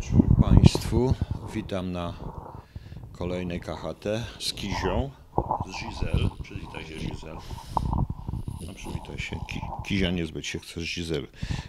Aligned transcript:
wieczór 0.00 0.20
Państwu. 0.42 1.14
Witam 1.54 1.92
na 1.92 2.14
kolejnej 3.12 3.60
KHT 3.60 4.04
z 4.38 4.52
Kizią, 4.52 5.10
z 5.66 5.84
Gizel. 5.84 6.30
Przywitaj 6.42 6.84
się 6.86 6.94
Gizel. 6.94 7.36
No 8.66 8.74
przywitaj 8.74 9.18
się. 9.18 9.36
Ki 9.48 9.60
Kizia 9.86 10.10
niezbyt 10.10 10.46
się 10.46 10.58
chce 10.58 10.80
z 10.80 10.84
Gizel 10.84 11.26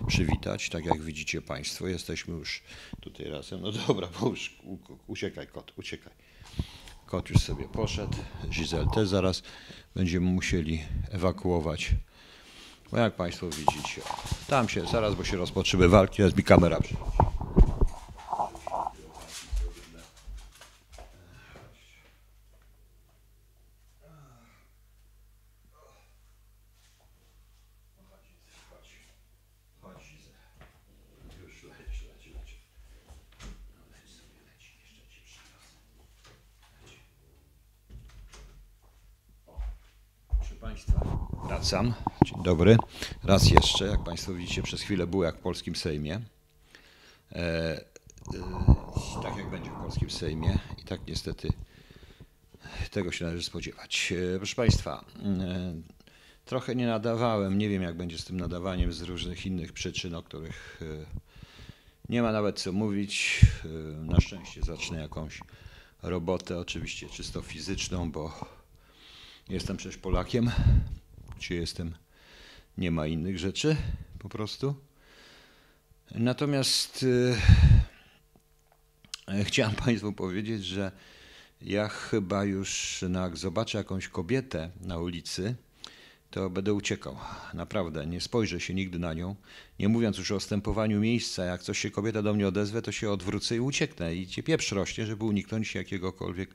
przywitać. 0.07 0.70
Tak 0.70 0.86
jak 0.86 1.01
widzicie 1.01 1.41
Państwo, 1.41 1.88
jesteśmy 1.88 2.36
już 2.36 2.63
tutaj 3.01 3.29
razem. 3.29 3.61
No 3.61 3.71
dobra, 3.88 4.07
bo 4.20 4.29
już 4.29 4.57
uciekaj 5.07 5.47
kot, 5.47 5.73
uciekaj. 5.77 6.13
Kot 7.05 7.29
już 7.29 7.41
sobie 7.41 7.65
poszedł. 7.65 8.17
Gizel 8.49 8.87
też 8.87 9.09
zaraz 9.09 9.43
będziemy 9.95 10.25
musieli 10.31 10.81
ewakuować. 11.11 11.91
Bo 12.91 12.97
jak 12.97 13.15
Państwo 13.15 13.49
widzicie, 13.49 14.01
tam 14.47 14.69
się 14.69 14.85
zaraz, 14.85 15.15
bo 15.15 15.23
się 15.23 15.37
rozpoczęły 15.37 15.89
walki, 15.89 16.17
teraz 16.17 16.35
mi 16.35 16.43
kamera 16.43 16.79
przychodzi. 16.81 17.33
Już 31.41 31.63
leć, 31.63 32.02
leć, 32.02 32.25
leć. 32.36 32.58
No 33.75 33.81
leć 33.91 34.09
sobie, 34.17 34.39
leć, 34.45 34.63
jeszcze 34.80 35.09
ci 35.09 35.22
przyniosę. 35.23 35.77
Leć. 36.83 36.91
O, 39.47 39.59
Proszę 40.38 40.55
Dzień 41.73 42.44
dobry. 42.44 42.77
Raz 43.23 43.50
jeszcze, 43.52 43.86
jak 43.86 44.03
Państwo 44.03 44.33
widzicie, 44.33 44.61
przez 44.64 44.81
chwilę 44.81 45.08
było 45.08 45.23
jak 45.23 45.36
w 45.38 45.39
polskim 45.39 45.75
Sejmie. 45.75 46.22
E, 47.31 47.36
e, 47.36 47.83
tak 49.23 49.38
jak 49.38 49.50
będzie 49.50 49.70
w 49.70 49.73
polskim 49.73 50.09
Sejmie 50.09 50.59
i 50.81 50.83
tak 50.83 51.08
niestety 51.08 51.50
tego 52.92 53.11
się 53.11 53.25
należy 53.25 53.44
spodziewać. 53.44 54.14
E, 54.36 54.38
Proszę 54.38 54.56
Państwa, 54.56 55.06
e, 55.23 55.75
trochę 56.45 56.75
nie 56.75 56.88
nadawałem, 56.88 57.58
nie 57.58 57.70
wiem 57.70 57.81
jak 57.81 57.98
będzie 57.98 58.17
z 58.17 58.26
tym 58.26 58.38
nadawaniem 58.39 58.94
z 58.94 59.02
różnych 59.02 59.45
innych 59.45 59.73
przyczyn, 59.73 60.16
o 60.16 60.23
których 60.23 60.80
e, 60.81 61.05
nie 62.09 62.22
ma 62.22 62.31
nawet 62.31 62.59
co 62.59 62.72
mówić. 62.72 63.42
E, 63.66 63.67
Na 64.05 64.22
szczęście 64.22 64.61
zacznę 64.61 65.02
jakąś 65.02 65.39
robotę, 66.03 66.59
oczywiście 66.59 67.09
czysto 67.09 67.42
fizyczną, 67.42 68.11
bo 68.11 68.45
jestem 69.50 69.78
przecież 69.78 69.98
Polakiem. 69.98 70.52
Czy 71.39 71.56
jestem? 71.56 71.95
Nie 72.78 72.92
ma 72.92 73.08
innych 73.08 73.39
rzeczy 73.39 73.76
po 74.20 74.30
prostu. 74.30 74.76
Natomiast 76.12 77.06
e, 79.28 79.44
chciałem 79.44 79.76
Państwu 79.76 80.14
powiedzieć, 80.14 80.66
że 80.66 80.92
ja 81.61 81.88
chyba 81.88 82.44
już 82.44 83.00
no, 83.09 83.22
jak 83.22 83.38
zobaczę 83.38 83.78
jakąś 83.78 84.08
kobietę 84.08 84.72
na 84.81 84.98
ulicy, 84.98 85.56
to 86.34 86.50
będę 86.50 86.73
uciekał. 86.73 87.17
Naprawdę, 87.53 88.08
nie 88.08 88.22
spojrzę 88.22 88.59
się 88.59 88.73
nigdy 88.73 89.00
na 89.00 89.14
nią. 89.14 89.36
Nie 89.80 89.89
mówiąc 89.89 90.17
już 90.17 90.31
o 90.31 90.39
stępowaniu 90.39 91.00
miejsca, 91.00 91.45
jak 91.45 91.64
coś 91.64 91.80
się 91.80 91.92
kobieta 91.92 92.22
do 92.22 92.34
mnie 92.34 92.48
odezwę, 92.48 92.81
to 92.81 92.92
się 92.92 93.12
odwrócę 93.12 93.56
i 93.56 93.59
ucieknę. 93.59 94.16
I 94.16 94.28
cię 94.28 94.44
pieprz 94.44 94.72
rośnie, 94.72 95.06
żeby 95.06 95.23
uniknąć 95.23 95.76
jakiegokolwiek 95.76 96.50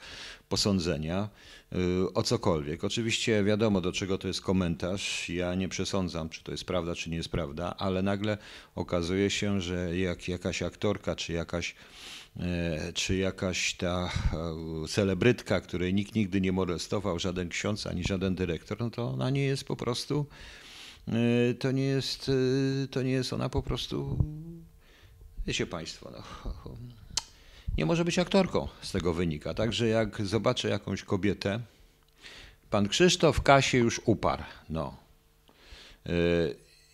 posądzenia 0.49 1.29
yy, 1.73 1.79
o 2.15 2.23
cokolwiek. 2.23 2.85
Oczywiście 2.85 3.45
wiadomo, 3.45 3.81
do 3.81 3.93
czego 3.93 4.19
to 4.19 4.29
jest 4.29 4.41
komentarz. 4.41 5.29
Ja 5.29 5.55
nie 5.55 5.69
przesądzam, 5.69 6.29
czy 6.29 6.43
to 6.45 6.53
jest 6.53 6.65
prawda, 6.65 6.95
czy 6.95 7.11
nie 7.11 7.17
jest 7.17 7.29
prawda, 7.29 7.75
ale 7.79 8.03
nagle 8.03 8.39
okazuje 8.75 9.31
się, 9.31 9.61
że 9.61 9.99
jak 9.99 10.29
jakaś 10.29 10.63
aktorka, 10.63 11.17
czy 11.17 11.33
jakaś 11.33 11.75
czy 12.95 13.17
jakaś 13.17 13.75
ta 13.75 14.11
e, 14.85 14.89
celebrytka, 14.89 15.61
której 15.61 15.95
nikt 15.95 16.15
nigdy 16.15 16.41
nie 16.41 16.53
molestował, 16.53 17.19
żaden 17.19 17.49
ksiądz 17.49 17.87
ani 17.87 18.05
żaden 18.05 18.35
dyrektor, 18.35 18.81
no 18.81 18.91
to 18.91 19.11
ona 19.11 19.31
nie 19.31 19.45
jest 19.45 19.65
po 19.65 19.77
prostu, 19.77 20.27
e, 21.09 21.55
to 21.55 21.73
nie 21.73 21.83
jest, 21.83 22.29
e, 22.29 22.89
to 22.89 23.03
nie 23.03 23.11
jest 23.11 23.33
ona 23.33 23.49
po 23.49 23.63
prostu, 23.63 24.19
wiecie 25.47 25.67
Państwo, 25.67 26.11
no, 26.11 26.23
nie 27.79 27.87
może 27.87 28.05
być 28.05 28.19
aktorką, 28.19 28.69
z 28.83 28.93
tego 28.93 29.15
wynika. 29.15 29.55
Także 29.55 29.89
jak 29.89 30.27
zobaczę 30.27 30.69
jakąś 30.69 31.03
kobietę, 31.03 31.61
pan 32.71 32.89
Krzysztof 32.89 33.43
Kasie 33.43 33.79
już 33.79 34.01
uparł, 34.05 34.43
no. 34.71 34.97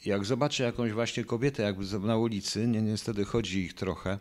E, 0.06 0.08
jak 0.08 0.24
zobaczę 0.24 0.64
jakąś 0.64 0.92
właśnie 0.92 1.24
kobietę 1.24 1.62
jakby 1.62 1.98
na 1.98 2.16
ulicy, 2.16 2.66
nie, 2.66 2.82
niestety 2.82 3.24
chodzi 3.24 3.60
ich 3.60 3.74
trochę 3.74 4.18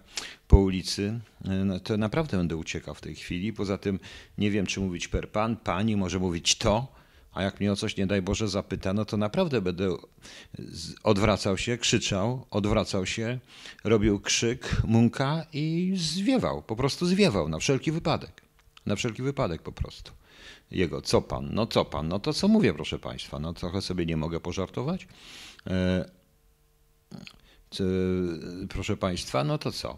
po 0.48 0.58
ulicy, 0.58 1.20
no 1.66 1.80
to 1.80 1.98
naprawdę 1.98 2.38
będę 2.38 2.56
uciekał 2.56 2.96
w 2.96 3.02
tej 3.02 3.16
chwili. 3.16 3.54
Poza 3.54 3.78
tym 3.78 4.00
nie 4.38 4.52
wiem, 4.52 4.66
czy 4.66 4.80
mówić 4.80 5.08
per 5.08 5.30
pan, 5.30 5.56
pani, 5.56 5.96
może 5.96 6.20
mówić 6.20 6.56
to, 6.56 6.88
a 7.34 7.44
jak 7.44 7.60
mnie 7.60 7.72
o 7.72 7.76
coś 7.76 7.98
nie 7.98 8.08
daj 8.08 8.22
Boże 8.22 8.48
zapyta, 8.48 8.94
no 8.94 9.06
to 9.06 9.18
naprawdę 9.18 9.62
będę 9.62 9.98
odwracał 11.04 11.58
się, 11.58 11.78
krzyczał, 11.78 12.46
odwracał 12.52 13.06
się, 13.06 13.40
robił 13.84 14.20
krzyk, 14.20 14.82
munka 14.88 15.46
i 15.54 15.94
zwiewał, 15.96 16.62
po 16.62 16.76
prostu 16.76 17.06
zwiewał 17.06 17.50
na 17.50 17.60
wszelki 17.60 17.92
wypadek. 17.92 18.42
Na 18.86 18.96
wszelki 18.96 19.22
wypadek 19.22 19.62
po 19.62 19.72
prostu. 19.72 20.12
Jego, 20.72 21.02
co 21.02 21.22
pan, 21.22 21.50
no 21.52 21.68
co 21.68 21.86
pan, 21.86 22.08
no 22.08 22.20
to 22.20 22.34
co 22.34 22.48
mówię, 22.48 22.74
proszę 22.74 23.00
państwa, 23.00 23.40
no 23.40 23.54
trochę 23.54 23.82
sobie 23.82 24.06
nie 24.06 24.18
mogę 24.18 24.40
pożartować. 24.40 25.08
E, 25.68 26.06
proszę 28.70 28.98
Państwa, 28.98 29.44
no 29.44 29.58
to 29.58 29.72
co? 29.72 29.98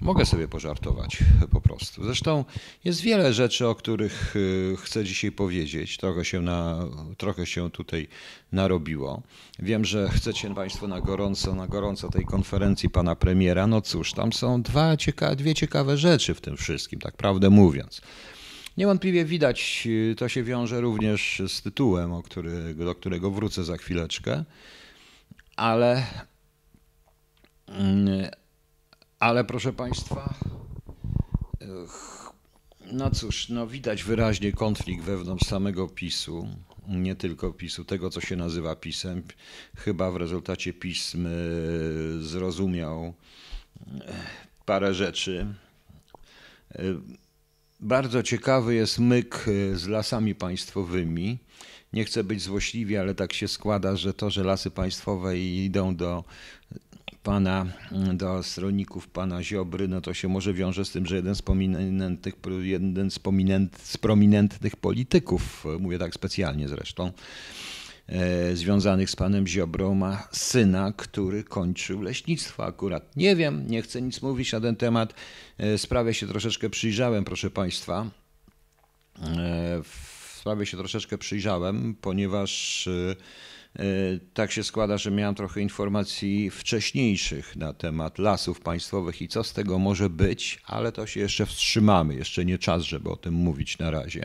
Mogę 0.00 0.26
sobie 0.26 0.48
pożartować 0.48 1.18
po 1.52 1.60
prostu. 1.60 2.04
Zresztą 2.04 2.44
jest 2.84 3.00
wiele 3.00 3.32
rzeczy, 3.32 3.66
o 3.66 3.74
których 3.74 4.36
y, 4.36 4.76
chcę 4.78 5.04
dzisiaj 5.04 5.32
powiedzieć. 5.32 5.96
Trochę 5.96 6.24
się, 6.24 6.40
na, 6.40 6.84
trochę 7.16 7.46
się 7.46 7.70
tutaj 7.70 8.08
narobiło. 8.52 9.22
Wiem, 9.58 9.84
że 9.84 10.08
chcecie 10.08 10.54
Państwo 10.54 10.88
na 10.88 11.00
gorąco, 11.00 11.54
na 11.54 11.66
gorąco 11.66 12.08
tej 12.08 12.24
konferencji 12.24 12.90
pana 12.90 13.16
premiera. 13.16 13.66
No 13.66 13.80
cóż, 13.80 14.12
tam 14.12 14.32
są 14.32 14.62
dwa 14.62 14.96
cieka- 14.96 15.36
dwie 15.36 15.54
ciekawe 15.54 15.96
rzeczy 15.96 16.34
w 16.34 16.40
tym 16.40 16.56
wszystkim, 16.56 17.00
tak 17.00 17.16
prawdę 17.16 17.50
mówiąc. 17.50 18.00
Niewątpliwie 18.80 19.24
widać, 19.24 19.82
y, 19.86 20.14
to 20.18 20.28
się 20.28 20.42
wiąże 20.42 20.80
również 20.80 21.42
z 21.48 21.62
tytułem, 21.62 22.12
o 22.12 22.22
który, 22.22 22.74
do 22.74 22.94
którego 22.94 23.30
wrócę 23.30 23.64
za 23.64 23.76
chwileczkę 23.76 24.44
ale, 25.60 26.06
mm, 27.68 28.30
ale 29.18 29.44
proszę 29.44 29.72
Państwa, 29.72 30.34
no 32.92 33.10
cóż, 33.10 33.48
no 33.48 33.66
widać 33.66 34.04
wyraźnie 34.04 34.52
konflikt 34.52 35.04
wewnątrz 35.04 35.46
samego 35.46 35.88
PiSu, 35.88 36.48
nie 36.88 37.14
tylko 37.14 37.52
PiSu, 37.52 37.84
tego 37.84 38.10
co 38.10 38.20
się 38.20 38.36
nazywa 38.36 38.76
PiSem. 38.76 39.22
Chyba 39.76 40.10
w 40.10 40.16
rezultacie 40.16 40.72
pism 40.72 41.26
y, 41.26 42.22
zrozumiał 42.22 43.04
y, 43.06 43.12
parę 44.66 44.94
rzeczy. 44.94 45.54
Y, 47.82 47.86
Bardzo 47.86 48.22
ciekawy 48.22 48.74
jest 48.74 48.98
myk 48.98 49.48
y, 49.48 49.78
z 49.78 49.88
lasami 49.88 50.34
państwowymi. 50.34 51.38
Nie 51.92 52.04
chcę 52.04 52.24
być 52.24 52.42
złośliwy, 52.42 53.00
ale 53.00 53.14
tak 53.14 53.32
się 53.32 53.48
składa, 53.48 53.96
że 53.96 54.14
to, 54.14 54.30
że 54.30 54.44
lasy 54.44 54.70
państwowe 54.70 55.38
idą 55.38 55.96
do 55.96 56.24
pana, 57.22 57.66
do 58.14 58.42
stronników 58.42 59.08
pana 59.08 59.42
Ziobry, 59.42 59.88
no 59.88 60.00
to 60.00 60.14
się 60.14 60.28
może 60.28 60.54
wiąże 60.54 60.84
z 60.84 60.90
tym, 60.90 61.06
że 61.06 61.16
jeden 61.16 61.34
z 61.34 61.42
prominentnych, 61.42 62.34
jeden 62.60 63.10
z, 63.10 63.18
prominent, 63.18 63.78
z 63.78 63.96
prominentnych 63.96 64.76
polityków, 64.76 65.64
mówię 65.80 65.98
tak 65.98 66.14
specjalnie 66.14 66.68
zresztą, 66.68 67.12
związanych 68.54 69.10
z 69.10 69.16
panem 69.16 69.46
Ziobrą 69.46 69.94
ma 69.94 70.28
syna, 70.32 70.92
który 70.96 71.44
kończył 71.44 72.02
leśnictwo 72.02 72.64
akurat. 72.64 73.16
Nie 73.16 73.36
wiem, 73.36 73.66
nie 73.68 73.82
chcę 73.82 74.02
nic 74.02 74.22
mówić 74.22 74.52
na 74.52 74.60
ten 74.60 74.76
temat. 74.76 75.14
E, 75.58 75.78
Sprawie 75.78 76.14
się 76.14 76.26
troszeczkę 76.26 76.70
przyjrzałem, 76.70 77.24
proszę 77.24 77.50
państwa. 77.50 78.10
E, 79.22 79.82
sprawie 80.40 80.66
się 80.66 80.76
troszeczkę 80.76 81.18
przyjrzałem, 81.18 81.94
ponieważ 82.00 82.86
e, 82.88 83.16
e, 83.78 83.84
tak 84.34 84.52
się 84.52 84.62
składa, 84.62 84.98
że 84.98 85.10
miałem 85.10 85.34
trochę 85.34 85.60
informacji 85.60 86.50
wcześniejszych 86.50 87.56
na 87.56 87.72
temat 87.72 88.18
lasów 88.18 88.60
państwowych 88.60 89.22
i 89.22 89.28
co 89.28 89.44
z 89.44 89.52
tego 89.52 89.78
może 89.78 90.10
być, 90.10 90.62
ale 90.66 90.92
to 90.92 91.06
się 91.06 91.20
jeszcze 91.20 91.46
wstrzymamy. 91.46 92.14
Jeszcze 92.14 92.44
nie 92.44 92.58
czas, 92.58 92.82
żeby 92.82 93.10
o 93.10 93.16
tym 93.16 93.34
mówić 93.34 93.78
na 93.78 93.90
razie. 93.90 94.24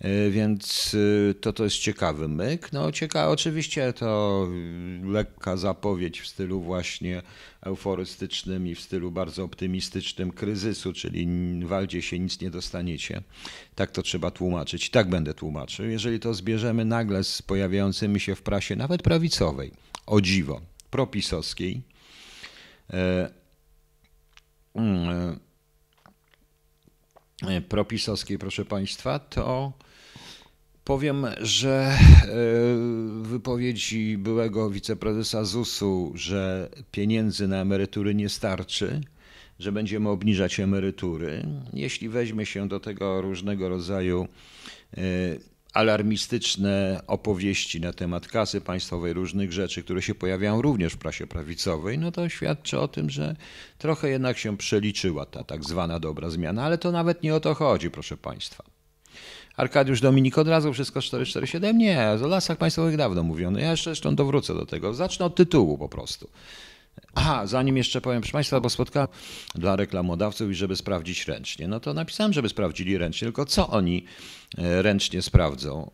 E, 0.00 0.30
Więc 0.30 0.94
y, 0.94 1.34
to 1.40 1.52
to 1.52 1.64
jest 1.64 1.78
ciekawy 1.78 2.28
myk. 2.28 2.72
No 2.72 2.92
ciekawe, 2.92 3.28
oczywiście 3.30 3.92
to 3.92 4.46
y, 5.02 5.06
lekka 5.06 5.56
zapowiedź 5.56 6.20
w 6.20 6.26
stylu 6.26 6.60
właśnie 6.60 7.22
euforystycznym 7.62 8.66
i 8.66 8.74
w 8.74 8.80
stylu 8.80 9.10
bardzo 9.10 9.44
optymistycznym 9.44 10.30
kryzysu, 10.32 10.92
czyli 10.92 11.28
waldzie 11.64 12.02
się 12.02 12.18
nic 12.18 12.40
nie 12.40 12.50
dostaniecie. 12.50 13.22
Tak 13.74 13.90
to 13.90 14.02
trzeba 14.02 14.30
tłumaczyć. 14.30 14.90
Tak 14.90 15.08
będę 15.08 15.34
tłumaczył. 15.34 15.86
Jeżeli 15.86 16.20
to 16.20 16.34
zbierzemy 16.34 16.84
nagle 16.84 17.24
z 17.24 17.42
pojawiającymi 17.42 18.20
się 18.20 18.34
w 18.34 18.42
prasie, 18.42 18.76
nawet 18.76 19.02
prawicowej, 19.02 19.70
o 20.06 20.20
dziwo, 20.20 20.60
propisowskiej, 20.90 21.82
e, 22.92 23.30
mm, 24.74 25.38
propisowskiej, 27.68 28.38
proszę 28.38 28.64
Państwa, 28.64 29.18
to 29.18 29.72
powiem, 30.84 31.26
że 31.40 31.98
wypowiedzi 33.22 34.18
byłego 34.18 34.70
wiceprezesa 34.70 35.44
ZUS-u, 35.44 36.12
że 36.14 36.68
pieniędzy 36.92 37.48
na 37.48 37.56
emerytury 37.56 38.14
nie 38.14 38.28
starczy, 38.28 39.00
że 39.58 39.72
będziemy 39.72 40.08
obniżać 40.08 40.60
emerytury. 40.60 41.46
Jeśli 41.72 42.08
weźmie 42.08 42.46
się 42.46 42.68
do 42.68 42.80
tego 42.80 43.20
różnego 43.20 43.68
rodzaju 43.68 44.28
e, 44.96 45.00
alarmistyczne 45.74 47.00
opowieści 47.06 47.80
na 47.80 47.92
temat 47.92 48.28
kasy 48.28 48.60
państwowej, 48.60 49.12
różnych 49.12 49.52
rzeczy, 49.52 49.82
które 49.82 50.02
się 50.02 50.14
pojawiają 50.14 50.62
również 50.62 50.92
w 50.92 50.98
prasie 50.98 51.26
prawicowej, 51.26 51.98
no 51.98 52.12
to 52.12 52.28
świadczy 52.28 52.78
o 52.78 52.88
tym, 52.88 53.10
że 53.10 53.36
trochę 53.78 54.08
jednak 54.08 54.38
się 54.38 54.56
przeliczyła 54.56 55.26
ta 55.26 55.44
tak 55.44 55.64
zwana 55.64 56.00
dobra 56.00 56.30
zmiana, 56.30 56.64
ale 56.64 56.78
to 56.78 56.92
nawet 56.92 57.22
nie 57.22 57.34
o 57.34 57.40
to 57.40 57.54
chodzi, 57.54 57.90
proszę 57.90 58.16
państwa. 58.16 58.64
Arkadiusz 59.56 60.00
Dominik 60.00 60.38
od 60.38 60.48
razu 60.48 60.72
wszystko 60.72 61.02
447? 61.02 61.78
Nie, 61.78 62.08
o 62.24 62.26
lasach 62.26 62.58
państwowych 62.58 62.96
dawno 62.96 63.22
mówiono. 63.22 63.58
Ja 63.58 63.70
jeszcze 63.70 63.90
zresztą 63.90 64.14
dowrócę 64.14 64.54
do 64.54 64.66
tego. 64.66 64.94
Zacznę 64.94 65.26
od 65.26 65.34
tytułu 65.34 65.78
po 65.78 65.88
prostu. 65.88 66.28
Aha, 67.14 67.46
zanim 67.46 67.76
jeszcze 67.76 68.00
powiem, 68.00 68.20
proszę 68.20 68.32
Państwa, 68.32 68.60
bo 68.60 68.70
spotkałem 68.70 69.08
dla 69.54 69.76
reklamodawców 69.76 70.50
i 70.50 70.54
żeby 70.54 70.76
sprawdzić 70.76 71.28
ręcznie. 71.28 71.68
No 71.68 71.80
to 71.80 71.94
napisałem, 71.94 72.32
żeby 72.32 72.48
sprawdzili 72.48 72.98
ręcznie, 72.98 73.26
tylko 73.26 73.44
co 73.44 73.68
oni 73.68 74.04
e, 74.58 74.82
ręcznie 74.82 75.22
sprawdzą, 75.22 75.90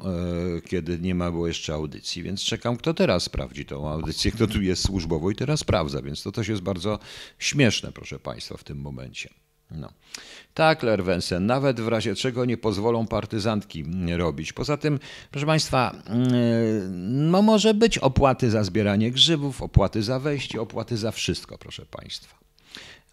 e, 0.56 0.61
kiedy 0.61 0.99
nie 0.99 1.14
ma 1.14 1.31
było 1.31 1.47
jeszcze 1.47 1.75
audycji, 1.75 2.23
więc 2.23 2.43
czekam, 2.43 2.76
kto 2.76 2.94
teraz 2.94 3.23
sprawdzi 3.23 3.67
tą 3.67 3.88
audycję, 3.91 4.32
kto 4.32 4.47
tu 4.47 4.62
jest 4.62 4.82
służbowo 4.82 5.31
i 5.31 5.35
teraz 5.35 5.61
sprawdza, 5.61 6.02
więc 6.02 6.23
to 6.23 6.32
też 6.32 6.49
jest 6.49 6.62
bardzo 6.62 6.99
śmieszne, 7.38 7.93
proszę 7.93 8.19
Państwa, 8.19 8.56
w 8.56 8.64
tym 8.64 8.79
momencie. 8.79 9.39
No. 9.70 9.93
Tak, 10.55 10.82
Lerwensen, 10.82 11.46
nawet 11.46 11.81
w 11.81 11.88
razie 11.88 12.14
czego 12.14 12.44
nie 12.44 12.56
pozwolą 12.56 13.06
partyzantki 13.06 13.84
robić. 14.17 14.52
Poza 14.52 14.76
tym, 14.76 14.99
proszę 15.31 15.46
Państwa, 15.46 15.94
mm, 16.06 17.31
no 17.31 17.43
może 17.43 17.75
być 17.75 17.99
opłaty 17.99 18.50
za 18.50 18.64
zbieranie 18.64 19.11
grzybów, 19.11 19.62
opłaty 19.62 20.02
za 20.02 20.19
wejście, 20.19 20.61
opłaty 20.61 20.96
za 20.96 21.11
wszystko, 21.11 21.58
proszę 21.58 21.87
Państwa. 21.87 22.38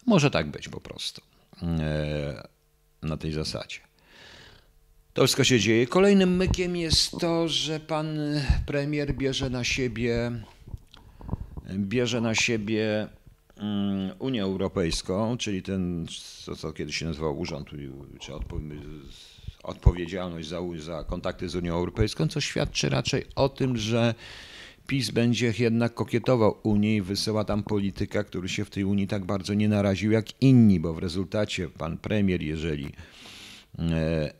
Może 0.06 0.30
tak 0.30 0.50
być 0.50 0.68
po 0.68 0.80
prostu 0.80 1.22
e, 1.62 2.48
na 3.02 3.16
tej 3.16 3.32
zasadzie. 3.32 3.78
To 5.14 5.22
wszystko 5.22 5.44
się 5.44 5.60
dzieje. 5.60 5.86
Kolejnym 5.86 6.36
mykiem 6.36 6.76
jest 6.76 7.10
to, 7.20 7.48
że 7.48 7.80
pan 7.80 8.18
premier 8.66 9.14
bierze 9.14 9.50
na 9.50 9.64
siebie 9.64 10.32
bierze 11.76 12.20
na 12.20 12.34
siebie 12.34 13.08
Unię 14.18 14.42
Europejską, 14.42 15.36
czyli 15.36 15.62
ten, 15.62 16.06
co, 16.44 16.56
co 16.56 16.72
kiedyś 16.72 16.96
się 16.96 17.06
nazywał 17.06 17.38
urząd, 17.38 17.68
czy 18.20 18.32
odpowiedzialność 19.62 20.48
za, 20.48 20.60
za 20.78 21.04
kontakty 21.04 21.48
z 21.48 21.54
Unią 21.54 21.74
Europejską, 21.74 22.28
co 22.28 22.40
świadczy 22.40 22.88
raczej 22.88 23.26
o 23.36 23.48
tym, 23.48 23.76
że 23.76 24.14
PiS 24.86 25.10
będzie 25.10 25.54
jednak 25.58 25.94
kokietował 25.94 26.56
Unii 26.62 26.96
i 26.96 27.02
wysyła 27.02 27.44
tam 27.44 27.62
polityka, 27.62 28.24
który 28.24 28.48
się 28.48 28.64
w 28.64 28.70
tej 28.70 28.84
Unii 28.84 29.06
tak 29.06 29.24
bardzo 29.24 29.54
nie 29.54 29.68
naraził 29.68 30.12
jak 30.12 30.42
inni, 30.42 30.80
bo 30.80 30.94
w 30.94 30.98
rezultacie 30.98 31.68
pan 31.68 31.98
premier, 31.98 32.42
jeżeli 32.42 32.92
e, 33.78 34.32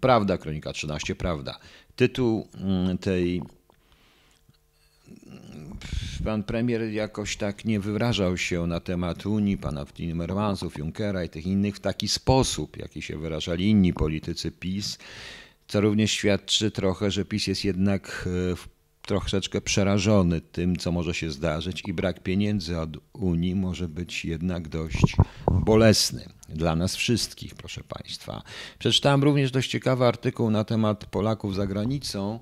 Prawda, 0.00 0.38
Kronika 0.38 0.72
13, 0.72 1.14
Prawda, 1.14 1.58
tytuł 1.96 2.48
mm, 2.54 2.98
tej 2.98 3.42
pan 6.24 6.42
premier 6.42 6.92
jakoś 6.92 7.36
tak 7.36 7.64
nie 7.64 7.80
wyrażał 7.80 8.36
się 8.36 8.66
na 8.66 8.80
temat 8.80 9.26
Unii, 9.26 9.58
pana 9.58 9.86
Timmermansów, 9.86 10.78
Junckera 10.78 11.24
i 11.24 11.28
tych 11.28 11.46
innych 11.46 11.76
w 11.76 11.80
taki 11.80 12.08
sposób, 12.08 12.76
jaki 12.76 13.02
się 13.02 13.18
wyrażali 13.18 13.68
inni 13.70 13.92
politycy 13.92 14.50
PiS, 14.50 14.98
co 15.68 15.80
również 15.80 16.12
świadczy 16.12 16.70
trochę, 16.70 17.10
że 17.10 17.24
PiS 17.24 17.46
jest 17.46 17.64
jednak 17.64 18.28
e, 18.52 18.56
troszeczkę 19.06 19.60
przerażony 19.60 20.40
tym, 20.40 20.76
co 20.76 20.92
może 20.92 21.14
się 21.14 21.30
zdarzyć 21.30 21.82
i 21.86 21.92
brak 21.92 22.22
pieniędzy 22.22 22.78
od 22.80 22.90
Unii 23.12 23.54
może 23.54 23.88
być 23.88 24.24
jednak 24.24 24.68
dość 24.68 25.16
bolesny 25.50 26.28
dla 26.48 26.76
nas 26.76 26.96
wszystkich, 26.96 27.54
proszę 27.54 27.82
Państwa. 27.88 28.42
Przeczytałem 28.78 29.24
również 29.24 29.50
dość 29.50 29.70
ciekawy 29.70 30.04
artykuł 30.04 30.50
na 30.50 30.64
temat 30.64 31.04
Polaków 31.04 31.54
za 31.54 31.66
granicą 31.66 32.38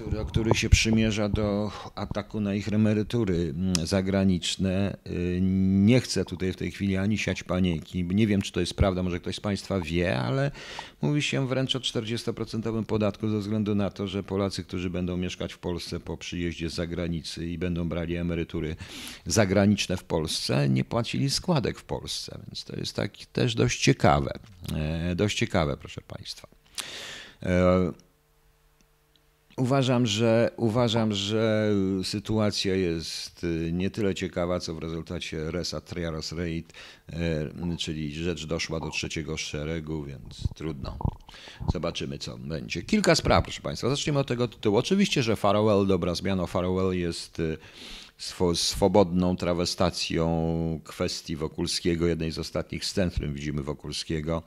e, 0.00 0.02
który, 0.02 0.24
który 0.24 0.54
się 0.54 0.68
przymierza 0.68 1.28
do 1.28 1.70
ataku 1.94 2.40
na 2.40 2.54
ich 2.54 2.68
emerytury 2.68 3.54
mm, 3.56 3.86
zagraniczne. 3.86 4.96
Y, 5.06 5.38
nie 5.42 6.00
chcę 6.00 6.24
tutaj 6.24 6.52
w 6.52 6.56
tej 6.56 6.70
chwili 6.70 6.96
ani 6.96 7.18
siać 7.18 7.42
paniki. 7.42 8.04
Nie 8.04 8.26
wiem, 8.26 8.42
czy 8.42 8.52
to 8.52 8.60
jest 8.60 8.74
prawda, 8.74 9.02
może 9.02 9.20
ktoś 9.20 9.36
z 9.36 9.40
Państwa 9.40 9.80
wie, 9.80 10.18
ale 10.18 10.50
mówi 11.02 11.22
się 11.22 11.48
wręcz 11.48 11.76
o 11.76 11.80
40% 11.80 12.84
podatku 12.84 13.28
ze 13.28 13.38
względu 13.38 13.74
na 13.74 13.90
to, 13.90 14.06
że 14.06 14.22
Polacy, 14.22 14.64
którzy 14.64 14.90
będą 14.90 15.16
mieszkać 15.16 15.52
w 15.52 15.58
Polsce 15.58 16.00
po 16.00 16.16
przyjeździe 16.16 16.70
z 16.70 16.74
zagranicy 16.74 17.46
i 17.46 17.58
będą 17.58 17.88
brali 17.88 18.16
emerytury 18.16 18.76
zagraniczne 19.26 19.96
w 19.96 20.04
Polsce, 20.04 20.68
nie 20.68 20.84
płacili 20.84 21.30
składek 21.30 21.78
w 21.78 21.84
Polsce. 21.84 22.38
Więc 22.46 22.64
to 22.64 22.76
jest 22.76 22.96
tak 22.96 23.12
też 23.32 23.54
dość 23.54 23.82
ciekawe. 23.82 24.32
E, 24.74 25.14
dość 25.14 25.38
ciekawe, 25.38 25.76
proszę 25.76 26.00
Państwa. 26.00 26.48
Uważam, 29.58 30.06
że 30.06 30.50
uważam, 30.56 31.12
że 31.12 31.72
sytuacja 32.02 32.74
jest 32.74 33.44
y, 33.44 33.70
nie 33.72 33.90
tyle 33.90 34.14
ciekawa, 34.14 34.60
co 34.60 34.74
w 34.74 34.78
rezultacie 34.78 35.50
res 35.50 35.74
triaros 35.84 36.32
reit, 36.32 36.72
y, 37.72 37.76
czyli 37.76 38.14
rzecz 38.14 38.46
doszła 38.46 38.80
do 38.80 38.90
trzeciego 38.90 39.36
szeregu, 39.36 40.04
więc 40.04 40.48
trudno. 40.54 40.96
Zobaczymy, 41.72 42.18
co 42.18 42.38
będzie. 42.38 42.82
Kilka 42.82 43.14
spraw, 43.14 43.44
proszę 43.44 43.60
Państwa. 43.60 43.88
Zacznijmy 43.88 44.20
od 44.20 44.26
tego 44.26 44.48
tytułu. 44.48 44.76
Oczywiście, 44.76 45.22
że 45.22 45.36
Farewell, 45.36 45.86
dobra 45.86 46.14
zmiana, 46.14 46.46
Farewell 46.46 46.98
jest 46.98 47.40
y, 47.40 47.58
swobodną 48.54 49.36
trawestacją 49.36 50.80
kwestii 50.84 51.36
Wokulskiego, 51.36 52.06
jednej 52.06 52.30
z 52.30 52.38
ostatnich 52.38 52.84
scen, 52.84 53.10
w 53.10 53.12
którym 53.12 53.34
widzimy 53.34 53.62
Wokulskiego, 53.62 54.42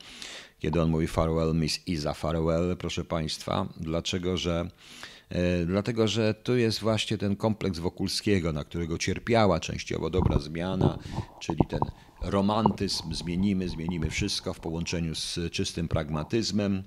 kiedy 0.61 0.81
on 0.81 0.89
mówi 0.89 1.07
farewell 1.07 1.55
Miss 1.55 1.87
Iza 1.87 2.13
farewell, 2.13 2.77
proszę 2.77 3.03
Państwa. 3.03 3.67
Dlaczego, 3.77 4.37
że 4.37 4.69
e, 5.29 5.65
Dlatego, 5.65 6.07
że 6.07 6.33
tu 6.33 6.57
jest 6.57 6.79
właśnie 6.79 7.17
ten 7.17 7.35
kompleks 7.35 7.79
Wokulskiego, 7.79 8.53
na 8.53 8.63
którego 8.63 8.97
cierpiała 8.97 9.59
częściowo 9.59 10.09
dobra 10.09 10.39
zmiana, 10.39 10.99
czyli 11.39 11.59
ten 11.69 11.79
romantyzm, 12.21 13.13
zmienimy, 13.13 13.69
zmienimy 13.69 14.09
wszystko 14.09 14.53
w 14.53 14.59
połączeniu 14.59 15.15
z 15.15 15.39
czystym 15.51 15.87
pragmatyzmem. 15.87 16.83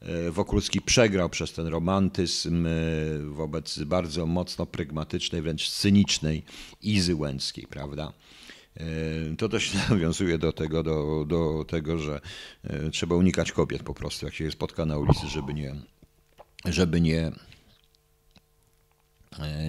E, 0.00 0.30
Wokulski 0.30 0.80
przegrał 0.80 1.28
przez 1.28 1.52
ten 1.52 1.66
romantyzm 1.66 2.66
e, 2.66 2.70
wobec 3.18 3.78
bardzo 3.78 4.26
mocno 4.26 4.66
pragmatycznej, 4.66 5.42
wręcz 5.42 5.70
cynicznej 5.70 6.42
Izy 6.82 7.14
Łęckiej, 7.14 7.66
prawda? 7.66 8.12
E, 8.76 9.36
to 9.36 9.48
też 9.48 9.74
nawiązuje 9.90 10.38
do 10.38 10.52
tego, 10.52 10.82
do, 10.82 11.24
do 11.28 11.64
tego, 11.68 11.98
że 11.98 12.20
trzeba 12.92 13.14
unikać 13.16 13.52
kobiet 13.52 13.82
po 13.82 13.94
prostu, 13.94 14.26
jak 14.26 14.34
się 14.34 14.44
je 14.44 14.50
spotka 14.50 14.86
na 14.86 14.98
ulicy, 14.98 15.28
żeby 15.28 15.54
nie, 15.54 15.74
żeby 16.64 17.00
nie, 17.00 17.32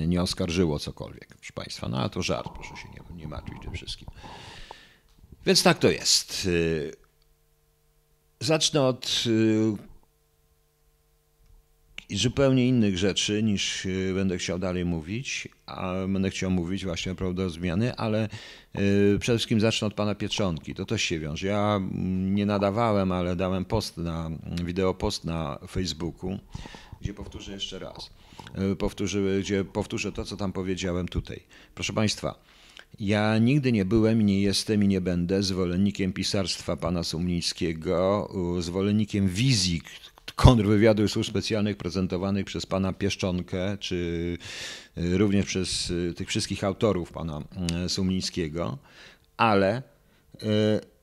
nie 0.08 0.22
oskarżyło 0.22 0.80
cokolwiek, 0.80 1.28
proszę 1.28 1.54
Państwa. 1.54 1.90
No 1.90 2.00
a 2.00 2.10
to 2.10 2.22
żart, 2.22 2.50
proszę 2.54 2.76
się 2.84 2.90
nie, 2.90 3.16
nie 3.16 3.28
martwić 3.28 3.58
tym 3.64 3.74
wszystkim. 3.74 4.08
Więc 5.46 5.64
tak 5.64 5.80
to 5.80 5.92
jest. 5.92 6.50
Zacznę 8.40 8.82
od 8.82 9.24
zupełnie 12.10 12.68
innych 12.68 12.98
rzeczy 12.98 13.44
niż 13.44 13.88
będę 14.14 14.38
chciał 14.38 14.60
dalej 14.60 14.86
mówić, 14.86 15.48
a 15.66 15.94
będę 16.08 16.30
chciał 16.30 16.52
mówić 16.52 16.86
właśnie 16.86 17.16
o 17.46 17.50
zmiany, 17.50 17.96
ale 17.96 18.30
przede 19.20 19.38
wszystkim 19.38 19.60
zacznę 19.60 19.88
od 19.88 19.94
pana 19.94 20.16
Pietrzonki. 20.16 20.76
To 20.76 20.86
też 20.86 21.02
się 21.02 21.20
wiąże. 21.20 21.48
Ja 21.48 21.82
nie 22.12 22.46
nadawałem, 22.46 23.12
ale 23.12 23.36
dałem 23.36 23.66
post 23.66 23.98
na, 23.98 24.30
wideo 24.64 24.94
post 24.94 25.26
na 25.26 25.60
Facebooku, 25.70 26.40
gdzie 27.02 27.14
powtórzę 27.14 27.52
jeszcze 27.52 27.80
raz. 27.80 28.10
Powtórzę, 28.80 29.20
gdzie 29.40 29.66
powtórzę 29.66 30.12
to, 30.12 30.26
co 30.26 30.38
tam 30.38 30.54
powiedziałem 30.54 31.08
tutaj. 31.08 31.40
Proszę 31.76 31.94
państwa, 31.94 32.40
ja 33.00 33.38
nigdy 33.38 33.72
nie 33.72 33.86
byłem, 33.86 34.22
nie 34.22 34.42
jestem 34.42 34.84
i 34.84 34.88
nie 34.88 35.02
będę 35.02 35.44
zwolennikiem 35.44 36.14
pisarstwa 36.14 36.78
pana 36.78 37.04
Sumlińskiego, 37.04 38.30
zwolennikiem 38.60 39.28
wizji 39.28 39.82
kontrwywiadu 40.38 41.08
służb 41.08 41.30
specjalnych 41.30 41.78
prezentowanych 41.78 42.46
przez 42.46 42.66
pana 42.66 42.94
Pieszczonkę, 42.94 43.78
czy 43.78 43.96
y, 44.98 45.18
również 45.18 45.46
przez 45.46 45.90
y, 45.90 46.14
tych 46.14 46.28
wszystkich 46.28 46.64
autorów 46.64 47.12
pana 47.12 47.42
y, 47.86 47.90
Sumlińskiego, 47.90 48.78
ale 49.38 49.82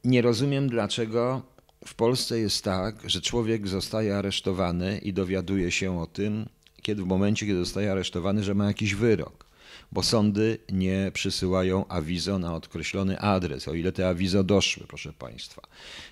nie 0.04 0.22
rozumiem, 0.22 0.68
dlaczego 0.68 1.42
w 1.86 1.94
Polsce 1.94 2.38
jest 2.38 2.64
tak, 2.64 3.10
że 3.10 3.20
człowiek 3.20 3.68
zostaje 3.68 4.16
aresztowany 4.16 4.98
i 4.98 5.12
dowiaduje 5.12 5.70
się 5.70 6.00
o 6.00 6.06
tym, 6.06 6.46
kiedy 6.82 7.02
w 7.02 7.06
momencie, 7.06 7.46
kiedy 7.46 7.58
zostaje 7.58 7.92
aresztowany, 7.92 8.44
że 8.44 8.54
ma 8.54 8.66
jakiś 8.66 8.94
wyrok. 8.94 9.46
Bo 9.94 10.02
sądy 10.02 10.58
nie 10.72 11.10
przysyłają 11.14 11.88
awizo 11.88 12.38
na 12.38 12.54
określony 12.54 13.18
adres, 13.18 13.68
o 13.68 13.74
ile 13.74 13.92
te 13.92 14.08
awizo 14.08 14.44
doszły, 14.44 14.86
proszę 14.86 15.12
Państwa. 15.12 15.62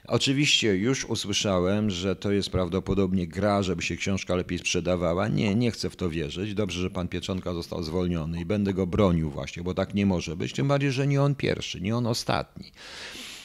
Oczywiście 0.06 0.76
już 0.76 1.04
usłyszałem, 1.04 1.90
że 1.90 2.16
to 2.16 2.32
jest 2.32 2.50
prawdopodobnie 2.50 3.26
gra, 3.26 3.62
żeby 3.62 3.82
się 3.82 3.96
książka 3.96 4.34
lepiej 4.34 4.58
sprzedawała. 4.58 5.28
Nie, 5.28 5.54
nie 5.54 5.70
chcę 5.70 5.90
w 5.90 5.96
to 5.96 6.10
wierzyć. 6.10 6.54
Dobrze, 6.54 6.80
że 6.80 6.90
pan 6.90 7.08
Pieczonka 7.08 7.54
został 7.54 7.82
zwolniony 7.82 8.40
i 8.40 8.44
będę 8.44 8.74
go 8.74 8.86
bronił 8.86 9.30
właśnie, 9.30 9.62
bo 9.62 9.74
tak 9.74 9.94
nie 9.94 10.06
może 10.06 10.36
być. 10.36 10.52
Tym 10.52 10.68
bardziej, 10.68 10.92
że 10.92 11.06
nie 11.06 11.22
on 11.22 11.34
pierwszy, 11.34 11.80
nie 11.80 11.96
on 11.96 12.06
ostatni. 12.06 12.72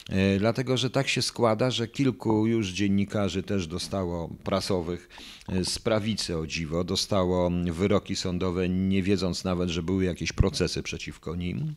E, 0.08 0.38
dlatego, 0.38 0.76
że 0.76 0.90
tak 0.90 1.08
się 1.08 1.22
składa, 1.22 1.70
że 1.70 1.88
kilku 1.88 2.46
już 2.46 2.68
dziennikarzy 2.68 3.42
też 3.42 3.66
dostało 3.66 4.28
prasowych 4.44 5.08
e, 5.48 5.64
z 5.64 5.78
prawicy 5.78 6.36
o 6.36 6.46
dziwo, 6.46 6.84
dostało 6.84 7.50
wyroki 7.72 8.16
sądowe, 8.16 8.68
nie 8.68 9.02
wiedząc 9.02 9.44
nawet, 9.44 9.68
że 9.68 9.82
były 9.82 10.04
jakieś 10.04 10.32
procesy 10.32 10.82
przeciwko 10.82 11.36
nim 11.36 11.74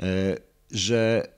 e, 0.00 0.36
że 0.70 1.28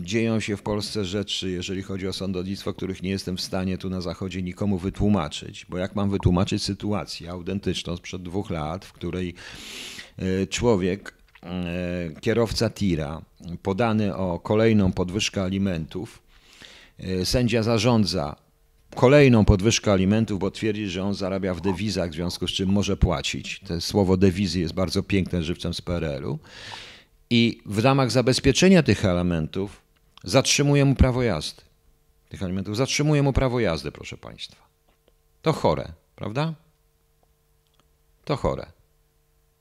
dzieją 0.00 0.40
się 0.40 0.56
w 0.56 0.62
Polsce 0.62 1.04
rzeczy, 1.04 1.50
jeżeli 1.50 1.82
chodzi 1.82 2.08
o 2.08 2.12
sądownictwo, 2.12 2.74
których 2.74 3.02
nie 3.02 3.10
jestem 3.10 3.36
w 3.36 3.40
stanie 3.40 3.78
tu 3.78 3.90
na 3.90 4.00
Zachodzie 4.00 4.42
nikomu 4.42 4.78
wytłumaczyć. 4.78 5.66
Bo 5.68 5.78
jak 5.78 5.96
mam 5.96 6.10
wytłumaczyć 6.10 6.62
sytuację 6.62 7.30
autentyczną 7.30 7.96
sprzed 7.96 8.22
dwóch 8.22 8.50
lat, 8.50 8.84
w 8.84 8.92
której 8.92 9.34
człowiek 10.50 11.14
kierowca 12.20 12.70
tira 12.70 13.22
podany 13.62 14.16
o 14.16 14.38
kolejną 14.38 14.92
podwyżkę 14.92 15.42
alimentów. 15.42 16.22
E, 16.98 17.24
sędzia 17.24 17.62
zarządza 17.62 18.36
kolejną 18.94 19.44
podwyżkę 19.44 19.92
alimentów, 19.92 20.38
bo 20.38 20.50
twierdzi, 20.50 20.88
że 20.88 21.04
on 21.04 21.14
zarabia 21.14 21.54
w 21.54 21.60
dewizach, 21.60 22.10
w 22.10 22.14
związku 22.14 22.48
z 22.48 22.50
czym 22.50 22.68
może 22.68 22.96
płacić. 22.96 23.60
To 23.60 23.80
słowo 23.80 24.16
dewizy 24.16 24.60
jest 24.60 24.74
bardzo 24.74 25.02
piękne 25.02 25.42
żywcem 25.42 25.74
z 25.74 25.80
PRL-u. 25.80 26.38
I 27.30 27.60
w 27.66 27.78
ramach 27.78 28.10
zabezpieczenia 28.10 28.82
tych 28.82 29.04
elementów 29.04 29.82
zatrzymuje 30.24 30.84
mu 30.84 30.94
prawo 30.94 31.22
jazdy. 31.22 31.62
Tych 32.28 32.42
alimentów 32.42 32.76
zatrzymuje 32.76 33.22
mu 33.22 33.32
prawo 33.32 33.60
jazdy, 33.60 33.92
proszę 33.92 34.16
Państwa. 34.16 34.62
To 35.42 35.52
chore, 35.52 35.92
prawda? 36.16 36.54
To 38.24 38.36
chore. 38.36 38.81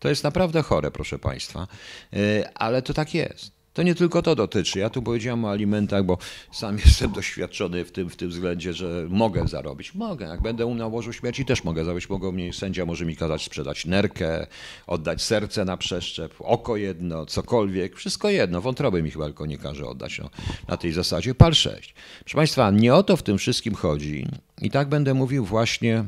To 0.02 0.10
jest 0.10 0.24
naprawdę 0.24 0.62
chore, 0.62 0.92
proszę 0.92 1.20
Państwa, 1.20 1.68
e, 2.14 2.50
ale 2.56 2.82
to 2.82 2.94
tak 2.94 3.14
jest. 3.14 3.52
To 3.74 3.84
nie 3.84 3.96
tylko 3.96 4.22
to 4.22 4.36
dotyczy. 4.36 4.80
Ja 4.80 4.90
tu 4.90 5.02
powiedziałem 5.02 5.46
o 5.46 5.52
alimentach, 5.52 6.04
bo 6.04 6.18
sam 6.52 6.78
jestem 6.86 7.12
doświadczony 7.12 7.86
w 7.86 7.92
tym, 7.92 8.10
w 8.10 8.16
tym 8.16 8.30
względzie, 8.30 8.74
że 8.74 9.08
mogę 9.10 9.48
zarobić. 9.48 9.96
Mogę. 9.96 10.26
Jak 10.26 10.42
będę 10.42 10.66
na 10.66 10.88
łożu 10.88 11.14
śmierci, 11.14 11.46
też 11.46 11.64
mogę 11.64 11.86
zarobić. 11.86 12.10
Mogą 12.10 12.32
mnie, 12.32 12.54
sędzia 12.54 12.86
może 12.86 13.06
mi 13.06 13.16
kazać 13.16 13.46
sprzedać 13.46 13.86
nerkę, 13.86 14.48
oddać 14.88 15.22
serce 15.22 15.66
na 15.66 15.78
przeszczep, 15.78 16.34
oko 16.40 16.78
jedno, 16.78 17.26
cokolwiek. 17.26 17.96
Wszystko 17.96 18.30
jedno. 18.30 18.62
Wątroby 18.62 19.04
mi 19.04 19.12
chyba 19.12 19.26
tylko 19.26 19.46
nie 19.46 19.58
każe 19.58 19.88
oddać 19.88 20.20
no, 20.20 20.30
na 20.68 20.78
tej 20.78 20.94
zasadzie. 20.94 21.36
Pal 21.36 21.54
6. 21.54 21.94
Proszę 22.20 22.36
Państwa, 22.36 22.72
nie 22.72 22.96
o 22.96 23.04
to 23.04 23.18
w 23.18 23.24
tym 23.24 23.38
wszystkim 23.38 23.76
chodzi. 23.76 24.28
I 24.62 24.72
tak 24.72 24.90
będę 24.90 25.14
mówił 25.14 25.46
właśnie 25.46 26.06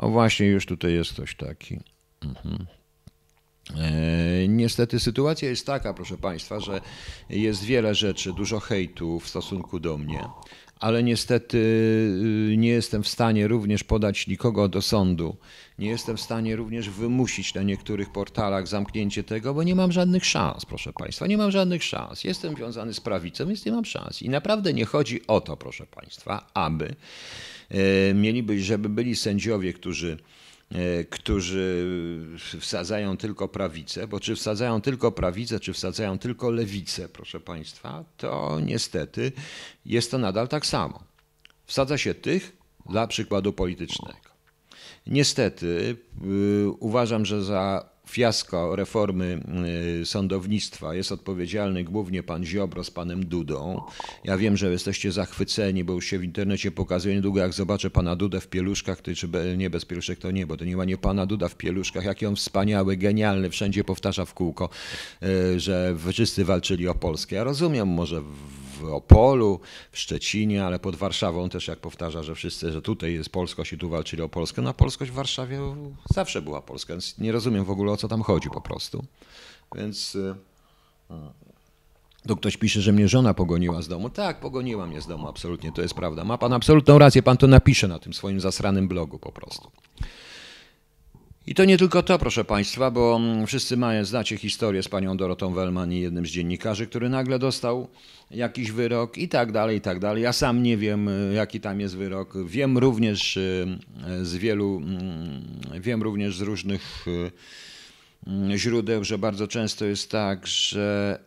O 0.00 0.08
właśnie, 0.08 0.46
już 0.46 0.66
tutaj 0.66 0.92
jest 0.92 1.12
ktoś 1.12 1.34
taki. 1.34 1.80
Mhm. 2.22 2.66
E, 3.78 4.48
niestety 4.48 5.00
sytuacja 5.00 5.48
jest 5.48 5.66
taka, 5.66 5.94
proszę 5.94 6.16
Państwa, 6.16 6.60
że 6.60 6.80
jest 7.30 7.64
wiele 7.64 7.94
rzeczy, 7.94 8.32
dużo 8.32 8.60
hejtu 8.60 9.20
w 9.20 9.28
stosunku 9.28 9.80
do 9.80 9.98
mnie, 9.98 10.24
ale 10.80 11.02
niestety 11.02 11.58
y, 12.52 12.56
nie 12.56 12.68
jestem 12.68 13.02
w 13.02 13.08
stanie 13.08 13.48
również 13.48 13.84
podać 13.84 14.26
nikogo 14.26 14.68
do 14.68 14.82
sądu. 14.82 15.36
Nie 15.78 15.88
jestem 15.88 16.16
w 16.16 16.20
stanie 16.20 16.56
również 16.56 16.90
wymusić 16.90 17.54
na 17.54 17.62
niektórych 17.62 18.12
portalach 18.12 18.68
zamknięcie 18.68 19.24
tego, 19.24 19.54
bo 19.54 19.62
nie 19.62 19.74
mam 19.74 19.92
żadnych 19.92 20.24
szans, 20.24 20.66
proszę 20.66 20.92
Państwa. 20.92 21.26
Nie 21.26 21.38
mam 21.38 21.50
żadnych 21.50 21.84
szans. 21.84 22.24
Jestem 22.24 22.54
związany 22.54 22.94
z 22.94 23.00
prawicą, 23.00 23.46
więc 23.46 23.66
nie 23.66 23.72
mam 23.72 23.84
szans. 23.84 24.22
I 24.22 24.28
naprawdę 24.28 24.72
nie 24.72 24.84
chodzi 24.84 25.26
o 25.26 25.40
to, 25.40 25.56
proszę 25.56 25.86
Państwa, 25.86 26.46
aby 26.54 26.94
E, 27.70 28.14
mieliby, 28.14 28.62
żeby 28.62 28.88
byli 28.88 29.16
sędziowie, 29.16 29.72
którzy 29.72 30.18
e, 30.72 31.04
którzy 31.04 31.86
wsadzają 32.60 33.16
tylko 33.16 33.48
prawicę, 33.48 34.06
bo 34.08 34.20
czy 34.20 34.36
wsadzają 34.36 34.80
tylko 34.80 35.12
prawicę, 35.12 35.60
czy 35.60 35.72
wsadzają 35.72 36.18
tylko 36.18 36.50
lewicę, 36.50 37.08
proszę 37.08 37.40
Państwa, 37.40 38.04
to 38.16 38.60
niestety 38.62 39.32
jest 39.86 40.10
to 40.10 40.18
nadal 40.18 40.48
tak 40.48 40.66
samo. 40.66 41.02
Wsadza 41.66 41.98
się 41.98 42.14
tych 42.14 42.56
dla 42.88 43.06
przykładu 43.06 43.52
politycznego. 43.52 44.30
Niestety 45.06 45.96
yy, 46.22 46.70
uważam, 46.70 47.26
że 47.26 47.44
za 47.44 47.90
fiasko 48.10 48.76
reformy 48.76 49.42
y, 50.02 50.06
sądownictwa 50.06 50.94
jest 50.94 51.12
odpowiedzialny 51.12 51.84
głównie 51.84 52.22
pan 52.22 52.44
Ziobro 52.44 52.84
z 52.84 52.90
panem 52.90 53.26
Dudą. 53.26 53.82
Ja 54.24 54.36
wiem, 54.36 54.56
że 54.56 54.70
jesteście 54.70 55.12
zachwyceni, 55.12 55.84
bo 55.84 55.92
już 55.92 56.06
się 56.06 56.18
w 56.18 56.24
internecie 56.24 56.70
pokazuje 56.70 57.14
niedługo, 57.14 57.40
jak 57.40 57.52
zobaczę 57.52 57.90
pana 57.90 58.16
Dudę 58.16 58.40
w 58.40 58.48
pieluszkach, 58.48 59.02
czy 59.02 59.28
nie 59.56 59.70
bez 59.70 59.84
pieluszek 59.84 60.18
to 60.18 60.30
nie, 60.30 60.46
bo 60.46 60.56
to 60.56 60.64
nie 60.64 60.76
ma 60.76 60.84
nie 60.84 60.96
pana 60.96 61.26
Duda 61.26 61.48
w 61.48 61.56
pieluszkach, 61.56 62.04
jaki 62.04 62.26
on 62.26 62.36
wspaniały, 62.36 62.96
genialny, 62.96 63.50
wszędzie 63.50 63.84
powtarza 63.84 64.24
w 64.24 64.34
kółko, 64.34 64.68
y, 65.22 65.60
że 65.60 65.96
wszyscy 66.10 66.44
walczyli 66.44 66.88
o 66.88 66.94
Polskę. 66.94 67.36
Ja 67.36 67.44
rozumiem 67.44 67.88
może 67.88 68.20
w 68.20 68.69
Opolu, 68.84 69.60
w 69.92 69.98
Szczecinie, 69.98 70.64
ale 70.64 70.78
pod 70.78 70.96
Warszawą 70.96 71.48
też 71.48 71.68
jak 71.68 71.78
powtarza, 71.78 72.22
że 72.22 72.34
wszyscy, 72.34 72.72
że 72.72 72.82
tutaj 72.82 73.14
jest 73.14 73.30
polskość 73.30 73.72
i 73.72 73.78
tu 73.78 73.88
walczyli 73.88 74.22
o 74.22 74.28
Polskę. 74.28 74.62
No 74.62 74.74
polskość 74.74 75.10
w 75.10 75.14
Warszawie 75.14 75.60
zawsze 76.14 76.42
była 76.42 76.62
Polska, 76.62 76.92
więc 76.92 77.18
nie 77.18 77.32
rozumiem 77.32 77.64
w 77.64 77.70
ogóle 77.70 77.92
o 77.92 77.96
co 77.96 78.08
tam 78.08 78.22
chodzi 78.22 78.50
po 78.50 78.60
prostu. 78.60 79.04
Więc 79.74 80.14
y, 80.14 80.34
tu 82.28 82.36
ktoś 82.36 82.56
pisze, 82.56 82.80
że 82.80 82.92
mnie 82.92 83.08
żona 83.08 83.34
pogoniła 83.34 83.82
z 83.82 83.88
domu. 83.88 84.10
Tak, 84.10 84.40
pogoniła 84.40 84.86
mnie 84.86 85.00
z 85.00 85.06
domu, 85.06 85.28
absolutnie, 85.28 85.72
to 85.72 85.82
jest 85.82 85.94
prawda. 85.94 86.24
Ma 86.24 86.38
pan 86.38 86.52
absolutną 86.52 86.98
rację, 86.98 87.22
pan 87.22 87.36
to 87.36 87.46
napisze 87.46 87.88
na 87.88 87.98
tym 87.98 88.14
swoim 88.14 88.40
zasranym 88.40 88.88
blogu 88.88 89.18
po 89.18 89.32
prostu. 89.32 89.70
I 91.46 91.54
to 91.54 91.64
nie 91.64 91.78
tylko 91.78 92.02
to, 92.02 92.18
proszę 92.18 92.44
Państwa, 92.44 92.90
bo 92.90 93.16
mm, 93.16 93.46
wszyscy 93.46 93.76
mają, 93.76 94.04
znacie 94.04 94.36
historię 94.36 94.82
z 94.82 94.88
panią 94.88 95.16
Dorotą 95.16 95.54
Wellman 95.54 95.92
i 95.92 96.00
jednym 96.00 96.26
z 96.26 96.30
dziennikarzy, 96.30 96.86
który 96.86 97.08
nagle 97.08 97.38
dostał 97.38 97.88
jakiś 98.30 98.72
wyrok 98.72 99.18
i 99.18 99.28
tak 99.28 99.52
dalej, 99.52 99.76
i 99.76 99.80
tak 99.80 99.98
dalej. 99.98 100.22
Ja 100.22 100.32
sam 100.32 100.62
nie 100.62 100.76
wiem, 100.76 101.08
y, 101.08 101.34
jaki 101.34 101.60
tam 101.60 101.80
jest 101.80 101.96
wyrok. 101.96 102.34
Wiem 102.46 102.78
również 102.78 103.36
y, 103.36 103.78
z 104.22 104.36
wielu, 104.36 104.76
mm, 104.76 105.80
wiem 105.80 106.02
również 106.02 106.36
z 106.36 106.40
różnych 106.40 107.08
y, 107.08 107.30
mm, 108.26 108.56
źródeł, 108.56 109.04
że 109.04 109.18
bardzo 109.18 109.48
często 109.48 109.84
jest 109.84 110.10
tak, 110.10 110.46
że 110.46 111.18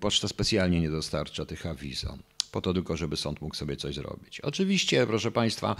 poczta 0.00 0.28
specjalnie 0.28 0.80
nie 0.80 0.90
dostarcza 0.90 1.44
tych 1.44 1.66
awizom 1.66 2.18
po 2.52 2.60
to 2.60 2.74
tylko, 2.74 2.96
żeby 2.96 3.16
sąd 3.16 3.40
mógł 3.40 3.54
sobie 3.54 3.76
coś 3.76 3.94
zrobić. 3.94 4.40
Oczywiście, 4.40 5.06
proszę 5.06 5.30
Państwa, 5.30 5.76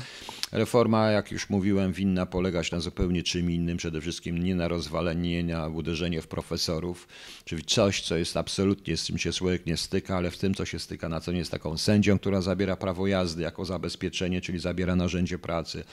reforma, 0.52 1.10
jak 1.10 1.32
już 1.32 1.50
mówiłem, 1.50 1.92
winna 1.92 2.26
polegać 2.26 2.70
na 2.70 2.80
zupełnie 2.80 3.22
czym 3.22 3.50
innym, 3.50 3.76
przede 3.76 4.00
wszystkim 4.00 4.44
nie 4.44 4.54
na 4.54 4.68
rozwalenie, 4.68 5.44
na 5.44 5.68
uderzenie 5.68 6.22
w 6.22 6.26
profesorów, 6.26 7.08
czyli 7.44 7.64
coś, 7.64 8.02
co 8.02 8.16
jest 8.16 8.36
absolutnie, 8.36 8.96
z 8.96 9.06
czym 9.06 9.18
się 9.18 9.32
człowiek 9.32 9.66
nie 9.66 9.76
styka, 9.76 10.16
ale 10.16 10.30
w 10.30 10.38
tym, 10.38 10.54
co 10.54 10.64
się 10.64 10.78
styka 10.78 11.08
na 11.08 11.20
co 11.20 11.32
nie 11.32 11.38
jest 11.38 11.50
taką 11.50 11.78
sędzią, 11.78 12.18
która 12.18 12.40
zabiera 12.40 12.76
prawo 12.76 13.06
jazdy 13.06 13.42
jako 13.42 13.64
zabezpieczenie, 13.64 14.40
czyli 14.40 14.58
zabiera 14.58 14.96
narzędzie 14.96 15.38
pracy, 15.38 15.84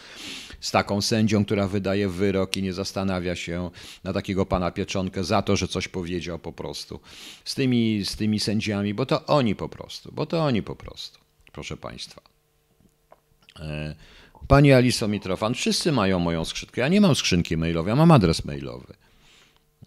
z 0.60 0.72
taką 0.72 1.02
sędzią, 1.02 1.46
która 1.46 1.68
wydaje 1.68 2.10
wyrok 2.10 2.58
i 2.58 2.64
nie 2.64 2.74
zastanawia 2.74 3.36
się 3.36 3.70
na 4.04 4.14
takiego 4.14 4.46
pana 4.46 4.72
pieczonkę 4.72 5.24
za 5.24 5.42
to, 5.42 5.56
że 5.56 5.68
coś 5.68 5.88
powiedział 5.88 6.40
po 6.40 6.54
prostu. 6.54 7.00
Z 7.46 7.56
tymi, 7.56 8.06
z 8.06 8.16
tymi 8.16 8.40
sędziami, 8.40 8.94
bo 8.94 9.06
to 9.06 9.26
oni 9.26 9.56
po 9.56 9.70
prostu, 9.70 10.12
bo 10.12 10.26
to 10.26 10.44
oni 10.44 10.63
po 10.64 10.76
prostu, 10.76 11.20
proszę 11.52 11.78
Państwa. 11.78 12.22
E, 13.60 13.96
pani 14.48 14.74
Aliso 14.74 15.08
Mitrofan, 15.08 15.54
wszyscy 15.54 15.92
mają 15.92 16.20
moją 16.20 16.46
skrzynkę. 16.46 16.82
Ja 16.82 16.88
nie 16.88 17.02
mam 17.02 17.16
skrzynki 17.16 17.58
mailowej, 17.58 17.92
ja 17.92 17.96
mam 17.96 18.12
adres 18.12 18.46
mailowy. 18.46 18.94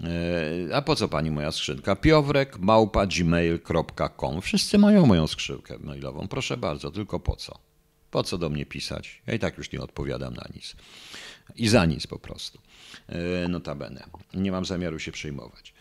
E, 0.04 0.76
a 0.76 0.82
po 0.82 0.96
co 0.96 1.08
pani 1.08 1.30
moja 1.30 1.52
skrzynka? 1.52 1.96
Piowrek 1.96 2.58
małpa 2.58 3.06
gmail.com. 3.06 4.40
Wszyscy 4.40 4.78
mają 4.78 5.06
moją 5.06 5.26
skrzynkę 5.26 5.78
mailową. 5.78 6.28
Proszę 6.28 6.56
bardzo, 6.56 6.90
tylko 6.90 7.20
po 7.20 7.36
co? 7.36 7.58
Po 8.10 8.22
co 8.22 8.38
do 8.38 8.48
mnie 8.48 8.66
pisać? 8.66 9.22
Ja 9.26 9.34
i 9.34 9.38
tak 9.38 9.58
już 9.58 9.72
nie 9.72 9.80
odpowiadam 9.80 10.34
na 10.34 10.44
nic. 10.54 10.76
I 11.56 11.68
za 11.68 11.86
nic 11.86 12.06
po 12.06 12.18
prostu. 12.18 12.58
E, 13.08 13.48
notabene. 13.48 14.04
Nie 14.34 14.52
mam 14.52 14.64
zamiaru 14.64 14.98
się 14.98 15.12
przejmować. 15.12 15.74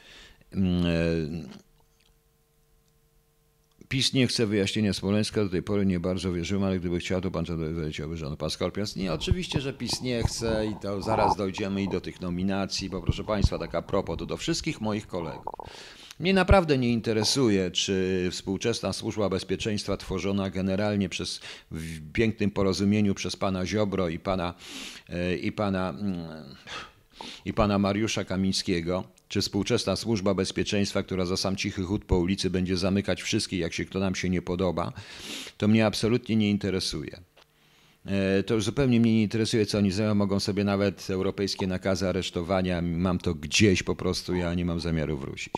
PiS 3.89 4.13
nie 4.13 4.27
chce 4.27 4.45
wyjaśnienia 4.45 4.93
Smoleńska, 4.93 5.43
do 5.43 5.49
tej 5.49 5.63
pory 5.63 5.85
nie 5.85 5.99
bardzo 5.99 6.33
wierzyłem, 6.33 6.63
ale 6.63 6.79
gdyby 6.79 6.99
chciał, 6.99 7.21
to 7.21 7.31
pan 7.31 7.45
leciałby 7.75 8.17
rząd. 8.17 8.39
Pan 8.39 8.49
Skorpions, 8.49 8.95
nie, 8.95 9.13
oczywiście, 9.13 9.61
że 9.61 9.73
PiS 9.73 10.01
nie 10.01 10.23
chce 10.23 10.65
i 10.67 10.75
to 10.81 11.01
zaraz 11.01 11.35
dojdziemy 11.37 11.83
i 11.83 11.89
do 11.89 12.01
tych 12.01 12.21
nominacji, 12.21 12.89
bo 12.89 13.01
proszę 13.01 13.23
państwa, 13.23 13.59
taka 13.59 13.81
propos, 13.81 14.17
to 14.17 14.25
do 14.25 14.37
wszystkich 14.37 14.81
moich 14.81 15.07
kolegów. 15.07 15.53
Mnie 16.19 16.33
naprawdę 16.33 16.77
nie 16.77 16.93
interesuje, 16.93 17.71
czy 17.71 18.27
współczesna 18.31 18.93
służba 18.93 19.29
bezpieczeństwa 19.29 19.97
tworzona 19.97 20.49
generalnie 20.49 21.09
przez 21.09 21.39
w 21.71 22.11
pięknym 22.11 22.51
porozumieniu 22.51 23.15
przez 23.15 23.35
pana 23.35 23.65
Ziobro 23.65 24.09
i 24.09 24.19
pana, 24.19 24.53
e, 25.09 25.35
i 25.35 25.51
pana, 25.51 25.89
mm, 25.89 26.55
i 27.45 27.53
pana 27.53 27.79
Mariusza 27.79 28.23
Kamińskiego, 28.23 29.03
czy 29.27 29.41
współczesna 29.41 29.95
służba 29.95 30.33
bezpieczeństwa, 30.33 31.03
która 31.03 31.25
za 31.25 31.37
sam 31.37 31.55
cichy 31.55 31.83
chód 31.83 32.05
po 32.05 32.17
ulicy 32.17 32.49
będzie 32.49 32.77
zamykać 32.77 33.21
wszystkich, 33.21 33.59
jak 33.59 33.73
się 33.73 33.85
kto 33.85 33.99
nam 33.99 34.15
się 34.15 34.29
nie 34.29 34.41
podoba, 34.41 34.93
to 35.57 35.67
mnie 35.67 35.85
absolutnie 35.85 36.35
nie 36.35 36.49
interesuje. 36.49 37.19
E, 38.05 38.43
to 38.43 38.53
już 38.53 38.63
zupełnie 38.63 38.99
mnie 38.99 39.13
nie 39.13 39.23
interesuje, 39.23 39.65
co 39.65 39.77
oni 39.77 39.91
zrobią. 39.91 40.15
Mogą 40.15 40.39
sobie 40.39 40.63
nawet 40.63 41.09
europejskie 41.09 41.67
nakazy 41.67 42.09
aresztowania. 42.09 42.81
Mam 42.81 43.17
to 43.17 43.33
gdzieś 43.33 43.83
po 43.83 43.95
prostu, 43.95 44.35
ja 44.35 44.53
nie 44.53 44.65
mam 44.65 44.79
zamiaru 44.79 45.17
wrócić 45.17 45.53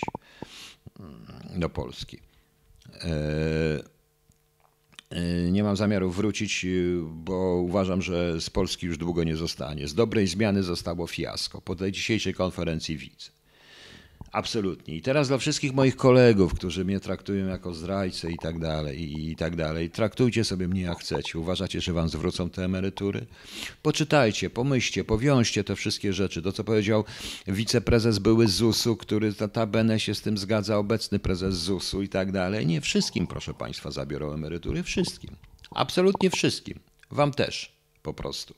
mm, 1.00 1.60
do 1.60 1.70
Polski. 1.70 2.20
E, 3.04 3.80
e, 5.10 5.52
nie 5.52 5.64
mam 5.64 5.78
zamiaru 5.78 6.12
wrócić, 6.12 6.66
bo 7.04 7.56
uważam, 7.56 8.02
że 8.02 8.42
z 8.42 8.50
Polski 8.50 8.86
już 8.86 8.98
długo 8.98 9.24
nie 9.24 9.36
zostanie. 9.36 9.88
Z 9.88 9.94
dobrej 9.94 10.28
zmiany 10.28 10.64
zostało 10.64 11.08
fiasko. 11.08 11.62
Po 11.62 11.76
tej 11.76 11.92
dzisiejszej 11.92 12.34
konferencji 12.34 12.98
widzę. 12.98 13.37
Absolutnie. 14.38 14.96
I 14.96 15.02
teraz 15.02 15.28
dla 15.28 15.38
wszystkich 15.38 15.74
moich 15.74 15.96
kolegów, 15.96 16.54
którzy 16.54 16.86
mnie 16.86 17.00
traktują 17.00 17.48
jako 17.48 17.74
zdrajcę 17.74 18.32
i 18.32 18.38
tak 18.38 18.60
dalej, 18.60 19.30
i 19.30 19.36
tak 19.36 19.56
dalej, 19.56 19.90
traktujcie 19.90 20.44
sobie 20.44 20.68
mnie 20.68 20.82
jak 20.82 21.00
chcecie. 21.00 21.40
Uważacie, 21.40 21.82
że 21.82 21.94
wam 21.94 22.10
zwrócą 22.10 22.50
te 22.50 22.66
emerytury? 22.66 23.26
Poczytajcie, 23.82 24.50
pomyślcie, 24.50 25.04
powiążcie 25.04 25.64
te 25.64 25.76
wszystkie 25.76 26.14
rzeczy. 26.14 26.42
To, 26.42 26.52
co 26.52 26.64
powiedział 26.64 27.04
wiceprezes 27.48 28.20
były 28.20 28.48
ZUS-u, 28.48 28.96
który 28.96 29.34
notabene 29.40 30.00
się 30.00 30.16
z 30.16 30.22
tym 30.22 30.38
zgadza, 30.38 30.78
obecny 30.78 31.20
prezes 31.20 31.56
ZUS-u 31.56 32.02
i 32.02 32.10
tak 32.10 32.32
dalej. 32.32 32.68
Nie 32.68 32.82
wszystkim, 32.82 33.28
proszę 33.28 33.54
państwa, 33.54 33.92
zabiorą 33.92 34.34
emerytury. 34.34 34.84
Wszystkim. 34.84 35.36
Absolutnie 35.72 36.30
wszystkim. 36.30 36.80
Wam 37.12 37.32
też, 37.32 37.77
po 38.08 38.14
prostu. 38.14 38.54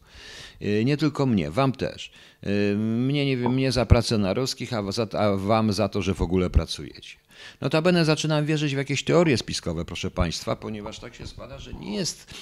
Y, 0.62 0.86
nie 0.86 0.98
tylko 0.98 1.26
mnie, 1.26 1.52
wam 1.52 1.72
też. 1.72 2.12
Y, 2.48 2.76
mnie, 2.78 3.26
nie 3.26 3.38
wiem, 3.38 3.54
mnie 3.54 3.72
za 3.72 3.86
pracę 3.86 4.18
na 4.18 4.34
ruskich, 4.34 4.74
a, 4.74 4.92
za, 4.92 5.08
a 5.18 5.36
wam 5.36 5.74
za 5.74 5.90
to, 5.90 6.02
że 6.02 6.14
w 6.14 6.22
ogóle 6.22 6.50
pracujecie. 6.50 7.18
Notabene 7.62 8.06
zaczynam 8.06 8.46
wierzyć 8.46 8.74
w 8.74 8.78
jakieś 8.78 9.04
teorie 9.04 9.38
spiskowe, 9.38 9.86
proszę 9.86 10.12
Państwa, 10.12 10.56
ponieważ 10.56 11.00
tak 11.00 11.16
się 11.16 11.28
składa, 11.28 11.60
że 11.60 11.74
nie 11.74 11.96
jest. 11.96 12.34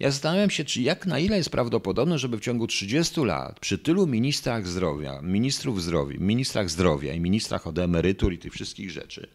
Ja 0.00 0.10
zastanawiam 0.10 0.50
się, 0.50 0.64
czy 0.64 0.82
jak 0.82 1.06
na 1.06 1.18
ile 1.18 1.36
jest 1.36 1.50
prawdopodobne, 1.50 2.18
żeby 2.18 2.36
w 2.36 2.40
ciągu 2.40 2.66
30 2.66 3.20
lat 3.20 3.60
przy 3.60 3.78
tylu 3.78 4.06
ministrach 4.06 4.66
zdrowia, 4.66 5.20
ministrów 5.22 5.82
zdrowia, 5.82 6.16
ministrach 6.18 6.70
zdrowia 6.70 7.14
i 7.14 7.20
ministrach 7.20 7.66
od 7.66 7.78
emerytur 7.78 8.32
i 8.32 8.38
tych 8.38 8.52
wszystkich 8.52 8.90
rzeczy, 8.90 9.28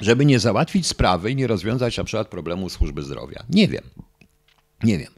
żeby 0.00 0.24
nie 0.24 0.38
załatwić 0.38 0.86
sprawy 0.86 1.30
i 1.30 1.36
nie 1.36 1.46
rozwiązać 1.46 1.96
na 1.96 2.04
przykład 2.04 2.28
problemu 2.28 2.68
służby 2.68 3.02
zdrowia. 3.02 3.44
Nie 3.50 3.68
wiem. 3.68 3.84
Nie 4.82 4.98
wiem. 4.98 5.12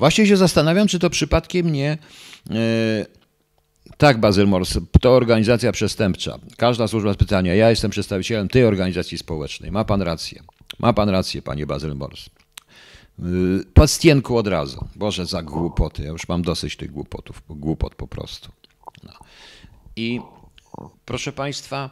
Właśnie 0.00 0.26
się 0.26 0.36
zastanawiam, 0.36 0.88
czy 0.88 0.98
to 0.98 1.10
przypadkiem 1.10 1.72
nie. 1.72 1.98
Yy, 2.50 2.56
tak, 3.96 4.20
Bazyl 4.20 4.46
Mors, 4.46 4.78
to 5.00 5.10
organizacja 5.10 5.72
przestępcza. 5.72 6.38
Każda 6.56 6.88
służba 6.88 7.14
pytania. 7.14 7.54
Ja 7.54 7.70
jestem 7.70 7.90
przedstawicielem 7.90 8.48
tej 8.48 8.64
organizacji 8.64 9.18
społecznej. 9.18 9.72
Ma 9.72 9.84
pan 9.84 10.02
rację. 10.02 10.42
Ma 10.78 10.92
pan 10.92 11.08
rację, 11.08 11.42
panie 11.42 11.66
Bazyl 11.66 11.94
Mors. 11.94 12.26
Yy, 13.18 13.64
Pastjenku 13.74 14.36
od 14.36 14.46
razu. 14.46 14.88
Boże, 14.96 15.26
za 15.26 15.42
głupoty. 15.42 16.02
Ja 16.02 16.08
już 16.08 16.28
mam 16.28 16.42
dosyć 16.42 16.76
tych 16.76 16.90
głupotów. 16.90 17.42
Głupot 17.48 17.94
po 17.94 18.08
prostu. 18.08 18.52
No. 19.02 19.12
I 19.96 20.20
proszę 21.04 21.32
państwa, 21.32 21.90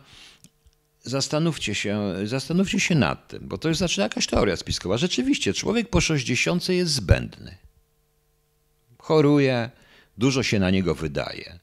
zastanówcie 1.03 1.75
się, 1.75 2.15
zastanówcie 2.25 2.81
się 2.81 2.95
nad 2.95 3.29
tym, 3.29 3.49
bo 3.49 3.59
to 3.59 3.69
jest 3.69 3.79
znaczy 3.79 4.01
jakaś 4.01 4.27
teoria 4.27 4.57
spiskowa. 4.57 4.97
Rzeczywiście, 4.97 5.53
człowiek 5.53 5.91
po 5.91 6.01
60 6.01 6.69
jest 6.69 6.93
zbędny 6.93 7.68
choruje, 9.09 9.71
dużo 10.19 10.43
się 10.43 10.59
na 10.59 10.71
niego 10.71 10.95
wydaje. 10.95 11.59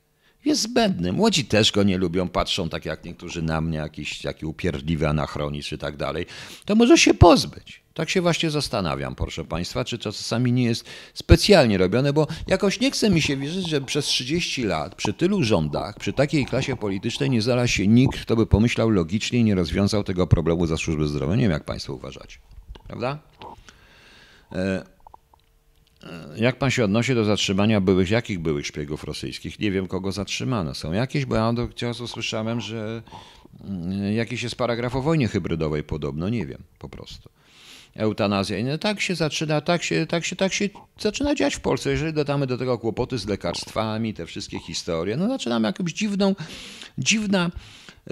Jest 0.45 0.61
zbędny. 0.61 1.11
Młodzi 1.11 1.45
też 1.45 1.71
go 1.71 1.83
nie 1.83 1.97
lubią, 1.97 2.27
patrzą 2.27 2.69
tak 2.69 2.85
jak 2.85 3.03
niektórzy 3.05 3.41
na 3.41 3.61
mnie, 3.61 3.77
jakiś 3.77 4.21
taki 4.21 4.45
upierdliwy 4.45 5.07
anachronizm 5.07 5.69
czy 5.69 5.77
tak 5.77 5.97
dalej. 5.97 6.25
To 6.65 6.75
może 6.75 6.97
się 6.97 7.13
pozbyć. 7.13 7.81
Tak 7.93 8.09
się 8.09 8.21
właśnie 8.21 8.49
zastanawiam, 8.51 9.15
proszę 9.15 9.45
Państwa, 9.45 9.85
czy 9.85 9.97
to 9.97 10.11
czasami 10.11 10.51
nie 10.51 10.63
jest 10.63 10.85
specjalnie 11.13 11.77
robione, 11.77 12.13
bo 12.13 12.27
jakoś 12.47 12.79
nie 12.79 12.91
chce 12.91 13.09
mi 13.09 13.21
się 13.21 13.37
wierzyć, 13.37 13.69
że 13.69 13.81
przez 13.81 14.05
30 14.05 14.63
lat, 14.63 14.95
przy 14.95 15.13
tylu 15.13 15.43
rządach, 15.43 15.99
przy 15.99 16.13
takiej 16.13 16.45
klasie 16.45 16.75
politycznej 16.75 17.29
nie 17.29 17.41
znalazł 17.41 17.73
się 17.73 17.87
nikt, 17.87 18.21
kto 18.21 18.35
by 18.35 18.45
pomyślał 18.45 18.89
logicznie 18.89 19.39
i 19.39 19.43
nie 19.43 19.55
rozwiązał 19.55 20.03
tego 20.03 20.27
problemu 20.27 20.67
za 20.67 20.77
służby 20.77 21.07
zdrowia. 21.07 21.35
Nie 21.35 21.43
wiem, 21.43 21.51
jak 21.51 21.63
Państwo 21.63 21.93
uważacie. 21.93 22.37
Prawda? 22.87 23.19
Jak 26.35 26.55
pan 26.55 26.71
się 26.71 26.83
odnosi 26.83 27.15
do 27.15 27.25
zatrzymania 27.25 27.81
byłych, 27.81 28.09
jakich 28.09 28.39
byłych 28.39 28.67
szpiegów 28.67 29.03
rosyjskich? 29.03 29.59
Nie 29.59 29.71
wiem, 29.71 29.87
kogo 29.87 30.11
zatrzymano. 30.11 30.73
Są 30.73 30.91
jakieś, 30.91 31.25
bo 31.25 31.35
ja 31.35 31.53
do 31.53 31.67
czasu 31.67 32.07
słyszałem, 32.07 32.61
że 32.61 33.03
mm, 33.63 34.13
jakiś 34.13 34.43
jest 34.43 34.55
paragraf 34.55 34.95
o 34.95 35.01
wojnie 35.01 35.27
hybrydowej 35.27 35.83
podobno, 35.83 36.29
nie 36.29 36.45
wiem, 36.45 36.63
po 36.79 36.89
prostu. 36.89 37.29
Eutanazja. 37.95 38.63
No, 38.63 38.77
tak 38.77 39.01
się 39.01 39.15
zaczyna, 39.15 39.61
tak 39.61 39.83
się, 39.83 40.05
tak, 40.07 40.25
się, 40.25 40.35
tak 40.35 40.53
się 40.53 40.69
zaczyna 40.99 41.35
dziać 41.35 41.55
w 41.55 41.59
Polsce. 41.59 41.91
Jeżeli 41.91 42.13
dodamy 42.13 42.47
do 42.47 42.57
tego 42.57 42.77
kłopoty 42.77 43.17
z 43.17 43.27
lekarstwami, 43.27 44.13
te 44.13 44.25
wszystkie 44.25 44.59
historie, 44.59 45.17
no 45.17 45.27
zaczynamy 45.27 45.67
jakąś 45.67 45.93
dziwną, 45.93 46.35
dziwna 46.97 47.51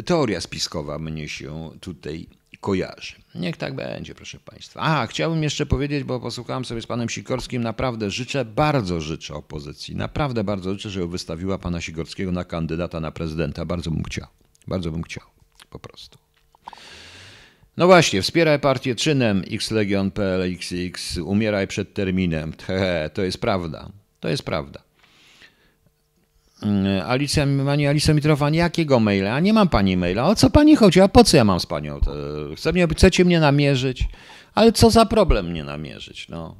teoria 0.05 0.41
spiskowa 0.41 0.99
mnie 0.99 1.29
się 1.29 1.69
tutaj 1.79 2.27
kojarzy. 2.61 3.22
Niech 3.35 3.57
tak 3.57 3.75
będzie, 3.75 4.15
proszę 4.15 4.39
Państwa. 4.39 4.79
A, 4.79 5.07
chciałbym 5.07 5.43
jeszcze 5.43 5.65
powiedzieć, 5.65 6.03
bo 6.03 6.19
posłuchałem 6.19 6.65
sobie 6.65 6.81
z 6.81 6.87
panem 6.87 7.09
Sikorskim, 7.09 7.63
naprawdę 7.63 8.11
życzę, 8.11 8.45
bardzo 8.45 9.01
życzę 9.01 9.33
opozycji, 9.33 9.95
naprawdę 9.95 10.43
bardzo 10.43 10.73
życzę, 10.73 10.89
żeby 10.89 11.07
wystawiła 11.07 11.57
pana 11.57 11.81
Sikorskiego 11.81 12.31
na 12.31 12.43
kandydata 12.43 12.99
na 12.99 13.11
prezydenta. 13.11 13.65
Bardzo 13.65 13.91
bym 13.91 14.03
chciał. 14.03 14.27
Bardzo 14.67 14.91
bym 14.91 15.03
chciał. 15.03 15.23
Po 15.69 15.79
prostu. 15.79 16.17
No 17.77 17.85
właśnie, 17.87 18.21
wspieraj 18.21 18.59
partię 18.59 18.95
czynem 18.95 19.43
xlegion.pl, 19.51 20.41
xx, 20.41 21.17
umieraj 21.17 21.67
przed 21.67 21.93
terminem. 21.93 22.53
Hehe, 22.67 23.09
to 23.13 23.23
jest 23.23 23.41
prawda. 23.41 23.89
To 24.19 24.29
jest 24.29 24.43
prawda. 24.43 24.83
Mm, 26.63 27.01
Alicja, 27.07 27.47
pani 27.65 27.87
Alicja 27.87 28.13
Mitrowa, 28.13 28.49
jakiego 28.49 28.99
maila? 28.99 29.39
Nie 29.39 29.53
mam 29.53 29.69
pani 29.69 29.97
maila. 29.97 30.27
O 30.27 30.35
co 30.35 30.49
pani 30.49 30.75
chodzi? 30.75 31.01
A 31.01 31.07
po 31.07 31.23
co 31.23 31.37
ja 31.37 31.43
mam 31.43 31.59
z 31.59 31.65
panią? 31.65 31.99
Chce 32.55 32.73
mnie, 32.73 32.87
chcecie 32.87 33.25
mnie 33.25 33.39
namierzyć? 33.39 34.07
Ale 34.55 34.71
co 34.71 34.89
za 34.89 35.05
problem 35.05 35.49
mnie 35.49 35.63
namierzyć? 35.63 36.29
No. 36.29 36.55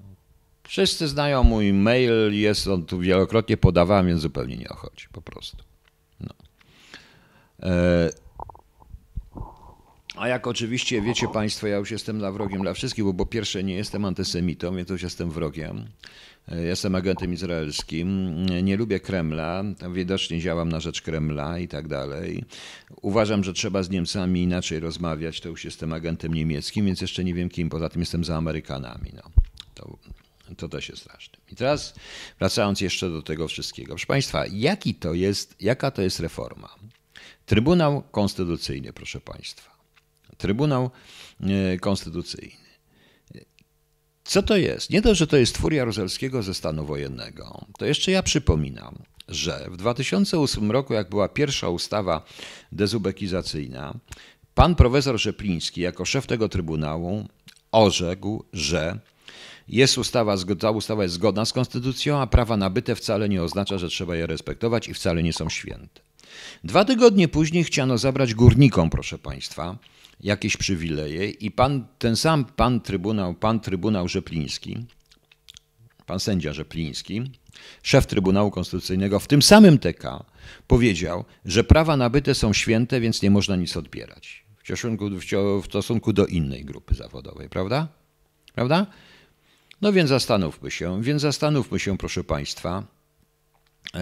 Wszyscy 0.68 1.08
znają 1.08 1.44
mój 1.44 1.74
mail, 1.74 2.32
jest 2.32 2.68
on 2.68 2.86
tu 2.86 3.00
wielokrotnie 3.00 3.58
podawany, 3.58 4.10
więc 4.10 4.22
zupełnie 4.22 4.58
nie 4.58 4.68
chodzi, 4.68 5.08
po 5.12 5.22
prostu. 5.22 5.58
No. 6.20 6.34
E... 10.24 10.26
A 10.26 10.28
jak 10.28 10.48
oczywiście 10.48 11.02
wiecie 11.02 11.28
Państwo, 11.28 11.68
ja 11.68 11.78
już 11.78 11.92
jestem 11.92 12.20
dla 12.20 12.32
wrogiem 12.32 12.62
dla 12.62 12.74
wszystkich, 12.74 13.06
bo 13.06 13.14
po 13.14 13.26
pierwsze 13.26 13.64
nie 13.64 13.76
jestem 13.76 14.06
antysemitą, 14.06 14.76
więc 14.76 14.90
już 14.90 15.02
jestem 15.02 15.32
wrogiem. 15.32 15.88
Jestem 16.48 16.96
agentem 16.96 17.34
izraelskim, 17.34 18.36
nie 18.46 18.78
lubię 18.78 19.00
Kremla, 19.00 19.64
widocznie 19.94 20.40
działam 20.40 20.70
na 20.70 20.80
rzecz 20.80 21.02
Kremla 21.02 21.60
i 21.60 21.68
tak 21.68 21.88
dalej. 21.88 22.44
Uważam, 23.02 23.44
że 23.44 23.54
trzeba 23.54 23.84
z 23.84 23.90
Niemcami 23.90 24.42
inaczej 24.42 24.80
rozmawiać, 24.80 25.42
to 25.42 25.50
już 25.50 25.66
jestem 25.66 25.94
agentem 25.94 26.34
niemieckim, 26.34 26.86
więc 26.86 27.02
jeszcze 27.02 27.24
nie 27.24 27.34
wiem 27.34 27.50
kim, 27.50 27.70
poza 27.70 27.90
tym 27.90 28.02
jestem 28.02 28.24
za 28.24 28.38
Amerykanami. 28.38 29.12
No. 29.16 29.22
To, 29.76 29.98
to 30.58 30.70
też 30.70 30.90
jest 30.90 31.02
straszne. 31.02 31.38
I 31.52 31.56
teraz 31.56 31.96
wracając 32.40 32.82
jeszcze 32.82 33.10
do 33.10 33.22
tego 33.22 33.48
wszystkiego. 33.48 33.90
Proszę 33.90 34.08
Państwa, 34.08 34.46
jaki 34.52 34.96
to 34.96 35.14
jest, 35.14 35.56
jaka 35.60 35.92
to 35.92 36.02
jest 36.02 36.20
reforma? 36.20 36.76
Trybunał 37.46 38.04
Konstytucyjny, 38.12 38.94
proszę 38.94 39.22
Państwa. 39.22 39.73
Trybunał 40.38 40.90
e, 41.42 41.78
Konstytucyjny. 41.78 42.64
Co 44.24 44.44
to 44.44 44.58
jest? 44.58 44.90
Nie 44.90 45.02
to, 45.02 45.16
że 45.16 45.28
to 45.28 45.38
jest 45.38 45.56
twór 45.56 45.74
Jaruzelskiego 45.74 46.44
ze 46.44 46.54
stanu 46.54 46.86
wojennego. 46.86 47.66
To 47.78 47.86
jeszcze 47.86 48.12
ja 48.12 48.24
przypominam, 48.24 48.96
że 49.28 49.68
w 49.72 49.78
2008 49.78 50.72
roku, 50.72 50.94
jak 50.94 51.10
była 51.10 51.30
pierwsza 51.30 51.70
ustawa 51.70 52.26
dezubekizacyjna, 52.72 53.94
pan 54.56 54.76
profesor 54.76 55.20
Rzepliński 55.20 55.82
jako 55.82 56.06
szef 56.06 56.28
tego 56.28 56.50
trybunału 56.50 57.28
orzekł, 57.72 58.44
że 58.54 59.00
jest 59.68 59.98
ustawa, 59.98 60.36
ta 60.60 60.72
ustawa 60.72 61.04
jest 61.04 61.16
zgodna 61.16 61.46
z 61.46 61.54
konstytucją, 61.54 62.20
a 62.20 62.28
prawa 62.28 62.58
nabyte 62.58 62.96
wcale 62.96 63.30
nie 63.30 63.44
oznacza, 63.44 63.78
że 63.78 63.90
trzeba 63.90 64.16
je 64.16 64.28
respektować 64.28 64.88
i 64.90 64.94
wcale 64.94 65.24
nie 65.24 65.34
są 65.34 65.50
święte. 65.50 66.02
Dwa 66.64 66.86
tygodnie 66.86 67.28
później 67.28 67.64
chciano 67.64 67.98
zabrać 67.98 68.34
górnikom, 68.34 68.90
proszę 68.90 69.18
państwa, 69.18 69.78
jakieś 70.24 70.58
przywileje 70.58 71.30
i 71.30 71.52
pan, 71.52 71.88
ten 72.00 72.16
sam 72.16 72.46
pan 72.46 72.82
Trybunał, 72.82 73.34
pan 73.34 73.60
Trybunał 73.60 74.08
Rzepliński, 74.08 74.86
pan 76.06 76.20
sędzia 76.20 76.54
Rzepliński, 76.54 77.32
szef 77.84 78.08
Trybunału 78.08 78.52
Konstytucyjnego 78.52 79.20
w 79.20 79.28
tym 79.28 79.42
samym 79.42 79.78
TK 79.78 80.26
powiedział, 80.68 81.26
że 81.46 81.64
prawa 81.64 81.98
nabyte 81.98 82.36
są 82.36 82.54
święte, 82.54 83.00
więc 83.00 83.22
nie 83.22 83.32
można 83.32 83.56
nic 83.56 83.78
odbierać. 83.78 84.46
w 84.64 84.66
stosunku, 84.66 85.10
w 85.62 85.66
stosunku 85.66 86.14
do 86.14 86.26
innej 86.26 86.66
grupy 86.66 86.96
zawodowej, 86.96 87.50
prawda? 87.50 87.88
Prawda? 88.54 88.88
No 89.82 89.94
więc 89.94 90.10
zastanówmy 90.10 90.72
się, 90.72 91.02
więc 91.02 91.22
zastanówmy 91.22 91.80
się, 91.80 91.98
proszę 91.98 92.24
Państwa, 92.24 92.84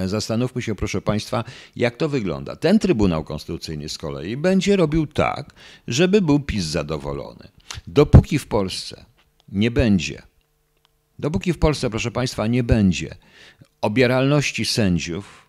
Zastanówmy 0.06 0.62
się, 0.62 0.76
proszę 0.76 1.02
Państwa, 1.02 1.44
jak 1.76 1.98
to 1.98 2.10
wygląda. 2.10 2.56
Ten 2.56 2.80
Trybunał 2.80 3.24
Konstytucyjny 3.24 3.89
z 3.89 3.98
kolei 3.98 4.38
będzie 4.38 4.76
robił 4.76 5.08
tak, 5.08 5.54
żeby 5.88 6.22
był 6.22 6.39
PiS 6.39 6.63
zadowolony. 6.63 7.48
Dopóki 7.88 8.39
w 8.39 8.48
Polsce 8.48 9.06
nie 9.50 9.72
będzie, 9.72 10.22
dopóki 11.20 11.54
w 11.54 11.60
Polsce, 11.60 11.89
proszę 11.89 12.12
Państwa, 12.12 12.48
nie 12.48 12.63
będzie 12.63 13.15
obieralności 13.82 14.65
sędziów, 14.65 15.48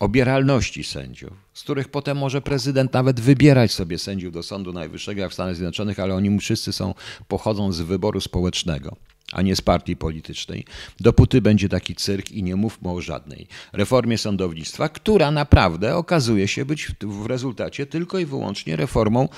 obieralności 0.00 0.84
sędziów, 0.84 1.32
z 1.52 1.62
których 1.62 1.88
potem 1.88 2.18
może 2.18 2.42
prezydent 2.42 2.92
nawet 2.92 3.20
wybierać 3.20 3.72
sobie 3.72 3.98
sędziów 3.98 4.32
do 4.32 4.42
Sądu 4.42 4.72
Najwyższego 4.72 5.20
jak 5.20 5.30
w 5.30 5.34
Stanach 5.34 5.56
Zjednoczonych, 5.56 6.00
ale 6.00 6.14
oni 6.14 6.38
wszyscy 6.38 6.72
są, 6.72 6.94
pochodzą 7.28 7.72
z 7.72 7.80
wyboru 7.80 8.20
społecznego 8.20 8.96
a 9.34 9.42
nie 9.42 9.56
z 9.56 9.60
partii 9.60 9.96
politycznej, 9.96 10.64
dopóty 11.00 11.40
będzie 11.40 11.68
taki 11.68 11.94
cyrk 11.94 12.30
i 12.30 12.42
nie 12.42 12.56
mówmy 12.56 12.90
o 12.90 13.00
żadnej 13.00 13.46
reformie 13.72 14.18
sądownictwa, 14.18 14.88
która 14.88 15.30
naprawdę 15.30 15.96
okazuje 15.96 16.48
się 16.48 16.64
być 16.64 16.88
w 17.00 17.26
rezultacie 17.26 17.86
tylko 17.86 18.18
i 18.18 18.26
wyłącznie 18.26 18.76
reformą 18.76 19.28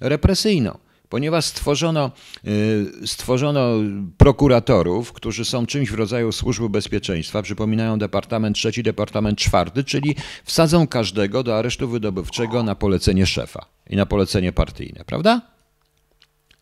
represyjną 0.00 0.78
ponieważ 1.12 1.44
stworzono, 1.44 2.10
y, 2.46 3.06
stworzono 3.06 3.70
prokuratorów, 4.16 5.12
którzy 5.12 5.44
są 5.44 5.66
czymś 5.66 5.90
w 5.90 5.94
rodzaju 5.94 6.32
służby 6.32 6.68
bezpieczeństwa, 6.68 7.42
przypominają 7.42 7.98
Departament 7.98 8.56
Trzeci, 8.56 8.82
Departament 8.82 9.38
Czwarty, 9.38 9.84
czyli 9.84 10.16
wsadzą 10.44 10.86
każdego 10.86 11.42
do 11.42 11.58
aresztu 11.58 11.88
wydobywczego 11.88 12.62
na 12.62 12.74
polecenie 12.74 13.26
szefa 13.26 13.66
i 13.90 13.96
na 13.96 14.06
polecenie 14.06 14.52
partyjne, 14.52 15.04
prawda? 15.04 15.40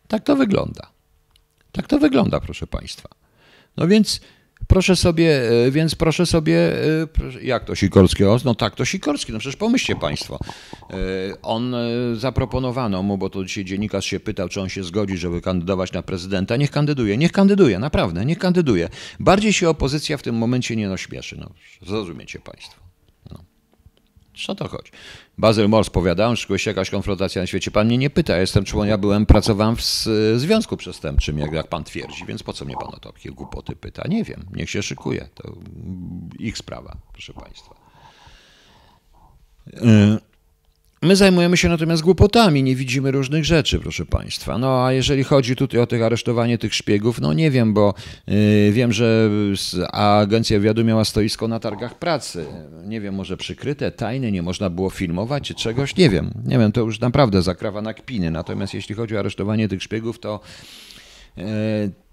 Tak 0.07 0.23
to 0.23 0.35
wygląda. 0.35 1.00
Tak 1.71 1.87
to 1.87 1.99
wygląda, 1.99 2.39
proszę 2.39 2.67
Państwa. 2.67 3.09
No 3.77 3.87
więc 3.87 4.21
proszę 4.67 4.95
sobie, 4.95 5.51
e, 5.65 5.71
więc 5.71 5.95
proszę 5.95 6.25
sobie, 6.25 6.57
e, 6.57 7.07
jak 7.41 7.65
to 7.65 7.75
Sikorski? 7.75 8.23
No 8.45 8.55
tak, 8.55 8.75
to 8.75 8.85
Sikorski, 8.85 9.31
no 9.33 9.39
przecież 9.39 9.55
pomyślcie 9.55 9.95
Państwo. 9.95 10.39
E, 10.89 10.95
on 11.41 11.75
zaproponowano 12.15 13.03
mu, 13.03 13.17
bo 13.17 13.29
to 13.29 13.45
dzisiaj 13.45 13.65
dziennikarz 13.65 14.05
się 14.05 14.19
pytał, 14.19 14.49
czy 14.49 14.61
on 14.61 14.69
się 14.69 14.83
zgodzi, 14.83 15.17
żeby 15.17 15.41
kandydować 15.41 15.91
na 15.91 16.01
prezydenta. 16.01 16.57
Niech 16.57 16.71
kandyduje, 16.71 17.17
niech 17.17 17.31
kandyduje, 17.31 17.79
naprawdę, 17.79 18.25
niech 18.25 18.39
kandyduje. 18.39 18.89
Bardziej 19.19 19.53
się 19.53 19.69
opozycja 19.69 20.17
w 20.17 20.21
tym 20.21 20.35
momencie 20.35 20.75
nie 20.75 20.87
nośmieszy, 20.87 21.37
no 21.37 21.49
zrozumiecie 21.87 22.39
Państwo. 22.39 22.90
Co 24.45 24.55
to 24.55 24.67
chodzi? 24.67 24.91
Bazyl 25.37 25.69
Mors 25.69 25.89
powiadał, 25.89 26.35
że 26.35 26.45
jest 26.49 26.65
jakaś 26.65 26.89
konfrontacja 26.89 27.41
na 27.41 27.47
świecie. 27.47 27.71
Pan 27.71 27.87
mnie 27.87 27.97
nie 27.97 28.09
pyta, 28.09 28.37
jestem 28.37 28.65
członkiem, 28.65 28.89
ja 28.89 28.97
byłem, 28.97 29.25
pracowałem 29.25 29.75
w 29.75 29.83
związku 30.35 30.77
przestępczym, 30.77 31.37
jak, 31.37 31.51
jak 31.51 31.67
pan 31.67 31.83
twierdzi, 31.83 32.25
więc 32.25 32.43
po 32.43 32.53
co 32.53 32.65
mnie 32.65 32.75
pan 32.75 32.87
o 32.87 32.99
takie 32.99 33.31
głupoty 33.31 33.75
pyta? 33.75 34.07
Nie 34.07 34.23
wiem, 34.23 34.45
niech 34.53 34.69
się 34.69 34.83
szykuje, 34.83 35.27
to 35.35 35.55
ich 36.39 36.57
sprawa, 36.57 36.97
proszę 37.13 37.33
państwa. 37.33 37.75
Y 39.67 40.30
My 41.03 41.15
zajmujemy 41.15 41.57
się 41.57 41.69
natomiast 41.69 42.03
głupotami, 42.03 42.63
nie 42.63 42.75
widzimy 42.75 43.11
różnych 43.11 43.45
rzeczy, 43.45 43.79
proszę 43.79 44.05
Państwa. 44.05 44.57
No 44.57 44.85
a 44.85 44.91
jeżeli 44.91 45.23
chodzi 45.23 45.55
tutaj 45.55 45.79
o 45.79 45.87
tych 45.87 46.01
aresztowanie 46.01 46.57
tych 46.57 46.75
szpiegów, 46.75 47.21
no 47.21 47.33
nie 47.33 47.51
wiem, 47.51 47.73
bo 47.73 47.93
yy, 48.27 48.71
wiem, 48.71 48.93
że 48.93 49.29
agencja 49.91 50.59
wywiadu 50.59 50.83
miała 50.83 51.05
stoisko 51.05 51.47
na 51.47 51.59
targach 51.59 51.99
pracy. 51.99 52.45
Nie 52.85 53.01
wiem, 53.01 53.15
może 53.15 53.37
przykryte, 53.37 53.91
tajne, 53.91 54.31
nie 54.31 54.41
można 54.41 54.69
było 54.69 54.89
filmować 54.89 55.47
czy 55.47 55.55
czegoś, 55.55 55.95
nie 55.95 56.09
wiem. 56.09 56.31
Nie 56.45 56.59
wiem, 56.59 56.71
to 56.71 56.81
już 56.81 56.99
naprawdę 56.99 57.41
zakrawa 57.41 57.81
na 57.81 57.93
kpiny. 57.93 58.31
Natomiast 58.31 58.73
jeśli 58.73 58.95
chodzi 58.95 59.15
o 59.15 59.19
aresztowanie 59.19 59.67
tych 59.67 59.83
szpiegów, 59.83 60.19
to 60.19 60.39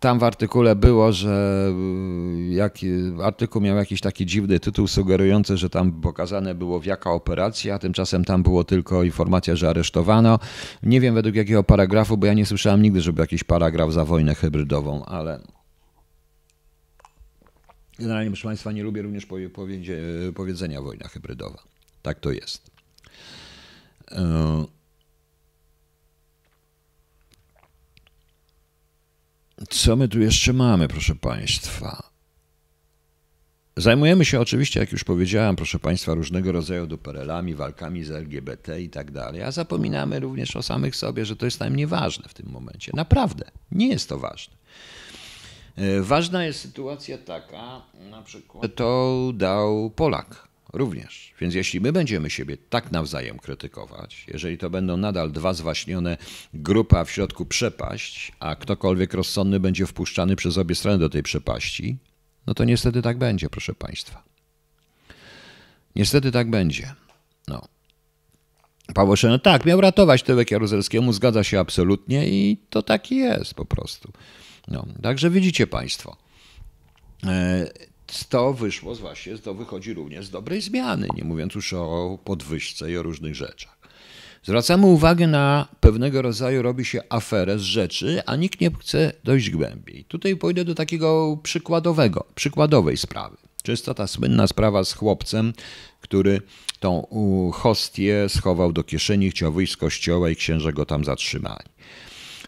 tam 0.00 0.18
w 0.18 0.24
artykule 0.24 0.76
było, 0.76 1.12
że 1.12 1.68
e, 1.70 2.52
jak, 2.52 2.78
artykuł 3.22 3.62
miał 3.62 3.76
jakiś 3.76 4.00
taki 4.00 4.26
dziwny 4.26 4.60
tytuł 4.60 4.86
sugerujący, 4.86 5.56
że 5.56 5.70
tam 5.70 5.92
pokazane 5.92 6.54
było 6.54 6.80
w 6.80 6.84
jaka 6.84 7.10
operacja, 7.10 7.74
a 7.74 7.78
tymczasem 7.78 8.24
tam 8.24 8.42
było 8.42 8.64
tylko 8.64 9.02
informacja, 9.02 9.56
że 9.56 9.68
aresztowano. 9.68 10.38
Nie 10.82 11.00
wiem 11.00 11.14
według 11.14 11.34
jakiego 11.34 11.64
paragrafu, 11.64 12.16
bo 12.16 12.26
ja 12.26 12.34
nie 12.34 12.46
słyszałem 12.46 12.82
nigdy, 12.82 13.00
żeby 13.00 13.20
jakiś 13.20 13.44
paragraf 13.44 13.92
za 13.92 14.04
wojnę 14.04 14.34
hybrydową, 14.34 15.04
ale 15.04 15.40
generalnie, 17.98 18.30
proszę 18.30 18.48
Państwa, 18.48 18.72
nie 18.72 18.82
lubię 18.82 19.02
również 19.02 19.26
powiedzenia 20.34 20.82
wojna 20.82 21.08
hybrydowa. 21.08 21.62
Tak 22.02 22.20
to 22.20 22.30
jest. 22.30 22.70
Co 29.70 29.96
my 29.96 30.08
tu 30.08 30.20
jeszcze 30.20 30.52
mamy, 30.52 30.88
proszę 30.88 31.14
Państwa? 31.14 32.08
Zajmujemy 33.76 34.24
się 34.24 34.40
oczywiście, 34.40 34.80
jak 34.80 34.92
już 34.92 35.04
powiedziałem, 35.04 35.56
proszę 35.56 35.78
Państwa, 35.78 36.14
różnego 36.14 36.52
rodzaju 36.52 36.86
duperelami, 36.86 37.54
walkami 37.54 38.04
z 38.04 38.10
LGBT 38.10 38.80
i 38.80 38.88
tak 38.88 39.10
dalej, 39.10 39.42
a 39.42 39.50
zapominamy 39.50 40.20
również 40.20 40.56
o 40.56 40.62
samych 40.62 40.96
sobie, 40.96 41.24
że 41.24 41.36
to 41.36 41.44
jest 41.44 41.60
nam 41.60 41.76
nieważne 41.76 42.28
w 42.28 42.34
tym 42.34 42.46
momencie. 42.50 42.92
Naprawdę, 42.94 43.44
nie 43.72 43.88
jest 43.88 44.08
to 44.08 44.18
ważne. 44.18 44.54
E, 45.76 46.02
ważna 46.02 46.44
jest 46.44 46.60
sytuacja 46.60 47.18
taka, 47.18 47.82
na 48.10 48.22
przykład, 48.22 48.74
to 48.74 49.32
dał 49.34 49.90
Polak, 49.90 50.47
również. 50.72 51.34
Więc 51.40 51.54
jeśli 51.54 51.80
my 51.80 51.92
będziemy 51.92 52.30
siebie 52.30 52.56
tak 52.56 52.92
nawzajem 52.92 53.38
krytykować, 53.38 54.24
jeżeli 54.28 54.58
to 54.58 54.70
będą 54.70 54.96
nadal 54.96 55.32
dwa 55.32 55.54
zwaśnione 55.54 56.16
grupy, 56.54 56.96
a 56.96 57.04
w 57.04 57.10
środku 57.10 57.46
przepaść, 57.46 58.32
a 58.40 58.56
ktokolwiek 58.56 59.14
rozsądny 59.14 59.60
będzie 59.60 59.86
wpuszczany 59.86 60.36
przez 60.36 60.58
obie 60.58 60.74
strony 60.74 60.98
do 60.98 61.08
tej 61.08 61.22
przepaści, 61.22 61.96
no 62.46 62.54
to 62.54 62.64
niestety 62.64 63.02
tak 63.02 63.18
będzie, 63.18 63.50
proszę 63.50 63.74
Państwa. 63.74 64.22
Niestety 65.96 66.32
tak 66.32 66.50
będzie. 66.50 66.94
No. 67.48 67.68
Paweł 68.94 69.14
no 69.22 69.38
tak, 69.38 69.66
miał 69.66 69.80
ratować 69.80 70.22
tyłek 70.22 70.50
Jaruzelskiemu, 70.50 71.12
zgadza 71.12 71.44
się 71.44 71.60
absolutnie 71.60 72.28
i 72.28 72.56
to 72.70 72.82
taki 72.82 73.16
jest 73.16 73.54
po 73.54 73.64
prostu. 73.64 74.12
No, 74.68 74.86
także 75.02 75.30
widzicie 75.30 75.66
Państwo. 75.66 76.16
To 78.28 78.52
wyszło, 78.52 78.94
właśnie 78.94 79.38
to 79.38 79.54
wychodzi 79.54 79.94
również 79.94 80.26
z 80.26 80.30
dobrej 80.30 80.60
zmiany, 80.60 81.08
nie 81.16 81.24
mówiąc 81.24 81.54
już 81.54 81.72
o 81.72 82.18
podwyżce 82.24 82.92
i 82.92 82.96
o 82.96 83.02
różnych 83.02 83.34
rzeczach. 83.34 83.78
Zwracamy 84.42 84.86
uwagę 84.86 85.26
na 85.26 85.68
pewnego 85.80 86.22
rodzaju 86.22 86.62
robi 86.62 86.84
się 86.84 87.00
aferę 87.08 87.58
z 87.58 87.62
rzeczy, 87.62 88.22
a 88.26 88.36
nikt 88.36 88.60
nie 88.60 88.70
chce 88.70 89.12
dojść 89.24 89.50
głębiej. 89.50 90.04
Tutaj 90.04 90.36
pójdę 90.36 90.64
do 90.64 90.74
takiego 90.74 91.38
przykładowego, 91.42 92.24
przykładowej 92.34 92.96
sprawy. 92.96 93.36
Czysto 93.62 93.94
ta 93.94 94.06
słynna 94.06 94.46
sprawa 94.46 94.84
z 94.84 94.92
chłopcem, 94.92 95.52
który 96.00 96.42
tą 96.80 97.06
hostię 97.54 98.28
schował 98.28 98.72
do 98.72 98.84
kieszeni, 98.84 99.30
chciał 99.30 99.52
wyjść 99.52 99.72
z 99.72 99.76
kościoła 99.76 100.30
i 100.30 100.36
księże 100.36 100.72
go 100.72 100.86
tam 100.86 101.04
zatrzymali. 101.04 101.68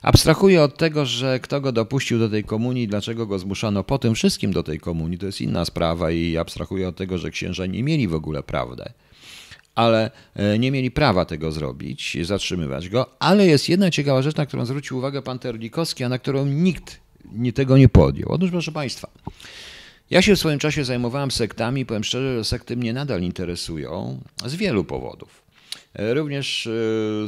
Abstrahuję 0.02 0.62
od 0.62 0.76
tego, 0.76 1.06
że 1.06 1.40
kto 1.40 1.60
go 1.60 1.72
dopuścił 1.72 2.18
do 2.18 2.28
tej 2.28 2.44
komunii, 2.44 2.88
dlaczego 2.88 3.26
go 3.26 3.38
zmuszano 3.38 3.84
po 3.84 3.98
tym 3.98 4.14
wszystkim 4.14 4.52
do 4.52 4.62
tej 4.62 4.80
komunii, 4.80 5.18
to 5.18 5.26
jest 5.26 5.40
inna 5.40 5.64
sprawa 5.64 6.10
i 6.10 6.36
abstrahuję 6.36 6.88
od 6.88 6.96
tego, 6.96 7.18
że 7.18 7.30
księża 7.30 7.66
nie 7.66 7.82
mieli 7.82 8.08
w 8.08 8.14
ogóle 8.14 8.42
prawdę. 8.42 8.92
Ale 9.74 10.10
e, 10.34 10.58
nie 10.58 10.70
mieli 10.70 10.90
prawa 10.90 11.24
tego 11.24 11.52
zrobić, 11.52 12.16
zatrzymywać 12.22 12.88
go. 12.88 13.06
Ale 13.18 13.46
jest 13.46 13.68
jedna 13.68 13.90
ciekawa 13.90 14.22
rzecz, 14.22 14.36
na 14.36 14.46
którą 14.46 14.64
zwrócił 14.64 14.98
uwagę 14.98 15.22
pan 15.22 15.38
Terlikowski, 15.38 16.04
a 16.04 16.08
na 16.08 16.18
którą 16.18 16.46
nikt 16.46 17.00
tego 17.54 17.78
nie 17.78 17.88
podjął. 17.88 18.32
Otóż, 18.32 18.50
proszę 18.50 18.72
państwa, 18.72 19.10
ja 20.10 20.22
się 20.22 20.36
w 20.36 20.38
swoim 20.38 20.58
czasie 20.58 20.84
zajmowałem 20.84 21.30
sektami, 21.30 21.86
powiem 21.86 22.04
szczerze, 22.04 22.36
że 22.36 22.44
sekty 22.44 22.76
mnie 22.76 22.92
nadal 22.92 23.22
interesują 23.22 24.20
z 24.46 24.54
wielu 24.54 24.84
powodów. 24.84 25.49
Również 25.94 26.66
e, 26.66 26.70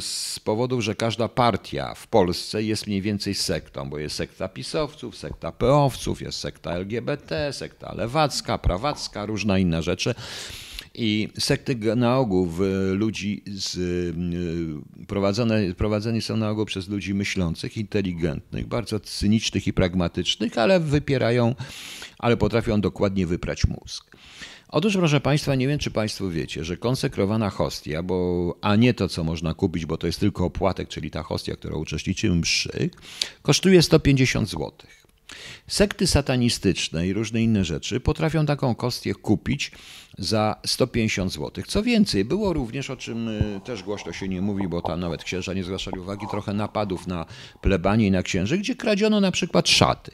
z 0.01 0.41
powodu, 0.45 0.81
że 0.81 0.95
każda 0.95 1.29
partia 1.29 1.95
w 1.95 2.07
Polsce 2.07 2.63
jest 2.63 2.87
mniej 2.87 3.03
więcej 3.03 3.35
sektą, 3.35 3.91
bo 3.91 3.99
jest 3.99 4.17
sekta 4.17 4.49
pisowców, 4.49 5.17
sekta 5.17 5.53
peowców, 5.53 6.23
jest 6.23 6.39
sekta 6.39 6.73
LGBT, 6.73 7.53
sekta 7.53 7.95
lewacka, 7.95 8.59
prawacka, 8.59 9.27
różne 9.27 9.61
inne 9.61 9.83
rzeczy. 9.83 10.15
I 10.95 11.29
sekty 11.39 11.97
na 11.97 12.19
ogół 12.19 12.51
ludzi 12.93 13.43
z, 13.47 13.77
e, 15.01 15.05
prowadzone, 15.07 15.75
prowadzeni 15.75 16.23
są 16.23 16.37
na 16.37 16.51
ogół 16.51 16.65
przez 16.65 16.89
ludzi 16.89 17.15
myślących, 17.15 17.77
inteligentnych, 17.77 18.67
bardzo 18.67 19.01
cynicznych 19.01 19.67
i 19.67 19.73
pragmatycznych, 19.73 20.59
ale 20.59 20.81
wypierają, 20.81 21.55
ale 22.19 22.37
potrafią 22.37 22.81
dokładnie 22.81 23.27
wyprać 23.27 23.65
mózg. 23.67 24.17
Otóż, 24.73 24.97
proszę 24.97 25.21
Państwa, 25.21 25.55
nie 25.55 25.69
wiem, 25.69 25.79
czy 25.79 25.91
Państwo 25.91 26.29
wiecie, 26.29 26.65
że 26.65 26.77
konsekrowana 26.77 27.51
hostia, 27.51 28.03
bo, 28.03 28.59
a 28.61 28.77
nie 28.77 28.95
to, 28.95 29.09
co 29.09 29.25
można 29.25 29.55
kupić, 29.55 29.87
bo 29.87 29.97
to 29.97 30.07
jest 30.07 30.21
tylko 30.21 30.45
opłatek, 30.45 30.89
czyli 30.89 31.11
ta 31.11 31.23
hostia, 31.23 31.57
która 31.57 31.77
uczestniczy 31.77 32.31
mszy, 32.31 32.91
kosztuje 33.43 33.83
150 33.83 34.49
zł. 34.49 34.73
Sekty 35.67 36.07
satanistyczne 36.07 37.07
i 37.07 37.13
różne 37.13 37.43
inne 37.43 37.65
rzeczy 37.65 38.01
potrafią 38.01 38.47
taką 38.47 38.75
kostię 38.75 39.15
kupić 39.15 39.71
za 40.19 40.57
150 40.67 41.33
zł. 41.33 41.65
Co 41.67 41.83
więcej, 41.83 42.25
było 42.25 42.53
również, 42.53 42.91
o 42.91 42.97
czym 42.97 43.29
y, 43.29 43.61
też 43.65 43.83
głośno 43.83 44.13
się 44.13 44.29
nie 44.29 44.41
mówi, 44.41 44.69
bo 44.69 44.83
tam 44.83 45.01
nawet 45.01 45.25
księża 45.25 45.55
nie 45.55 45.65
zwracali 45.65 45.99
uwagi, 45.99 46.27
trochę 46.31 46.53
napadów 46.53 47.07
na 47.07 47.27
plebanie 47.61 48.07
i 48.07 48.11
na 48.11 48.23
księży, 48.23 48.59
gdzie 48.59 48.75
kradziono 48.75 49.21
na 49.21 49.31
przykład 49.31 49.69
szaty. 49.69 50.11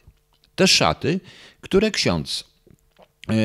Te 0.55 0.69
szaty, 0.69 1.21
które 1.61 1.91
ksiądz 1.91 2.48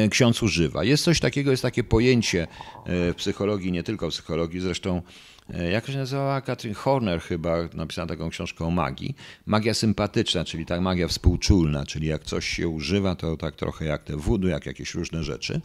ksiądz 0.10 0.44
używa. 0.44 0.84
Jest 0.84 1.04
coś 1.04 1.20
takiego, 1.20 1.52
jest 1.52 1.64
takie 1.64 1.84
pojęcie 1.84 2.44
y, 2.44 2.48
w 2.86 3.16
psychologii, 3.16 3.72
nie 3.72 3.84
tylko 3.84 4.10
w 4.10 4.14
psychologii, 4.14 4.60
zresztą 4.60 5.02
E, 5.50 5.72
jak 5.72 5.88
się 5.88 5.98
nazywała? 5.98 6.42
Katrin 6.42 6.74
Horner 6.74 7.22
chyba 7.22 7.58
napisała 7.74 8.08
taką 8.08 8.30
książkę 8.30 8.66
o 8.66 8.72
magii. 8.72 9.16
Magia 9.46 9.74
sympatyczna, 9.74 10.46
czyli 10.46 10.66
ta 10.66 10.82
magia 10.82 11.08
współczulna, 11.08 11.86
czyli 11.86 12.08
jak 12.08 12.24
coś 12.24 12.48
się 12.48 12.68
używa, 12.68 13.16
to 13.16 13.38
tak 13.38 13.56
trochę 13.56 13.86
jak 13.86 14.04
te 14.04 14.18
wudu, 14.18 14.48
jak 14.48 14.66
jakieś 14.66 14.94
różne 14.94 15.24
rzeczy. 15.24 15.62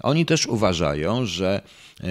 Oni 0.00 0.26
też 0.26 0.46
uważają, 0.46 1.26
że 1.26 1.62
e, 2.00 2.06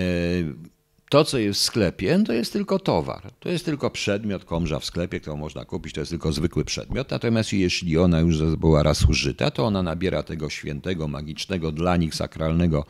to, 1.16 1.26
co 1.26 1.38
jest 1.38 1.60
w 1.60 1.64
sklepie, 1.64 2.24
to 2.26 2.34
jest 2.34 2.54
tylko 2.54 2.80
towar. 2.80 3.32
To 3.40 3.50
jest 3.50 3.66
tylko 3.66 3.90
przedmiot, 3.90 4.46
komża 4.46 4.80
w 4.80 4.86
sklepie, 4.86 5.20
którą 5.20 5.38
można 5.38 5.66
kupić, 5.66 5.94
to 5.94 6.00
jest 6.00 6.10
tylko 6.10 6.32
zwykły 6.32 6.66
przedmiot. 6.66 7.12
Natomiast 7.12 7.54
jeśli 7.54 7.98
ona 7.98 8.20
już 8.20 8.42
była 8.42 8.84
raz 8.84 9.06
użyta, 9.06 9.52
to 9.52 9.66
ona 9.66 9.84
nabiera 9.84 10.24
tego 10.24 10.50
świętego, 10.50 11.08
magicznego, 11.08 11.72
dla 11.72 11.98
nich 11.98 12.16
sakralnego, 12.16 12.86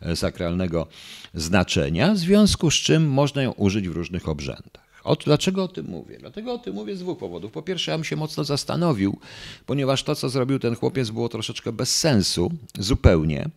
e, 0.00 0.16
sakralnego 0.16 0.86
znaczenia, 1.34 2.14
w 2.14 2.18
związku 2.18 2.70
z 2.70 2.74
czym 2.74 3.08
można 3.08 3.42
ją 3.42 3.52
użyć 3.52 3.88
w 3.88 3.92
różnych 3.92 4.28
obrzędach. 4.28 4.86
O, 5.04 5.16
dlaczego 5.16 5.64
o 5.64 5.68
tym 5.68 5.86
mówię? 5.86 6.18
Dlatego 6.20 6.52
o 6.52 6.58
tym 6.58 6.74
mówię 6.74 6.96
z 6.96 7.00
dwóch 7.00 7.18
powodów. 7.18 7.52
Po 7.52 7.62
pierwsze, 7.62 7.90
ja 7.90 7.98
bym 7.98 8.04
się 8.04 8.16
mocno 8.16 8.44
zastanowił, 8.44 9.18
ponieważ 9.66 10.02
to, 10.02 10.14
co 10.14 10.28
zrobił 10.28 10.58
ten 10.58 10.76
chłopiec, 10.76 11.10
było 11.10 11.28
troszeczkę 11.28 11.72
bez 11.72 11.96
sensu, 11.96 12.52
zupełnie. 12.78 13.50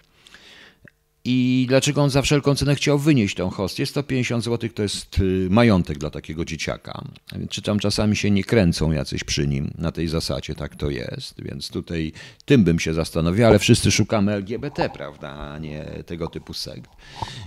I 1.25 1.65
dlaczego 1.69 2.03
on 2.03 2.09
za 2.09 2.21
wszelką 2.21 2.55
cenę 2.55 2.75
chciał 2.75 2.99
wynieść 2.99 3.35
tą 3.35 3.49
hostię? 3.49 3.85
150 3.85 4.43
zł 4.43 4.69
to 4.75 4.83
jest 4.83 5.19
y, 5.19 5.47
majątek 5.49 5.97
dla 5.97 6.09
takiego 6.09 6.45
dzieciaka. 6.45 7.03
Czy 7.49 7.61
tam 7.61 7.79
czasami 7.79 8.15
się 8.15 8.31
nie 8.31 8.43
kręcą 8.43 8.91
jacyś 8.91 9.23
przy 9.23 9.47
nim 9.47 9.71
na 9.77 9.91
tej 9.91 10.07
zasadzie, 10.07 10.55
tak 10.55 10.75
to 10.75 10.89
jest. 10.89 11.41
Więc 11.43 11.69
tutaj 11.69 12.11
tym 12.45 12.63
bym 12.63 12.79
się 12.79 12.93
zastanowił, 12.93 13.45
ale 13.45 13.59
wszyscy 13.59 13.91
szukamy 13.91 14.33
LGBT, 14.33 14.89
prawda, 14.89 15.29
a 15.29 15.59
nie 15.59 15.85
tego 16.05 16.27
typu 16.27 16.53
sekt. 16.53 16.89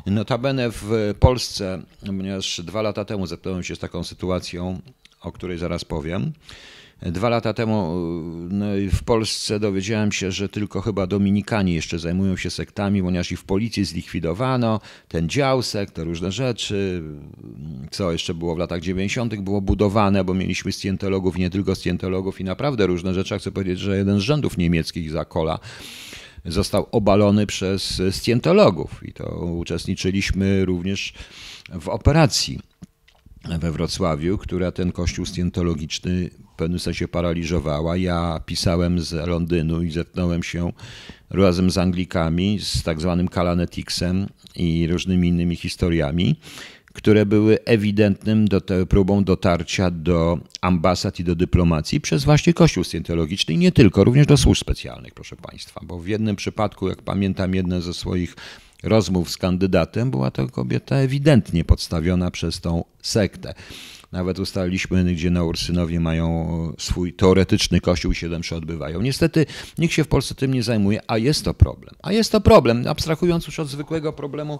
Notabene 0.06 0.70
w 0.70 1.14
Polsce, 1.20 1.82
ponieważ 2.06 2.60
dwa 2.60 2.82
lata 2.82 3.04
temu 3.04 3.26
zetknąłem 3.26 3.62
się 3.62 3.76
z 3.76 3.78
taką 3.78 4.04
sytuacją, 4.04 4.80
o 5.20 5.32
której 5.32 5.58
zaraz 5.58 5.84
powiem, 5.84 6.32
Dwa 7.10 7.28
lata 7.28 7.54
temu 7.54 7.94
no 8.50 8.66
w 8.92 9.04
Polsce 9.04 9.60
dowiedziałem 9.60 10.12
się, 10.12 10.32
że 10.32 10.48
tylko 10.48 10.80
chyba 10.80 11.06
Dominikanie 11.06 11.74
jeszcze 11.74 11.98
zajmują 11.98 12.36
się 12.36 12.50
sektami, 12.50 13.02
ponieważ 13.02 13.32
i 13.32 13.36
w 13.36 13.44
policji 13.44 13.84
zlikwidowano 13.84 14.80
ten 15.08 15.28
dział 15.28 15.62
sekt, 15.62 15.94
te 15.94 16.04
różne 16.04 16.32
rzeczy. 16.32 17.02
Co 17.90 18.12
jeszcze 18.12 18.34
było 18.34 18.54
w 18.54 18.58
latach 18.58 18.80
90. 18.80 19.40
było 19.40 19.60
budowane, 19.60 20.24
bo 20.24 20.34
mieliśmy 20.34 20.72
scjentologów, 20.72 21.38
nie 21.38 21.50
tylko 21.50 21.74
scjentologów 21.74 22.40
i 22.40 22.44
naprawdę 22.44 22.86
różne 22.86 23.14
rzeczy. 23.14 23.38
Chcę 23.38 23.52
powiedzieć, 23.52 23.78
że 23.78 23.96
jeden 23.96 24.20
z 24.20 24.22
rządów 24.22 24.58
niemieckich 24.58 25.10
za 25.10 25.24
kola 25.24 25.58
został 26.44 26.86
obalony 26.92 27.46
przez 27.46 28.02
scjentologów 28.10 29.00
i 29.08 29.12
to 29.12 29.24
uczestniczyliśmy 29.36 30.64
również 30.64 31.14
w 31.80 31.88
operacji 31.88 32.58
we 33.58 33.72
Wrocławiu, 33.72 34.38
która 34.38 34.72
ten 34.72 34.92
kościół 34.92 35.26
scjentologiczny 35.26 36.30
pewnym 36.62 36.80
sensie 36.80 37.08
paraliżowała. 37.08 37.96
Ja 37.96 38.40
pisałem 38.46 39.00
z 39.00 39.12
Londynu 39.12 39.82
i 39.82 39.90
zetknąłem 39.90 40.42
się 40.42 40.72
razem 41.30 41.70
z 41.70 41.78
Anglikami, 41.78 42.58
z 42.60 42.82
tak 42.82 43.00
zwanym 43.00 43.28
Kalaneticsem 43.28 44.28
i 44.56 44.86
różnymi 44.86 45.28
innymi 45.28 45.56
historiami, 45.56 46.36
które 46.92 47.26
były 47.26 47.58
ewidentnym 47.64 48.48
do 48.48 48.60
te, 48.60 48.86
próbą 48.86 49.24
dotarcia 49.24 49.90
do 49.90 50.38
ambasad 50.60 51.20
i 51.20 51.24
do 51.24 51.34
dyplomacji 51.34 52.00
przez 52.00 52.24
właśnie 52.24 52.54
Kościół 52.54 52.84
Scjentologiczny 52.84 53.54
i 53.54 53.58
nie 53.58 53.72
tylko, 53.72 54.04
również 54.04 54.26
do 54.26 54.36
służb 54.36 54.60
specjalnych, 54.60 55.14
proszę 55.14 55.36
Państwa. 55.36 55.80
Bo 55.84 55.98
w 55.98 56.06
jednym 56.06 56.36
przypadku, 56.36 56.88
jak 56.88 57.02
pamiętam, 57.02 57.54
jedne 57.54 57.82
ze 57.82 57.94
swoich 57.94 58.36
rozmów 58.82 59.30
z 59.30 59.36
kandydatem, 59.36 60.10
była 60.10 60.30
to 60.30 60.48
kobieta 60.48 60.96
ewidentnie 60.96 61.64
podstawiona 61.64 62.30
przez 62.30 62.60
tą 62.60 62.84
sektę. 63.02 63.54
Nawet 64.12 64.38
ustaliliśmy, 64.38 65.04
gdzie 65.04 65.30
na 65.30 65.44
Ursynowie 65.44 66.00
mają 66.00 66.72
swój 66.78 67.12
teoretyczny 67.12 67.80
kościół 67.80 68.12
i 68.12 68.14
się 68.14 68.28
msze 68.28 68.56
odbywają. 68.56 69.00
Niestety 69.00 69.46
nikt 69.78 69.94
się 69.94 70.04
w 70.04 70.08
Polsce 70.08 70.34
tym 70.34 70.54
nie 70.54 70.62
zajmuje, 70.62 71.00
a 71.06 71.18
jest 71.18 71.44
to 71.44 71.54
problem. 71.54 71.94
A 72.02 72.12
jest 72.12 72.32
to 72.32 72.40
problem, 72.40 72.86
abstrahując 72.88 73.46
już 73.46 73.58
od 73.58 73.68
zwykłego 73.68 74.12
problemu. 74.12 74.58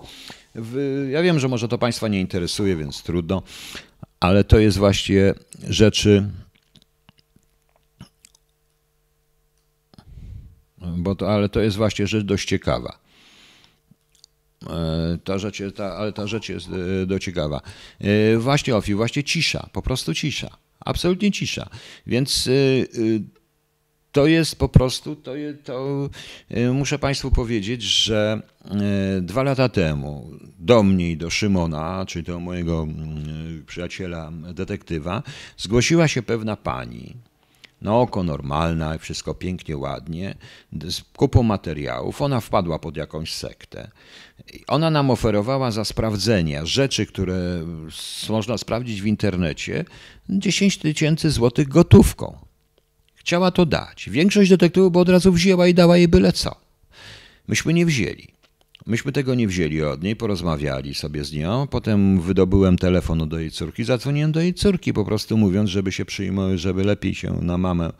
W, 0.54 1.08
ja 1.10 1.22
wiem, 1.22 1.40
że 1.40 1.48
może 1.48 1.68
to 1.68 1.78
Państwa 1.78 2.08
nie 2.08 2.20
interesuje, 2.20 2.76
więc 2.76 3.02
trudno, 3.02 3.42
ale 4.20 4.44
to 4.44 4.58
jest 4.58 4.78
właśnie 4.78 5.34
rzeczy. 5.68 6.30
Bo 10.96 11.14
to, 11.14 11.32
ale 11.32 11.48
to 11.48 11.60
jest 11.60 11.76
właśnie 11.76 12.06
rzecz 12.06 12.24
dość 12.24 12.48
ciekawa. 12.48 13.01
E, 14.70 15.18
ta 15.24 15.38
rzecz, 15.38 15.62
ta, 15.76 15.96
ale 15.96 16.12
ta 16.12 16.26
rzecz 16.26 16.48
jest 16.48 16.68
e, 17.02 17.06
dość 17.06 17.24
ciekawa. 17.24 17.60
E, 18.00 18.36
właśnie 18.36 18.76
Ofi, 18.76 18.94
właśnie 18.94 19.24
cisza, 19.24 19.68
po 19.72 19.82
prostu 19.82 20.14
cisza. 20.14 20.56
Absolutnie 20.80 21.32
cisza. 21.32 21.68
Więc 22.06 22.48
to 24.12 24.26
jest 24.26 24.56
po 24.56 24.68
prostu, 24.68 25.16
to, 25.16 25.32
to 25.64 26.08
muszę 26.72 26.98
Państwu 26.98 27.30
powiedzieć, 27.30 27.82
że 27.82 28.42
dwa 29.22 29.42
lata 29.42 29.68
temu 29.68 30.30
do 30.58 30.82
mnie 30.82 31.10
i 31.10 31.16
do 31.16 31.30
Szymona, 31.30 32.04
czyli 32.08 32.24
do 32.24 32.40
mojego 32.40 32.82
mm, 32.82 33.64
przyjaciela 33.66 34.32
detektywa, 34.54 35.22
zgłosiła 35.56 36.08
się 36.08 36.22
pewna 36.22 36.56
pani, 36.56 37.16
na 37.82 37.96
oko 37.96 38.22
normalna, 38.22 38.98
wszystko 38.98 39.34
pięknie, 39.34 39.76
ładnie, 39.76 40.34
z 40.72 41.02
kupą 41.16 41.42
materiałów. 41.42 42.22
Ona 42.22 42.40
wpadła 42.40 42.78
pod 42.78 42.96
jakąś 42.96 43.32
sektę. 43.32 43.90
Ona 44.66 44.90
nam 44.90 45.10
oferowała 45.10 45.70
za 45.70 45.84
sprawdzenie 45.84 46.66
rzeczy, 46.66 47.06
które 47.06 47.66
można 48.28 48.58
sprawdzić 48.58 49.02
w 49.02 49.06
internecie, 49.06 49.84
10 50.28 50.78
tysięcy 50.78 51.30
złotych 51.30 51.68
gotówką. 51.68 52.38
Chciała 53.14 53.50
to 53.50 53.66
dać. 53.66 54.10
Większość 54.10 54.50
detektywów 54.50 54.92
by 54.92 54.98
od 54.98 55.08
razu 55.08 55.32
wzięła 55.32 55.66
i 55.66 55.74
dała 55.74 55.96
jej 55.96 56.08
byle 56.08 56.32
co. 56.32 56.56
Myśmy 57.48 57.72
nie 57.72 57.86
wzięli. 57.86 58.31
Myśmy 58.86 59.12
tego 59.12 59.34
nie 59.34 59.48
wzięli 59.48 59.82
od 59.82 60.02
niej, 60.02 60.16
porozmawiali 60.16 60.94
sobie 60.94 61.24
z 61.24 61.32
nią. 61.32 61.66
Potem 61.66 62.20
wydobyłem 62.20 62.78
telefon 62.78 63.28
do 63.28 63.38
jej 63.38 63.50
córki, 63.50 63.84
zadzwoniłem 63.84 64.32
do 64.32 64.40
jej 64.40 64.54
córki, 64.54 64.92
po 64.92 65.04
prostu 65.04 65.36
mówiąc, 65.36 65.70
żeby 65.70 65.92
się 65.92 66.04
przyjmować, 66.04 66.60
żeby 66.60 66.84
lepiej 66.84 67.14
się 67.14 67.32
na 67.42 67.58
mamę 67.58 67.92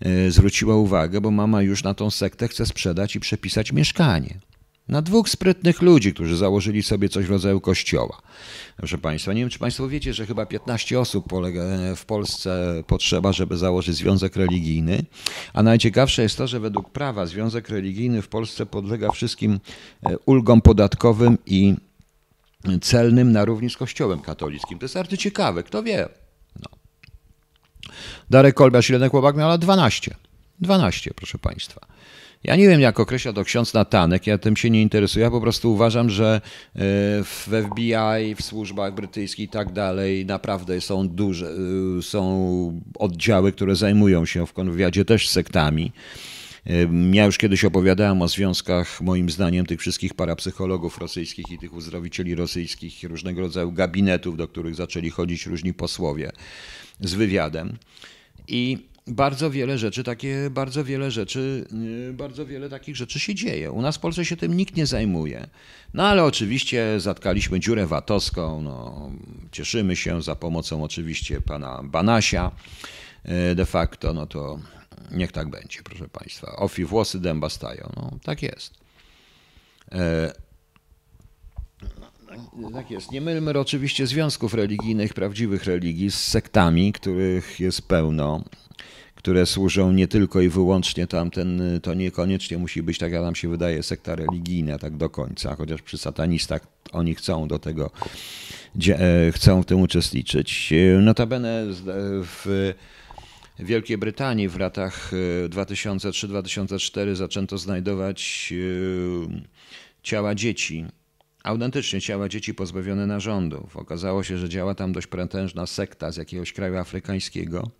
e, 0.00 0.30
zwróciła 0.30 0.76
uwagę, 0.76 1.20
bo 1.20 1.30
mama 1.30 1.62
już 1.62 1.82
na 1.82 1.94
tą 1.94 2.10
sektę 2.10 2.48
chce 2.48 2.66
sprzedać 2.66 3.16
i 3.16 3.20
przepisać 3.20 3.72
mieszkanie. 3.72 4.38
Na 4.88 5.02
dwóch 5.02 5.28
sprytnych 5.28 5.82
ludzi, 5.82 6.14
którzy 6.14 6.36
założyli 6.36 6.82
sobie 6.82 7.08
coś 7.08 7.26
w 7.26 7.30
rodzaju 7.30 7.60
kościoła. 7.60 8.22
Proszę 8.76 8.98
Państwa, 8.98 9.32
nie 9.32 9.40
wiem, 9.40 9.50
czy 9.50 9.58
Państwo 9.58 9.88
wiecie, 9.88 10.14
że 10.14 10.26
chyba 10.26 10.46
15 10.46 11.00
osób 11.00 11.24
w 11.96 12.04
Polsce 12.04 12.82
potrzeba, 12.86 13.32
żeby 13.32 13.56
założyć 13.56 13.96
związek 13.96 14.36
religijny. 14.36 15.04
A 15.52 15.62
najciekawsze 15.62 16.22
jest 16.22 16.36
to, 16.36 16.46
że 16.46 16.60
według 16.60 16.90
prawa 16.90 17.26
związek 17.26 17.68
religijny 17.68 18.22
w 18.22 18.28
Polsce 18.28 18.66
podlega 18.66 19.10
wszystkim 19.10 19.60
e, 20.06 20.18
ulgom 20.18 20.60
podatkowym 20.60 21.38
i 21.46 21.74
celnym 22.80 23.32
na 23.32 23.44
równi 23.44 23.70
z 23.70 23.76
Kościołem 23.76 24.20
katolickim. 24.20 24.78
To 24.78 24.84
jest 24.84 24.94
bardzo 24.94 25.16
ciekawe, 25.16 25.62
kto 25.62 25.82
wie. 25.82 26.08
No. 26.56 26.78
Darek 28.30 28.54
Kolbiarz, 28.54 28.90
Ilenek 28.90 29.14
Łobak 29.14 29.36
miała 29.36 29.58
12. 29.58 30.14
12, 30.60 31.10
proszę 31.14 31.38
Państwa. 31.38 31.97
Ja 32.44 32.56
nie 32.56 32.68
wiem, 32.68 32.80
jak 32.80 33.00
określa 33.00 33.32
to 33.32 33.44
ksiądz 33.44 33.74
Natanek, 33.74 34.26
ja 34.26 34.38
tym 34.38 34.56
się 34.56 34.70
nie 34.70 34.82
interesuję. 34.82 35.24
Ja 35.24 35.30
po 35.30 35.40
prostu 35.40 35.72
uważam, 35.72 36.10
że 36.10 36.34
e, 36.34 36.80
w 37.24 37.48
FBI, 37.64 38.34
w 38.34 38.42
służbach 38.42 38.94
brytyjskich 38.94 39.44
i 39.44 39.48
tak 39.48 39.72
dalej 39.72 40.26
naprawdę 40.26 40.80
są 40.80 41.08
duże, 41.08 41.50
e, 41.98 42.02
są 42.02 42.80
oddziały, 42.98 43.52
które 43.52 43.76
zajmują 43.76 44.26
się 44.26 44.46
w 44.46 44.52
konwywiadzie 44.52 45.04
też 45.04 45.28
sektami. 45.28 45.92
E, 46.66 46.72
ja 47.12 47.24
już 47.24 47.38
kiedyś 47.38 47.64
opowiadałem 47.64 48.22
o 48.22 48.28
związkach, 48.28 49.00
moim 49.00 49.30
zdaniem, 49.30 49.66
tych 49.66 49.80
wszystkich 49.80 50.14
parapsychologów 50.14 50.98
rosyjskich 50.98 51.50
i 51.50 51.58
tych 51.58 51.74
uzdrowicieli 51.74 52.34
rosyjskich, 52.34 53.02
różnego 53.02 53.40
rodzaju 53.40 53.72
gabinetów, 53.72 54.36
do 54.36 54.48
których 54.48 54.74
zaczęli 54.74 55.10
chodzić 55.10 55.46
różni 55.46 55.74
posłowie 55.74 56.32
z 57.00 57.14
wywiadem. 57.14 57.76
I 58.48 58.78
bardzo 59.08 59.50
wiele 59.50 59.78
rzeczy, 59.78 60.04
takie 60.04 60.50
bardzo 60.50 60.84
wiele 60.84 61.10
rzeczy, 61.10 61.66
y, 62.08 62.12
bardzo 62.12 62.46
wiele 62.46 62.68
takich 62.68 62.96
rzeczy 62.96 63.20
się 63.20 63.34
dzieje. 63.34 63.72
U 63.72 63.82
nas 63.82 63.96
w 63.96 64.00
Polsce 64.00 64.24
się 64.24 64.36
tym 64.36 64.56
nikt 64.56 64.76
nie 64.76 64.86
zajmuje. 64.86 65.46
No 65.94 66.06
ale 66.06 66.24
oczywiście 66.24 67.00
zatkaliśmy 67.00 67.60
dziurę 67.60 67.86
VAT-owską, 67.86 68.62
no, 68.62 69.10
cieszymy 69.52 69.96
się 69.96 70.22
za 70.22 70.36
pomocą 70.36 70.84
oczywiście 70.84 71.40
pana 71.40 71.80
Banasia. 71.84 72.50
Y, 73.50 73.54
de 73.54 73.66
facto, 73.66 74.12
no 74.12 74.26
to 74.26 74.58
Niech 75.10 75.32
tak 75.32 75.48
będzie, 75.50 75.82
proszę 75.82 76.08
Państwa. 76.08 76.56
Ofi 76.56 76.84
włosy 76.84 77.20
dęba 77.20 77.48
stają. 77.48 77.92
No, 77.96 78.10
tak 78.22 78.42
jest. 78.42 78.74
E, 82.68 82.72
tak 82.72 82.90
jest. 82.90 83.12
Nie 83.12 83.20
mylmy 83.20 83.58
oczywiście 83.58 84.06
związków 84.06 84.54
religijnych, 84.54 85.14
prawdziwych 85.14 85.64
religii 85.64 86.10
z 86.10 86.18
sektami, 86.18 86.92
których 86.92 87.60
jest 87.60 87.88
pełno, 87.88 88.44
które 89.14 89.46
służą 89.46 89.92
nie 89.92 90.08
tylko 90.08 90.40
i 90.40 90.48
wyłącznie 90.48 91.06
tamten, 91.06 91.80
to 91.82 91.94
niekoniecznie 91.94 92.58
musi 92.58 92.82
być, 92.82 92.98
tak 92.98 93.12
jak 93.12 93.22
nam 93.22 93.34
się 93.34 93.48
wydaje, 93.48 93.82
sekta 93.82 94.16
religijna 94.16 94.78
tak 94.78 94.96
do 94.96 95.10
końca, 95.10 95.56
chociaż 95.56 95.82
przy 95.82 95.98
satanistach 95.98 96.66
oni 96.92 97.14
chcą 97.14 97.48
do 97.48 97.58
tego, 97.58 97.90
e, 98.88 99.32
chcą 99.32 99.62
w 99.62 99.66
tym 99.66 99.80
uczestniczyć. 99.80 100.72
Notabene 101.00 101.64
w 102.22 102.74
Wielkiej 103.58 103.98
Brytanii 103.98 104.48
w 104.48 104.58
latach 104.58 105.10
2003-2004 105.48 107.08
e, 107.08 107.16
zaczęto 107.16 107.58
znajdować 107.58 108.52
e, 108.52 109.42
ciała 110.02 110.34
dzieci, 110.34 110.84
autentycznie 111.42 112.00
ciała 112.00 112.28
dzieci 112.28 112.54
pozbawione 112.54 113.06
narządów. 113.06 113.76
Okazało 113.76 114.22
się, 114.22 114.38
że 114.38 114.48
działa 114.48 114.74
tam 114.74 114.92
dość 114.92 115.06
prętężna 115.06 115.66
sekta 115.66 116.12
z 116.12 116.16
jakiegoś 116.16 116.52
kraju 116.52 116.76
afrykańskiego, 116.76 117.70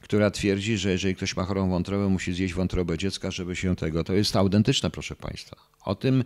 która 0.00 0.30
twierdzi, 0.30 0.78
że 0.78 0.90
jeżeli 0.90 1.14
ktoś 1.14 1.36
ma 1.36 1.44
chorą 1.44 1.68
wątrobę, 1.68 2.08
musi 2.08 2.32
zjeść 2.32 2.54
wątrobę 2.54 2.98
dziecka, 2.98 3.30
żeby 3.30 3.56
się 3.56 3.76
tego. 3.76 4.04
To 4.04 4.12
jest 4.12 4.36
autentyczne, 4.36 4.90
proszę 4.90 5.16
Państwa. 5.16 5.56
O 5.84 5.94
tym 5.94 6.24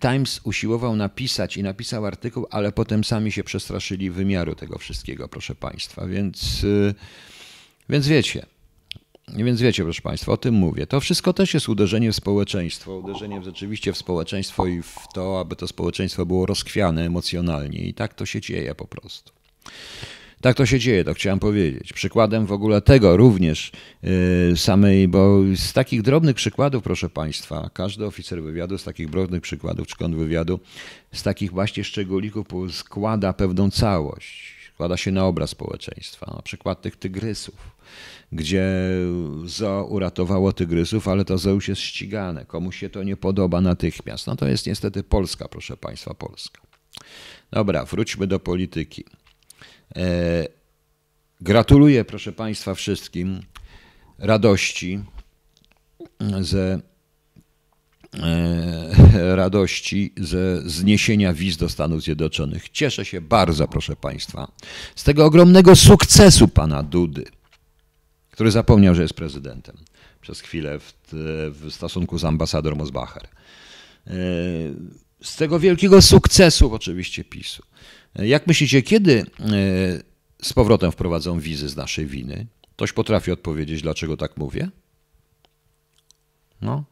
Times 0.00 0.40
usiłował 0.44 0.96
napisać 0.96 1.56
i 1.56 1.62
napisał 1.62 2.06
artykuł, 2.06 2.46
ale 2.50 2.72
potem 2.72 3.04
sami 3.04 3.32
się 3.32 3.44
przestraszyli 3.44 4.10
wymiaru 4.10 4.54
tego 4.54 4.78
wszystkiego, 4.78 5.28
proszę 5.28 5.54
Państwa. 5.54 6.06
Więc. 6.06 6.64
Y, 6.64 6.94
więc 7.88 8.08
wiecie, 8.08 8.46
więc 9.28 9.60
wiecie, 9.60 9.82
proszę 9.82 10.02
Państwa, 10.02 10.32
o 10.32 10.36
tym 10.36 10.54
mówię. 10.54 10.86
To 10.86 11.00
wszystko 11.00 11.32
też 11.32 11.54
jest 11.54 11.68
uderzenie 11.68 12.12
w 12.12 12.16
społeczeństwo, 12.16 12.96
uderzenie 12.96 13.42
rzeczywiście 13.44 13.92
w 13.92 13.98
społeczeństwo 13.98 14.66
i 14.66 14.82
w 14.82 14.96
to, 15.14 15.40
aby 15.40 15.56
to 15.56 15.66
społeczeństwo 15.68 16.26
było 16.26 16.46
rozchwiane 16.46 17.06
emocjonalnie. 17.06 17.78
I 17.78 17.94
tak 17.94 18.14
to 18.14 18.26
się 18.26 18.40
dzieje 18.40 18.74
po 18.74 18.86
prostu. 18.86 19.32
Tak 20.40 20.56
to 20.56 20.66
się 20.66 20.78
dzieje, 20.78 21.04
to 21.04 21.14
chciałem 21.14 21.38
powiedzieć. 21.38 21.92
Przykładem 21.92 22.46
w 22.46 22.52
ogóle 22.52 22.80
tego 22.80 23.16
również 23.16 23.72
yy, 24.02 24.56
samej, 24.56 25.08
bo 25.08 25.40
z 25.56 25.72
takich 25.72 26.02
drobnych 26.02 26.36
przykładów, 26.36 26.82
proszę 26.82 27.08
Państwa, 27.08 27.70
każdy 27.72 28.06
oficer 28.06 28.42
wywiadu 28.42 28.78
z 28.78 28.84
takich 28.84 29.10
drobnych 29.10 29.42
przykładów, 29.42 29.86
czy 29.86 29.96
kontrwywiadu, 29.96 30.60
z 31.12 31.22
takich 31.22 31.50
właśnie 31.50 31.84
szczególików 31.84 32.46
składa 32.72 33.32
pewną 33.32 33.70
całość, 33.70 34.54
składa 34.74 34.96
się 34.96 35.10
na 35.10 35.26
obraz 35.26 35.50
społeczeństwa. 35.50 36.32
Na 36.36 36.42
przykład 36.42 36.82
tych 36.82 36.96
tygrysów 36.96 37.73
gdzie 38.32 38.66
zoo 39.44 39.84
uratowało 39.84 40.52
tygrysów, 40.52 41.08
ale 41.08 41.24
to 41.24 41.50
już 41.50 41.68
jest 41.68 41.80
ścigane. 41.80 42.44
Komuś 42.44 42.78
się 42.78 42.90
to 42.90 43.02
nie 43.02 43.16
podoba 43.16 43.60
natychmiast. 43.60 44.26
No 44.26 44.36
to 44.36 44.48
jest 44.48 44.66
niestety 44.66 45.02
Polska, 45.02 45.48
proszę 45.48 45.76
Państwa, 45.76 46.14
Polska. 46.14 46.60
Dobra, 47.50 47.84
wróćmy 47.84 48.26
do 48.26 48.40
polityki. 48.40 49.04
E, 49.96 50.46
gratuluję, 51.40 52.04
proszę 52.04 52.32
Państwa, 52.32 52.74
wszystkim 52.74 53.40
radości 54.18 55.00
ze 56.40 56.80
e, 58.14 59.36
radości 59.36 60.12
ze 60.16 60.70
zniesienia 60.70 61.32
wiz 61.32 61.56
do 61.56 61.68
Stanów 61.68 62.02
Zjednoczonych. 62.02 62.68
Cieszę 62.68 63.04
się 63.04 63.20
bardzo, 63.20 63.68
proszę 63.68 63.96
Państwa, 63.96 64.52
z 64.96 65.04
tego 65.04 65.24
ogromnego 65.24 65.76
sukcesu 65.76 66.48
pana 66.48 66.82
Dudy 66.82 67.24
który 68.34 68.50
zapomniał, 68.50 68.94
że 68.94 69.02
jest 69.02 69.14
prezydentem 69.14 69.76
przez 70.20 70.40
chwilę 70.40 70.78
w, 70.78 70.94
w 71.50 71.70
stosunku 71.70 72.18
z 72.18 72.24
ambasador 72.24 72.76
Mosbacher. 72.76 73.22
E, 74.06 74.10
z 75.22 75.36
tego 75.36 75.60
wielkiego 75.60 76.02
sukcesu 76.02 76.74
oczywiście 76.74 77.24
PiSu. 77.24 77.62
E, 78.16 78.26
jak 78.28 78.46
myślicie, 78.46 78.82
kiedy 78.82 79.20
e, 79.20 79.24
z 80.42 80.52
powrotem 80.52 80.92
wprowadzą 80.92 81.40
wizy 81.40 81.68
z 81.68 81.76
naszej 81.76 82.06
winy? 82.06 82.46
Ktoś 82.76 82.92
potrafi 82.92 83.32
odpowiedzieć, 83.32 83.82
dlaczego 83.82 84.16
tak 84.16 84.36
mówię? 84.36 84.68
No. 86.60 86.84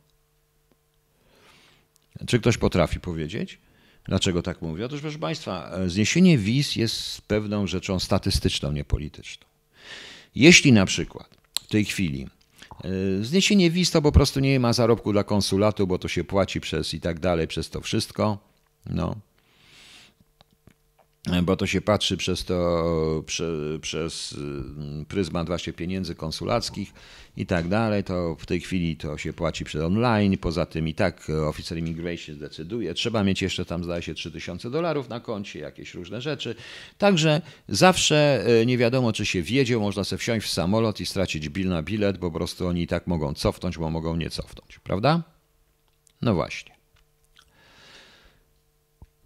Czy 2.26 2.38
ktoś 2.40 2.59
potrafi 2.59 3.00
powiedzieć? 3.00 3.59
Dlaczego 4.05 4.42
tak 4.42 4.62
mówię? 4.62 4.87
Otóż, 4.87 5.00
proszę 5.00 5.18
Państwa, 5.18 5.70
zniesienie 5.87 6.38
wiz 6.38 6.76
jest 6.76 7.22
pewną 7.22 7.66
rzeczą 7.66 7.98
statystyczną, 8.00 8.72
nie 8.72 8.85
polityczną. 8.85 9.52
Jeśli 10.34 10.72
na 10.72 10.86
przykład 10.86 11.28
w 11.62 11.66
tej 11.66 11.84
chwili 11.84 12.26
e, 12.84 12.88
zniesienie 13.24 13.70
wiz 13.70 13.90
to 13.90 14.02
po 14.02 14.12
prostu 14.12 14.40
nie 14.40 14.60
ma 14.60 14.72
zarobku 14.72 15.12
dla 15.12 15.24
konsulatu, 15.24 15.86
bo 15.86 15.98
to 15.98 16.08
się 16.08 16.24
płaci 16.24 16.60
przez 16.60 16.94
i 16.94 17.00
tak 17.00 17.20
dalej, 17.20 17.48
przez 17.48 17.70
to 17.70 17.80
wszystko, 17.80 18.38
no, 18.86 19.16
bo 21.42 21.56
to 21.56 21.66
się 21.66 21.80
patrzy 21.80 22.16
przez 22.16 22.44
to, 22.44 23.22
prze, 23.26 23.78
przez 23.80 24.35
mm, 24.38 25.04
pryzmat 25.04 25.46
właśnie 25.46 25.72
pieniędzy 25.72 26.14
konsulackich 26.14 26.92
i 27.37 27.46
tak 27.46 27.68
dalej, 27.68 28.04
to 28.04 28.37
w 28.38 28.46
tej 28.46 28.61
chwili 28.61 28.96
to 28.96 29.18
się 29.18 29.32
płaci 29.32 29.64
przez 29.64 29.82
online, 29.82 30.38
poza 30.38 30.66
tym 30.66 30.88
i 30.88 30.94
tak 30.94 31.30
oficer 31.30 31.78
immigration 31.78 32.37
zdecyduje, 32.37 32.94
trzeba 32.94 33.24
mieć 33.24 33.42
jeszcze 33.42 33.64
tam 33.64 33.85
zdaje 33.85 34.02
się 34.02 34.14
3000 34.14 34.70
dolarów 34.70 35.08
na 35.08 35.20
koncie, 35.20 35.58
jakieś 35.58 35.94
różne 35.94 36.20
rzeczy, 36.20 36.54
także 36.98 37.42
zawsze 37.68 38.44
e, 38.61 38.66
nie 38.66 38.78
wiadomo 38.78 39.12
czy 39.12 39.26
się 39.26 39.42
wiedzie, 39.42 39.78
można 39.78 40.04
sobie 40.04 40.18
wsiąść 40.18 40.46
w 40.46 40.50
samolot 40.50 41.00
i 41.00 41.06
stracić 41.06 41.48
bil 41.48 41.68
na 41.68 41.82
bilet, 41.82 42.18
bo 42.18 42.30
po 42.30 42.37
prostu 42.38 42.66
oni 42.66 42.82
i 42.82 42.87
tak 42.87 43.06
mogą 43.06 43.35
cofnąć, 43.35 43.78
bo 43.78 43.90
mogą 43.90 44.16
nie 44.16 44.30
cofnąć, 44.30 44.78
prawda? 44.78 45.22
No 46.22 46.35
właśnie. 46.35 46.74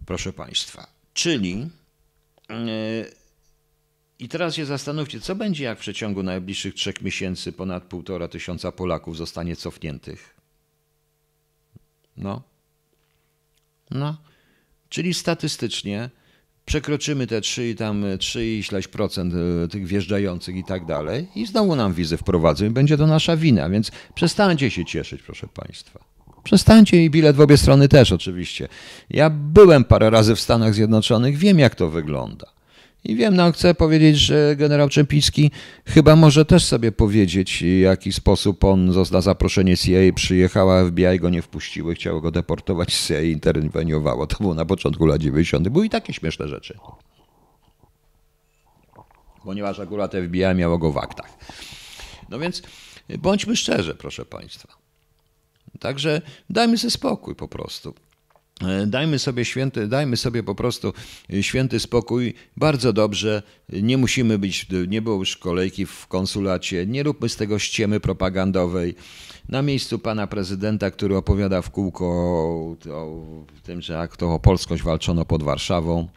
Proszę 0.05 0.33
Państwa, 0.33 0.87
czyli 1.13 1.69
i 4.19 4.29
teraz 4.29 4.55
się 4.55 4.65
zastanówcie, 4.65 5.19
co 5.19 5.35
będzie, 5.35 5.63
jak 5.63 5.77
w 5.77 5.81
przeciągu 5.81 6.23
najbliższych 6.23 6.75
trzech 6.75 7.01
miesięcy 7.01 7.51
ponad 7.51 7.83
półtora 7.83 8.27
tysiąca 8.27 8.71
Polaków 8.71 9.17
zostanie 9.17 9.55
cofniętych. 9.55 10.35
No. 12.17 12.41
No. 13.91 14.17
Czyli 14.89 15.13
statystycznie 15.13 16.09
przekroczymy 16.65 17.27
te 17.27 17.41
3 17.41 17.69
i 17.69 17.75
tam 17.75 18.05
3 18.19 18.45
i 18.45 18.63
śleś 18.63 18.87
procent 18.87 19.33
e, 19.33 19.67
tych 19.67 19.87
wjeżdżających 19.87 20.55
i 20.55 20.63
tak 20.63 20.85
dalej 20.85 21.27
i 21.35 21.45
znowu 21.45 21.75
nam 21.75 21.93
wizy 21.93 22.17
wprowadzą 22.17 22.65
i 22.65 22.69
będzie 22.69 22.97
to 22.97 23.07
nasza 23.07 23.37
wina, 23.37 23.69
więc 23.69 23.91
przestańcie 24.15 24.71
się 24.71 24.85
cieszyć, 24.85 25.21
proszę 25.23 25.47
Państwa. 25.47 26.06
Przestańcie 26.47 27.03
i 27.03 27.09
bilet 27.09 27.35
w 27.35 27.41
obie 27.41 27.57
strony 27.57 27.87
też 27.87 28.11
oczywiście. 28.11 28.67
Ja 29.09 29.29
byłem 29.29 29.83
parę 29.83 30.09
razy 30.09 30.35
w 30.35 30.39
Stanach 30.39 30.73
Zjednoczonych, 30.73 31.37
wiem 31.37 31.59
jak 31.59 31.75
to 31.75 31.89
wygląda. 31.89 32.47
I 33.03 33.15
wiem, 33.15 33.35
no 33.35 33.51
chcę 33.51 33.75
powiedzieć, 33.75 34.17
że 34.17 34.55
generał 34.55 34.89
Czempiński 34.89 35.51
chyba 35.85 36.15
może 36.15 36.45
też 36.45 36.63
sobie 36.63 36.91
powiedzieć, 36.91 37.63
w 37.63 37.79
jaki 37.81 38.13
sposób 38.13 38.63
on 38.63 38.91
na 39.11 39.21
zaproszenie 39.21 39.77
CIA 39.77 40.13
przyjechała, 40.15 40.85
FBI 40.85 41.19
go 41.19 41.29
nie 41.29 41.41
wpuściły, 41.41 41.95
chciało 41.95 42.21
go 42.21 42.31
deportować, 42.31 42.93
CIA 42.93 43.21
interweniowało. 43.21 44.27
To 44.27 44.37
było 44.39 44.53
na 44.53 44.65
początku 44.65 45.05
lat 45.05 45.21
90. 45.21 45.69
Były 45.69 45.85
i 45.85 45.89
takie 45.89 46.13
śmieszne 46.13 46.47
rzeczy. 46.47 46.77
Ponieważ 49.43 49.79
akurat 49.79 50.11
FBI 50.11 50.55
miało 50.55 50.77
go 50.77 50.91
w 50.91 50.97
aktach. 50.97 51.37
No 52.29 52.39
więc 52.39 52.61
bądźmy 53.17 53.55
szczerzy, 53.55 53.95
proszę 53.95 54.25
Państwa. 54.25 54.76
Także 55.79 56.21
dajmy 56.49 56.77
sobie 56.77 56.91
spokój 56.91 57.35
po 57.35 57.47
prostu. 57.47 57.93
E, 58.61 58.87
dajmy 58.87 59.19
sobie 59.19 59.45
święty, 59.45 59.87
dajmy 59.87 60.17
sobie 60.17 60.43
po 60.43 60.55
prostu 60.55 60.93
święty 61.41 61.79
spokój. 61.79 62.33
Bardzo 62.57 62.93
dobrze. 62.93 63.43
Nie 63.69 63.97
musimy 63.97 64.39
być, 64.39 64.67
nie 64.87 65.01
było 65.01 65.15
już 65.15 65.37
kolejki 65.37 65.85
w 65.85 66.07
konsulacie. 66.07 66.85
Nie 66.85 67.03
róbmy 67.03 67.29
z 67.29 67.35
tego 67.35 67.59
ściemy 67.59 67.99
propagandowej. 67.99 68.95
Na 69.49 69.61
miejscu 69.61 69.99
pana 69.99 70.27
prezydenta, 70.27 70.91
który 70.91 71.17
opowiada 71.17 71.61
w 71.61 71.69
kółko 71.69 72.05
o, 72.05 72.75
o 72.91 73.23
tym, 73.63 73.81
że 73.81 73.93
jak 73.93 74.17
to 74.17 74.33
o 74.33 74.39
polskość 74.39 74.83
walczono 74.83 75.25
pod 75.25 75.43
Warszawą. 75.43 76.07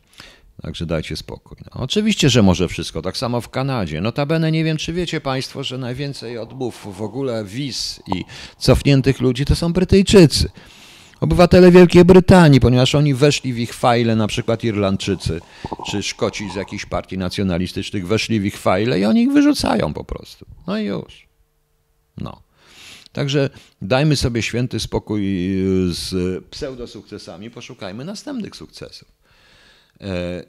Także 0.62 0.87
dajcie 0.87 1.16
spokój. 1.16 1.57
No, 1.64 1.81
oczywiście, 1.81 2.31
że 2.31 2.42
może 2.42 2.68
wszystko. 2.68 3.03
Tak 3.03 3.16
samo 3.16 3.40
w 3.40 3.49
Kanadzie. 3.49 4.01
Notabene 4.01 4.53
nie 4.53 4.64
wiem, 4.64 4.77
czy 4.77 4.92
wiecie 4.92 5.20
Państwo, 5.20 5.64
że 5.64 5.79
najwięcej 5.79 6.38
odmów 6.38 6.97
w 6.97 7.03
ogóle 7.03 7.45
wiz 7.45 8.03
i 8.14 8.24
cofniętych 8.59 9.20
ludzi 9.20 9.45
to 9.45 9.57
są 9.57 9.72
Brytyjczycy. 9.72 10.51
Obywatele 11.20 11.70
Wielkiej 11.70 12.05
Brytanii, 12.05 12.61
ponieważ 12.61 12.95
oni 12.95 13.14
weszli 13.14 13.53
w 13.53 13.59
ich 13.59 13.74
fajle, 13.74 14.16
na 14.16 14.26
przykład 14.26 14.64
Irlandczycy 14.64 15.41
czy 15.91 16.03
Szkoci 16.03 16.51
z 16.51 16.55
jakichś 16.55 16.87
partii 16.87 17.18
nacjonalistycznych 17.18 18.07
weszli 18.07 18.41
w 18.41 18.45
ich 18.45 18.59
fajle 18.59 19.01
i 19.01 19.05
oni 19.05 19.22
ich 19.22 19.32
wyrzucają 19.32 19.95
po 19.95 20.05
prostu. 20.05 20.47
No 20.66 20.78
i 20.78 20.85
już. 20.85 21.28
No. 22.16 22.43
Także 23.12 23.51
dajmy 23.82 24.16
sobie 24.16 24.43
święty 24.43 24.80
spokój 24.80 25.22
z 25.91 26.14
pseudosukcesami, 26.51 27.51
poszukajmy 27.51 28.05
następnych 28.05 28.57
sukcesów. 28.57 29.20
E, 30.01 30.44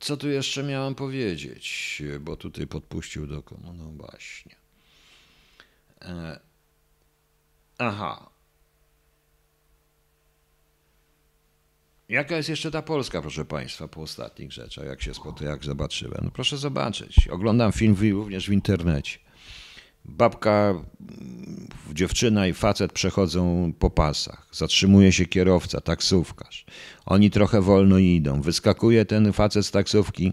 co 0.00 0.16
tu 0.16 0.28
jeszcze 0.28 0.62
miałem 0.62 0.94
powiedzieć, 0.94 2.02
bo 2.20 2.36
tutaj 2.36 2.66
podpuścił 2.66 3.26
do 3.26 3.42
komu? 3.42 3.72
No 3.72 3.84
właśnie. 3.84 4.56
E, 6.02 6.40
aha. 7.78 8.32
Jaka 12.08 12.36
jest 12.36 12.48
jeszcze 12.48 12.70
ta 12.70 12.82
Polska, 12.82 13.20
proszę 13.20 13.44
Państwa, 13.44 13.88
po 13.88 14.00
ostatnich 14.00 14.52
rzeczach, 14.52 14.84
jak 14.84 15.02
się 15.02 15.14
spotykam, 15.14 15.52
jak 15.52 15.64
zobaczyłem? 15.64 16.20
No 16.24 16.30
proszę 16.30 16.58
zobaczyć. 16.58 17.28
Oglądam 17.28 17.72
film 17.72 17.96
również 18.12 18.48
w 18.48 18.52
internecie. 18.52 19.18
Babka, 20.04 20.74
dziewczyna 21.92 22.46
i 22.46 22.52
facet 22.52 22.92
przechodzą 22.92 23.72
po 23.78 23.90
pasach. 23.90 24.46
Zatrzymuje 24.52 25.12
się 25.12 25.26
kierowca, 25.26 25.80
taksówkarz. 25.80 26.64
Oni 27.06 27.30
trochę 27.30 27.60
wolno 27.60 27.98
idą. 27.98 28.42
Wyskakuje 28.42 29.04
ten 29.04 29.32
facet 29.32 29.66
z 29.66 29.70
taksówki. 29.70 30.32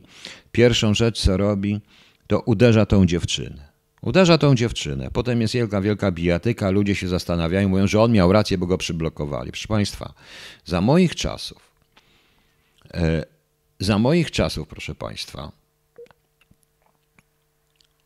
Pierwszą 0.51 0.93
rzecz, 0.93 1.21
co 1.21 1.37
robi, 1.37 1.81
to 2.27 2.39
uderza 2.39 2.85
tą 2.85 3.05
dziewczynę. 3.05 3.69
Uderza 4.01 4.37
tą 4.37 4.55
dziewczynę. 4.55 5.09
Potem 5.13 5.41
jest 5.41 5.53
wielka, 5.53 5.81
wielka 5.81 6.11
bijatyka. 6.11 6.69
Ludzie 6.69 6.95
się 6.95 7.07
zastanawiają, 7.07 7.69
mówią, 7.69 7.87
że 7.87 8.01
on 8.01 8.11
miał 8.11 8.31
rację, 8.31 8.57
bo 8.57 8.67
go 8.67 8.77
przyblokowali. 8.77 9.51
Proszę 9.51 9.67
Państwa, 9.67 10.13
za 10.65 10.81
moich 10.81 11.15
czasów, 11.15 11.71
e, 12.93 13.25
za 13.79 13.99
moich 13.99 14.31
czasów, 14.31 14.67
proszę 14.67 14.95
Państwa, 14.95 15.51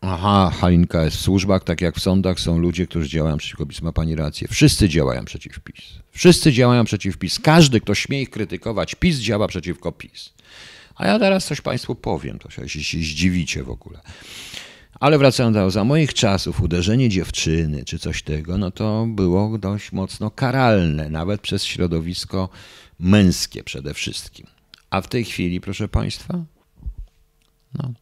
Aha, 0.05 0.51
Halinka 0.59 1.03
jest 1.03 1.17
w 1.17 1.21
służbach, 1.21 1.63
tak 1.63 1.81
jak 1.81 1.95
w 1.95 1.99
sądach 1.99 2.39
są 2.39 2.57
ludzie, 2.57 2.87
którzy 2.87 3.09
działają 3.09 3.37
przeciwko 3.37 3.65
PiS. 3.65 3.81
Ma 3.81 3.91
pani 3.91 4.15
rację. 4.15 4.47
Wszyscy 4.47 4.89
działają 4.89 5.25
przeciw 5.25 5.59
PiS. 5.59 5.85
Wszyscy 6.11 6.53
działają 6.53 6.83
przeciw 6.83 7.17
PiS. 7.17 7.39
Każdy, 7.39 7.81
kto 7.81 7.95
śmie 7.95 8.21
ich 8.21 8.29
krytykować, 8.29 8.95
PiS 8.95 9.19
działa 9.19 9.47
przeciwko 9.47 9.91
PiS. 9.91 10.33
A 10.95 11.07
ja 11.07 11.19
teraz 11.19 11.45
coś 11.45 11.61
Państwu 11.61 11.95
powiem, 11.95 12.39
to 12.39 12.49
się, 12.49 12.69
się 12.69 12.97
zdziwicie 12.97 13.63
w 13.63 13.69
ogóle. 13.69 13.99
Ale 14.99 15.17
wracając 15.17 15.55
do 15.55 15.71
za 15.71 15.83
moich 15.83 16.13
czasów, 16.13 16.61
uderzenie 16.61 17.09
dziewczyny 17.09 17.83
czy 17.85 17.99
coś 17.99 18.23
tego, 18.23 18.57
no 18.57 18.71
to 18.71 19.05
było 19.09 19.57
dość 19.57 19.91
mocno 19.91 20.31
karalne, 20.31 21.09
nawet 21.09 21.41
przez 21.41 21.63
środowisko 21.63 22.49
męskie 22.99 23.63
przede 23.63 23.93
wszystkim. 23.93 24.47
A 24.89 25.01
w 25.01 25.07
tej 25.07 25.25
chwili, 25.25 25.61
proszę 25.61 25.87
Państwa, 25.87 26.43
no, 27.73 27.93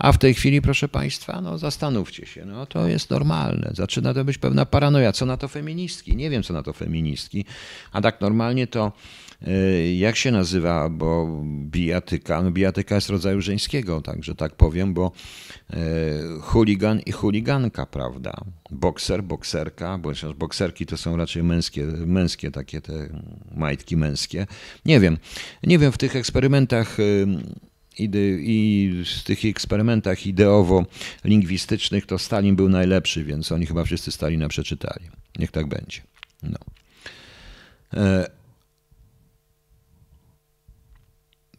a 0.00 0.12
w 0.12 0.18
tej 0.18 0.34
chwili, 0.34 0.62
proszę 0.62 0.88
Państwa, 0.88 1.40
no 1.40 1.58
zastanówcie 1.58 2.26
się, 2.26 2.44
no 2.44 2.66
to 2.66 2.88
jest 2.88 3.10
normalne. 3.10 3.70
Zaczyna 3.74 4.14
to 4.14 4.24
być 4.24 4.38
pewna 4.38 4.66
paranoja. 4.66 5.12
Co 5.12 5.26
na 5.26 5.36
to 5.36 5.48
feministki? 5.48 6.16
Nie 6.16 6.30
wiem, 6.30 6.42
co 6.42 6.52
na 6.52 6.62
to 6.62 6.72
feministki. 6.72 7.44
A 7.92 8.00
tak 8.00 8.20
normalnie 8.20 8.66
to 8.66 8.92
y, 9.48 9.94
jak 9.94 10.16
się 10.16 10.30
nazywa, 10.30 10.88
bo 10.88 11.42
bijatyka, 11.44 12.42
no 12.42 12.50
bijatyka 12.50 12.94
jest 12.94 13.10
rodzaju 13.10 13.40
żeńskiego, 13.40 14.00
także 14.00 14.34
tak 14.34 14.54
powiem, 14.54 14.94
bo 14.94 15.12
y, 15.70 15.76
chuligan 16.40 17.00
i 17.00 17.12
chuliganka, 17.12 17.86
prawda? 17.86 18.32
Bokser, 18.70 19.22
bokserka, 19.22 19.98
bo 19.98 20.12
bokserki 20.36 20.86
to 20.86 20.96
są 20.96 21.16
raczej 21.16 21.42
męskie, 21.42 21.84
męskie 22.06 22.50
takie 22.50 22.80
te 22.80 22.92
majtki 23.54 23.96
męskie. 23.96 24.46
Nie 24.84 25.00
wiem, 25.00 25.18
nie 25.62 25.78
wiem, 25.78 25.92
w 25.92 25.98
tych 25.98 26.16
eksperymentach 26.16 27.00
y, 27.00 27.26
i 27.98 29.04
w 29.20 29.22
tych 29.22 29.44
eksperymentach 29.44 30.26
ideowo-lingwistycznych 30.26 32.06
to 32.06 32.18
Stalin 32.18 32.56
był 32.56 32.68
najlepszy, 32.68 33.24
więc 33.24 33.52
oni 33.52 33.66
chyba 33.66 33.84
wszyscy 33.84 34.12
Stalina 34.12 34.48
przeczytali. 34.48 35.04
Niech 35.38 35.50
tak 35.50 35.66
będzie. 35.66 36.00
No. 36.42 36.58
E, 37.94 38.30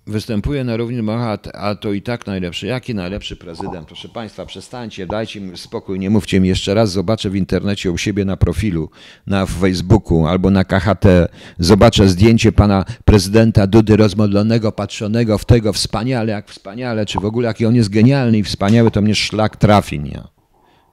występuje 0.07 0.63
na 0.63 0.77
równi 0.77 1.01
Mohat, 1.01 1.47
a 1.55 1.75
to 1.75 1.93
i 1.93 2.01
tak 2.01 2.27
najlepszy. 2.27 2.67
Jaki 2.67 2.95
najlepszy 2.95 3.35
prezydent? 3.35 3.87
Proszę 3.87 4.09
Państwa, 4.09 4.45
przestańcie, 4.45 5.07
dajcie 5.07 5.41
mi 5.41 5.57
spokój, 5.57 5.99
nie 5.99 6.09
mówcie 6.09 6.39
mi 6.39 6.47
jeszcze 6.47 6.73
raz. 6.73 6.91
Zobaczę 6.91 7.29
w 7.29 7.35
internecie 7.35 7.91
u 7.91 7.97
siebie 7.97 8.25
na 8.25 8.37
profilu, 8.37 8.89
na 9.27 9.45
Facebooku 9.45 10.27
albo 10.27 10.49
na 10.49 10.63
KHT, 10.63 11.05
zobaczę 11.59 12.07
zdjęcie 12.07 12.51
pana 12.51 12.85
prezydenta 13.05 13.67
Dudy 13.67 13.97
rozmodlonego, 13.97 14.71
patrzonego 14.71 15.37
w 15.37 15.45
tego 15.45 15.73
wspaniale, 15.73 16.31
jak 16.31 16.49
wspaniale, 16.49 17.05
czy 17.05 17.19
w 17.19 17.25
ogóle 17.25 17.47
jaki 17.47 17.65
on 17.65 17.75
jest 17.75 17.89
genialny 17.89 18.37
i 18.37 18.43
wspaniały, 18.43 18.91
to 18.91 19.01
mnie 19.01 19.15
szlak 19.15 19.57
trafi, 19.57 19.99
nie? 19.99 20.21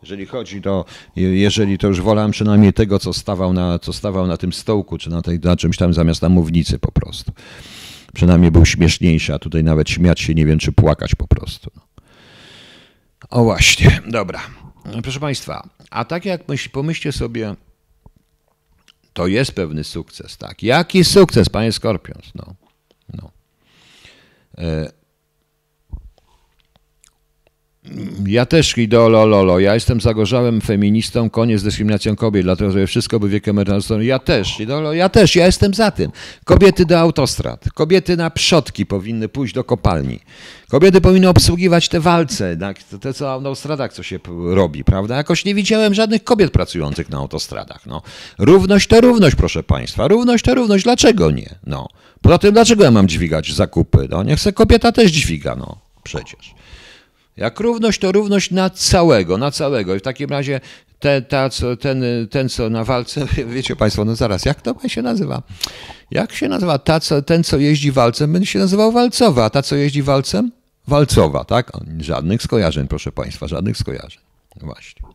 Jeżeli 0.02 0.26
chodzi 0.26 0.62
to, 0.62 0.84
jeżeli 1.16 1.78
to 1.78 1.86
już 1.86 2.00
wolałem 2.00 2.30
przynajmniej 2.30 2.72
tego, 2.72 2.98
co 2.98 3.12
stawał 3.12 3.52
na, 3.52 3.78
co 3.78 3.92
stawał 3.92 4.26
na 4.26 4.36
tym 4.36 4.52
stołku, 4.52 4.98
czy 4.98 5.10
na, 5.10 5.22
tej, 5.22 5.38
na 5.40 5.56
czymś 5.56 5.76
tam 5.76 5.94
zamiast 5.94 6.22
na 6.22 6.28
mównicy 6.28 6.78
po 6.78 6.92
prostu. 6.92 7.32
Przynajmniej 8.14 8.50
był 8.50 8.66
śmieszniejszy, 8.66 9.34
a 9.34 9.38
tutaj 9.38 9.64
nawet 9.64 9.90
śmiać 9.90 10.20
się 10.20 10.34
nie 10.34 10.46
wiem, 10.46 10.58
czy 10.58 10.72
płakać 10.72 11.14
po 11.14 11.26
prostu. 11.26 11.70
O 13.30 13.44
właśnie, 13.44 14.00
dobra. 14.06 14.40
Proszę 15.02 15.20
Państwa, 15.20 15.68
a 15.90 16.04
tak 16.04 16.24
jak 16.24 16.48
myśl, 16.48 16.70
pomyślcie 16.70 17.12
sobie, 17.12 17.54
to 19.12 19.26
jest 19.26 19.52
pewny 19.52 19.84
sukces, 19.84 20.36
tak. 20.36 20.62
Jaki 20.62 21.04
sukces, 21.04 21.48
panie 21.48 21.72
Skorpions? 21.72 22.34
No, 22.34 22.54
no. 23.14 23.30
E, 24.58 24.92
ja 28.26 28.46
też 28.46 28.78
ideololo, 28.78 29.58
ja 29.58 29.74
jestem 29.74 30.00
zagorzałym 30.00 30.60
feministą, 30.60 31.30
koniec 31.30 31.60
z 31.60 31.64
dyskryminacją 31.64 32.16
kobiet, 32.16 32.42
dlatego 32.42 32.70
że 32.70 32.86
wszystko 32.86 33.20
by 33.20 33.28
wiek 33.28 33.48
emerytalny. 33.48 34.04
Ja 34.04 34.18
też, 34.18 34.60
idolo, 34.60 34.92
ja 34.92 35.08
też, 35.08 35.36
ja 35.36 35.46
jestem 35.46 35.74
za 35.74 35.90
tym. 35.90 36.10
Kobiety 36.44 36.86
do 36.86 36.98
autostrad, 36.98 37.72
kobiety 37.74 38.16
na 38.16 38.30
przodki 38.30 38.86
powinny 38.86 39.28
pójść 39.28 39.54
do 39.54 39.64
kopalni. 39.64 40.20
Kobiety 40.68 41.00
powinny 41.00 41.28
obsługiwać 41.28 41.88
te 41.88 42.00
walce, 42.00 42.56
te 43.00 43.14
co 43.14 43.24
na 43.24 43.30
autostradach 43.30 43.92
co 43.92 44.02
się 44.02 44.18
robi, 44.54 44.84
prawda? 44.84 45.16
Jakoś 45.16 45.44
nie 45.44 45.54
widziałem 45.54 45.94
żadnych 45.94 46.24
kobiet 46.24 46.50
pracujących 46.50 47.10
na 47.10 47.18
autostradach. 47.18 47.86
No. 47.86 48.02
Równość 48.38 48.86
to 48.86 49.00
równość, 49.00 49.36
proszę 49.36 49.62
Państwa. 49.62 50.08
Równość 50.08 50.44
to 50.44 50.54
równość, 50.54 50.84
dlaczego 50.84 51.30
nie? 51.30 51.54
No. 51.66 51.88
Poza 52.22 52.38
tym, 52.38 52.52
dlaczego 52.52 52.84
ja 52.84 52.90
mam 52.90 53.08
dźwigać 53.08 53.54
zakupy? 53.54 54.06
No, 54.10 54.22
niech 54.22 54.40
se 54.40 54.52
kobieta 54.52 54.92
też 54.92 55.10
dźwiga, 55.10 55.56
no 55.56 55.78
przecież. 56.02 56.54
Jak 57.38 57.60
równość, 57.60 58.00
to 58.00 58.12
równość 58.12 58.50
na 58.50 58.70
całego, 58.70 59.38
na 59.38 59.50
całego. 59.50 59.94
I 59.94 59.98
w 59.98 60.02
takim 60.02 60.30
razie 60.30 60.60
te, 60.98 61.22
ta, 61.22 61.50
co, 61.50 61.76
ten, 61.76 62.04
ten, 62.30 62.48
co 62.48 62.70
na 62.70 62.84
walce, 62.84 63.26
wiecie 63.54 63.76
Państwo, 63.76 64.04
no 64.04 64.16
zaraz, 64.16 64.44
jak 64.44 64.62
to 64.62 64.88
się 64.88 65.02
nazywa? 65.02 65.42
Jak 66.10 66.32
się 66.32 66.48
nazywa? 66.48 66.78
Ta, 66.78 67.00
co, 67.00 67.22
ten, 67.22 67.44
co 67.44 67.58
jeździ 67.58 67.92
walcem, 67.92 68.32
będzie 68.32 68.46
się 68.50 68.58
nazywał 68.58 68.92
walcowa, 68.92 69.44
a 69.44 69.50
ta, 69.50 69.62
co 69.62 69.76
jeździ 69.76 70.02
walcem? 70.02 70.52
Walcowa, 70.86 71.44
tak? 71.44 71.72
Żadnych 72.00 72.42
skojarzeń, 72.42 72.88
proszę 72.88 73.12
Państwa, 73.12 73.48
żadnych 73.48 73.76
skojarzeń. 73.76 74.20
Właśnie. 74.60 75.07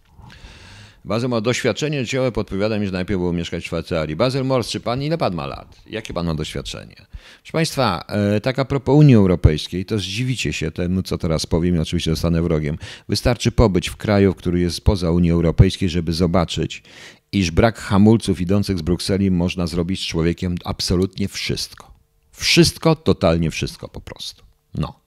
Bazel 1.05 1.29
ma 1.29 1.41
doświadczenie 1.41 2.01
życiowe, 2.05 2.31
podpowiada 2.31 2.79
mi, 2.79 2.85
że 2.85 2.91
najpierw 2.91 3.19
było 3.19 3.33
mieszkać 3.33 3.63
w 3.63 3.67
Szwajcarii. 3.67 4.15
Bazel 4.15 4.45
Mors, 4.45 4.69
czy 4.69 4.79
pan, 4.79 5.03
ile 5.03 5.17
pan 5.17 5.35
ma 5.35 5.45
lat? 5.45 5.81
Jakie 5.89 6.13
pan 6.13 6.25
ma 6.25 6.35
doświadczenie? 6.35 6.95
Proszę 6.95 7.51
państwa, 7.51 8.05
e, 8.07 8.41
tak 8.41 8.59
a 8.59 8.65
propos 8.65 8.95
Unii 8.95 9.15
Europejskiej, 9.15 9.85
to 9.85 9.99
zdziwicie 9.99 10.53
się 10.53 10.71
temu, 10.71 11.03
co 11.03 11.17
teraz 11.17 11.45
powiem 11.45 11.75
i 11.75 11.79
oczywiście 11.79 12.11
zostanę 12.11 12.41
wrogiem. 12.41 12.77
Wystarczy 13.09 13.51
pobyć 13.51 13.89
w 13.89 13.95
kraju, 13.95 14.33
który 14.33 14.59
jest 14.59 14.81
poza 14.81 15.11
Unii 15.11 15.31
Europejskiej, 15.31 15.89
żeby 15.89 16.13
zobaczyć, 16.13 16.83
iż 17.31 17.51
brak 17.51 17.79
hamulców 17.79 18.41
idących 18.41 18.77
z 18.77 18.81
Brukseli 18.81 19.31
można 19.31 19.67
zrobić 19.67 20.01
z 20.01 20.05
człowiekiem 20.05 20.55
absolutnie 20.65 21.27
wszystko. 21.27 21.91
Wszystko, 22.31 22.95
totalnie 22.95 23.51
wszystko 23.51 23.87
po 23.87 24.01
prostu. 24.01 24.43
No. 24.75 24.99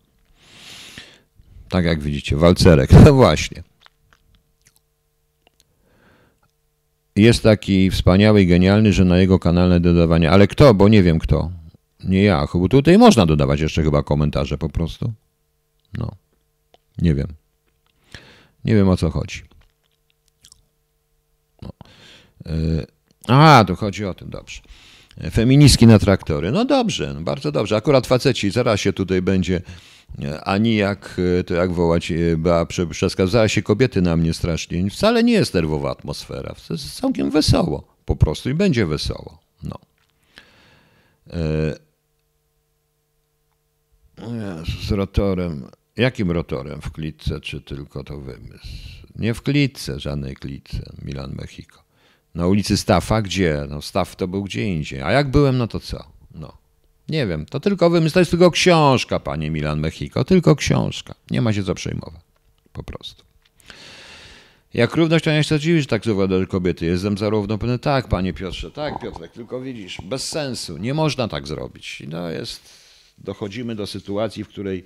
Tak 1.68 1.84
jak 1.84 2.03
widzicie, 2.03 2.36
walcerek. 2.36 2.90
No 3.05 3.14
właśnie. 3.14 3.62
Jest 7.17 7.43
taki 7.43 7.91
wspaniały 7.91 8.43
i 8.43 8.47
genialny, 8.47 8.93
że 8.93 9.05
na 9.05 9.19
jego 9.19 9.39
kanale 9.39 9.81
dodawanie. 9.81 10.31
Ale 10.31 10.47
kto? 10.47 10.75
Bo 10.75 10.89
nie 10.89 11.03
wiem 11.03 11.19
kto. 11.19 11.51
Nie 12.05 12.23
ja. 12.23 12.47
Bo 12.55 12.69
tutaj 12.69 12.99
można 12.99 13.27
dodawać 13.27 13.61
jeszcze 13.61 13.83
chyba 13.83 14.03
komentarze 14.03 14.59
po 14.59 14.69
prostu. 14.69 15.12
No. 15.99 16.12
Nie 16.99 17.14
wiem. 17.14 17.27
Nie 18.64 18.75
wiem 18.75 18.89
o 18.89 18.97
co 18.97 19.11
chodzi. 19.11 19.43
No. 21.62 21.73
Yy. 22.47 22.87
A, 23.29 23.64
to 23.67 23.77
chodzi 23.77 24.05
o 24.05 24.14
tym, 24.14 24.31
dobrze. 24.31 24.61
Feministki 25.31 25.87
na 25.87 25.99
traktory. 25.99 26.53
No 26.53 26.64
dobrze, 26.64 27.14
no 27.14 27.21
bardzo 27.21 27.53
dobrze. 27.53 27.77
Akurat 27.77 28.07
faceci, 28.07 28.51
zaraz 28.51 28.81
się 28.81 28.93
tutaj 28.93 29.23
będzie 29.23 29.61
ani 30.45 30.77
jak 30.77 31.21
to 31.47 31.55
jak 31.55 31.73
wołać, 31.73 32.13
e, 32.13 32.37
Bea 32.37 32.67
przeskazała 32.91 33.49
się 33.49 33.63
kobiety 33.63 34.03
na 34.03 34.17
mnie 34.17 34.35
strasznie. 34.35 34.91
Wcale 34.91 35.25
nie 35.25 35.33
jest 35.33 35.55
nerwowa 35.55 35.91
atmosfera. 35.91 36.55
To 36.69 36.75
jest 36.75 36.95
całkiem 36.95 37.31
wesoło. 37.31 37.97
Po 38.05 38.17
prostu 38.17 38.51
i 38.51 38.55
będzie 38.55 38.87
wesoło. 38.87 39.39
No. 39.63 39.79
E, 41.33 41.87
z 44.87 44.91
rotorem. 44.91 45.67
Jakim 45.97 46.31
rotorem? 46.31 46.81
W 46.81 46.93
klitce, 46.93 47.41
czy 47.41 47.61
tylko 47.61 48.05
to 48.05 48.21
wymysł? 48.21 48.67
Nie 49.17 49.35
w 49.35 49.43
klitce, 49.43 50.01
żadnej 50.01 50.37
klitce. 50.37 50.93
Milan 51.05 51.33
Mexico. 51.33 51.83
Na 52.35 52.47
ulicy 52.47 52.77
Stafa? 52.77 53.23
Gdzie? 53.23 53.67
No 53.69 53.83
Staf 53.83 54.17
to 54.17 54.29
był 54.29 54.45
gdzie 54.45 54.65
indziej. 54.65 55.03
A 55.03 55.13
jak 55.13 55.31
byłem, 55.31 55.59
no 55.59 55.67
to 55.67 55.81
co? 55.81 56.05
No. 56.35 56.66
Nie 57.09 57.27
wiem, 57.27 57.47
to 57.47 57.61
tylko 57.61 57.91
wymysł, 57.91 58.15
to 58.15 58.21
jest 58.21 58.31
tylko 58.31 58.51
książka, 58.51 59.21
panie 59.21 59.51
Milan 59.51 59.81
Mexico, 59.81 60.25
tylko 60.25 60.57
książka. 60.57 61.15
Nie 61.31 61.43
ma 61.43 61.53
się 61.53 61.65
co 61.65 61.75
przejmować, 61.75 62.21
po 62.73 62.83
prostu. 62.83 63.25
Jak 64.75 64.95
równość, 64.95 65.25
to 65.25 65.33
nie 65.33 65.43
chcę 65.43 65.61
dziwić, 65.61 65.87
tak 65.87 66.03
do 66.05 66.47
kobiety. 66.47 66.87
Jestem 66.87 67.19
zarówno 67.19 67.59
pewny, 67.59 67.79
tak, 67.79 68.09
panie 68.09 68.33
Piotrze, 68.33 68.71
tak, 68.71 69.01
Piotrek, 69.01 69.33
tylko 69.33 69.61
widzisz, 69.61 70.01
bez 70.05 70.29
sensu, 70.29 70.77
nie 70.77 70.95
można 70.95 71.29
tak 71.29 71.47
zrobić. 71.47 72.03
No 72.09 72.31
jest, 72.31 72.71
dochodzimy 73.19 73.75
do 73.75 73.87
sytuacji, 73.87 74.45
w 74.45 74.49
której 74.49 74.85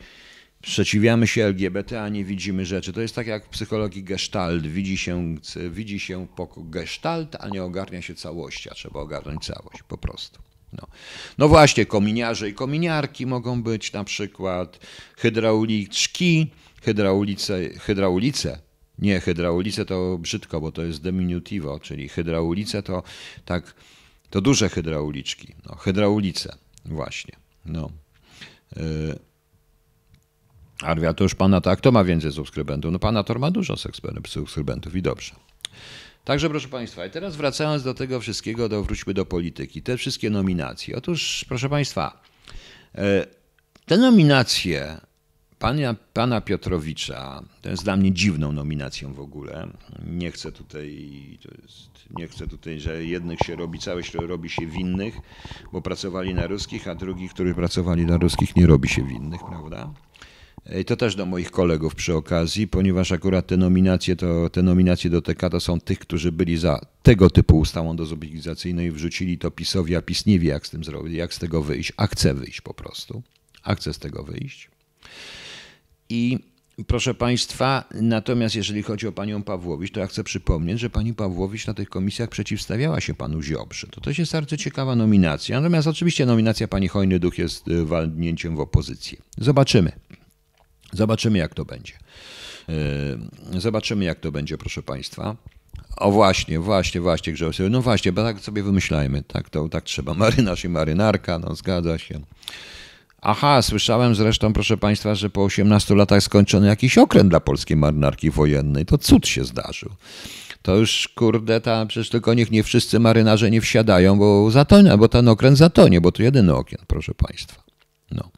sprzeciwiamy 0.65 1.27
się 1.27 1.45
LGBT, 1.45 2.03
a 2.03 2.09
nie 2.09 2.25
widzimy 2.25 2.67
rzeczy. 2.67 2.93
To 2.93 3.01
jest 3.01 3.15
tak 3.15 3.27
jak 3.27 3.47
w 3.47 3.49
psychologii 3.49 4.05
gestalt. 4.05 4.67
Widzi 4.67 4.97
się, 4.97 5.37
widzi 5.71 6.01
się 6.01 6.27
gestalt, 6.57 7.37
a 7.41 7.49
nie 7.49 7.65
ogarnia 7.65 8.03
się 8.03 8.15
całości, 8.15 8.71
a 8.71 8.75
trzeba 8.75 9.01
ogarnąć 9.01 9.47
całość, 9.47 9.83
po 9.89 9.99
prostu. 9.99 10.43
No. 10.73 10.87
no 11.39 11.49
właśnie, 11.49 11.87
kominiarze 11.87 12.49
i 12.49 12.55
kominiarki 12.55 13.27
mogą 13.27 13.63
być 13.63 13.93
na 13.93 14.05
przykład, 14.05 14.79
hydrauliczki, 15.17 16.51
hydraulice, 16.83 17.69
hydraulice, 17.79 18.59
nie, 18.99 19.21
hydraulice 19.21 19.85
to 19.85 20.19
brzydko, 20.19 20.61
bo 20.61 20.73
to 20.73 20.83
jest 20.83 21.03
diminutivo, 21.03 21.81
czyli 21.81 22.09
hydraulice 22.09 22.83
to 22.83 23.03
tak, 23.45 23.75
to 24.31 24.41
duże 24.41 24.69
hydrauliczki, 24.69 25.55
no, 25.67 25.77
hydraulice, 25.77 26.57
właśnie, 26.85 27.37
no. 27.67 27.91
Yy. 28.77 29.19
Arwia, 30.83 31.15
to 31.15 31.25
już 31.25 31.35
pana 31.35 31.61
tak, 31.61 31.79
kto 31.79 31.93
ma 31.93 32.05
więcej 32.05 32.33
subskrybentów? 32.33 32.93
No 32.93 32.99
pana 32.99 33.25
Tor 33.25 33.39
ma 33.39 33.51
dużo 33.51 33.77
subskrybentów 34.27 34.97
i 34.97 35.03
dobrze. 35.03 35.35
Także 36.25 36.51
proszę 36.51 36.69
Państwa, 36.69 37.07
i 37.07 37.11
teraz 37.11 37.37
wracając 37.37 37.83
do 37.83 37.95
tego 37.95 38.21
wszystkiego, 38.21 38.69
to 38.69 38.83
wróćmy 38.83 39.15
do 39.15 39.27
polityki. 39.27 39.83
Te 39.83 39.97
wszystkie 39.97 40.31
nominacje. 40.31 40.97
Otóż, 40.97 41.45
proszę 41.49 41.69
Państwa, 41.69 42.23
e, 42.95 43.27
te 43.87 43.97
nominacje 43.97 45.01
pana, 45.59 45.95
pana 46.13 46.41
Piotrowicza, 46.41 47.43
to 47.63 47.69
jest 47.69 47.85
dla 47.85 47.97
mnie 47.97 48.13
dziwną 48.13 48.53
nominacją 48.53 49.15
w 49.15 49.21
ogóle. 49.21 49.69
Nie 50.07 50.31
chcę 50.31 50.53
tutaj, 50.53 51.07
jest, 51.63 51.91
nie 52.11 52.29
chcę 52.29 52.47
tutaj, 52.47 52.81
że 52.81 53.05
jednych 53.05 53.39
się 53.39 53.57
robi, 53.57 53.79
całe 53.79 54.03
się 54.03 54.19
robi 54.19 54.51
się 54.51 54.67
winnych, 54.67 55.15
bo 55.73 55.83
pracowali 55.83 56.35
na 56.35 56.47
ruskich, 56.47 56.89
a 56.89 56.95
drugich, 56.95 57.35
którzy 57.35 57.55
pracowali 57.55 58.07
na 58.07 58.17
ruskich, 58.17 58.57
nie 58.57 58.67
robi 58.67 58.89
się 58.89 59.03
winnych, 59.03 59.41
prawda? 59.49 59.93
To 60.87 60.97
też 60.97 61.15
do 61.15 61.27
moich 61.27 61.51
kolegów 61.51 61.95
przy 61.95 62.15
okazji, 62.15 62.69
ponieważ 62.69 63.13
akurat 63.13 63.47
te 63.47 63.57
nominacje, 63.57 64.17
to, 64.17 64.51
te 64.51 64.63
nominacje 64.63 65.11
do 65.11 65.23
TK 65.23 65.51
to 65.51 65.61
są 65.61 65.81
tych, 65.81 65.99
którzy 65.99 66.33
byli 66.33 66.57
za 66.57 66.81
tego 67.03 67.31
typu 67.31 67.59
ustawą 67.59 67.97
dezobligacyjną 67.97 68.83
i 68.83 68.91
wrzucili 68.91 69.39
to 69.39 69.51
PiSowi, 69.51 69.97
a 69.97 70.03
PiS 70.03 70.27
nie 70.27 70.39
wie 70.39 70.49
jak 70.49 70.67
z 70.67 70.71
tym 70.71 70.85
zrobić, 70.85 71.15
jak 71.15 71.35
z 71.35 71.39
tego 71.39 71.63
wyjść, 71.63 71.93
a 71.97 72.07
chce 72.07 72.35
wyjść 72.35 72.61
po 72.61 72.75
prostu. 72.75 73.23
A 73.63 73.75
chce 73.75 73.93
z 73.93 73.99
tego 73.99 74.23
wyjść. 74.23 74.71
I 76.09 76.39
proszę 76.87 77.15
Państwa, 77.15 77.85
natomiast 77.95 78.55
jeżeli 78.55 78.83
chodzi 78.83 79.07
o 79.07 79.13
panią 79.13 79.43
Pawłowicz, 79.43 79.93
to 79.93 80.01
ja 80.01 80.07
chcę 80.07 80.25
przypomnieć, 80.25 80.81
że 80.81 80.91
pani 80.91 81.15
Pawłowicz 81.15 81.67
na 81.67 81.75
tych 81.75 81.89
komisjach 81.89 82.29
przeciwstawiała 82.29 83.01
się 83.01 83.15
panu 83.15 83.43
Ziobrze. 83.43 83.87
To 83.87 84.01
też 84.01 84.19
jest 84.19 84.33
bardzo 84.33 84.57
ciekawa 84.57 84.97
nominacja. 84.97 85.61
Natomiast 85.61 85.89
oczywiście 85.89 86.27
nominacja 86.27 86.69
pani 86.69 86.89
Hojny 86.89 87.19
Duch 87.19 87.39
jest 87.39 87.69
y, 87.69 87.85
walnięciem 87.85 88.57
w 88.57 88.61
opozycję. 88.61 89.19
Zobaczymy. 89.39 89.93
Zobaczymy, 90.93 91.39
jak 91.39 91.55
to 91.55 91.65
będzie. 91.65 91.93
Yy, 93.53 93.61
zobaczymy, 93.61 94.05
jak 94.05 94.21
to 94.21 94.33
będzie, 94.33 94.59
proszę 94.59 94.83
Państwa. 94.83 95.37
O 95.97 96.11
właśnie, 96.11 96.59
właśnie, 96.61 97.01
właśnie, 97.01 97.33
Grzegorz. 97.33 97.59
No 97.71 97.83
właśnie, 97.83 98.13
bo 98.13 98.23
tak 98.23 98.41
sobie 98.41 98.63
wymyślajmy. 98.63 99.23
Tak, 99.23 99.51
to, 99.51 99.69
tak 99.69 99.85
trzeba. 99.85 100.15
Marynarz 100.25 100.65
i 100.65 100.69
marynarka, 100.69 101.39
no 101.39 101.55
zgadza 101.55 101.99
się. 101.99 102.21
Aha, 103.23 103.63
słyszałem 103.63 104.15
zresztą, 104.15 104.53
proszę 104.53 104.77
Państwa, 104.77 105.15
że 105.15 105.31
po 105.31 105.45
18 105.45 105.95
latach 105.95 106.23
skończono 106.23 106.67
jakiś 106.67 106.99
okręt 106.99 107.31
dla 107.31 107.41
polskiej 107.41 107.77
marynarki 107.77 108.31
wojennej. 108.31 108.87
To 108.87 108.99
cud 108.99 109.29
się 109.29 109.45
zdarzył. 109.45 109.91
To 110.63 110.77
już, 110.77 111.09
kurde, 111.15 111.61
ta, 111.61 111.87
przecież 111.87 112.11
tylko 112.11 112.35
niech 112.35 112.51
nie 112.51 112.63
wszyscy 112.63 113.01
marynarze 113.01 113.51
nie 113.51 113.61
wsiadają, 113.61 114.19
bo 114.19 114.51
zatonie, 114.51 114.97
bo 114.99 115.09
ten 115.09 115.29
okręt 115.29 115.59
zatonie, 115.59 116.01
bo 116.01 116.13
to 116.13 116.23
jedyny 116.23 116.55
okręt, 116.55 116.85
proszę 116.87 117.15
Państwa. 117.15 117.63
No. 118.11 118.31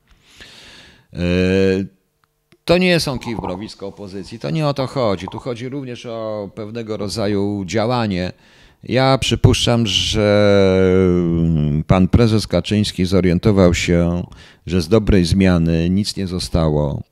Yy, 1.13 2.02
to 2.65 2.79
nie 2.79 3.01
są 3.01 3.19
kij 3.19 3.37
w 3.37 3.83
opozycji, 3.83 4.39
to 4.39 4.51
nie 4.51 4.67
o 4.67 4.75
to 4.75 4.87
chodzi. 4.87 5.27
Tu 5.33 5.39
chodzi 5.39 5.69
również 5.69 6.07
o 6.07 6.51
pewnego 6.55 6.97
rodzaju 6.97 7.65
działanie. 7.67 8.33
Ja 8.83 9.19
przypuszczam, 9.19 9.87
że 9.87 10.59
pan 11.87 12.09
prezes 12.09 12.47
Kaczyński 12.47 13.05
zorientował 13.05 13.75
się, 13.75 14.27
że 14.67 14.83
z 14.83 14.89
dobrej 14.89 15.25
zmiany 15.25 15.91
nic 15.91 16.17
nie 16.17 16.27
zostało, 16.27 17.03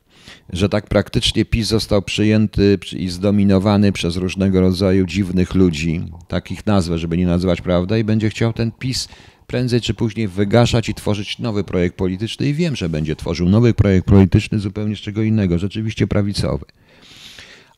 że 0.53 0.69
tak 0.69 0.87
praktycznie 0.87 1.45
PiS 1.45 1.69
został 1.69 2.03
przyjęty 2.03 2.79
i 2.97 3.09
zdominowany 3.09 3.93
przez 3.93 4.17
różnego 4.17 4.61
rodzaju 4.61 5.07
dziwnych 5.07 5.55
ludzi, 5.55 6.03
takich 6.29 6.67
nazwę, 6.67 6.99
żeby 6.99 7.17
nie 7.17 7.27
nazywać 7.27 7.61
prawda, 7.61 7.99
i 7.99 8.05
będzie 8.05 8.31
chciał 8.31 8.53
ten 8.53 8.73
PiS 8.73 9.09
prędzej 9.51 9.81
czy 9.81 9.95
później 9.95 10.29
wygaszać 10.29 10.89
i 10.89 10.95
tworzyć 10.95 11.39
nowy 11.39 11.65
projekt 11.65 11.97
polityczny 11.97 12.49
i 12.49 12.55
wiem, 12.55 12.77
że 12.77 12.89
będzie 12.89 13.17
tworzył 13.17 13.49
nowy 13.49 13.75
projekt 13.75 14.07
polityczny 14.07 14.59
zupełnie 14.59 14.97
z 14.97 14.99
czego 14.99 15.23
innego, 15.23 15.59
rzeczywiście 15.59 16.07
prawicowy, 16.07 16.65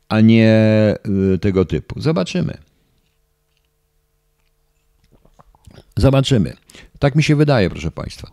a 0.08 0.20
nie 0.20 0.54
y, 1.34 1.38
tego 1.38 1.64
typu. 1.64 2.00
Zobaczymy. 2.00 2.58
Zobaczymy. 5.96 6.56
Tak 6.98 7.14
mi 7.14 7.22
się 7.22 7.36
wydaje, 7.36 7.70
proszę 7.70 7.90
Państwa. 7.90 8.30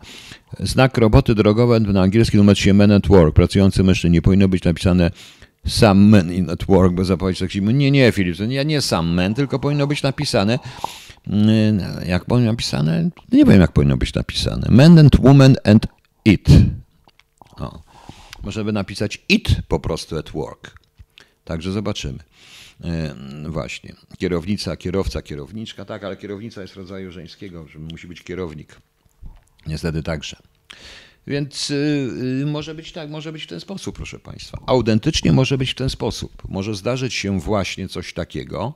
Znak 0.58 0.98
roboty 0.98 1.34
drogowe 1.34 1.80
na 1.80 2.02
angielski 2.02 2.36
numer 2.36 2.58
się 2.58 2.74
men 2.74 2.92
at 2.92 3.06
work. 3.06 3.34
Pracujący 3.34 3.82
mężczyzn 3.82 4.12
nie 4.12 4.22
powinno 4.22 4.48
być 4.48 4.64
napisane 4.64 5.10
some 5.66 6.00
men 6.00 6.32
in 6.32 6.50
at 6.50 6.64
work, 6.64 6.92
bo 6.92 7.04
zapowiedź 7.04 7.38
tak 7.38 7.52
się 7.52 7.60
nie, 7.60 7.90
nie, 7.90 8.12
Filip, 8.12 8.36
ja 8.48 8.62
nie 8.62 8.80
sam 8.80 9.14
men, 9.14 9.34
tylko 9.34 9.58
powinno 9.58 9.86
być 9.86 10.02
napisane 10.02 10.58
jak 12.06 12.24
powinno 12.24 12.50
napisane? 12.50 13.10
Nie 13.32 13.44
wiem, 13.44 13.60
jak 13.60 13.72
powinno 13.72 13.96
być 13.96 14.14
napisane. 14.14 14.66
Men 14.70 14.98
and 14.98 15.16
woman 15.20 15.56
and 15.64 15.86
it. 16.24 16.48
O. 17.56 17.82
Może 18.42 18.64
by 18.64 18.72
napisać 18.72 19.24
it 19.28 19.48
po 19.68 19.80
prostu 19.80 20.18
at 20.18 20.30
work. 20.30 20.80
Także 21.44 21.72
zobaczymy. 21.72 22.18
Y, 23.46 23.50
właśnie. 23.50 23.94
Kierownica, 24.18 24.76
kierowca, 24.76 25.22
kierowniczka. 25.22 25.84
Tak, 25.84 26.04
ale 26.04 26.16
kierownica 26.16 26.62
jest 26.62 26.76
rodzaju 26.76 27.12
żeńskiego, 27.12 27.68
że 27.68 27.78
musi 27.78 28.06
być 28.06 28.22
kierownik. 28.22 28.76
Niestety 29.66 30.02
także. 30.02 30.36
Więc 31.26 31.68
yy, 31.68 32.46
może 32.46 32.74
być 32.74 32.92
tak, 32.92 33.10
może 33.10 33.32
być 33.32 33.42
w 33.42 33.46
ten 33.46 33.60
sposób, 33.60 33.96
proszę 33.96 34.18
Państwa. 34.18 34.58
Autentycznie 34.66 35.32
może 35.32 35.58
być 35.58 35.70
w 35.70 35.74
ten 35.74 35.90
sposób. 35.90 36.42
Może 36.48 36.74
zdarzyć 36.74 37.14
się 37.14 37.40
właśnie 37.40 37.88
coś 37.88 38.14
takiego, 38.14 38.74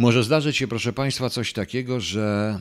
może 0.00 0.24
zdarzyć 0.24 0.56
się, 0.56 0.68
proszę 0.68 0.92
Państwa, 0.92 1.30
coś 1.30 1.52
takiego, 1.52 2.00
że, 2.00 2.58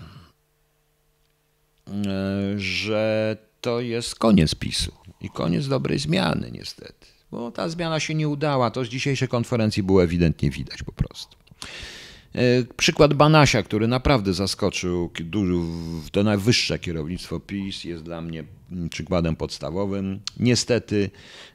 e, 1.87 2.53
że 2.57 3.37
to 3.61 3.79
jest 3.79 4.15
koniec 4.15 4.55
PiSu 4.55 4.91
i 5.21 5.29
koniec 5.29 5.67
dobrej 5.67 5.99
zmiany, 5.99 6.51
niestety. 6.51 7.07
Bo 7.31 7.51
ta 7.51 7.69
zmiana 7.69 7.99
się 7.99 8.15
nie 8.15 8.29
udała. 8.29 8.71
To 8.71 8.85
z 8.85 8.87
dzisiejszej 8.87 9.27
konferencji 9.27 9.83
było 9.83 10.03
ewidentnie 10.03 10.49
widać 10.49 10.83
po 10.83 10.91
prostu. 10.91 11.37
E, 12.35 12.41
przykład 12.77 13.13
Banasia, 13.13 13.63
który 13.63 13.87
naprawdę 13.87 14.33
zaskoczył 14.33 15.09
to 16.11 16.23
najwyższe 16.23 16.79
kierownictwo 16.79 17.39
PiS, 17.39 17.83
jest 17.83 18.03
dla 18.03 18.21
mnie 18.21 18.43
przykładem 18.89 19.35
podstawowym. 19.35 20.19
Niestety 20.39 21.09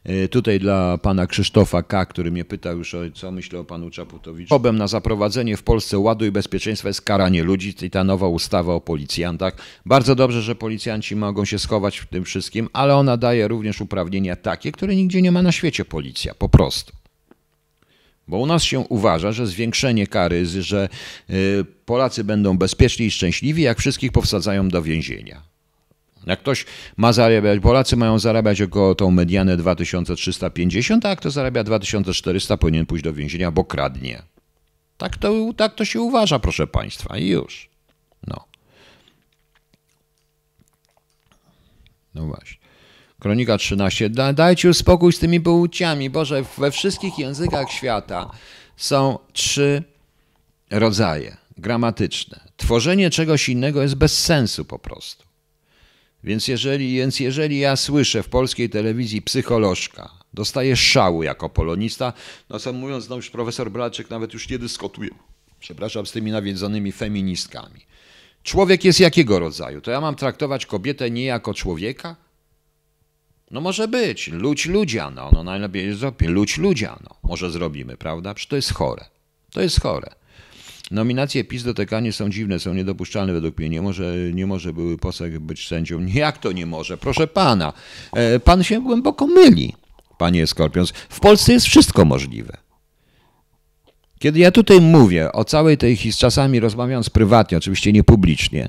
e, 0.04 0.28
tutaj 0.28 0.60
dla 0.60 0.98
pana 0.98 1.26
Krzysztofa 1.26 1.82
K., 1.82 2.06
który 2.06 2.30
mnie 2.30 2.44
pytał 2.44 2.78
już 2.78 2.94
o 2.94 2.98
co 3.14 3.30
myślę 3.30 3.58
o 3.58 3.64
panu 3.64 3.90
Czaputowiczu. 3.90 4.48
Sposobem 4.48 4.78
na 4.78 4.86
zaprowadzenie 4.86 5.56
w 5.56 5.62
Polsce 5.62 5.98
ładu 5.98 6.24
i 6.24 6.30
bezpieczeństwa 6.30 6.88
jest 6.88 7.02
karanie 7.02 7.42
ludzi 7.42 7.74
i 7.82 7.90
ta 7.90 8.04
nowa 8.04 8.28
ustawa 8.28 8.74
o 8.74 8.80
policjantach. 8.80 9.56
Bardzo 9.86 10.14
dobrze, 10.14 10.42
że 10.42 10.54
policjanci 10.54 11.16
mogą 11.16 11.44
się 11.44 11.58
schować 11.58 11.98
w 11.98 12.06
tym 12.06 12.24
wszystkim, 12.24 12.68
ale 12.72 12.96
ona 12.96 13.16
daje 13.16 13.48
również 13.48 13.80
uprawnienia 13.80 14.36
takie, 14.36 14.72
które 14.72 14.96
nigdzie 14.96 15.22
nie 15.22 15.32
ma 15.32 15.42
na 15.42 15.52
świecie 15.52 15.84
policja, 15.84 16.34
po 16.34 16.48
prostu. 16.48 17.03
Bo 18.28 18.38
u 18.38 18.46
nas 18.46 18.62
się 18.62 18.78
uważa, 18.78 19.32
że 19.32 19.46
zwiększenie 19.46 20.06
kary, 20.06 20.46
że 20.46 20.88
y, 21.30 21.64
Polacy 21.86 22.24
będą 22.24 22.58
bezpieczni 22.58 23.06
i 23.06 23.10
szczęśliwi, 23.10 23.62
jak 23.62 23.78
wszystkich 23.78 24.12
powsadzają 24.12 24.68
do 24.68 24.82
więzienia. 24.82 25.42
Jak 26.26 26.40
ktoś 26.40 26.66
ma 26.96 27.12
zarabiać, 27.12 27.60
Polacy 27.60 27.96
mają 27.96 28.18
zarabiać 28.18 28.62
około 28.62 28.94
tą 28.94 29.10
medianę 29.10 29.56
2350, 29.56 31.06
a 31.06 31.08
jak 31.08 31.18
kto 31.18 31.30
zarabia 31.30 31.64
2400, 31.64 32.56
powinien 32.56 32.86
pójść 32.86 33.04
do 33.04 33.12
więzienia, 33.12 33.50
bo 33.50 33.64
kradnie. 33.64 34.22
Tak 34.96 35.16
to, 35.16 35.52
tak 35.56 35.74
to 35.74 35.84
się 35.84 36.00
uważa, 36.00 36.38
proszę 36.38 36.66
Państwa, 36.66 37.18
i 37.18 37.28
już. 37.28 37.68
No. 38.26 38.44
No 42.14 42.26
właśnie. 42.26 42.63
Kronika 43.24 43.58
13. 43.58 44.10
Dajcie 44.34 44.68
już 44.68 44.76
spokój 44.76 45.12
z 45.12 45.18
tymi 45.18 45.40
płciami. 45.40 46.10
Boże, 46.10 46.44
we 46.58 46.70
wszystkich 46.70 47.18
językach 47.18 47.70
świata 47.70 48.30
są 48.76 49.18
trzy 49.32 49.82
rodzaje 50.70 51.36
gramatyczne. 51.58 52.40
Tworzenie 52.56 53.10
czegoś 53.10 53.48
innego 53.48 53.82
jest 53.82 53.94
bez 53.94 54.24
sensu 54.24 54.64
po 54.64 54.78
prostu. 54.78 55.24
Więc 56.24 56.48
jeżeli, 56.48 56.96
więc 56.96 57.20
jeżeli 57.20 57.58
ja 57.58 57.76
słyszę 57.76 58.22
w 58.22 58.28
polskiej 58.28 58.70
telewizji 58.70 59.22
psycholożka, 59.22 60.10
Dostaje 60.34 60.76
szału 60.76 61.22
jako 61.22 61.48
polonista. 61.48 62.12
No 62.50 62.58
co 62.58 62.72
mówiąc, 62.72 63.08
no 63.08 63.16
już 63.16 63.30
profesor 63.30 63.70
Blalczyk 63.70 64.10
nawet 64.10 64.34
już 64.34 64.48
nie 64.48 64.58
dyskutuje, 64.58 65.10
przepraszam, 65.60 66.06
z 66.06 66.12
tymi 66.12 66.30
nawiedzonymi 66.30 66.92
feministkami. 66.92 67.80
Człowiek 68.42 68.84
jest 68.84 69.00
jakiego 69.00 69.38
rodzaju? 69.38 69.80
To 69.80 69.90
ja 69.90 70.00
mam 70.00 70.14
traktować 70.14 70.66
kobietę 70.66 71.10
nie 71.10 71.24
jako 71.24 71.54
człowieka? 71.54 72.23
No 73.50 73.60
może 73.60 73.88
być, 73.88 74.28
ludź 74.28 74.66
ludzia, 74.66 75.10
no, 75.10 75.30
no 75.32 75.44
najlepiej 75.44 75.86
jest 75.86 76.00
zrobić, 76.00 76.28
ludź 76.28 76.58
ludzia, 76.58 76.98
no, 77.04 77.16
może 77.22 77.50
zrobimy, 77.50 77.96
prawda? 77.96 78.34
Przecież 78.34 78.48
to 78.48 78.56
jest 78.56 78.72
chore, 78.72 79.04
to 79.52 79.60
jest 79.60 79.80
chore. 79.80 80.14
Nominacje 80.90 81.44
PiS 81.44 81.62
do 81.62 81.74
TK 81.74 82.00
nie 82.00 82.12
są 82.12 82.30
dziwne, 82.30 82.58
są 82.58 82.74
niedopuszczalne 82.74 83.32
według 83.32 83.58
mnie. 83.58 83.68
Nie 83.68 83.82
może, 83.82 84.14
nie 84.32 84.46
może 84.46 84.72
były 84.72 84.98
poseł 84.98 85.40
być 85.40 85.68
sędzią. 85.68 86.06
Jak 86.14 86.38
to 86.38 86.52
nie 86.52 86.66
może? 86.66 86.98
Proszę 86.98 87.26
pana, 87.26 87.72
e, 88.12 88.40
pan 88.40 88.64
się 88.64 88.82
głęboko 88.82 89.26
myli, 89.26 89.74
panie 90.18 90.46
Skorpions. 90.46 90.92
W 91.08 91.20
Polsce 91.20 91.52
jest 91.52 91.66
wszystko 91.66 92.04
możliwe. 92.04 92.63
Kiedy 94.24 94.38
ja 94.38 94.50
tutaj 94.50 94.80
mówię 94.80 95.32
o 95.32 95.44
całej 95.44 95.78
tej 95.78 95.96
historii, 95.96 96.20
czasami 96.20 96.60
rozmawiając 96.60 97.10
prywatnie, 97.10 97.58
oczywiście 97.58 97.92
nie 97.92 98.04
publicznie, 98.04 98.68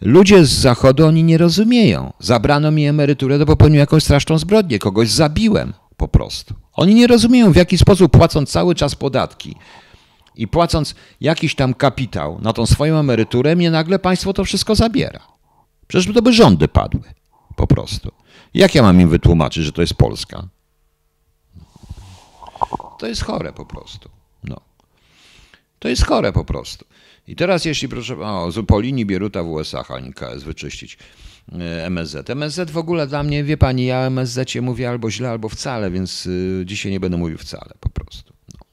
ludzie 0.00 0.44
z 0.44 0.50
zachodu 0.50 1.06
oni 1.06 1.24
nie 1.24 1.38
rozumieją. 1.38 2.12
Zabrano 2.18 2.70
mi 2.70 2.86
emeryturę, 2.86 3.38
to 3.38 3.46
popełniłem 3.46 3.80
jakąś 3.80 4.02
straszną 4.02 4.38
zbrodnię, 4.38 4.78
kogoś 4.78 5.10
zabiłem 5.10 5.72
po 5.96 6.08
prostu. 6.08 6.54
Oni 6.72 6.94
nie 6.94 7.06
rozumieją, 7.06 7.52
w 7.52 7.56
jaki 7.56 7.78
sposób 7.78 8.12
płacąc 8.12 8.50
cały 8.50 8.74
czas 8.74 8.94
podatki 8.94 9.56
i 10.34 10.48
płacąc 10.48 10.94
jakiś 11.20 11.54
tam 11.54 11.74
kapitał 11.74 12.38
na 12.42 12.52
tą 12.52 12.66
swoją 12.66 12.98
emeryturę, 12.98 13.56
mnie 13.56 13.70
nagle 13.70 13.98
państwo 13.98 14.32
to 14.32 14.44
wszystko 14.44 14.74
zabiera. 14.74 15.20
Przecież 15.86 16.14
to 16.14 16.22
by 16.22 16.32
rządy 16.32 16.68
padły. 16.68 17.02
Po 17.56 17.66
prostu. 17.66 18.12
Jak 18.54 18.74
ja 18.74 18.82
mam 18.82 19.00
im 19.00 19.08
wytłumaczyć, 19.08 19.64
że 19.64 19.72
to 19.72 19.80
jest 19.80 19.94
Polska? 19.94 20.48
To 22.98 23.06
jest 23.06 23.24
chore 23.24 23.52
po 23.52 23.66
prostu. 23.66 24.15
To 25.78 25.88
jest 25.88 26.06
chore 26.06 26.32
po 26.32 26.44
prostu. 26.44 26.84
I 27.28 27.36
teraz 27.36 27.64
jeśli 27.64 27.88
proszę, 27.88 28.18
o, 28.18 28.50
po 28.66 28.80
linii 28.80 29.06
Bieruta 29.06 29.42
w 29.42 29.48
USA 29.48 29.82
Hani 29.82 30.12
KS 30.12 30.42
wyczyścić 30.42 30.98
e, 31.52 31.86
MSZ. 31.86 32.30
MSZ 32.30 32.70
w 32.70 32.78
ogóle 32.78 33.06
dla 33.06 33.22
mnie, 33.22 33.44
wie 33.44 33.56
pani, 33.56 33.86
ja 33.86 34.00
MSZ 34.00 34.54
mówię 34.62 34.90
albo 34.90 35.10
źle, 35.10 35.30
albo 35.30 35.48
wcale, 35.48 35.90
więc 35.90 36.26
y, 36.26 36.62
dzisiaj 36.66 36.92
nie 36.92 37.00
będę 37.00 37.16
mówił 37.16 37.38
wcale 37.38 37.72
po 37.80 37.88
prostu. 37.88 38.32
No. 38.54 38.66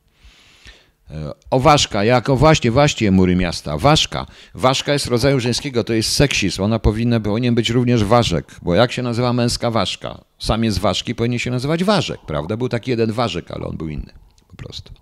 E, 1.16 1.34
o 1.49 1.60
Waszka, 1.60 2.04
jako 2.04 2.36
właśnie, 2.36 2.72
właśnie 2.72 3.12
mury 3.12 3.36
miasta. 3.36 3.78
Ważka. 3.78 4.26
Ważka 4.54 4.93
jest 4.93 5.06
rodzaju 5.06 5.39
żeńskiego, 5.39 5.84
to 5.84 5.93
jest 5.93 6.12
seksizm. 6.12 6.64
Ona 6.64 6.80
powinna, 6.80 7.20
powinien 7.20 7.56
być 7.56 7.70
również 7.70 8.04
ważek, 8.04 8.56
bo 8.62 8.76
jak 8.76 8.91
się 8.91 9.01
nazywa 9.01 9.34
męska 9.34 9.72
ważka? 9.72 10.24
Sam 10.39 10.64
jest 10.64 10.80
ważki, 10.80 11.16
powinien 11.16 11.39
się 11.39 11.51
nazywać 11.51 11.84
ważek, 11.84 12.20
prawda? 12.28 12.58
Był 12.58 12.70
taki 12.70 12.91
jeden 12.91 13.12
ważek, 13.12 13.51
ale 13.51 13.66
on 13.66 13.78
był 13.78 13.89
inny 13.89 14.14
po 14.47 14.56
prostu. 14.56 14.93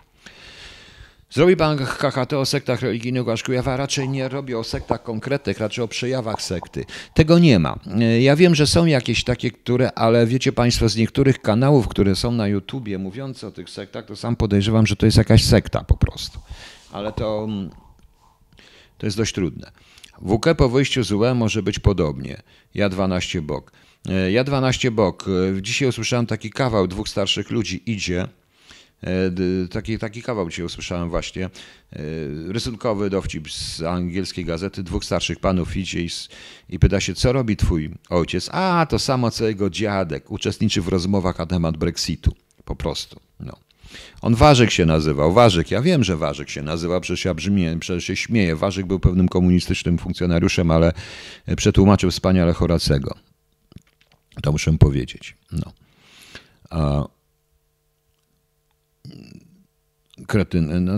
Zrobi 1.33 1.57
pan 1.57 1.77
KHT 1.77 2.33
o 2.33 2.45
sektach 2.45 2.81
religijnych 2.81 3.27
Łaszkujawa? 3.27 3.77
Raczej 3.77 4.09
nie 4.09 4.29
robi 4.29 4.55
o 4.55 4.63
sektach 4.63 5.03
konkretnych, 5.03 5.59
raczej 5.59 5.83
o 5.83 5.87
przejawach 5.87 6.41
sekty. 6.41 6.85
Tego 7.13 7.39
nie 7.39 7.59
ma. 7.59 7.79
Ja 8.19 8.35
wiem, 8.35 8.55
że 8.55 8.67
są 8.67 8.85
jakieś 8.85 9.23
takie, 9.23 9.51
które, 9.51 9.91
ale 9.91 10.27
wiecie 10.27 10.51
państwo, 10.51 10.89
z 10.89 10.95
niektórych 10.95 11.41
kanałów, 11.41 11.87
które 11.87 12.15
są 12.15 12.31
na 12.31 12.47
YouTubie 12.47 12.97
mówiące 12.97 13.47
o 13.47 13.51
tych 13.51 13.69
sektach, 13.69 14.05
to 14.05 14.15
sam 14.15 14.35
podejrzewam, 14.35 14.87
że 14.87 14.95
to 14.95 15.05
jest 15.05 15.17
jakaś 15.17 15.43
sekta 15.43 15.83
po 15.83 15.97
prostu. 15.97 16.39
Ale 16.91 17.11
to, 17.13 17.47
to 18.97 19.05
jest 19.07 19.17
dość 19.17 19.33
trudne. 19.33 19.71
WK 20.21 20.45
po 20.57 20.69
wyjściu 20.69 21.03
z 21.03 21.11
UE 21.11 21.33
może 21.35 21.63
być 21.63 21.79
podobnie. 21.79 22.41
Ja 22.75 22.89
12 22.89 23.41
bok. 23.41 23.71
Ja 24.31 24.43
12 24.43 24.91
bok. 24.91 25.25
Dzisiaj 25.61 25.89
usłyszałem 25.89 26.25
taki 26.25 26.49
kawał 26.49 26.87
dwóch 26.87 27.09
starszych 27.09 27.51
ludzi 27.51 27.83
idzie 27.85 28.27
E, 28.27 28.40
taki, 29.71 29.99
taki 29.99 30.21
kawał 30.21 30.49
dzisiaj 30.49 30.65
usłyszałem 30.65 31.09
właśnie. 31.09 31.45
E, 31.45 31.49
rysunkowy 32.47 33.09
dowcip 33.09 33.51
z 33.51 33.81
angielskiej 33.81 34.45
gazety. 34.45 34.83
Dwóch 34.83 35.05
starszych 35.05 35.39
panów 35.39 35.77
idzie 35.77 36.01
i, 36.01 36.09
i 36.69 36.79
pyta 36.79 36.99
się, 36.99 37.15
co 37.15 37.33
robi 37.33 37.57
twój 37.57 37.91
ojciec? 38.09 38.49
A, 38.51 38.85
to 38.89 38.99
samo 38.99 39.31
co 39.31 39.47
jego 39.47 39.69
dziadek. 39.69 40.31
Uczestniczy 40.31 40.81
w 40.81 40.87
rozmowach 40.87 41.39
na 41.39 41.45
temat 41.45 41.77
Brexitu. 41.77 42.33
Po 42.65 42.75
prostu. 42.75 43.19
No. 43.39 43.53
On 44.21 44.35
Warzyk 44.35 44.71
się 44.71 44.85
nazywał. 44.85 45.33
Warzyk. 45.33 45.71
Ja 45.71 45.81
wiem, 45.81 46.03
że 46.03 46.17
Warzyk 46.17 46.49
się 46.49 46.61
nazywa, 46.61 46.99
przecież 46.99 47.25
ja 47.25 47.33
brzmię, 47.33 47.77
przecież 47.79 48.03
się 48.03 48.15
śmieję. 48.15 48.55
Warzyk 48.55 48.85
był 48.85 48.99
pewnym 48.99 49.27
komunistycznym 49.27 49.97
funkcjonariuszem, 49.97 50.71
ale 50.71 50.93
przetłumaczył 51.57 52.11
wspaniale 52.11 52.53
Horacego. 52.53 53.15
To 54.41 54.51
muszę 54.51 54.77
powiedzieć. 54.77 55.37
No. 55.51 55.71
A 56.69 57.07
kretyn, 60.31 60.85
no, 60.85 60.93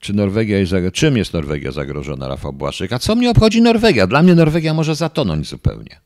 czy 0.00 0.12
Norwegia 0.12 0.58
jest 0.58 0.70
zagrożona? 0.70 0.92
Czym 0.92 1.16
jest 1.16 1.32
Norwegia 1.32 1.72
zagrożona, 1.72 2.28
Rafał 2.28 2.52
Błaszczyk? 2.52 2.92
A 2.92 2.98
co 2.98 3.14
mnie 3.14 3.30
obchodzi 3.30 3.62
Norwegia? 3.62 4.06
Dla 4.06 4.22
mnie 4.22 4.34
Norwegia 4.34 4.74
może 4.74 4.94
zatonąć 4.94 5.48
zupełnie. 5.48 6.00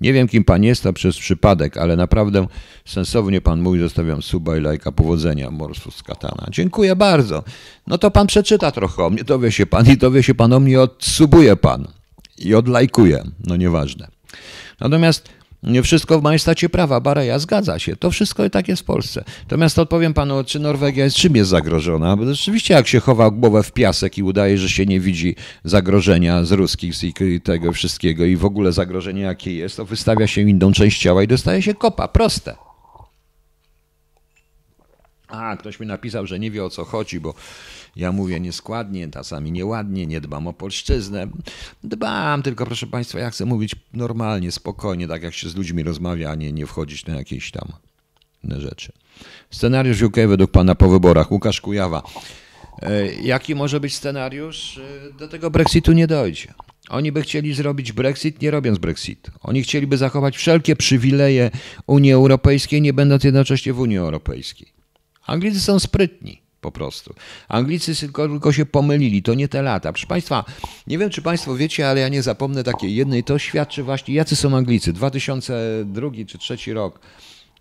Nie 0.00 0.12
wiem, 0.12 0.28
kim 0.28 0.44
pan 0.44 0.64
jest, 0.64 0.82
to 0.82 0.92
przez 0.92 1.18
przypadek, 1.18 1.76
ale 1.76 1.96
naprawdę 1.96 2.46
sensownie 2.84 3.40
pan 3.40 3.60
mówi, 3.60 3.80
zostawiam 3.80 4.22
suba 4.22 4.56
i 4.56 4.60
lajka 4.60 4.92
powodzenia 4.92 5.50
Morsus 5.50 6.02
Katana. 6.02 6.46
Dziękuję 6.50 6.96
bardzo. 6.96 7.44
No 7.86 7.98
to 7.98 8.10
pan 8.10 8.26
przeczyta 8.26 8.70
trochę 8.70 9.04
o 9.04 9.10
mnie, 9.10 9.24
dowie 9.24 9.52
się 9.52 9.66
pan 9.66 9.86
i 9.86 9.96
dowie 9.96 10.22
się 10.22 10.34
pan 10.34 10.52
o 10.52 10.60
mnie, 10.60 10.80
odsubuje 10.80 11.56
pan 11.56 11.88
i 12.38 12.54
odlajkuje. 12.54 13.24
No 13.44 13.56
nieważne. 13.56 14.08
Natomiast 14.80 15.28
wszystko 15.82 16.20
w 16.20 16.22
majestacie 16.22 16.68
prawa. 16.68 17.00
Bareja 17.00 17.38
zgadza 17.38 17.78
się. 17.78 17.96
To 17.96 18.10
wszystko 18.10 18.44
i 18.44 18.50
tak 18.50 18.68
jest 18.68 18.82
w 18.82 18.84
Polsce. 18.84 19.24
Natomiast 19.42 19.78
odpowiem 19.78 20.14
panu, 20.14 20.44
czy 20.44 20.60
Norwegia 20.60 21.04
jest 21.04 21.16
czym 21.16 21.36
jest 21.36 21.50
zagrożona? 21.50 22.16
Bo 22.16 22.24
rzeczywiście, 22.24 22.74
jak 22.74 22.88
się 22.88 23.00
chowa 23.00 23.30
głowę 23.30 23.62
w 23.62 23.72
piasek 23.72 24.18
i 24.18 24.22
udaje, 24.22 24.58
że 24.58 24.68
się 24.68 24.86
nie 24.86 25.00
widzi 25.00 25.36
zagrożenia 25.64 26.44
z 26.44 26.52
ruskich 26.52 26.94
i 27.20 27.40
tego 27.40 27.72
wszystkiego 27.72 28.24
i 28.24 28.36
w 28.36 28.44
ogóle 28.44 28.72
zagrożenie 28.72 29.22
jakie 29.22 29.54
jest, 29.54 29.76
to 29.76 29.84
wystawia 29.84 30.26
się 30.26 30.40
inną 30.40 30.72
część 30.72 31.00
ciała 31.00 31.22
i 31.22 31.26
dostaje 31.26 31.62
się 31.62 31.74
kopa. 31.74 32.08
Proste. 32.08 32.71
A, 35.32 35.56
ktoś 35.56 35.80
mi 35.80 35.86
napisał, 35.86 36.26
że 36.26 36.38
nie 36.38 36.50
wie 36.50 36.64
o 36.64 36.70
co 36.70 36.84
chodzi, 36.84 37.20
bo 37.20 37.34
ja 37.96 38.12
mówię 38.12 38.40
nieskładnie, 38.40 39.08
czasami 39.08 39.52
nieładnie, 39.52 40.06
nie 40.06 40.20
dbam 40.20 40.46
o 40.46 40.52
polszczyznę. 40.52 41.28
Dbam, 41.84 42.42
tylko 42.42 42.66
proszę 42.66 42.86
Państwa, 42.86 43.18
ja 43.18 43.30
chcę 43.30 43.44
mówić 43.44 43.76
normalnie, 43.92 44.52
spokojnie, 44.52 45.08
tak 45.08 45.22
jak 45.22 45.34
się 45.34 45.48
z 45.48 45.56
ludźmi 45.56 45.82
rozmawia, 45.82 46.30
a 46.30 46.34
nie, 46.34 46.52
nie 46.52 46.66
wchodzić 46.66 47.06
na 47.06 47.16
jakieś 47.16 47.50
tam 47.50 47.72
inne 48.44 48.60
rzeczy. 48.60 48.92
Scenariusz 49.50 50.02
UK 50.02 50.16
według 50.28 50.50
Pana 50.50 50.74
po 50.74 50.88
wyborach. 50.88 51.32
Łukasz 51.32 51.60
Kujawa. 51.60 52.02
E, 52.82 53.14
jaki 53.14 53.54
może 53.54 53.80
być 53.80 53.94
scenariusz? 53.94 54.78
E, 54.78 55.12
do 55.18 55.28
tego 55.28 55.50
Brexitu 55.50 55.92
nie 55.92 56.06
dojdzie. 56.06 56.54
Oni 56.88 57.12
by 57.12 57.22
chcieli 57.22 57.54
zrobić 57.54 57.92
Brexit, 57.92 58.42
nie 58.42 58.50
robiąc 58.50 58.78
Brexitu. 58.78 59.30
Oni 59.40 59.62
chcieliby 59.62 59.96
zachować 59.96 60.36
wszelkie 60.36 60.76
przywileje 60.76 61.50
Unii 61.86 62.12
Europejskiej, 62.12 62.82
nie 62.82 62.92
będąc 62.92 63.24
jednocześnie 63.24 63.72
w 63.72 63.80
Unii 63.80 63.98
Europejskiej. 63.98 64.81
Anglicy 65.26 65.60
są 65.60 65.78
sprytni 65.78 66.42
po 66.60 66.72
prostu. 66.72 67.14
Anglicy 67.48 67.96
tylko, 67.96 68.28
tylko 68.28 68.52
się 68.52 68.66
pomylili, 68.66 69.22
to 69.22 69.34
nie 69.34 69.48
te 69.48 69.62
lata. 69.62 69.92
Proszę 69.92 70.06
Państwa, 70.06 70.44
nie 70.86 70.98
wiem 70.98 71.10
czy 71.10 71.22
Państwo 71.22 71.56
wiecie, 71.56 71.88
ale 71.88 72.00
ja 72.00 72.08
nie 72.08 72.22
zapomnę 72.22 72.64
takiej 72.64 72.94
jednej, 72.94 73.24
to 73.24 73.38
świadczy 73.38 73.82
właśnie, 73.82 74.14
jacy 74.14 74.36
są 74.36 74.56
Anglicy. 74.56 74.92
2002 74.92 76.10
czy 76.26 76.38
trzeci 76.38 76.72
rok, 76.72 77.00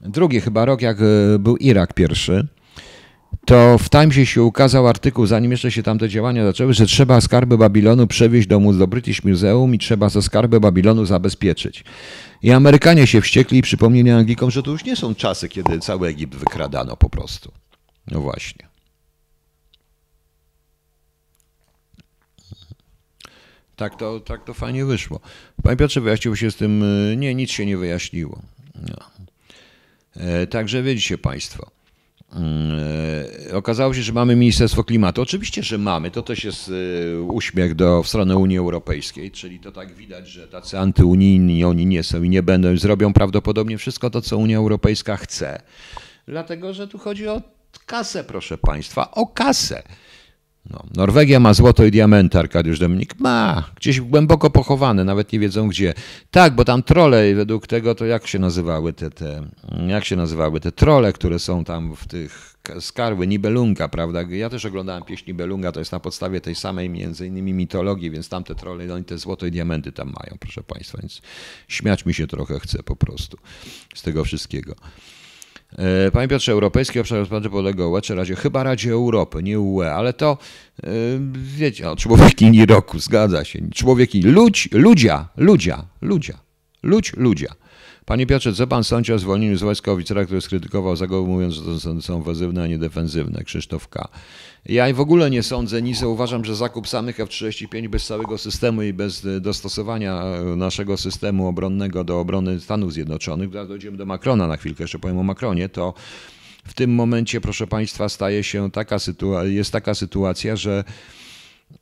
drugi 0.01 0.41
chyba 0.41 0.65
rok, 0.65 0.81
jak 0.81 0.97
e, 1.01 1.39
był 1.39 1.57
Irak 1.57 1.93
pierwszy, 1.93 2.47
to 3.45 3.77
w 3.77 3.89
Timesie 3.89 4.25
się 4.25 4.43
ukazał 4.43 4.87
artykuł, 4.87 5.25
zanim 5.25 5.51
jeszcze 5.51 5.71
się 5.71 5.83
tamte 5.83 6.09
działania 6.09 6.45
zaczęły, 6.45 6.73
że 6.73 6.85
trzeba 6.85 7.21
skarby 7.21 7.57
Babilonu 7.57 8.07
przewieźć 8.07 8.47
do, 8.47 8.59
do 8.59 8.87
British 8.87 9.23
Museum 9.23 9.75
i 9.75 9.79
trzeba 9.79 10.09
ze 10.09 10.21
skarby 10.21 10.59
Babilonu 10.59 11.05
zabezpieczyć. 11.05 11.83
I 12.41 12.51
Amerykanie 12.51 13.07
się 13.07 13.21
wściekli 13.21 13.57
i 13.57 13.61
przypomnieli 13.61 14.09
Anglikom, 14.09 14.51
że 14.51 14.63
to 14.63 14.71
już 14.71 14.85
nie 14.85 14.95
są 14.95 15.15
czasy, 15.15 15.49
kiedy 15.49 15.79
cały 15.79 16.07
Egipt 16.07 16.35
wykradano 16.35 16.97
po 16.97 17.09
prostu. 17.09 17.51
No 18.07 18.21
właśnie. 18.21 18.71
Tak 23.75 23.95
to, 23.95 24.19
tak 24.19 24.43
to 24.43 24.53
fajnie 24.53 24.85
wyszło. 24.85 25.19
Panie 25.63 25.77
Piotrze, 25.77 26.01
wyjaśniło 26.01 26.35
się 26.35 26.51
z 26.51 26.55
tym, 26.55 26.83
y, 26.83 27.15
nie, 27.17 27.35
nic 27.35 27.51
się 27.51 27.65
nie 27.65 27.77
wyjaśniło. 27.77 28.41
No. 28.75 29.11
E, 30.15 30.47
także 30.47 30.83
widzicie 30.83 31.17
Państwo. 31.17 31.71
E, 32.35 33.57
okazało 33.57 33.93
się, 33.93 34.01
że 34.01 34.13
mamy 34.13 34.35
Ministerstwo 34.35 34.83
Klimatu. 34.83 35.21
Oczywiście, 35.21 35.63
że 35.63 35.77
mamy. 35.77 36.11
To 36.11 36.21
też 36.21 36.43
jest 36.43 36.69
y, 36.69 37.21
uśmiech 37.21 37.75
do, 37.75 38.03
w 38.03 38.07
stronę 38.07 38.37
Unii 38.37 38.57
Europejskiej, 38.57 39.31
czyli 39.31 39.59
to 39.59 39.71
tak 39.71 39.93
widać, 39.93 40.27
że 40.27 40.47
tacy 40.47 40.79
antyunijni 40.79 41.63
oni 41.63 41.85
nie 41.85 42.03
są 42.03 42.23
i 42.23 42.29
nie 42.29 42.43
będą. 42.43 42.77
Zrobią 42.77 43.13
prawdopodobnie 43.13 43.77
wszystko 43.77 44.09
to, 44.09 44.21
co 44.21 44.37
Unia 44.37 44.57
Europejska 44.57 45.17
chce. 45.17 45.61
Dlatego, 46.27 46.73
że 46.73 46.87
tu 46.87 46.97
chodzi 46.97 47.27
o 47.27 47.41
kasę, 47.85 48.23
proszę 48.23 48.57
Państwa, 48.57 49.11
o 49.11 49.27
kasę. 49.27 49.83
No. 50.69 50.83
Norwegia 50.95 51.39
ma 51.39 51.53
złoto 51.53 51.85
i 51.85 51.91
diamenty, 51.91 52.39
Arkadiusz 52.39 52.79
Dominik. 52.79 53.19
Ma, 53.19 53.63
gdzieś 53.75 54.01
głęboko 54.01 54.49
pochowane, 54.49 55.03
nawet 55.03 55.33
nie 55.33 55.39
wiedzą 55.39 55.67
gdzie. 55.67 55.93
Tak, 56.31 56.55
bo 56.55 56.65
tam 56.65 56.83
trole, 56.83 57.35
według 57.35 57.67
tego 57.67 57.95
to 57.95 58.05
jak 58.05 58.27
się 58.27 58.39
nazywały 58.39 58.93
te, 58.93 59.09
te 59.09 59.47
jak 59.87 60.05
się 60.05 60.15
nazywały 60.15 60.59
te 60.59 60.71
trole, 60.71 61.13
które 61.13 61.39
są 61.39 61.63
tam 61.63 61.95
w 61.95 62.07
tych 62.07 62.55
skarły, 62.79 63.27
Nibelunga, 63.27 63.87
prawda? 63.87 64.21
Ja 64.21 64.49
też 64.49 64.65
oglądałem 64.65 65.03
pieśń 65.03 65.23
Nibelunga, 65.27 65.71
to 65.71 65.79
jest 65.79 65.91
na 65.91 65.99
podstawie 65.99 66.41
tej 66.41 66.55
samej 66.55 66.89
między 66.89 67.27
innymi 67.27 67.53
mitologii, 67.53 68.11
więc 68.11 68.29
tamte 68.29 68.55
trole, 68.55 68.85
no 68.85 68.97
i 68.97 69.03
te 69.03 69.17
złoto 69.17 69.45
i 69.45 69.51
diamenty 69.51 69.91
tam 69.91 70.07
mają, 70.07 70.37
proszę 70.39 70.63
Państwa, 70.63 70.97
więc 71.01 71.21
śmiać 71.67 72.05
mi 72.05 72.13
się 72.13 72.27
trochę 72.27 72.59
chce 72.59 72.83
po 72.83 72.95
prostu 72.95 73.37
z 73.95 74.01
tego 74.01 74.23
wszystkiego. 74.23 74.75
E, 75.77 76.11
panie 76.11 76.27
Piotrze, 76.27 76.51
Europejski 76.51 76.99
Obszar 76.99 77.19
Gospodarczy 77.19 77.49
podlega 77.49 77.85
UE 77.85 78.01
czy 78.01 78.15
Radzie? 78.15 78.35
Chyba 78.35 78.63
Radzie 78.63 78.91
Europy, 78.91 79.43
nie 79.43 79.59
UE, 79.59 79.93
ale 79.93 80.13
to 80.13 80.37
e, 80.83 80.89
wiecie, 81.33 81.89
o, 81.89 81.95
człowiek 81.95 82.41
inni 82.41 82.65
roku, 82.65 82.99
zgadza 82.99 83.43
się. 83.43 83.59
Człowiek 83.73 84.15
inni, 84.15 84.31
ludź, 84.31 84.69
ludzia, 84.71 85.27
ludzia, 85.37 85.85
ludzia, 86.01 86.37
ludź, 86.83 87.13
ludzia. 87.17 87.55
Panie 88.05 88.27
Piotrze, 88.27 88.53
co 88.53 88.67
pan 88.67 88.83
sądzi 88.83 89.13
o 89.13 89.19
zwolnieniu 89.19 89.57
z 89.57 89.61
wojska 89.61 89.91
oficera, 89.91 90.25
który 90.25 90.41
skrytykował 90.41 90.95
zagoły, 90.95 91.27
mówiąc, 91.27 91.53
że 91.53 91.61
to 91.61 92.01
są 92.01 92.21
ofensywne, 92.21 92.63
a 92.63 92.67
nie 92.67 92.77
defensywne? 92.77 93.43
Krzysztof 93.43 93.87
K. 93.87 94.07
Ja 94.65 94.93
w 94.93 94.99
ogóle 94.99 95.29
nie 95.29 95.43
sądzę 95.43 95.81
nic. 95.81 96.03
Uważam, 96.03 96.45
że 96.45 96.55
zakup 96.55 96.87
samych 96.87 97.19
F-35 97.19 97.87
bez 97.87 98.05
całego 98.05 98.37
systemu 98.37 98.81
i 98.81 98.93
bez 98.93 99.27
dostosowania 99.41 100.23
naszego 100.55 100.97
systemu 100.97 101.47
obronnego 101.47 102.03
do 102.03 102.19
obrony 102.19 102.59
Stanów 102.59 102.93
Zjednoczonych, 102.93 103.49
dojdziemy 103.49 103.97
do 103.97 104.05
Macrona 104.05 104.47
na 104.47 104.57
chwilkę, 104.57 104.83
jeszcze 104.83 104.99
powiem 104.99 105.17
o 105.17 105.23
Macronie, 105.23 105.69
to 105.69 105.93
w 106.65 106.73
tym 106.73 106.95
momencie, 106.95 107.41
proszę 107.41 107.67
Państwa, 107.67 108.09
staje 108.09 108.43
się 108.43 108.71
taka 108.71 108.99
sytuacja, 108.99 109.51
jest 109.51 109.71
taka 109.71 109.93
sytuacja, 109.95 110.55
że 110.55 110.83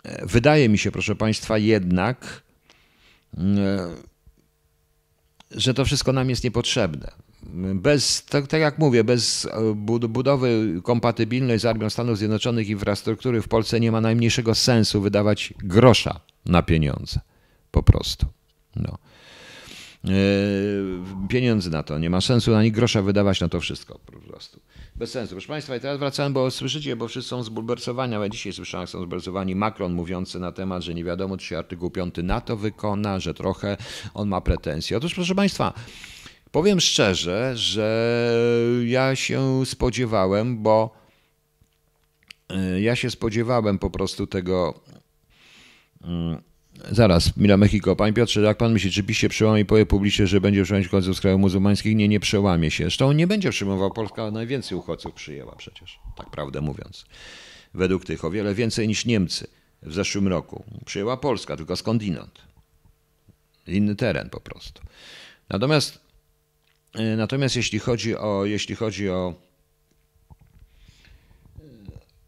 e, 0.03 0.25
wydaje 0.25 0.69
mi 0.69 0.77
się, 0.77 0.91
proszę 0.91 1.15
Państwa, 1.15 1.57
jednak 1.57 2.41
e, 3.37 3.41
że 5.51 5.73
to 5.73 5.85
wszystko 5.85 6.13
nam 6.13 6.29
jest 6.29 6.43
niepotrzebne. 6.43 7.11
Bez, 7.73 8.25
tak, 8.25 8.47
tak, 8.47 8.61
jak 8.61 8.79
mówię, 8.79 9.03
bez 9.03 9.45
e, 9.45 9.73
budowy 10.09 10.81
kompatybilnej 10.83 11.59
z 11.59 11.65
Armią 11.65 11.89
Stanów 11.89 12.17
Zjednoczonych 12.17 12.69
infrastruktury 12.69 13.41
w 13.41 13.47
Polsce 13.47 13.79
nie 13.79 13.91
ma 13.91 14.01
najmniejszego 14.01 14.55
sensu 14.55 15.01
wydawać 15.01 15.53
grosza 15.57 16.19
na 16.45 16.61
pieniądze. 16.61 17.19
Po 17.71 17.83
prostu. 17.83 18.25
No. 18.75 18.97
E, 20.05 20.09
pieniędzy 21.27 21.69
na 21.69 21.83
to. 21.83 21.99
Nie 21.99 22.09
ma 22.09 22.21
sensu 22.21 22.55
ani 22.55 22.71
grosza 22.71 23.01
wydawać 23.01 23.41
na 23.41 23.49
to 23.49 23.59
wszystko 23.59 23.99
po 24.05 24.11
prostu. 24.11 24.59
Bez 24.99 25.11
sensu. 25.11 25.35
Proszę 25.35 25.47
Państwa, 25.47 25.75
i 25.75 25.79
teraz 25.79 25.99
wracałem, 25.99 26.33
bo 26.33 26.51
słyszycie, 26.51 26.95
bo 26.95 27.07
wszyscy 27.07 27.29
są 27.29 27.43
zbulwersowani, 27.43 28.15
ale 28.15 28.29
dzisiaj 28.29 28.53
słyszałem, 28.53 28.87
są 28.87 28.97
zbulwersowani 28.97 29.55
Macron 29.55 29.93
mówiący 29.93 30.39
na 30.39 30.51
temat, 30.51 30.83
że 30.83 30.93
nie 30.93 31.03
wiadomo, 31.03 31.37
czy 31.37 31.45
się 31.45 31.57
artykuł 31.57 31.89
5 31.89 32.15
NATO 32.23 32.57
wykona, 32.57 33.19
że 33.19 33.33
trochę 33.33 33.77
on 34.13 34.27
ma 34.27 34.41
pretensje. 34.41 34.97
Otóż, 34.97 35.15
proszę 35.15 35.35
Państwa, 35.35 35.73
powiem 36.51 36.79
szczerze, 36.79 37.57
że 37.57 38.31
ja 38.85 39.15
się 39.15 39.65
spodziewałem, 39.65 40.63
bo 40.63 40.93
e, 42.49 42.81
ja 42.81 42.95
się 42.95 43.11
spodziewałem 43.11 43.79
po 43.79 43.89
prostu 43.89 44.27
tego 44.27 44.81
mm, 46.03 46.41
Zaraz, 46.91 47.37
Mila 47.37 47.57
Mexico. 47.57 47.95
Panie 47.95 48.13
Piotrze, 48.13 48.41
jak 48.41 48.57
pan 48.57 48.73
myśli, 48.73 48.91
czy 48.91 49.03
PiS 49.03 49.17
się 49.17 49.29
przełamie 49.29 49.61
i 49.61 49.65
powie 49.65 49.85
publicznie, 49.85 50.27
że 50.27 50.41
będzie 50.41 50.63
przejąć 50.63 50.87
uchodźców 50.87 51.17
z 51.17 51.21
krajów 51.21 51.41
muzułmańskich? 51.41 51.95
Nie, 51.95 52.07
nie 52.07 52.19
przełamie 52.19 52.71
się. 52.71 52.83
Zresztą 52.83 53.11
nie 53.11 53.27
będzie 53.27 53.49
przyjmował. 53.49 53.91
Polska 53.91 54.31
najwięcej 54.31 54.77
uchodźców 54.77 55.13
przyjęła 55.13 55.55
przecież, 55.55 55.99
tak 56.17 56.29
prawdę 56.29 56.61
mówiąc. 56.61 57.05
Według 57.73 58.05
tych 58.05 58.25
o 58.25 58.31
wiele 58.31 58.55
więcej 58.55 58.87
niż 58.87 59.05
Niemcy 59.05 59.47
w 59.83 59.93
zeszłym 59.93 60.27
roku. 60.27 60.63
Przyjęła 60.85 61.17
Polska, 61.17 61.57
tylko 61.57 61.75
skądinąd. 61.75 62.41
Inny 63.67 63.95
teren 63.95 64.29
po 64.29 64.39
prostu. 64.39 64.81
Natomiast, 65.49 65.99
e, 66.95 67.15
natomiast 67.15 67.55
jeśli 67.55 67.79
chodzi 67.79 68.17
o, 68.17 68.45
jeśli 68.45 68.75
chodzi 68.75 69.09
o 69.09 69.48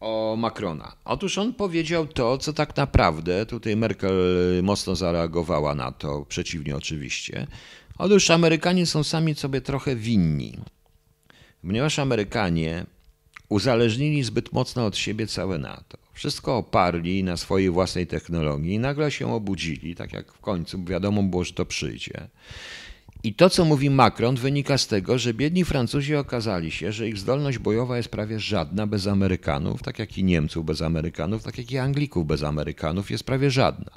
o 0.02 0.36
Macrona. 0.38 0.96
Otóż 1.04 1.38
on 1.38 1.54
powiedział 1.54 2.06
to, 2.06 2.38
co 2.38 2.52
tak 2.52 2.76
naprawdę, 2.76 3.46
tutaj 3.46 3.76
Merkel 3.76 4.12
mocno 4.62 4.96
zareagowała 4.96 5.74
na 5.74 5.92
to, 5.92 6.26
przeciwnie 6.28 6.76
oczywiście. 6.76 7.46
Otóż 7.98 8.30
Amerykanie 8.30 8.86
są 8.86 9.04
sami 9.04 9.34
sobie 9.34 9.60
trochę 9.60 9.96
winni, 9.96 10.58
ponieważ 11.66 11.98
Amerykanie 11.98 12.86
uzależnili 13.48 14.22
zbyt 14.22 14.52
mocno 14.52 14.86
od 14.86 14.96
siebie 14.96 15.26
całe 15.26 15.58
NATO. 15.58 15.98
Wszystko 16.12 16.56
oparli 16.56 17.24
na 17.24 17.36
swojej 17.36 17.70
własnej 17.70 18.06
technologii 18.06 18.74
i 18.74 18.78
nagle 18.78 19.10
się 19.10 19.34
obudzili, 19.34 19.94
tak 19.94 20.12
jak 20.12 20.32
w 20.32 20.40
końcu 20.40 20.84
wiadomo 20.84 21.22
było, 21.22 21.44
że 21.44 21.52
to 21.52 21.66
przyjdzie. 21.66 22.28
I 23.24 23.34
to, 23.34 23.50
co 23.50 23.64
mówi 23.64 23.90
Macron, 23.90 24.36
wynika 24.36 24.78
z 24.78 24.86
tego, 24.86 25.18
że 25.18 25.34
biedni 25.34 25.64
Francuzi 25.64 26.16
okazali 26.16 26.70
się, 26.70 26.92
że 26.92 27.08
ich 27.08 27.18
zdolność 27.18 27.58
bojowa 27.58 27.96
jest 27.96 28.08
prawie 28.08 28.40
żadna 28.40 28.86
bez 28.86 29.06
Amerykanów, 29.06 29.82
tak 29.82 29.98
jak 29.98 30.18
i 30.18 30.24
Niemców 30.24 30.66
bez 30.66 30.82
Amerykanów, 30.82 31.42
tak 31.42 31.58
jak 31.58 31.72
i 31.72 31.78
Anglików 31.78 32.26
bez 32.26 32.42
Amerykanów, 32.42 33.10
jest 33.10 33.24
prawie 33.24 33.50
żadna. 33.50 33.90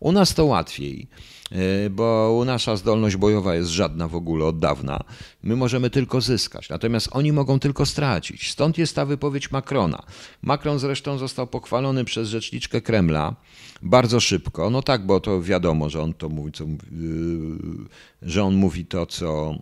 U 0.00 0.12
nas 0.12 0.34
to 0.34 0.44
łatwiej, 0.44 1.06
e, 1.50 1.90
bo 1.90 2.42
nasza 2.46 2.76
zdolność 2.76 3.16
bojowa 3.16 3.54
jest 3.54 3.70
żadna 3.70 4.08
w 4.08 4.14
ogóle 4.14 4.44
od 4.44 4.58
dawna. 4.58 5.04
My 5.42 5.56
możemy 5.56 5.90
tylko 5.90 6.20
zyskać, 6.20 6.68
natomiast 6.68 7.08
oni 7.12 7.32
mogą 7.32 7.58
tylko 7.58 7.86
stracić. 7.86 8.50
Stąd 8.50 8.78
jest 8.78 8.96
ta 8.96 9.06
wypowiedź 9.06 9.50
Macrona. 9.50 10.02
Macron 10.42 10.78
zresztą 10.78 11.18
został 11.18 11.46
pochwalony 11.46 12.04
przez 12.04 12.28
rzeczniczkę 12.28 12.80
Kremla 12.80 13.34
bardzo 13.82 14.20
szybko. 14.20 14.70
No 14.70 14.82
tak, 14.82 15.06
bo 15.06 15.20
to 15.20 15.42
wiadomo, 15.42 15.90
że 15.90 16.02
on 16.02 16.14
to 16.14 16.28
mówi, 16.28 16.52
co, 16.52 16.64
yy, 16.64 16.78
że 18.22 18.44
on 18.44 18.54
mówi 18.54 18.86
to, 18.86 19.06
co 19.06 19.54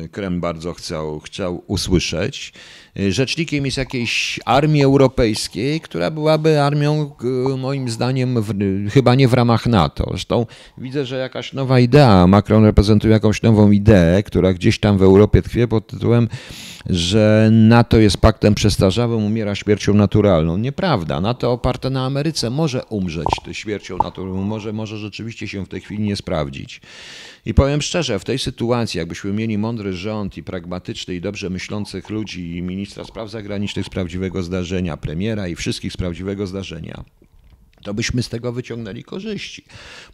yy, 0.00 0.08
Kreml 0.08 0.40
bardzo 0.40 0.72
chciał, 0.72 1.20
chciał 1.20 1.62
usłyszeć. 1.66 2.52
Rzecznikiem 3.08 3.64
jest 3.64 3.76
jakiejś 3.76 4.40
armii 4.44 4.82
europejskiej, 4.82 5.80
która 5.80 6.10
byłaby 6.10 6.60
armią, 6.60 7.10
moim 7.58 7.88
zdaniem, 7.88 8.42
w, 8.42 8.54
chyba 8.90 9.14
nie 9.14 9.28
w 9.28 9.32
ramach 9.32 9.66
NATO. 9.66 10.06
Zresztą 10.10 10.46
widzę, 10.78 11.04
że 11.04 11.18
jakaś 11.18 11.52
nowa 11.52 11.80
idea, 11.80 12.26
Macron 12.26 12.64
reprezentuje 12.64 13.12
jakąś 13.12 13.42
nową 13.42 13.70
ideę, 13.70 14.22
która 14.22 14.52
gdzieś 14.52 14.78
tam 14.78 14.98
w 14.98 15.02
Europie 15.02 15.42
tkwie 15.42 15.68
pod 15.68 15.86
tytułem 15.86 16.28
że 16.86 17.48
NATO 17.52 17.98
jest 17.98 18.16
paktem 18.16 18.54
przestarzałym, 18.54 19.24
umiera 19.24 19.54
śmiercią 19.54 19.94
naturalną. 19.94 20.56
Nieprawda. 20.56 21.20
NATO 21.20 21.52
oparte 21.52 21.90
na 21.90 22.04
Ameryce 22.04 22.50
może 22.50 22.84
umrzeć 22.84 23.26
śmiercią 23.52 23.98
naturalną, 23.98 24.42
może, 24.42 24.72
może 24.72 24.98
rzeczywiście 24.98 25.48
się 25.48 25.64
w 25.64 25.68
tej 25.68 25.80
chwili 25.80 26.02
nie 26.02 26.16
sprawdzić. 26.16 26.80
I 27.46 27.54
powiem 27.54 27.82
szczerze, 27.82 28.18
w 28.18 28.24
tej 28.24 28.38
sytuacji, 28.38 28.98
jakbyśmy 28.98 29.32
mieli 29.32 29.58
mądry 29.58 29.92
rząd 29.92 30.36
i 30.36 30.42
pragmatyczny 30.42 31.14
i 31.14 31.20
dobrze 31.20 31.50
myślących 31.50 32.10
ludzi, 32.10 32.56
i 32.56 32.62
ministra 32.62 33.04
spraw 33.04 33.30
zagranicznych 33.30 33.86
z 33.86 33.88
prawdziwego 33.88 34.42
zdarzenia, 34.42 34.96
premiera 34.96 35.48
i 35.48 35.54
wszystkich 35.54 35.92
z 35.92 35.96
prawdziwego 35.96 36.46
zdarzenia, 36.46 37.04
to 37.82 37.94
byśmy 37.94 38.22
z 38.22 38.28
tego 38.28 38.52
wyciągnęli 38.52 39.04
korzyści. 39.04 39.64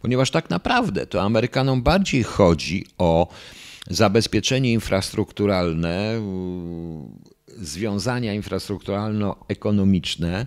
Ponieważ 0.01 0.31
tak 0.31 0.49
naprawdę 0.49 1.07
to 1.07 1.21
Amerykanom 1.21 1.81
bardziej 1.81 2.23
chodzi 2.23 2.85
o 2.97 3.27
zabezpieczenie 3.89 4.73
infrastrukturalne, 4.73 6.21
związania 7.47 8.33
infrastrukturalno-ekonomiczne 8.33 10.45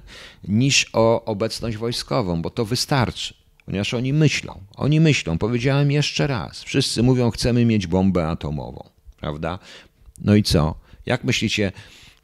niż 0.49 0.87
o 0.93 1.24
obecność 1.24 1.76
wojskową, 1.76 2.43
bo 2.43 2.51
to 2.51 2.64
wystarczy. 2.64 3.35
Ponieważ 3.66 3.95
oni 3.95 4.12
myślą, 4.12 4.61
oni 4.76 5.01
myślą, 5.01 5.39
powiedziałem 5.39 5.91
jeszcze 5.91 6.26
raz, 6.26 6.62
wszyscy 6.62 7.03
mówią, 7.03 7.30
chcemy 7.30 7.64
mieć 7.64 7.87
bombę 7.87 8.28
atomową, 8.28 8.89
prawda? 9.20 9.59
No 10.20 10.35
i 10.35 10.43
co? 10.43 10.74
Jak 11.07 11.24
myślicie, 11.24 11.72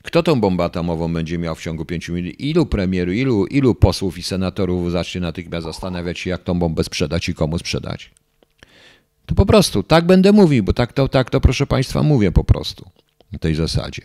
kto 0.03 0.23
tą 0.23 0.41
bombę 0.41 0.65
atomową 0.65 1.13
będzie 1.13 1.39
miał 1.39 1.55
w 1.55 1.63
ciągu 1.63 1.85
pięciu 1.85 2.13
minut? 2.13 2.41
Ilu 2.41 2.67
premierów, 2.67 3.15
ilu, 3.15 3.47
ilu 3.47 3.75
posłów 3.75 4.19
i 4.19 4.23
senatorów 4.23 4.93
zacznie 4.93 5.21
natychmiast 5.21 5.65
zastanawiać 5.65 6.19
się, 6.19 6.31
jak 6.31 6.43
tą 6.43 6.59
bombę 6.59 6.85
sprzedać 6.85 7.29
i 7.29 7.35
komu 7.35 7.59
sprzedać? 7.59 8.11
To 9.31 9.35
po 9.35 9.47
prostu 9.47 9.83
tak 9.83 10.07
będę 10.07 10.33
mówił, 10.33 10.65
bo 10.65 10.73
tak 10.73 10.93
to, 10.93 11.09
tak 11.09 11.31
to 11.31 11.41
proszę 11.41 11.67
Państwa 11.67 12.03
mówię 12.03 12.33
po 12.33 12.45
prostu 12.45 12.91
w 13.33 13.39
tej 13.39 13.55
zasadzie. 13.55 14.03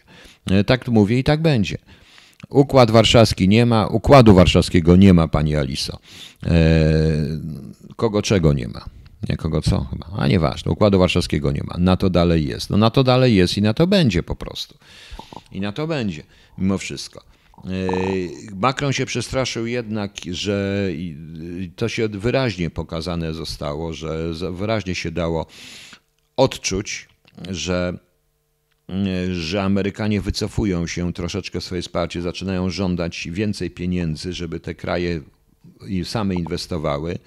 E, 0.52 0.64
tak 0.64 0.88
mówię 0.88 1.20
i 1.20 1.24
tak 1.24 1.42
będzie. 1.42 1.78
Układ 2.50 2.92
warszawski 2.92 3.48
nie 3.48 3.66
ma, 3.66 3.88
układu 3.88 4.36
warszawskiego 4.36 4.96
nie 4.96 5.14
ma, 5.14 5.28
pani 5.28 5.56
Aliso. 5.56 6.00
E, 6.46 6.52
kogo 7.96 8.22
czego 8.22 8.54
nie 8.54 8.68
ma? 8.68 8.86
Nie 9.30 9.38
kogo 9.38 9.62
co 9.62 9.84
chyba, 9.84 10.06
a 10.18 10.28
nieważne, 10.28 10.72
układu 10.72 11.00
warszawskiego 11.00 11.52
nie 11.52 11.64
ma. 11.64 11.76
Na 11.78 11.98
to 11.98 12.10
dalej 12.10 12.48
jest. 12.48 12.70
No 12.70 12.78
na 12.78 12.90
to 12.90 13.04
dalej 13.04 13.36
jest 13.36 13.58
i 13.58 13.62
na 13.62 13.74
to 13.74 13.88
będzie 13.88 14.24
po 14.24 14.36
prostu. 14.36 14.78
I 15.52 15.62
na 15.62 15.72
to 15.72 15.88
będzie, 15.88 16.24
mimo 16.58 16.78
wszystko. 16.78 17.24
E, 17.64 17.70
Macron 18.56 18.94
się 18.94 19.06
przestraszył 19.06 19.66
jednak, 19.66 20.12
że 20.32 20.90
to 21.76 21.90
się 21.90 22.08
wyraźnie 22.08 22.70
pokazane 22.70 23.34
zostało, 23.34 23.94
że 23.94 24.34
wyraźnie 24.52 24.96
się 24.96 25.12
dało 25.12 25.46
odczuć, 26.38 27.10
że 27.50 27.98
że 29.32 29.64
Amerykanie 29.64 30.22
wycofują 30.22 30.88
się 30.88 31.14
troszeczkę 31.14 31.62
swoje 31.62 31.82
wsparcie, 31.82 32.22
zaczynają 32.22 32.70
żądać 32.70 33.28
więcej 33.32 33.72
pieniędzy, 33.72 34.34
żeby 34.34 34.60
te 34.60 34.76
kraje 34.76 35.22
same 36.04 36.36
inwestowały. 36.36 37.20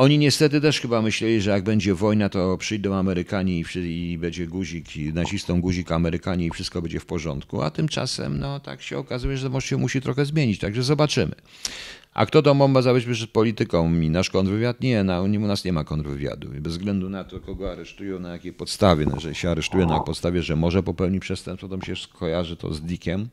Oni 0.00 0.18
niestety 0.18 0.60
też 0.60 0.80
chyba 0.80 1.02
myśleli, 1.02 1.40
że 1.40 1.50
jak 1.50 1.64
będzie 1.64 1.94
wojna, 1.94 2.28
to 2.28 2.58
przyjdą 2.58 2.94
Amerykanie 2.94 3.60
i, 3.60 3.64
i 4.10 4.18
będzie 4.18 4.46
guzik, 4.46 4.96
i 4.96 5.12
nacisną 5.12 5.60
guzik 5.60 5.92
Amerykanie 5.92 6.46
i 6.46 6.50
wszystko 6.50 6.82
będzie 6.82 7.00
w 7.00 7.06
porządku. 7.06 7.62
A 7.62 7.70
tymczasem, 7.70 8.38
no 8.38 8.60
tak 8.60 8.82
się 8.82 8.98
okazuje, 8.98 9.36
że 9.36 9.50
to 9.50 9.60
się 9.60 9.76
musi 9.76 10.00
trochę 10.00 10.24
zmienić, 10.24 10.58
także 10.58 10.82
zobaczymy. 10.82 11.34
A 12.14 12.26
kto 12.26 12.42
to 12.42 12.54
ma 12.54 12.82
zabezpieczyć 12.82 13.26
polityką? 13.26 14.00
I 14.00 14.10
nasz 14.10 14.30
kontrwywiad? 14.30 14.80
Nie, 14.80 15.04
na, 15.04 15.20
u 15.20 15.28
nas 15.28 15.64
nie 15.64 15.72
ma 15.72 15.84
kontrwywiadu. 15.84 16.54
I 16.54 16.60
bez 16.60 16.72
względu 16.72 17.10
na 17.10 17.24
to, 17.24 17.40
kogo 17.40 17.72
aresztują, 17.72 18.18
na 18.20 18.32
jakiej 18.32 18.52
podstawie. 18.52 19.06
No, 19.06 19.20
że 19.20 19.34
się 19.34 19.50
aresztuje 19.50 19.86
na 19.86 20.00
podstawie, 20.00 20.42
że 20.42 20.56
może 20.56 20.82
popełnić 20.82 21.22
przestępstwo, 21.22 21.68
to 21.68 21.76
mi 21.76 21.84
się 21.84 21.96
skojarzy 21.96 22.56
to 22.56 22.74
z 22.74 22.80
Dickiem, 22.80 23.28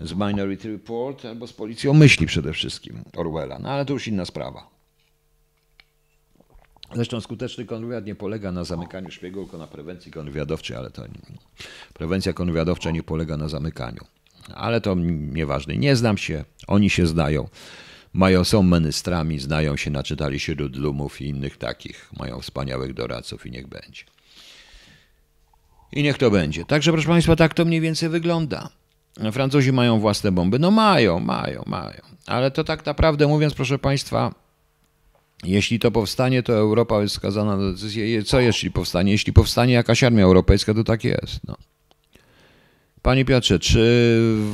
z 0.00 0.12
Minority 0.12 0.72
Report 0.72 1.24
albo 1.24 1.46
z 1.46 1.52
policją 1.52 1.94
myśli 1.94 2.26
przede 2.26 2.52
wszystkim 2.52 3.02
Orwella. 3.16 3.58
No 3.58 3.68
ale 3.68 3.84
to 3.84 3.92
już 3.92 4.08
inna 4.08 4.24
sprawa. 4.24 4.79
Zresztą 6.94 7.20
skuteczny 7.20 7.64
kontrwywiad 7.64 8.06
nie 8.06 8.14
polega 8.14 8.52
na 8.52 8.64
zamykaniu 8.64 9.10
szpiegów, 9.10 9.44
tylko 9.44 9.58
na 9.58 9.66
prewencji 9.66 10.12
kontrwywiadowczej, 10.12 10.76
ale 10.76 10.90
to 10.90 11.06
nie. 11.06 11.38
prewencja 11.94 12.32
kontrwywiadowcza 12.32 12.90
nie 12.90 13.02
polega 13.02 13.36
na 13.36 13.48
zamykaniu. 13.48 14.04
Ale 14.54 14.80
to 14.80 14.94
nieważne. 14.94 15.76
Nie 15.76 15.96
znam 15.96 16.18
się, 16.18 16.44
oni 16.66 16.90
się 16.90 17.06
znają. 17.06 17.48
Mają, 18.12 18.44
są 18.44 18.62
ministrami, 18.62 19.38
znają 19.38 19.76
się, 19.76 19.90
naczytali 19.90 20.40
się 20.40 20.54
Ludlumów 20.54 21.20
i 21.20 21.28
innych 21.28 21.56
takich. 21.56 22.10
Mają 22.18 22.40
wspaniałych 22.40 22.94
doradców 22.94 23.46
i 23.46 23.50
niech 23.50 23.66
będzie. 23.66 24.04
I 25.92 26.02
niech 26.02 26.18
to 26.18 26.30
będzie. 26.30 26.64
Także, 26.64 26.92
proszę 26.92 27.08
Państwa, 27.08 27.36
tak 27.36 27.54
to 27.54 27.64
mniej 27.64 27.80
więcej 27.80 28.08
wygląda. 28.08 28.68
Francuzi 29.32 29.72
mają 29.72 30.00
własne 30.00 30.32
bomby. 30.32 30.58
No 30.58 30.70
mają, 30.70 31.20
mają, 31.20 31.62
mają. 31.66 32.00
Ale 32.26 32.50
to 32.50 32.64
tak 32.64 32.86
naprawdę 32.86 33.26
mówiąc, 33.26 33.54
proszę 33.54 33.78
Państwa, 33.78 34.34
jeśli 35.44 35.78
to 35.78 35.90
powstanie, 35.90 36.42
to 36.42 36.52
Europa 36.52 37.02
jest 37.02 37.14
skazana 37.14 37.56
na 37.56 37.72
decyzję. 37.72 38.22
Co 38.22 38.40
jeśli 38.40 38.70
powstanie? 38.70 39.12
Jeśli 39.12 39.32
powstanie 39.32 39.74
jakaś 39.74 40.04
armia 40.04 40.24
europejska, 40.24 40.74
to 40.74 40.84
tak 40.84 41.04
jest. 41.04 41.40
No. 41.48 41.56
Panie 43.02 43.24
Piotrze, 43.24 43.58
czy 43.58 43.78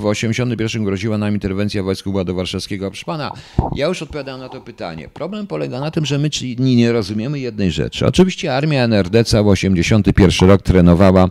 w 0.01 0.07
81 0.07 0.84
groziła 0.84 1.18
nam 1.18 1.34
interwencja 1.34 1.82
wojsk 1.82 2.07
układu 2.07 2.34
warszawskiego? 2.34 2.91
Proszę 2.91 3.05
pana, 3.05 3.32
ja 3.74 3.87
już 3.87 4.03
odpowiadam 4.03 4.41
na 4.41 4.49
to 4.49 4.61
pytanie. 4.61 5.09
Problem 5.09 5.47
polega 5.47 5.80
na 5.80 5.91
tym, 5.91 6.07
że 6.07 6.18
my 6.18 6.30
nie 6.59 6.93
rozumiemy 6.93 7.39
jednej 7.39 7.70
rzeczy. 7.70 8.07
Oczywiście 8.07 8.55
armia 8.57 8.84
NRD 8.84 9.24
cały 9.24 9.51
81 9.51 10.49
rok 10.49 10.62
trenowała, 10.62 11.28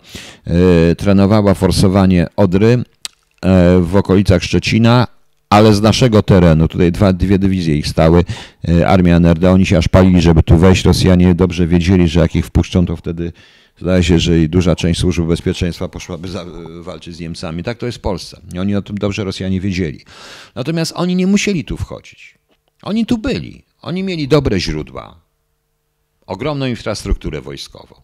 e, 0.48 0.96
trenowała 0.96 1.54
forsowanie 1.54 2.28
Odry 2.36 2.74
e, 2.74 2.84
w 3.80 3.96
okolicach 3.96 4.44
Szczecina, 4.44 5.08
ale 5.56 5.74
z 5.74 5.82
naszego 5.82 6.24
terenu, 6.24 6.68
tutaj 6.68 6.92
dwa, 6.92 7.14
dwie 7.14 7.40
dywizje 7.40 7.78
ich 7.78 7.88
stały, 7.88 8.24
e, 8.68 8.88
armia 8.88 9.16
NRD, 9.16 9.52
oni 9.52 9.66
się 9.66 9.78
aż 9.78 9.88
palili, 9.88 10.22
żeby 10.22 10.44
tu 10.44 10.58
wejść. 10.58 10.86
Rosjanie 10.86 11.36
dobrze 11.36 11.68
wiedzieli, 11.68 12.08
że 12.08 12.20
jak 12.20 12.36
ich 12.36 12.46
wpuszczą, 12.46 12.86
to 12.86 12.96
wtedy 12.96 13.32
zdaje 13.78 14.04
się, 14.04 14.20
że 14.20 14.40
i 14.40 14.50
duża 14.50 14.76
część 14.76 15.00
służby 15.00 15.26
bezpieczeństwa 15.26 15.90
poszłaby 15.90 16.28
za, 16.28 16.46
walczyć 16.82 17.16
z 17.16 17.20
Niemcami. 17.20 17.64
Tak 17.64 17.78
to 17.78 17.86
jest 17.86 17.98
w 17.98 18.02
Polsce. 18.02 18.42
I 18.54 18.60
oni 18.60 18.76
o 18.76 18.82
tym 18.82 18.98
dobrze 18.98 19.24
Rosjanie 19.24 19.62
wiedzieli. 19.62 20.00
Natomiast 20.56 20.94
oni 20.96 21.16
nie 21.16 21.28
musieli 21.28 21.66
tu 21.66 21.78
wchodzić. 21.78 22.38
Oni 22.82 23.06
tu 23.06 23.18
byli. 23.18 23.64
Oni 23.82 24.04
mieli 24.04 24.28
dobre 24.28 24.60
źródła. 24.60 25.20
Ogromną 26.26 26.66
infrastrukturę 26.66 27.42
wojskową. 27.42 27.96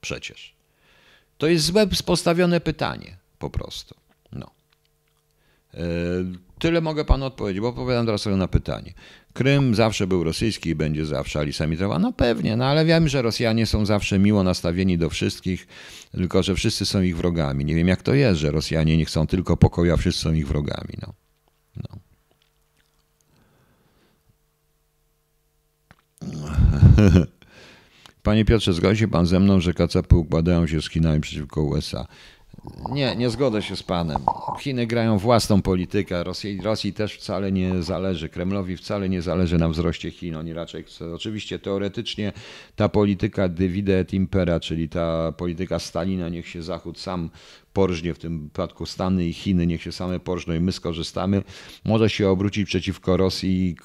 Przecież. 0.00 0.54
To 1.38 1.46
jest 1.46 1.64
złe 1.64 1.86
postawione 2.06 2.60
pytanie 2.60 3.16
po 3.38 3.50
prostu. 3.50 3.94
No. 4.32 4.50
E, 5.74 5.78
tyle 6.58 6.80
mogę 6.80 7.04
panu 7.04 7.24
odpowiedzieć, 7.24 7.60
bo 7.60 7.68
odpowiadam 7.68 8.06
teraz 8.06 8.22
sobie 8.22 8.36
na 8.36 8.48
pytanie. 8.48 8.92
Krym 9.32 9.74
zawsze 9.74 10.06
był 10.06 10.24
rosyjski 10.24 10.70
i 10.70 10.74
będzie 10.74 11.06
zawsze 11.06 11.40
alisamitowa. 11.40 11.98
No 11.98 12.12
pewnie, 12.12 12.56
no 12.56 12.66
ale 12.66 12.84
wiem, 12.84 13.08
że 13.08 13.22
Rosjanie 13.22 13.66
są 13.66 13.86
zawsze 13.86 14.18
miło 14.18 14.42
nastawieni 14.42 14.98
do 14.98 15.10
wszystkich, 15.10 15.66
tylko 16.12 16.42
że 16.42 16.54
wszyscy 16.54 16.86
są 16.86 17.02
ich 17.02 17.16
wrogami. 17.16 17.64
Nie 17.64 17.74
wiem 17.74 17.88
jak 17.88 18.02
to 18.02 18.14
jest, 18.14 18.40
że 18.40 18.50
Rosjanie 18.50 18.96
nie 18.96 19.04
chcą 19.04 19.26
tylko 19.26 19.56
pokoju, 19.56 19.94
a 19.94 19.96
wszyscy 19.96 20.22
są 20.22 20.32
ich 20.32 20.48
wrogami. 20.48 20.94
No. 21.02 21.12
no. 21.76 21.98
Panie 28.22 28.44
Piotrze, 28.44 28.72
zgodzi 28.72 29.00
się 29.00 29.08
pan 29.08 29.26
ze 29.26 29.40
mną, 29.40 29.60
że 29.60 29.74
KCP 29.74 30.16
układają 30.16 30.66
się 30.66 30.82
z 30.82 30.90
Chinami 30.90 31.20
przeciwko 31.20 31.62
USA. 31.62 32.06
Nie, 32.92 33.16
nie 33.16 33.30
zgodzę 33.30 33.62
się 33.62 33.76
z 33.76 33.82
panem. 33.82 34.18
Chiny 34.60 34.86
grają 34.86 35.18
własną 35.18 35.62
politykę. 35.62 36.24
Rosji, 36.24 36.60
Rosji 36.62 36.92
też 36.92 37.14
wcale 37.14 37.52
nie 37.52 37.82
zależy. 37.82 38.28
Kremlowi 38.28 38.76
wcale 38.76 39.08
nie 39.08 39.22
zależy 39.22 39.58
na 39.58 39.68
wzroście 39.68 40.10
Chin. 40.10 40.36
Oni 40.36 40.52
raczej 40.52 40.84
chcą. 40.84 41.14
Oczywiście 41.14 41.58
teoretycznie 41.58 42.32
ta 42.76 42.88
polityka 42.88 43.48
divide 43.48 43.98
et 43.98 44.14
impera, 44.14 44.60
czyli 44.60 44.88
ta 44.88 45.32
polityka 45.32 45.78
Stalina, 45.78 46.28
niech 46.28 46.48
się 46.48 46.62
Zachód 46.62 46.98
sam 46.98 47.30
porżnie, 47.78 48.14
w 48.14 48.18
tym 48.18 48.50
przypadku 48.50 48.86
Stany 48.86 49.26
i 49.26 49.32
Chiny, 49.32 49.66
niech 49.66 49.82
się 49.82 49.92
same 49.92 50.20
porżną 50.20 50.54
i 50.54 50.60
my 50.60 50.72
skorzystamy, 50.72 51.42
może 51.84 52.10
się 52.10 52.28
obrócić 52.28 52.66
przeciwko 52.66 53.16
Rosji 53.16 53.68
i 53.68 53.76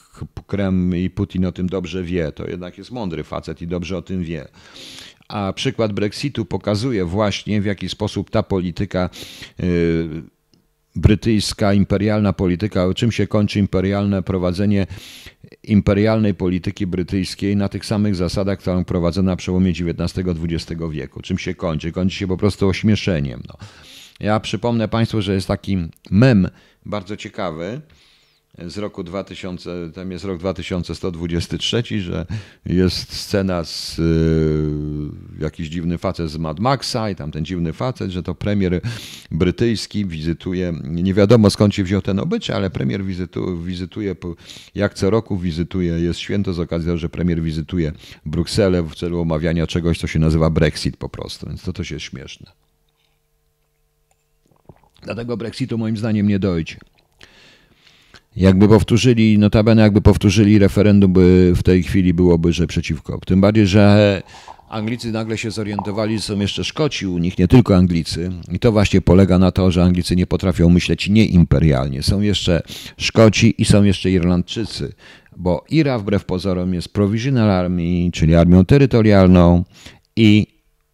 Kreml 0.48 0.96
i 0.96 1.10
Putin 1.10 1.46
o 1.46 1.52
tym 1.52 1.70
dobrze 1.70 2.04
wie. 2.04 2.32
To 2.32 2.48
jednak 2.48 2.78
jest 2.78 2.92
mądry 2.92 3.24
facet 3.24 3.62
i 3.62 3.68
dobrze 3.68 3.98
o 3.98 4.02
tym 4.02 4.24
wie 4.24 4.48
a 5.28 5.54
przykład 5.54 5.94
Brexitu 5.94 6.46
pokazuje 6.46 7.06
właśnie, 7.06 7.62
w 7.62 7.66
jaki 7.66 7.90
sposób 7.90 8.30
ta 8.30 8.44
polityka 8.44 9.10
y, 9.60 10.24
brytyjska, 10.96 11.74
imperialna 11.74 12.34
polityka, 12.34 12.94
czym 12.96 13.12
się 13.12 13.28
kończy 13.28 13.60
imperialne 13.60 14.24
prowadzenie 14.24 14.88
imperialnej 15.64 16.34
polityki 16.34 16.88
brytyjskiej 16.88 17.56
na 17.56 17.70
tych 17.70 17.86
samych 17.86 18.16
zasadach, 18.16 18.60
którą 18.60 18.86
prowadzono 18.86 19.32
na 19.32 19.36
przełomie 19.36 19.72
XIX-XX 19.72 20.82
wieku. 20.92 21.22
Czym 21.22 21.38
się 21.38 21.56
kończy? 21.56 21.92
Kończy 21.92 22.16
się 22.18 22.28
po 22.28 22.38
prostu 22.38 22.68
ośmieszeniem. 22.68 23.44
No. 23.48 23.58
Ja 24.20 24.40
przypomnę 24.40 24.88
Państwu, 24.88 25.22
że 25.22 25.34
jest 25.34 25.48
taki 25.48 25.78
mem 26.12 26.48
bardzo 26.86 27.18
ciekawy, 27.18 27.82
z 28.58 28.78
roku 28.78 29.04
2000, 29.04 29.92
tam 29.96 30.12
jest 30.12 30.26
rok 30.26 30.40
2123, 30.40 31.84
że 32.02 32.26
jest 32.66 33.14
scena 33.14 33.64
z 33.64 34.00
y, 34.00 35.44
jakiś 35.44 35.70
dziwny 35.70 35.98
facet 35.98 36.30
z 36.30 36.38
Mad 36.38 36.60
Maxa 36.60 37.10
i 37.10 37.16
tam 37.16 37.32
ten 37.32 37.46
dziwny 37.46 37.74
facet, 37.74 38.12
że 38.12 38.24
to 38.24 38.36
premier 38.36 38.82
brytyjski 39.32 40.06
wizytuje, 40.06 40.74
nie 40.84 41.14
wiadomo 41.14 41.50
skąd 41.50 41.76
się 41.76 41.84
wziął 41.84 42.02
ten 42.02 42.20
obyczaj, 42.20 42.56
ale 42.56 42.70
premier 42.70 43.04
wizytu, 43.04 43.62
wizytuje, 43.62 44.16
jak 44.76 44.94
co 44.94 45.10
roku 45.10 45.38
wizytuje, 45.38 46.00
jest 46.00 46.20
święto 46.20 46.54
z 46.54 46.60
okazji 46.60 46.98
że 46.98 47.10
premier 47.10 47.42
wizytuje 47.42 47.92
Brukselę 48.26 48.84
w 48.84 48.96
celu 48.96 49.22
omawiania 49.22 49.68
czegoś, 49.68 50.00
co 50.00 50.08
się 50.08 50.20
nazywa 50.20 50.50
Brexit 50.50 50.98
po 50.98 51.10
prostu, 51.10 51.48
więc 51.48 51.62
to 51.62 51.74
też 51.74 51.92
jest 51.92 52.06
śmieszne. 52.06 52.52
Dlatego 55.02 55.38
Brexitu 55.38 55.78
moim 55.78 55.98
zdaniem 55.98 56.28
nie 56.28 56.40
dojdzie. 56.40 56.78
Jakby 58.36 58.68
powtórzyli, 58.68 59.38
notabene 59.38 59.82
jakby 59.82 60.02
powtórzyli 60.02 60.60
referendum, 60.60 61.14
by 61.14 61.54
w 61.56 61.64
tej 61.64 61.84
chwili 61.84 62.14
byłoby, 62.14 62.54
że 62.54 62.68
przeciwko. 62.68 63.20
Tym 63.26 63.42
bardziej, 63.42 63.68
że 63.68 64.22
Anglicy 64.70 65.12
nagle 65.12 65.38
się 65.38 65.52
zorientowali, 65.52 66.18
że 66.18 66.24
są 66.24 66.40
jeszcze 66.40 66.64
Szkoci 66.64 67.08
u 67.08 67.18
nich, 67.18 67.38
nie 67.38 67.48
tylko 67.48 67.76
Anglicy. 67.76 68.32
I 68.52 68.60
to 68.60 68.72
właśnie 68.72 69.02
polega 69.02 69.40
na 69.40 69.52
to, 69.52 69.72
że 69.72 69.84
Anglicy 69.84 70.16
nie 70.16 70.28
potrafią 70.28 70.70
myśleć 70.70 71.10
nieimperialnie. 71.10 72.04
Są 72.04 72.22
jeszcze 72.22 72.62
Szkoci 72.98 73.62
i 73.62 73.66
są 73.66 73.84
jeszcze 73.84 74.12
Irlandczycy, 74.12 74.94
bo 75.38 75.66
IRA 75.70 76.00
wbrew 76.00 76.26
pozorom 76.26 76.74
jest 76.74 76.94
Provisional 76.94 77.52
Army, 77.52 78.12
czyli 78.14 78.36
armią 78.36 78.66
terytorialną 78.66 79.64
i 80.16 80.48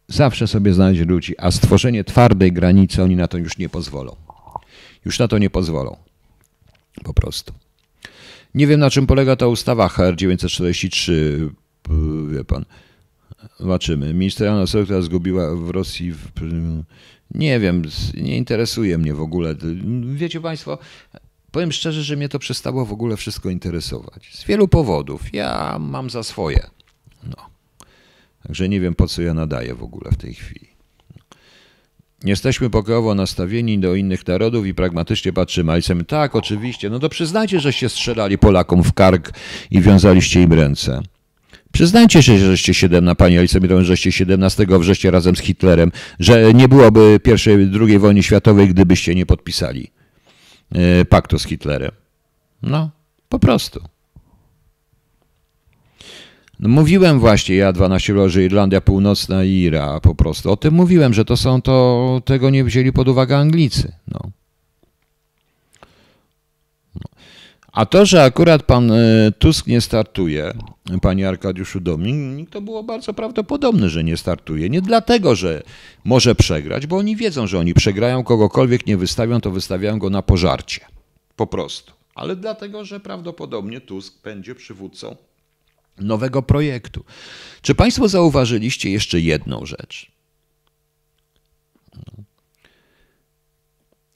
zawsze 0.08 0.48
sobie 0.48 0.74
znajdzie 0.74 1.06
ludzi, 1.06 1.36
a 1.38 1.52
stworzenie 1.52 2.04
twardej 2.04 2.52
granicy 2.52 3.04
oni 3.04 3.16
na 3.16 3.28
to 3.28 3.38
już 3.38 3.58
nie 3.58 3.70
pozwolą. 3.70 4.16
Już 5.06 5.20
na 5.20 5.28
to 5.28 5.38
nie 5.38 5.50
pozwolą. 5.50 6.09
Po 7.04 7.14
prostu. 7.14 7.54
Nie 8.56 8.68
wiem, 8.68 8.80
na 8.80 8.90
czym 8.90 9.08
polega 9.08 9.36
ta 9.36 9.48
ustawa 9.48 9.88
HR 9.88 10.16
943, 10.16 11.50
wie 12.28 12.44
pan. 12.44 12.66
Zobaczymy. 13.60 14.14
Ministerialna 14.14 14.66
która 14.84 15.02
zgubiła 15.02 15.56
w 15.56 15.70
Rosji. 15.70 16.12
W... 16.12 16.32
Nie 17.32 17.60
wiem, 17.60 17.84
nie 18.14 18.38
interesuje 18.38 18.98
mnie 18.98 19.14
w 19.14 19.22
ogóle. 19.22 19.56
Wiecie 20.14 20.42
Państwo, 20.42 20.78
powiem 21.52 21.72
szczerze, 21.72 22.04
że 22.04 22.16
mnie 22.16 22.30
to 22.30 22.40
przestało 22.40 22.86
w 22.86 22.94
ogóle 22.94 23.18
wszystko 23.18 23.50
interesować. 23.50 24.36
Z 24.36 24.46
wielu 24.46 24.68
powodów. 24.68 25.34
Ja 25.34 25.78
mam 25.80 26.10
za 26.10 26.24
swoje. 26.24 26.70
No. 27.24 27.50
Także 28.44 28.70
nie 28.70 28.80
wiem, 28.80 28.96
po 28.96 29.08
co 29.08 29.22
ja 29.22 29.34
nadaję 29.34 29.76
w 29.76 29.84
ogóle 29.84 30.12
w 30.12 30.18
tej 30.18 30.34
chwili. 30.34 30.68
Jesteśmy 32.24 32.70
pokojowo 32.70 33.16
nastawieni 33.16 33.80
do 33.80 33.96
innych 33.96 34.28
narodów 34.28 34.68
i 34.68 34.74
pragmatycznie 34.74 35.34
patrzymy. 35.34 35.82
Chcemy, 35.82 36.04
tak, 36.04 36.36
oczywiście, 36.36 36.90
no 36.90 37.00
to 37.00 37.10
przyznajcie, 37.10 37.60
że 37.60 37.74
się 37.74 37.90
strzelali 37.90 38.38
Polakom 38.38 38.84
w 38.84 38.94
kark 38.94 39.32
i 39.72 39.82
wiązaliście 39.82 40.42
im 40.42 40.54
ręce. 40.54 41.02
Przyznajcie 41.72 42.24
się, 42.24 42.38
że 42.38 42.46
żeście 42.46 42.74
17, 42.74 43.16
pani 43.16 43.38
Alice 43.38 43.60
żeście 43.82 44.12
17 44.12 44.66
września 44.80 45.12
razem 45.12 45.36
z 45.36 45.40
Hitlerem, 45.40 45.92
że 46.20 46.54
nie 46.54 46.68
byłoby 46.68 47.20
pierwszej, 47.24 47.70
II 47.82 48.00
wojny 48.00 48.24
światowej, 48.24 48.68
gdybyście 48.68 49.16
nie 49.16 49.26
podpisali 49.26 49.92
e, 50.72 51.06
paktu 51.06 51.40
z 51.40 51.46
Hitlerem. 51.46 51.92
No, 52.62 52.92
po 53.30 53.40
prostu. 53.40 53.80
No 56.60 56.70
mówiłem 56.70 57.20
właśnie, 57.20 57.56
ja 57.56 57.74
12 57.74 58.14
loży 58.14 58.46
Irlandia 58.46 58.82
Północna 58.82 59.44
i 59.44 59.52
Ira 59.52 60.00
po 60.00 60.16
prostu. 60.16 60.52
O 60.52 60.58
tym 60.58 60.74
mówiłem, 60.74 61.14
że 61.14 61.26
to 61.26 61.38
są 61.38 61.62
to, 61.62 62.22
tego 62.26 62.50
nie 62.50 62.64
wzięli 62.64 62.94
pod 62.94 63.08
uwagę 63.08 63.38
Anglicy. 63.38 63.92
No. 64.08 64.20
A 67.72 67.86
to, 67.86 68.06
że 68.06 68.24
akurat 68.24 68.64
pan 68.64 68.92
e, 68.92 69.32
Tusk 69.40 69.68
nie 69.68 69.82
startuje, 69.82 70.54
panie 71.02 71.28
Arkadiuszu 71.28 71.80
Dominik, 71.80 72.50
to 72.50 72.62
było 72.62 72.84
bardzo 72.84 73.14
prawdopodobne, 73.14 73.90
że 73.90 74.04
nie 74.04 74.18
startuje. 74.18 74.70
Nie 74.70 74.82
dlatego, 74.82 75.36
że 75.36 75.64
może 76.06 76.36
przegrać, 76.36 76.88
bo 76.88 76.98
oni 76.98 77.16
wiedzą, 77.16 77.48
że 77.48 77.60
oni 77.60 77.74
przegrają, 77.74 78.24
kogokolwiek 78.24 78.88
nie 78.88 78.98
wystawią, 78.98 79.42
to 79.42 79.52
wystawiają 79.52 80.00
go 80.00 80.10
na 80.10 80.22
pożarcie. 80.22 80.86
Po 81.36 81.48
prostu. 81.48 81.94
Ale 82.16 82.36
dlatego, 82.36 82.86
że 82.86 83.00
prawdopodobnie 83.00 83.82
Tusk 83.82 84.24
będzie 84.24 84.56
przywódcą 84.56 85.16
nowego 86.02 86.42
projektu. 86.42 87.06
Czy 87.62 87.76
państwo 87.76 88.08
zauważyliście 88.08 88.92
jeszcze 88.92 89.20
jedną 89.20 89.66
rzecz? 89.66 90.12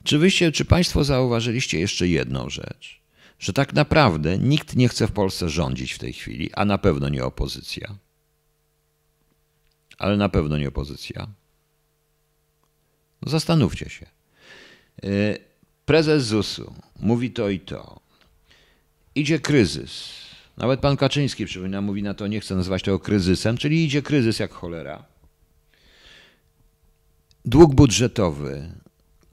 Czy, 0.03 0.17
wyście, 0.17 0.51
czy 0.51 0.65
państwo 0.65 1.03
zauważyliście 1.03 1.79
jeszcze 1.79 2.07
jedną 2.07 2.49
rzecz? 2.49 3.03
że 3.43 3.53
tak 3.53 3.73
naprawdę 3.73 4.38
nikt 4.38 4.75
nie 4.75 4.89
chce 4.89 5.07
w 5.07 5.11
Polsce 5.11 5.49
rządzić 5.49 5.93
w 5.93 5.99
tej 5.99 6.13
chwili, 6.13 6.53
a 6.53 6.65
na 6.65 6.77
pewno 6.77 7.09
nie 7.09 7.25
opozycja. 7.25 7.95
Ale 9.97 10.17
na 10.17 10.29
pewno 10.29 10.57
nie 10.57 10.67
opozycja. 10.67 11.27
Zastanówcie 13.25 13.89
się. 13.89 14.05
Y, 15.03 15.38
prezes 15.86 16.25
ZUS-u 16.25 16.73
mówi 16.99 17.31
to 17.31 17.49
i 17.49 17.59
to. 17.59 17.99
Idzie 19.15 19.39
kryzys. 19.39 20.22
Nawet 20.58 20.80
pan 20.80 20.97
Kaczyński, 20.97 21.45
przypominam, 21.45 21.84
mówi 21.84 22.04
na 22.04 22.14
to, 22.14 22.28
nie 22.28 22.39
chcę 22.39 22.56
nazywać 22.56 22.84
tego 22.84 22.99
kryzysem, 22.99 23.58
czyli 23.58 23.84
idzie 23.86 24.01
kryzys 24.01 24.39
jak 24.39 24.54
cholera. 24.54 25.06
Dług 27.45 27.76
budżetowy, 27.76 28.72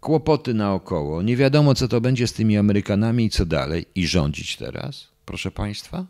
kłopoty 0.01 0.55
naokoło, 0.55 1.23
nie 1.23 1.37
wiadomo 1.37 1.75
co 1.75 1.89
to 1.89 2.01
będzie 2.01 2.27
z 2.27 2.33
tymi 2.33 2.57
Amerykanami 2.57 3.25
i 3.25 3.31
co 3.31 3.47
dalej. 3.47 3.87
I 3.95 4.07
rządzić 4.07 4.57
teraz, 4.57 5.09
proszę 5.25 5.51
Państwa? 5.51 6.07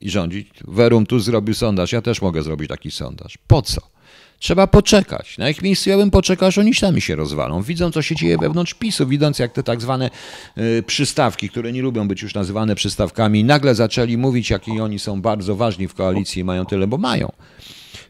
I 0.00 0.10
rządzić. 0.10 0.48
Verum 0.68 1.06
tu 1.06 1.20
zrobił 1.20 1.54
sondaż, 1.54 1.92
ja 1.92 2.02
też 2.02 2.22
mogę 2.22 2.42
zrobić 2.42 2.68
taki 2.68 2.90
sondaż. 2.90 3.38
Po 3.46 3.62
co? 3.62 3.95
Trzeba 4.38 4.66
poczekać. 4.66 5.38
Na 5.38 5.50
ich 5.50 5.62
miejscu 5.62 5.90
ja 5.90 5.96
bym 5.96 6.10
poczekał, 6.10 6.48
aż 6.48 6.58
oni 6.58 6.74
sami 6.74 7.00
się 7.00 7.16
rozwalą. 7.16 7.62
Widzą, 7.62 7.90
co 7.90 8.02
się 8.02 8.14
dzieje 8.14 8.38
wewnątrz 8.38 8.74
PiSu, 8.74 9.06
widząc 9.06 9.38
jak 9.38 9.52
te 9.52 9.62
tak 9.62 9.80
zwane 9.80 10.10
y, 10.58 10.82
przystawki, 10.86 11.48
które 11.48 11.72
nie 11.72 11.82
lubią 11.82 12.08
być 12.08 12.22
już 12.22 12.34
nazywane 12.34 12.74
przystawkami, 12.74 13.44
nagle 13.44 13.74
zaczęli 13.74 14.16
mówić, 14.16 14.50
jaki 14.50 14.80
oni 14.80 14.98
są 14.98 15.22
bardzo 15.22 15.56
ważni 15.56 15.88
w 15.88 15.94
koalicji 15.94 16.40
i 16.40 16.44
mają 16.44 16.66
tyle, 16.66 16.86
bo 16.86 16.98
mają. 16.98 17.32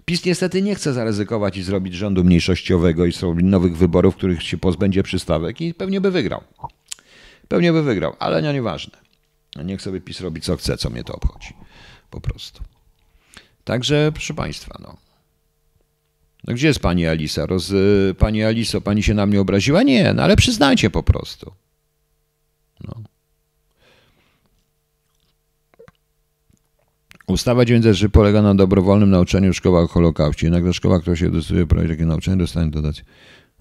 PiS 0.05 0.25
niestety 0.25 0.63
nie 0.63 0.75
chce 0.75 0.93
zaryzykować 0.93 1.57
i 1.57 1.63
zrobić 1.63 1.95
rządu 1.95 2.25
mniejszościowego 2.25 3.07
i 3.07 3.13
zrobić 3.13 3.47
nowych 3.47 3.77
wyborów, 3.77 4.15
w 4.15 4.17
których 4.17 4.43
się 4.43 4.59
pozbędzie 4.59 5.03
przystawek 5.03 5.61
i 5.61 5.75
pewnie 5.75 6.01
by 6.01 6.11
wygrał. 6.11 6.41
Pewnie 7.49 7.73
by 7.73 7.83
wygrał, 7.83 8.17
ale 8.19 8.43
nie 8.43 8.53
nieważne. 8.53 8.99
Niech 9.65 9.83
sobie 9.83 10.01
PiS 10.01 10.21
robi 10.21 10.41
co 10.41 10.57
chce, 10.57 10.77
co 10.77 10.91
mnie 10.91 11.05
to 11.05 11.15
obchodzi. 11.15 11.55
Po 12.11 12.21
prostu. 12.21 12.63
Także, 13.65 14.11
proszę 14.15 14.35
Państwa, 14.35 14.79
no. 14.81 15.06
No 16.47 16.55
gdzie 16.55 16.67
jest 16.67 16.81
pani 16.81 17.07
Alisa? 17.07 17.47
Roz, 17.47 17.73
pani 18.19 18.45
Aliso, 18.45 18.81
pani 18.81 19.03
się 19.03 19.15
na 19.15 19.27
mnie 19.27 19.41
obraziła? 19.41 19.83
Nie, 19.83 20.15
no 20.15 20.23
ale 20.23 20.37
przyznajcie 20.37 20.91
po 20.91 21.03
prostu. 21.03 21.53
No. 22.85 22.95
Ustawa 27.27 27.65
903 27.65 28.09
polega 28.09 28.43
na 28.43 28.55
dobrowolnym 28.55 29.11
nauczaniu 29.11 29.53
w 29.53 29.57
szkołach 29.57 29.85
o 29.85 29.89
Holokauście. 29.89 30.51
Nagle 30.51 30.73
szkoła, 30.73 31.01
która 31.01 31.17
się 31.17 31.31
decyduje 31.31 31.67
prowadzić 31.67 31.93
takie 31.93 32.07
nauczanie, 32.07 32.37
dostanie 32.37 32.71
dodać. 32.71 33.05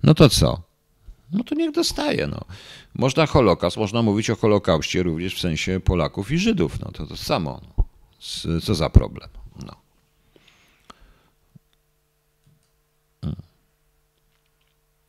No 0.03 0.13
to 0.13 0.29
co? 0.29 0.61
No 1.31 1.43
to 1.43 1.55
niech 1.55 1.71
dostaje. 1.71 2.27
No. 2.27 2.41
Można 2.93 3.25
Holokaust, 3.25 3.77
można 3.77 4.01
mówić 4.01 4.29
o 4.29 4.36
Holokauście 4.36 5.03
również 5.03 5.36
w 5.36 5.39
sensie 5.39 5.79
Polaków 5.79 6.31
i 6.31 6.38
Żydów. 6.38 6.79
No 6.79 6.91
to 6.91 7.05
to 7.05 7.17
samo. 7.17 7.61
No. 7.77 7.83
Co 8.61 8.75
za 8.75 8.89
problem. 8.89 9.29
No. 9.65 9.84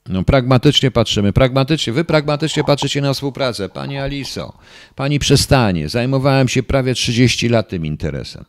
No, 0.08 0.24
pragmatycznie 0.24 0.90
patrzymy, 0.90 1.32
pragmatycznie, 1.32 1.92
wy 1.92 2.04
pragmatycznie 2.04 2.64
patrzycie 2.64 3.00
na 3.00 3.14
współpracę. 3.14 3.68
Pani 3.68 3.98
Aliso, 3.98 4.52
pani 4.94 5.18
przestanie. 5.18 5.88
Zajmowałem 5.88 6.48
się 6.48 6.62
prawie 6.62 6.94
30 6.94 7.48
lat 7.48 7.68
tym 7.68 7.86
interesem. 7.86 8.44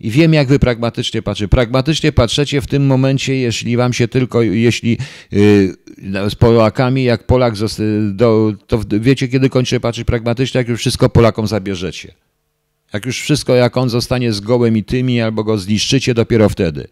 I 0.00 0.10
wiem, 0.10 0.34
jak 0.34 0.48
wy 0.48 0.58
pragmatycznie 0.58 1.22
patrzycie. 1.22 1.48
Pragmatycznie 1.48 2.12
patrzycie 2.12 2.60
w 2.60 2.66
tym 2.66 2.86
momencie, 2.86 3.36
jeśli 3.36 3.76
wam 3.76 3.92
się 3.92 4.08
tylko, 4.08 4.42
jeśli 4.42 4.98
yy, 5.32 5.76
z 6.30 6.34
Polakami, 6.34 7.04
jak 7.04 7.26
Polak, 7.26 7.54
do, 8.10 8.52
to 8.66 8.80
wiecie, 9.00 9.28
kiedy 9.28 9.48
kończy 9.48 9.80
patrzeć 9.80 10.04
pragmatycznie, 10.04 10.58
jak 10.58 10.68
już 10.68 10.80
wszystko 10.80 11.08
Polakom 11.08 11.46
zabierzecie. 11.46 12.14
Jak 12.92 13.06
już 13.06 13.20
wszystko, 13.22 13.54
jak 13.54 13.76
on 13.76 13.88
zostanie 13.88 14.32
z 14.32 14.40
gołem 14.40 14.76
i 14.76 14.84
tymi, 14.84 15.20
albo 15.20 15.44
go 15.44 15.58
zniszczycie, 15.58 16.14
dopiero 16.14 16.48
wtedy. 16.48 16.88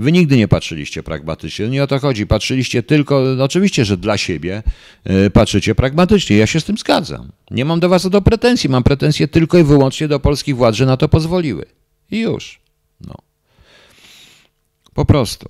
Wy 0.00 0.12
nigdy 0.12 0.36
nie 0.36 0.48
patrzyliście 0.48 1.02
pragmatycznie. 1.02 1.68
Nie 1.68 1.82
o 1.82 1.86
to 1.86 1.98
chodzi. 1.98 2.26
Patrzyliście 2.26 2.82
tylko, 2.82 3.20
no 3.36 3.44
oczywiście, 3.44 3.84
że 3.84 3.96
dla 3.96 4.18
siebie 4.18 4.62
e, 5.04 5.30
patrzycie 5.30 5.74
pragmatycznie. 5.74 6.36
Ja 6.36 6.46
się 6.46 6.60
z 6.60 6.64
tym 6.64 6.78
zgadzam. 6.78 7.32
Nie 7.50 7.64
mam 7.64 7.80
do 7.80 7.88
was 7.88 8.08
do 8.08 8.22
pretensji. 8.22 8.70
Mam 8.70 8.82
pretensje 8.82 9.28
tylko 9.28 9.58
i 9.58 9.64
wyłącznie 9.64 10.08
do 10.08 10.20
polskich 10.20 10.56
władz, 10.56 10.74
że 10.74 10.86
na 10.86 10.96
to 10.96 11.08
pozwoliły. 11.08 11.64
I 12.10 12.18
już. 12.18 12.60
No. 13.00 13.14
Po 14.94 15.04
prostu. 15.04 15.48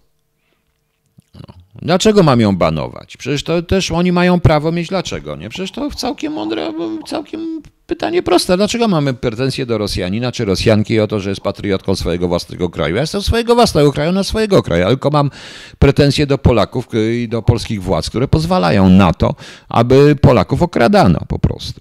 No. 1.34 1.54
Dlaczego 1.82 2.22
mam 2.22 2.40
ją 2.40 2.56
banować? 2.56 3.16
Przecież 3.16 3.42
to 3.42 3.62
też 3.62 3.90
oni 3.90 4.12
mają 4.12 4.40
prawo 4.40 4.72
mieć 4.72 4.88
dlaczego, 4.88 5.36
nie? 5.36 5.48
Przecież 5.48 5.70
to 5.70 5.90
całkiem 5.90 6.32
mądre, 6.32 6.72
całkiem 7.06 7.62
pytanie 7.90 8.22
proste. 8.22 8.56
Dlaczego 8.56 8.88
mamy 8.88 9.14
pretensje 9.14 9.66
do 9.66 9.78
Rosjanina 9.78 10.32
czy 10.32 10.44
Rosjanki 10.44 11.00
o 11.00 11.06
to, 11.06 11.20
że 11.20 11.30
jest 11.30 11.40
patriotką 11.40 11.96
swojego 11.96 12.28
własnego 12.28 12.68
kraju? 12.68 12.94
Ja 12.94 13.00
jestem 13.00 13.22
swojego 13.22 13.54
własnego 13.54 13.92
kraju 13.92 14.12
na 14.12 14.24
swojego 14.24 14.62
kraju, 14.62 14.86
tylko 14.86 15.10
mam 15.10 15.30
pretensje 15.78 16.26
do 16.26 16.38
Polaków 16.38 16.88
i 17.22 17.28
do 17.28 17.42
polskich 17.42 17.82
władz, 17.82 18.10
które 18.10 18.28
pozwalają 18.28 18.88
na 18.88 19.12
to, 19.12 19.34
aby 19.68 20.16
Polaków 20.16 20.62
okradano 20.62 21.20
po 21.28 21.38
prostu. 21.38 21.80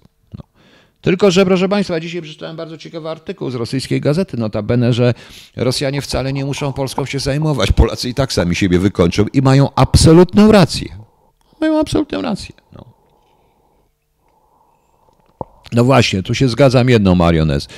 Tylko, 1.00 1.30
że 1.30 1.46
proszę 1.46 1.68
Państwa, 1.68 2.00
dzisiaj 2.00 2.22
przeczytałem 2.22 2.56
bardzo 2.56 2.78
ciekawy 2.78 3.08
artykuł 3.08 3.50
z 3.50 3.54
rosyjskiej 3.54 4.00
gazety, 4.00 4.36
notabene, 4.36 4.92
że 4.92 5.14
Rosjanie 5.56 6.02
wcale 6.02 6.32
nie 6.32 6.44
muszą 6.44 6.72
Polską 6.72 7.04
się 7.04 7.18
zajmować. 7.18 7.72
Polacy 7.72 8.08
i 8.08 8.14
tak 8.14 8.32
sami 8.32 8.54
siebie 8.54 8.78
wykończą 8.78 9.24
i 9.32 9.42
mają 9.42 9.68
absolutną 9.74 10.52
rację. 10.52 10.88
Mają 11.60 11.80
absolutną 11.80 12.22
rację. 12.22 12.59
No. 15.72 15.84
Właśnie, 15.84 16.22
tu 16.22 16.34
się 16.34 16.48
zgadzam 16.48 16.88
jedną, 16.88 17.14
Marionez. 17.14 17.68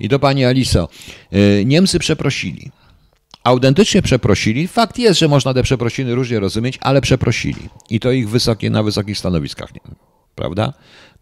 I 0.00 0.08
do 0.08 0.18
Pani 0.18 0.44
Aliso. 0.44 0.88
E, 1.32 1.64
Niemcy 1.64 1.98
przeprosili. 1.98 2.70
Autentycznie 3.44 4.02
przeprosili. 4.02 4.68
Fakt 4.68 4.98
jest, 4.98 5.20
że 5.20 5.28
można 5.28 5.54
te 5.54 5.62
przeprosiny 5.62 6.14
różnie 6.14 6.40
rozumieć, 6.40 6.78
ale 6.80 7.00
przeprosili. 7.00 7.68
I 7.90 8.00
to 8.00 8.12
ich 8.12 8.28
wysokie, 8.28 8.70
na 8.70 8.82
wysokich 8.82 9.18
stanowiskach. 9.18 9.72
Prawda? 10.34 10.72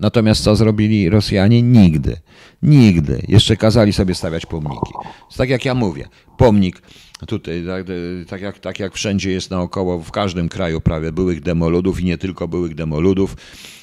Natomiast 0.01 0.45
co 0.45 0.57
zrobili 0.57 1.11
Rosjanie? 1.11 1.62
Nigdy. 1.62 2.16
Nigdy. 2.62 3.23
Jeszcze 3.29 3.57
kazali 3.57 3.93
sobie 3.93 4.14
stawiać 4.14 4.47
pomniki. 4.47 4.93
Tak 5.37 5.49
jak 5.49 5.64
ja 5.64 5.75
mówię, 5.75 6.09
pomnik 6.37 6.83
tutaj, 7.27 7.64
tak, 7.66 7.87
tak, 8.29 8.41
jak, 8.41 8.59
tak 8.59 8.79
jak 8.79 8.95
wszędzie 8.95 9.31
jest 9.31 9.51
naokoło, 9.51 9.99
w 9.99 10.11
każdym 10.11 10.49
kraju 10.49 10.81
prawie 10.81 11.12
byłych 11.12 11.41
demoludów 11.41 12.01
i 12.01 12.05
nie 12.05 12.18
tylko 12.18 12.49
byłych 12.49 12.75
demoludów, 12.75 13.37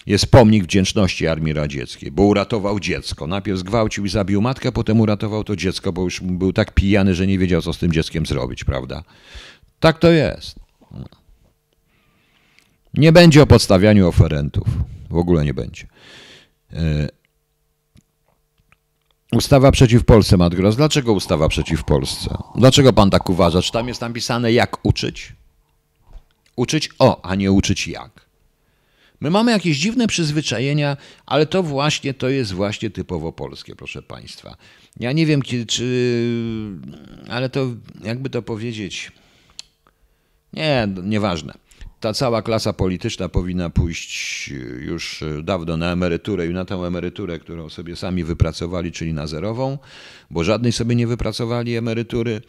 jest 0.06 0.32
pomnik 0.32 0.64
wdzięczności 0.64 1.28
Armii 1.28 1.54
Radzieckiej, 1.54 2.12
bo 2.12 2.24
uratował 2.24 2.80
dziecko. 2.80 3.28
Najpierw 3.28 3.60
zgwałcił 3.60 4.06
i 4.06 4.10
zabił 4.10 4.42
matkę, 4.42 4.72
potem 4.72 5.00
uratował 5.00 5.44
to 5.44 5.56
dziecko, 5.56 5.94
bo 5.94 6.04
już 6.04 6.22
był 6.22 6.54
tak 6.54 6.74
pijany, 6.74 7.16
że 7.16 7.28
nie 7.28 7.40
wiedział, 7.40 7.62
co 7.62 7.74
z 7.74 7.78
tym 7.78 7.92
dzieckiem 7.92 8.26
zrobić, 8.26 8.64
prawda? 8.64 9.04
Tak 9.80 10.00
to 10.00 10.12
jest. 10.12 10.60
Nie 12.94 13.12
będzie 13.12 13.42
o 13.42 13.48
podstawianiu 13.48 14.08
oferentów. 14.08 14.68
W 15.10 15.18
ogóle 15.18 15.46
nie 15.46 15.54
będzie. 15.54 15.88
Ustawa 19.32 19.72
przeciw 19.72 20.06
Polsce, 20.06 20.38
Matgros. 20.38 20.76
Dlaczego 20.76 21.14
ustawa 21.14 21.48
przeciw 21.48 21.84
Polsce? 21.84 22.38
Dlaczego 22.56 22.94
pan 22.94 23.10
tak 23.10 23.30
uważa? 23.30 23.62
Czy 23.62 23.72
tam 23.72 23.88
jest 23.88 24.02
napisane, 24.02 24.54
jak 24.54 24.86
uczyć? 24.86 25.34
Uczyć 26.56 26.90
o, 27.00 27.26
a 27.26 27.36
nie 27.36 27.52
uczyć 27.52 27.88
jak. 27.88 28.30
My 29.22 29.30
mamy 29.30 29.52
jakieś 29.52 29.78
dziwne 29.78 30.08
przyzwyczajenia, 30.08 30.98
ale 31.26 31.46
to 31.46 31.64
właśnie 31.64 32.14
to 32.14 32.30
jest 32.30 32.54
właśnie 32.54 32.90
typowo 32.90 33.32
polskie, 33.32 33.76
proszę 33.76 34.02
Państwa. 34.02 34.58
Ja 35.00 35.12
nie 35.12 35.26
wiem, 35.26 35.42
czy. 35.68 36.80
Ale 37.30 37.50
to 37.50 37.68
jakby 38.04 38.30
to 38.30 38.42
powiedzieć. 38.42 39.12
Nie, 40.54 40.88
nieważne. 41.04 41.54
Ta 42.00 42.14
cała 42.14 42.42
klasa 42.42 42.74
polityczna 42.74 43.30
powinna 43.30 43.70
pójść 43.70 44.48
już 44.80 45.24
dawno 45.44 45.78
na 45.78 45.92
emeryturę 45.92 46.48
i 46.48 46.54
na 46.54 46.66
tę 46.66 46.76
emeryturę, 46.76 47.40
którą 47.40 47.70
sobie 47.70 47.96
sami 47.96 48.24
wypracowali, 48.24 48.92
czyli 48.92 49.14
na 49.14 49.28
zerową, 49.28 49.78
bo 50.30 50.44
żadnej 50.44 50.72
sobie 50.72 50.96
nie 50.96 51.08
wypracowali 51.08 51.76
emerytury 51.76 52.42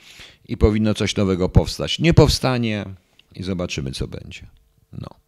i 0.49 0.57
powinno 0.57 0.95
coś 0.95 1.17
nowego 1.17 1.49
powstać. 1.49 1.99
Nie 1.99 2.15
powstanie 2.15 2.85
i 3.37 3.43
zobaczymy, 3.43 3.93
co 3.93 4.07
będzie. 4.07 4.47
No. 4.93 5.20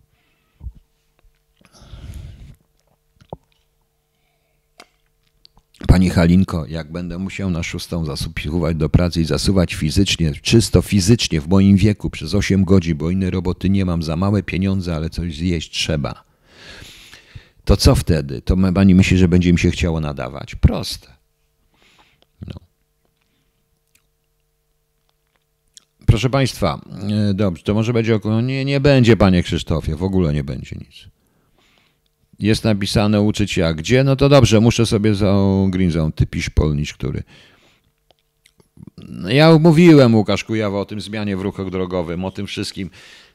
Pani 5.88 6.10
Halinko, 6.10 6.66
jak 6.66 6.92
będę 6.92 7.18
musiał 7.18 7.50
na 7.50 7.62
szóstą 7.62 8.04
zasuwać 8.04 8.76
do 8.76 8.88
pracy 8.88 9.20
i 9.20 9.24
zasuwać 9.24 9.74
fizycznie, 9.74 10.32
czysto 10.42 10.82
fizycznie 10.82 11.40
w 11.40 11.48
moim 11.48 11.76
wieku 11.76 12.10
przez 12.10 12.34
8 12.34 12.64
godzin, 12.64 12.96
bo 12.96 13.10
innej 13.10 13.30
roboty 13.30 13.70
nie 13.70 13.84
mam, 13.84 14.02
za 14.02 14.16
małe 14.16 14.42
pieniądze, 14.42 14.96
ale 14.96 15.10
coś 15.10 15.36
zjeść 15.36 15.70
trzeba. 15.70 16.24
To 17.64 17.76
co 17.76 17.94
wtedy? 17.94 18.42
To 18.42 18.56
pani 18.74 18.94
myśli, 18.94 19.18
że 19.18 19.28
będzie 19.28 19.52
mi 19.52 19.58
się 19.58 19.70
chciało 19.70 20.00
nadawać? 20.00 20.54
Proste. 20.54 21.08
No. 22.46 22.54
Proszę 26.06 26.30
Państwa, 26.30 26.80
e, 27.30 27.34
dobrze, 27.34 27.62
to 27.62 27.74
może 27.74 27.92
będzie 27.92 28.14
około. 28.14 28.40
Nie, 28.40 28.64
nie 28.64 28.80
będzie, 28.80 29.16
panie 29.16 29.42
Krzysztofie, 29.42 29.96
w 29.96 30.02
ogóle 30.02 30.32
nie 30.32 30.44
będzie 30.44 30.76
nic 30.76 31.12
jest 32.42 32.64
napisane 32.64 33.20
uczyć 33.20 33.56
jak 33.56 33.76
gdzie, 33.76 34.04
no 34.04 34.16
to 34.16 34.28
dobrze, 34.28 34.60
muszę 34.60 34.86
sobie 34.86 35.14
za 35.14 35.34
Green 35.68 36.12
ty 36.14 36.26
pisz 36.26 36.50
polnicz, 36.50 36.94
który. 36.94 37.22
No 38.98 39.30
ja 39.30 39.58
mówiłem 39.58 40.14
Łukasz 40.14 40.44
Kujawa 40.44 40.80
o 40.80 40.84
tym 40.84 41.00
zmianie 41.00 41.36
w 41.36 41.40
ruchu 41.40 41.70
drogowym, 41.70 42.24
o 42.24 42.30
tym 42.30 42.46
wszystkim. 42.46 42.90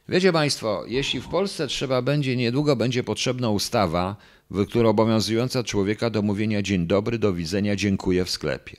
Wiecie 0.08 0.32
Państwo, 0.32 0.84
jeśli 0.86 1.20
w 1.20 1.28
Polsce 1.28 1.66
trzeba 1.66 2.02
będzie, 2.02 2.36
niedługo 2.36 2.76
będzie 2.76 3.04
potrzebna 3.04 3.50
ustawa, 3.50 4.16
w 4.50 4.66
której 4.66 4.90
obowiązująca 4.90 5.64
człowieka 5.64 6.10
do 6.10 6.22
mówienia 6.22 6.62
dzień 6.62 6.86
dobry, 6.86 7.18
do 7.18 7.32
widzenia, 7.32 7.76
dziękuję 7.76 8.24
w 8.24 8.30
sklepie. 8.30 8.76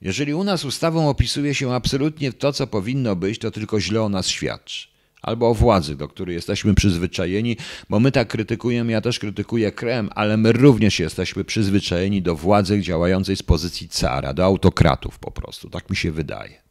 Jeżeli 0.00 0.34
u 0.34 0.44
nas 0.44 0.64
ustawą 0.64 1.08
opisuje 1.08 1.54
się 1.54 1.74
absolutnie 1.74 2.32
to, 2.32 2.52
co 2.52 2.66
powinno 2.66 3.16
być, 3.16 3.38
to 3.38 3.50
tylko 3.50 3.80
źle 3.80 4.02
o 4.02 4.08
nas 4.08 4.28
świadczy 4.28 4.97
albo 5.22 5.48
o 5.48 5.54
władzy, 5.54 5.96
do 5.96 6.08
której 6.08 6.34
jesteśmy 6.34 6.74
przyzwyczajeni, 6.74 7.56
bo 7.90 8.00
my 8.00 8.12
tak 8.12 8.28
krytykujemy, 8.28 8.92
ja 8.92 9.00
też 9.00 9.18
krytykuję 9.18 9.72
Krem, 9.72 10.10
ale 10.14 10.36
my 10.36 10.52
również 10.52 10.98
jesteśmy 10.98 11.44
przyzwyczajeni 11.44 12.22
do 12.22 12.36
władzy 12.36 12.80
działającej 12.82 13.36
z 13.36 13.42
pozycji 13.42 13.88
cara, 13.88 14.34
do 14.34 14.44
autokratów 14.44 15.18
po 15.18 15.30
prostu. 15.30 15.70
Tak 15.70 15.90
mi 15.90 15.96
się 15.96 16.12
wydaje. 16.12 16.68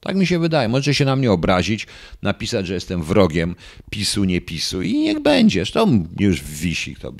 Tak 0.00 0.16
mi 0.16 0.26
się 0.26 0.38
wydaje. 0.38 0.68
Możecie 0.68 0.94
się 0.94 1.04
na 1.04 1.16
mnie 1.16 1.32
obrazić, 1.32 1.86
napisać, 2.22 2.66
że 2.66 2.74
jestem 2.74 3.02
wrogiem 3.02 3.54
PiSu, 3.90 4.24
nie 4.24 4.40
PiSu 4.40 4.82
i 4.82 4.98
niech 4.98 5.20
będzie. 5.20 5.60
Zresztą 5.60 6.06
już 6.18 6.42
wisi, 6.42 6.94
kto, 6.94 7.12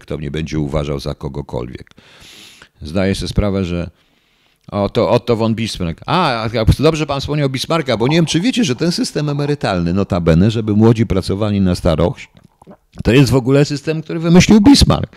kto 0.00 0.18
mnie 0.18 0.30
będzie 0.30 0.58
uważał 0.58 1.00
za 1.00 1.14
kogokolwiek. 1.14 1.90
Zdaję 2.82 3.14
sobie 3.14 3.28
sprawę, 3.28 3.64
że 3.64 3.90
Oto, 4.70 5.10
Otto 5.10 5.36
von 5.36 5.54
Bismarck. 5.54 6.00
A, 6.06 6.48
dobrze 6.78 7.06
pan 7.06 7.20
wspomniał 7.20 7.50
Bismarcka, 7.50 7.96
bo 7.96 8.08
nie 8.08 8.16
wiem, 8.16 8.26
czy 8.26 8.40
wiecie, 8.40 8.64
że 8.64 8.76
ten 8.76 8.92
system 8.92 9.28
emerytalny, 9.28 9.94
notabene, 9.94 10.50
żeby 10.50 10.74
młodzi 10.76 11.06
pracowali 11.06 11.60
na 11.60 11.74
starość, 11.74 12.28
to 13.04 13.12
jest 13.12 13.30
w 13.30 13.34
ogóle 13.34 13.64
system, 13.64 14.02
który 14.02 14.20
wymyślił 14.20 14.60
Bismarck. 14.60 15.16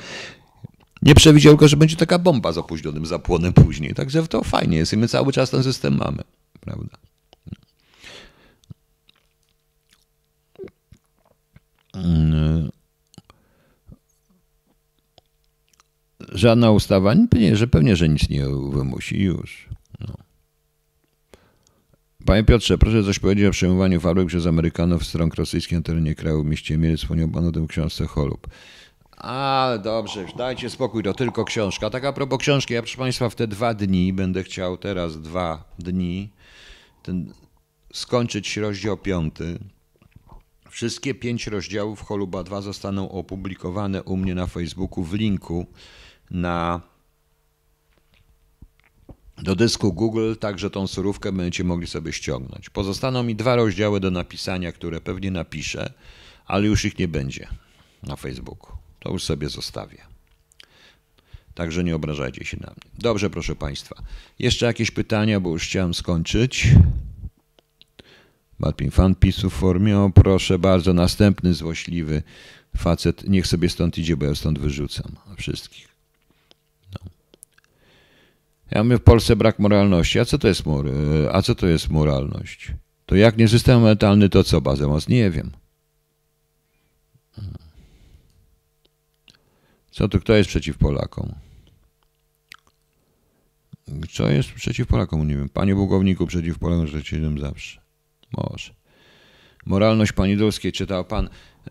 Nie 1.01 1.15
przewidział 1.15 1.53
tylko, 1.53 1.67
że 1.67 1.77
będzie 1.77 1.95
taka 1.95 2.19
bomba 2.19 2.51
z 2.51 2.57
opóźnionym 2.57 3.05
zapłonem 3.05 3.53
później. 3.53 3.93
Także 3.93 4.27
to 4.27 4.43
fajnie 4.43 4.77
jest 4.77 4.93
i 4.93 4.97
my 4.97 5.07
cały 5.07 5.33
czas 5.33 5.49
ten 5.49 5.63
system 5.63 5.97
mamy. 5.97 6.23
Prawda? 6.59 6.97
Mm, 11.93 12.71
żadna 16.31 16.71
ustawa, 16.71 17.13
nie, 17.33 17.55
że 17.55 17.67
pewnie, 17.67 17.95
że 17.95 18.09
nic 18.09 18.29
nie 18.29 18.45
wymusi 18.71 19.21
już. 19.21 19.69
No. 19.99 20.13
Panie 22.25 22.43
Piotrze, 22.43 22.77
proszę 22.77 23.03
coś 23.03 23.19
powiedzieć 23.19 23.45
o 23.45 23.51
przejmowaniu 23.51 23.99
fabryk 23.99 24.27
przez 24.27 24.47
Amerykanów 24.47 25.05
stron 25.05 25.29
rosyjskich 25.35 25.77
na 25.77 25.83
terenie 25.83 26.15
kraju 26.15 26.43
w 26.43 26.45
mieście 26.45 26.77
Mielec. 26.77 26.99
Wspomniał 26.99 27.29
Pan 27.29 27.47
o 27.47 27.51
tym 27.51 27.67
książce 27.67 28.05
Holub. 28.05 28.47
A, 29.17 29.77
dobrze, 29.83 30.25
dajcie 30.37 30.69
spokój, 30.69 31.03
to 31.03 31.13
tylko 31.13 31.45
książka. 31.45 31.89
Tak 31.89 32.05
a 32.05 32.13
propos 32.13 32.39
książki, 32.39 32.73
ja 32.73 32.81
proszę 32.81 32.97
Państwa 32.97 33.29
w 33.29 33.35
te 33.35 33.47
dwa 33.47 33.73
dni 33.73 34.13
będę 34.13 34.43
chciał 34.43 34.77
teraz 34.77 35.21
dwa 35.21 35.63
dni 35.79 36.29
ten, 37.03 37.33
skończyć 37.93 38.57
rozdział 38.57 38.97
piąty. 38.97 39.59
Wszystkie 40.69 41.13
pięć 41.13 41.47
rozdziałów 41.47 42.01
Holuba 42.01 42.43
2 42.43 42.61
zostaną 42.61 43.11
opublikowane 43.11 44.03
u 44.03 44.17
mnie 44.17 44.35
na 44.35 44.47
Facebooku 44.47 45.03
w 45.03 45.13
linku 45.13 45.65
na 46.31 46.81
do 49.37 49.55
dysku 49.55 49.93
Google, 49.93 50.35
także 50.39 50.69
tą 50.69 50.87
surówkę 50.87 51.31
będziecie 51.31 51.63
mogli 51.63 51.87
sobie 51.87 52.13
ściągnąć. 52.13 52.69
Pozostaną 52.69 53.23
mi 53.23 53.35
dwa 53.35 53.55
rozdziały 53.55 53.99
do 53.99 54.11
napisania, 54.11 54.71
które 54.71 55.01
pewnie 55.01 55.31
napiszę, 55.31 55.93
ale 56.45 56.67
już 56.67 56.85
ich 56.85 56.99
nie 56.99 57.07
będzie 57.07 57.47
na 58.03 58.15
Facebooku. 58.15 58.71
To 58.99 59.11
już 59.11 59.23
sobie 59.23 59.49
zostawię. 59.49 59.97
Także 61.53 61.83
nie 61.83 61.95
obrażajcie 61.95 62.45
się 62.45 62.57
na 62.57 62.67
mnie. 62.67 62.91
Dobrze, 62.99 63.29
proszę 63.29 63.55
Państwa. 63.55 63.95
Jeszcze 64.39 64.65
jakieś 64.65 64.91
pytania, 64.91 65.39
bo 65.39 65.49
już 65.49 65.63
chciałem 65.63 65.93
skończyć. 65.93 66.67
Batpin 68.59 68.91
fan 68.91 69.15
PiSu 69.15 69.49
w 69.49 69.53
formie. 69.53 69.99
O, 69.99 70.09
proszę 70.09 70.59
bardzo, 70.59 70.93
następny 70.93 71.53
złośliwy 71.53 72.23
facet. 72.77 73.29
Niech 73.29 73.47
sobie 73.47 73.69
stąd 73.69 73.97
idzie, 73.97 74.17
bo 74.17 74.25
ja 74.25 74.35
stąd 74.35 74.59
wyrzucam 74.59 75.15
wszystkich. 75.37 75.90
Ja 78.71 78.83
mówię, 78.83 78.97
w 78.97 79.03
Polsce 79.03 79.35
brak 79.35 79.59
moralności. 79.59 80.19
A 80.19 80.25
co 80.25 80.37
to 80.37 80.47
jest, 80.47 80.65
mor 80.65 80.85
a 81.31 81.41
co 81.41 81.55
to 81.55 81.67
jest 81.67 81.89
moralność? 81.89 82.71
To 83.05 83.15
jak 83.15 83.37
nie 83.37 83.47
system 83.47 83.81
mentalny, 83.81 84.29
to 84.29 84.43
co, 84.43 84.61
bazę 84.61 84.87
moc? 84.87 85.07
Nie 85.07 85.31
wiem. 85.31 85.51
Co 89.91 90.07
tu, 90.07 90.19
kto 90.19 90.33
jest 90.33 90.49
przeciw 90.49 90.77
Polakom? 90.77 91.33
Co 94.11 94.29
jest 94.29 94.51
przeciw 94.51 94.87
Polakom? 94.87 95.27
Nie 95.27 95.37
wiem. 95.37 95.49
Panie 95.49 95.75
Bugowniku, 95.75 96.27
przeciw 96.27 96.59
Polakom, 96.59 96.87
że 96.87 97.03
ci 97.03 97.15
zawsze. 97.39 97.81
Może. 98.37 98.73
Moralność 99.65 100.11
pani 100.11 100.37
Dulskiej 100.37 100.71
czytał 100.71 101.05
pan. 101.05 101.29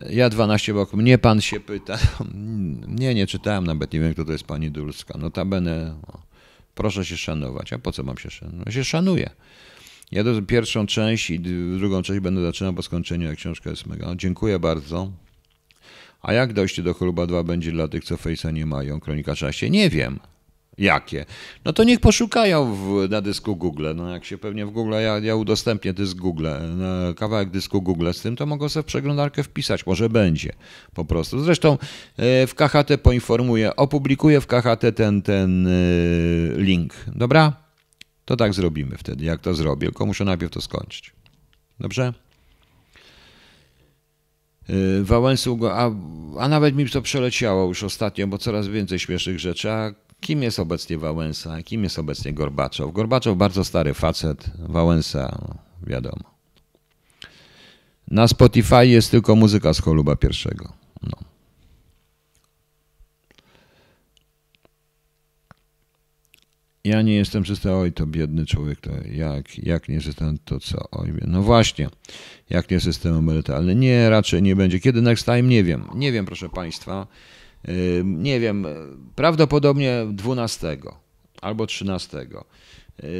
Ja 0.09 0.29
12 0.29 0.73
roku. 0.73 0.97
Mnie 0.97 1.17
pan 1.17 1.41
się 1.41 1.59
pyta. 1.59 1.97
Nie, 2.87 3.15
nie 3.15 3.27
czytałem 3.27 3.67
nawet. 3.67 3.93
Nie 3.93 3.99
wiem, 3.99 4.13
kto 4.13 4.25
to 4.25 4.31
jest 4.31 4.43
pani 4.43 4.71
Dulska. 4.71 5.17
Notabene. 5.17 5.95
O. 6.07 6.30
Proszę 6.75 7.05
się 7.05 7.17
szanować. 7.17 7.73
A 7.73 7.79
po 7.79 7.91
co 7.91 8.03
mam 8.03 8.17
się 8.17 8.29
szanować? 8.29 8.65
Ja 8.65 8.71
się 8.71 8.83
szanuję. 8.83 9.29
Ja 10.11 10.23
do 10.23 10.41
pierwszą 10.41 10.85
część 10.85 11.29
i 11.29 11.39
drugą 11.79 12.01
część 12.01 12.19
będę 12.19 12.41
zaczynał 12.41 12.73
po 12.73 12.81
skończeniu, 12.81 13.27
jak 13.27 13.37
książka 13.37 13.69
jest 13.69 13.85
mega. 13.85 14.15
Dziękuję 14.15 14.59
bardzo. 14.59 15.11
A 16.21 16.33
jak 16.33 16.53
dojście 16.53 16.83
do 16.83 16.93
chluba 16.93 17.27
2 17.27 17.43
będzie 17.43 17.71
dla 17.71 17.87
tych, 17.87 18.03
co 18.03 18.15
Face'a 18.15 18.53
nie 18.53 18.65
mają, 18.65 18.99
Kronika 18.99 19.35
Czasie? 19.35 19.69
Nie 19.69 19.89
wiem. 19.89 20.19
Jakie? 20.77 21.25
No 21.65 21.73
to 21.73 21.83
niech 21.83 21.99
poszukają 21.99 22.75
w, 22.75 23.09
na 23.09 23.21
dysku 23.21 23.55
Google. 23.55 23.87
No 23.95 24.09
jak 24.09 24.25
się 24.25 24.37
pewnie 24.37 24.65
w 24.65 24.71
Google, 24.71 24.91
ja, 24.93 25.19
ja 25.19 25.35
udostępnię 25.35 25.93
dysk 25.93 26.17
Google, 26.17 26.47
kawałek 27.15 27.49
dysku 27.49 27.81
Google 27.81 28.11
z 28.11 28.21
tym, 28.21 28.35
to 28.35 28.45
mogą 28.45 28.69
sobie 28.69 28.83
w 28.83 28.85
przeglądarkę 28.85 29.43
wpisać, 29.43 29.85
może 29.85 30.09
będzie 30.09 30.53
po 30.93 31.05
prostu. 31.05 31.43
Zresztą 31.43 31.77
e, 32.17 32.47
w 32.47 32.55
KHT 32.55 32.97
poinformuję, 33.03 33.75
opublikuję 33.75 34.41
w 34.41 34.47
KHT 34.47 34.95
ten, 34.95 35.21
ten 35.21 35.67
e, 35.67 35.71
link. 36.57 36.93
Dobra? 37.15 37.53
To 38.25 38.37
tak 38.37 38.53
zrobimy 38.53 38.97
wtedy, 38.97 39.25
jak 39.25 39.41
to 39.41 39.53
zrobię, 39.53 39.87
tylko 39.87 40.05
muszę 40.05 40.25
najpierw 40.25 40.51
to 40.51 40.61
skończyć. 40.61 41.13
Dobrze? 41.79 42.13
E, 44.69 44.73
Wałęsu, 45.03 45.59
a, 45.71 45.91
a 46.39 46.47
nawet 46.47 46.75
mi 46.75 46.89
to 46.89 47.01
przeleciało 47.01 47.67
już 47.67 47.83
ostatnio, 47.83 48.27
bo 48.27 48.37
coraz 48.37 48.67
więcej 48.67 48.99
śmiesznych 48.99 49.39
rzeczy, 49.39 49.71
a 49.71 49.91
Kim 50.21 50.43
jest 50.43 50.59
obecnie 50.59 50.97
Wałęsa? 50.97 51.63
Kim 51.63 51.83
jest 51.83 51.99
obecnie 51.99 52.33
Gorbaczow? 52.33 52.93
Gorbaczow 52.93 53.37
bardzo 53.37 53.63
stary 53.63 53.93
facet, 53.93 54.51
Wałęsa 54.59 55.57
wiadomo. 55.83 56.31
Na 58.07 58.27
Spotify 58.27 58.87
jest 58.87 59.11
tylko 59.11 59.35
muzyka 59.35 59.73
z 59.73 59.79
Choluba 59.79 60.15
pierwszego. 60.15 60.73
No. 61.03 61.17
Ja 66.83 67.01
nie 67.01 67.15
jestem 67.15 67.43
czysta, 67.43 67.77
oj 67.77 67.93
to 67.93 68.05
biedny 68.05 68.45
człowiek, 68.45 68.79
to 68.81 68.91
jak, 69.11 69.57
jak 69.57 69.89
nie 69.89 69.95
jestem, 69.95 70.37
to 70.45 70.59
co, 70.59 70.91
oj, 70.91 71.13
no 71.27 71.41
właśnie. 71.41 71.89
Jak 72.49 72.71
nie 72.71 72.79
system 72.79 73.15
emerytalny? 73.17 73.75
Nie, 73.75 74.09
raczej 74.09 74.41
nie 74.41 74.55
będzie. 74.55 74.79
Kiedy 74.79 75.01
next 75.01 75.25
time? 75.25 75.43
Nie 75.43 75.63
wiem. 75.63 75.87
Nie 75.95 76.11
wiem, 76.11 76.25
proszę 76.25 76.49
Państwa. 76.49 77.07
Yy, 77.67 78.03
Nie 78.05 78.39
wiem. 78.39 78.65
Prawdopodobnie 79.15 80.05
12 80.11 80.77
albo 81.41 81.67
13. 81.67 82.27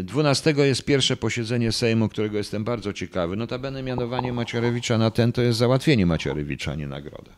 12 0.03 0.53
jest 0.57 0.85
pierwsze 0.85 1.17
posiedzenie 1.17 1.71
Sejmu, 1.71 2.09
którego 2.09 2.37
jestem 2.37 2.63
bardzo 2.63 2.93
ciekawy. 2.93 3.35
Notabene 3.35 3.83
mianowanie 3.83 4.33
Macierewicza 4.33 4.97
na 4.97 5.11
ten 5.11 5.31
to 5.31 5.41
jest 5.41 5.59
załatwienie 5.59 6.05
Macierewicza, 6.05 6.75
nie 6.75 6.87
nagroda. 6.87 7.31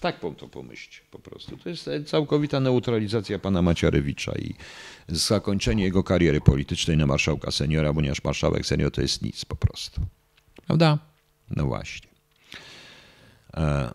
Tak 0.00 0.20
to 0.38 0.48
pomyślcie 0.48 1.00
po 1.10 1.18
prostu. 1.18 1.56
To 1.56 1.68
jest 1.68 1.90
całkowita 2.06 2.60
neutralizacja 2.60 3.38
pana 3.38 3.62
Macierewicza 3.62 4.32
i 4.32 4.54
zakończenie 5.08 5.84
jego 5.84 6.04
kariery 6.04 6.40
politycznej 6.40 6.96
na 6.96 7.06
marszałka 7.06 7.50
seniora, 7.50 7.94
ponieważ 7.94 8.24
marszałek 8.24 8.66
senior 8.66 8.90
to 8.92 9.02
jest 9.02 9.22
nic 9.22 9.44
po 9.44 9.56
prostu. 9.56 10.00
Prawda? 10.66 10.98
No 11.50 11.66
właśnie. 11.66 12.08
E, 13.54 13.90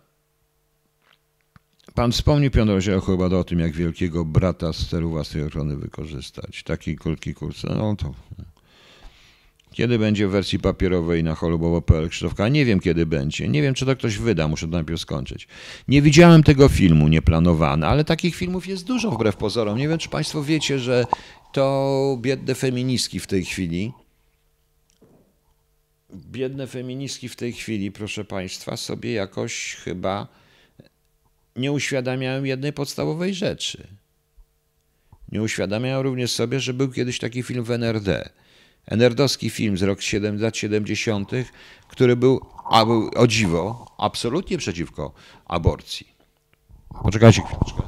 Pan 1.98 2.12
wspomniał, 2.12 2.50
Piotr 2.50 2.70
Ozieł, 2.70 3.00
chyba 3.00 3.24
o 3.24 3.44
tym, 3.44 3.60
jak 3.60 3.72
wielkiego 3.72 4.24
brata 4.24 4.72
z 4.72 4.86
celu 4.86 5.10
własnej 5.10 5.44
ochrony 5.44 5.76
wykorzystać. 5.76 6.62
Taki 6.62 6.96
kulki 6.96 7.34
kurs. 7.34 7.62
No 7.64 7.96
to... 7.96 8.14
Kiedy 9.72 9.98
będzie 9.98 10.28
w 10.28 10.30
wersji 10.30 10.58
papierowej 10.58 11.24
na 11.24 11.34
cholubowo.pl 11.34 12.08
Krzysztofka? 12.08 12.48
Nie 12.48 12.64
wiem, 12.64 12.80
kiedy 12.80 13.06
będzie. 13.06 13.48
Nie 13.48 13.62
wiem, 13.62 13.74
czy 13.74 13.86
to 13.86 13.96
ktoś 13.96 14.18
wyda. 14.18 14.48
Muszę 14.48 14.66
to 14.66 14.72
najpierw 14.72 15.00
skończyć. 15.00 15.48
Nie 15.88 16.02
widziałem 16.02 16.42
tego 16.42 16.68
filmu, 16.68 17.08
nieplanowany, 17.08 17.86
ale 17.86 18.04
takich 18.04 18.34
filmów 18.34 18.66
jest 18.66 18.84
dużo 18.84 19.10
wbrew 19.10 19.36
pozorom. 19.36 19.78
Nie 19.78 19.88
wiem, 19.88 19.98
czy 19.98 20.08
Państwo 20.08 20.42
wiecie, 20.42 20.78
że 20.78 21.04
to 21.52 22.18
biedne 22.20 22.54
feministki 22.54 23.20
w 23.20 23.26
tej 23.26 23.44
chwili 23.44 23.92
biedne 26.14 26.66
feministki 26.66 27.28
w 27.28 27.36
tej 27.36 27.52
chwili, 27.52 27.92
proszę 27.92 28.24
Państwa, 28.24 28.76
sobie 28.76 29.12
jakoś 29.12 29.74
chyba 29.74 30.28
nie 31.58 31.72
uświadamiają 31.72 32.44
jednej 32.44 32.72
podstawowej 32.72 33.34
rzeczy. 33.34 33.86
Nie 35.32 35.42
uświadamiają 35.42 36.02
również 36.02 36.32
sobie, 36.32 36.60
że 36.60 36.74
był 36.74 36.88
kiedyś 36.92 37.18
taki 37.18 37.42
film 37.42 37.64
w 37.64 37.70
NRD. 37.70 38.28
NRD-owski 38.86 39.50
film 39.50 39.78
z 39.78 39.82
rok 39.82 40.02
7, 40.02 40.40
lat 40.40 40.56
70., 40.56 41.30
który 41.88 42.16
był, 42.16 42.40
a 42.70 42.84
był 42.86 43.10
o 43.16 43.26
dziwo, 43.26 43.94
absolutnie 43.98 44.58
przeciwko 44.58 45.12
aborcji. 45.44 46.06
Poczekajcie 47.02 47.42
chwileczkę. 47.42 47.82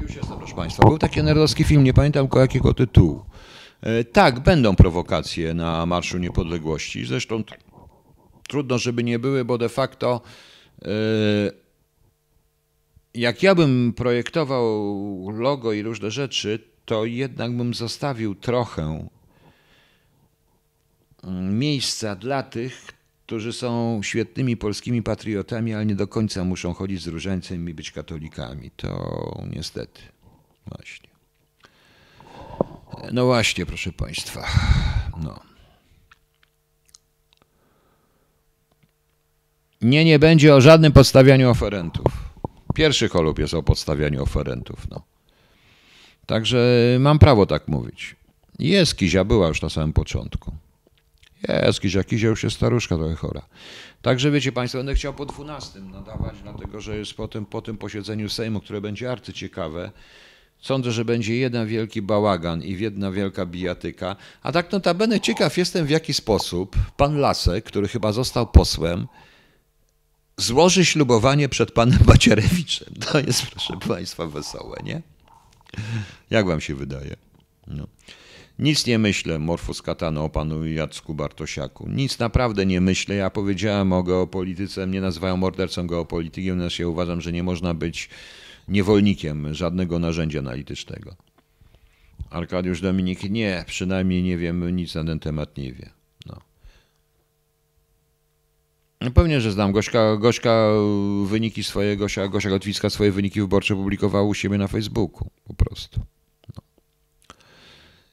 Już 0.00 0.16
jestem, 0.16 0.34
proszę 0.46 0.56
Państwa. 0.56 0.86
Był 0.88 0.98
taki 0.98 1.22
nerdowski 1.22 1.64
film, 1.64 1.84
nie 1.84 1.94
pamiętam 1.94 2.28
ko 2.28 2.40
jakiego 2.40 2.74
tytułu. 2.74 3.24
E, 3.80 4.04
Tak, 4.04 4.40
będą 4.40 4.76
prowokacje 4.76 5.54
na 5.54 5.86
Marszu 5.86 6.18
Niepodległości. 6.18 7.06
Zresztą 7.06 7.40
tr- 7.40 7.56
trudno, 8.48 8.78
żeby 8.78 9.04
nie 9.04 9.18
były, 9.18 9.44
bo 9.44 9.58
de 9.58 9.68
facto 9.68 10.20
e, 10.82 10.88
jak 13.14 13.42
ja 13.42 13.54
bym 13.54 13.92
projektował 13.92 15.30
logo 15.30 15.72
i 15.72 15.82
różne 15.82 16.10
rzeczy, 16.10 16.58
to 16.84 17.04
jednak 17.04 17.56
bym 17.56 17.74
zostawił 17.74 18.34
trochę 18.34 19.08
mm, 21.24 21.58
miejsca 21.58 22.16
dla 22.16 22.42
tych, 22.42 22.86
którzy 23.26 23.52
są 23.52 24.00
świetnymi 24.02 24.56
polskimi 24.56 25.02
patriotami, 25.02 25.74
ale 25.74 25.86
nie 25.86 25.94
do 25.94 26.08
końca 26.08 26.44
muszą 26.44 26.74
chodzić 26.74 27.02
z 27.02 27.06
różańcem 27.06 27.68
i 27.70 27.74
być 27.74 27.90
katolikami. 27.90 28.70
To 28.76 29.42
niestety. 29.50 30.15
Właśnie. 30.66 31.08
No 33.12 33.24
właśnie, 33.24 33.66
proszę 33.66 33.92
Państwa. 33.92 34.46
No. 35.22 35.40
Nie, 39.80 40.04
nie 40.04 40.18
będzie 40.18 40.54
o 40.54 40.60
żadnym 40.60 40.92
podstawianiu 40.92 41.50
oferentów. 41.50 42.12
Pierwszy 42.74 43.08
cholub 43.08 43.38
jest 43.38 43.54
o 43.54 43.62
podstawianiu 43.62 44.22
oferentów. 44.22 44.90
No. 44.90 45.02
Także 46.26 46.58
mam 47.00 47.18
prawo 47.18 47.46
tak 47.46 47.68
mówić. 47.68 48.16
Jest 48.58 48.96
Kizia, 48.96 49.24
była 49.24 49.48
już 49.48 49.62
na 49.62 49.70
samym 49.70 49.92
początku. 49.92 50.52
Jest 51.48 51.80
Kizia, 51.80 52.04
Kizia 52.04 52.28
już 52.28 52.42
jest 52.42 52.56
staruszka 52.56 52.96
trochę 52.96 53.14
chora. 53.14 53.42
Także 54.02 54.30
wiecie 54.30 54.52
Państwo, 54.52 54.78
będę 54.78 54.94
chciał 54.94 55.14
po 55.14 55.26
12 55.26 55.80
nadawać, 55.80 56.34
dlatego 56.42 56.80
że 56.80 56.98
jest 56.98 57.14
po 57.14 57.28
tym, 57.28 57.46
po 57.46 57.62
tym 57.62 57.78
posiedzeniu 57.78 58.28
Sejmu, 58.28 58.60
które 58.60 58.80
będzie 58.80 59.12
arcyciekawe. 59.12 59.90
Sądzę, 60.66 60.92
że 60.92 61.04
będzie 61.04 61.36
jeden 61.36 61.66
wielki 61.66 62.02
bałagan 62.02 62.62
i 62.62 62.78
jedna 62.78 63.10
wielka 63.10 63.46
bijatyka. 63.46 64.16
A 64.42 64.52
tak 64.52 64.72
notabene 64.72 65.20
ciekaw 65.20 65.56
jestem 65.56 65.86
w 65.86 65.90
jaki 65.90 66.14
sposób 66.14 66.76
pan 66.96 67.18
Lasek, 67.18 67.64
który 67.64 67.88
chyba 67.88 68.12
został 68.12 68.46
posłem, 68.46 69.06
złoży 70.36 70.84
ślubowanie 70.84 71.48
przed 71.48 71.72
panem 71.72 71.98
Macierewiczem. 72.06 72.94
To 72.94 73.20
jest, 73.20 73.46
proszę 73.46 73.74
Państwa, 73.88 74.26
wesołe, 74.26 74.76
nie? 74.84 75.02
Jak 76.30 76.46
wam 76.46 76.60
się 76.60 76.74
wydaje? 76.74 77.16
No. 77.66 77.86
Nic 78.58 78.86
nie 78.86 78.98
myślę, 78.98 79.38
Morfus 79.38 79.82
Katano, 79.82 80.24
o 80.24 80.28
panu 80.28 80.66
Jacku 80.66 81.14
Bartosiaku. 81.14 81.88
Nic 81.88 82.18
naprawdę 82.18 82.66
nie 82.66 82.80
myślę. 82.80 83.14
Ja 83.14 83.30
powiedziałem 83.30 83.92
o 83.92 84.02
geopolityce, 84.02 84.86
mnie 84.86 85.00
nazywają 85.00 85.36
mordercą 85.36 85.86
geopolitykiem, 85.86 86.56
natomiast 86.56 86.78
ja 86.78 86.88
uważam, 86.88 87.20
że 87.20 87.32
nie 87.32 87.42
można 87.42 87.74
być 87.74 88.08
niewolnikiem 88.68 89.54
żadnego 89.54 89.98
narzędzia 89.98 90.38
analitycznego. 90.38 91.16
Arkadiusz 92.30 92.80
Dominik, 92.80 93.30
nie, 93.30 93.64
przynajmniej 93.66 94.22
nie 94.22 94.38
wiem, 94.38 94.76
nic 94.76 94.94
na 94.94 95.04
ten 95.04 95.18
temat 95.18 95.56
nie 95.56 95.72
wie. 95.72 95.90
No. 96.26 96.40
No 99.00 99.10
Pewnie, 99.10 99.40
że 99.40 99.52
znam. 99.52 99.72
Gośka, 99.72 100.16
Gośka 100.16 100.68
wyniki 101.26 101.64
swoje, 101.64 101.96
Gosia, 101.96 102.28
Gosia 102.28 102.50
Gotwicka 102.50 102.90
swoje 102.90 103.12
wyniki 103.12 103.40
wyborcze 103.40 103.74
publikowała 103.74 104.24
u 104.24 104.34
siebie 104.34 104.58
na 104.58 104.68
Facebooku. 104.68 105.30
Po 105.44 105.54
prostu. 105.54 106.00
No. 106.56 106.62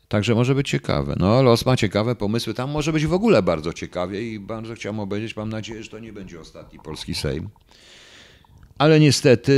Także 0.08 0.36
może 0.36 0.56
być 0.56 0.70
ciekawe. 0.70 1.16
No, 1.20 1.44
los 1.44 1.66
ma 1.66 1.78
ciekawe 1.78 2.16
pomysły. 2.16 2.54
Tam 2.54 2.72
może 2.72 2.94
być 2.94 3.06
w 3.06 3.14
ogóle 3.14 3.44
bardzo 3.44 3.74
ciekawie 3.74 4.34
i 4.34 4.40
bardzo 4.40 4.76
chciałem 4.76 5.00
obejrzeć. 5.00 5.36
Mam 5.36 5.50
nadzieję, 5.50 5.84
że 5.84 5.90
to 5.90 6.00
nie 6.00 6.14
będzie 6.14 6.40
ostatni 6.40 6.80
polski 6.80 7.16
Sejm. 7.16 7.50
Ale 8.78 9.00
niestety 9.00 9.54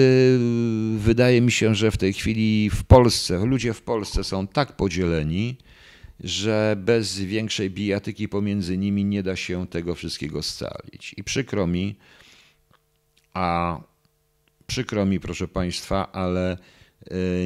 wydaje 0.97 1.41
mi 1.41 1.51
się, 1.51 1.75
że 1.75 1.91
w 1.91 1.97
tej 1.97 2.13
chwili 2.13 2.69
w 2.69 2.83
Polsce, 2.83 3.45
ludzie 3.45 3.73
w 3.73 3.81
Polsce 3.81 4.23
są 4.23 4.47
tak 4.47 4.75
podzieleni, 4.75 5.57
że 6.19 6.75
bez 6.79 7.19
większej 7.19 7.69
bijatyki 7.69 8.29
pomiędzy 8.29 8.77
nimi 8.77 9.05
nie 9.05 9.23
da 9.23 9.35
się 9.35 9.67
tego 9.67 9.95
wszystkiego 9.95 10.43
scalić. 10.43 11.13
I 11.17 11.23
przykro 11.23 11.67
mi, 11.67 11.95
a 13.33 13.79
przykro 14.67 15.05
mi, 15.05 15.19
proszę 15.19 15.47
Państwa, 15.47 16.11
ale 16.11 16.57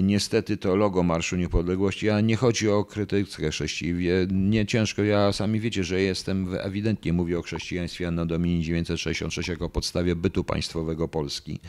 niestety 0.03 0.57
to 0.57 0.75
logo 0.75 1.03
Marszu 1.03 1.35
Niepodległości, 1.35 2.09
a 2.09 2.21
nie 2.21 2.35
chodzi 2.35 2.69
o 2.69 2.85
krytykę 2.85 3.51
chrześcijaństwie. 3.51 4.27
Nie 4.31 4.65
ciężko, 4.65 5.03
ja 5.03 5.33
sami 5.33 5.59
wiecie, 5.59 5.83
że 5.83 6.01
jestem, 6.01 6.55
ewidentnie 6.59 7.13
mówię 7.13 7.39
o 7.39 7.41
chrześcijaństwie 7.41 8.07
Anno 8.07 8.25
Domini 8.25 8.63
966 8.63 9.49
jako 9.49 9.69
podstawie 9.69 10.15
bytu 10.15 10.43
państwowego 10.43 11.07
Polski. 11.07 11.59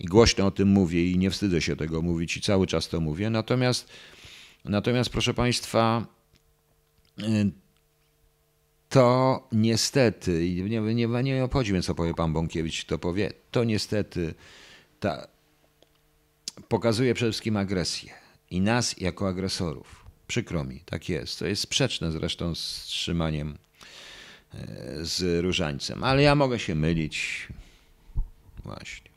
I 0.00 0.04
głośno 0.04 0.46
o 0.46 0.50
tym 0.50 0.68
mówię 0.68 1.10
i 1.10 1.18
nie 1.18 1.30
wstydzę 1.30 1.60
się 1.60 1.76
tego 1.76 2.02
mówić 2.02 2.36
i 2.36 2.40
cały 2.40 2.66
czas 2.66 2.88
to 2.88 3.00
mówię. 3.00 3.30
Natomiast, 3.30 3.88
natomiast 4.64 5.10
proszę 5.10 5.34
Państwa, 5.34 6.06
y, 7.20 7.50
to 8.88 9.48
niestety, 9.52 10.54
nie, 10.68 10.80
nie, 10.80 11.22
nie 11.22 11.44
obchodzi 11.44 11.72
mnie, 11.72 11.82
co 11.82 11.94
powie 11.94 12.14
pan 12.14 12.32
Bąkiewicz, 12.32 12.84
to 12.84 12.98
powie, 12.98 13.32
to 13.50 13.64
niestety 13.64 14.34
ta, 15.00 15.33
pokazuje 16.68 17.14
przede 17.14 17.32
wszystkim 17.32 17.56
agresję 17.56 18.12
i 18.50 18.60
nas 18.60 19.00
jako 19.00 19.28
agresorów. 19.28 20.04
Przykro 20.26 20.64
mi, 20.64 20.80
tak 20.80 21.08
jest. 21.08 21.38
To 21.38 21.46
jest 21.46 21.62
sprzeczne 21.62 22.12
zresztą 22.12 22.54
z 22.54 22.84
trzymaniem 22.84 23.58
e, 24.54 25.04
z 25.04 25.44
różańcem, 25.44 26.04
ale 26.04 26.22
ja 26.22 26.34
mogę 26.34 26.58
się 26.58 26.74
mylić. 26.74 27.48
Właśnie. 28.64 29.14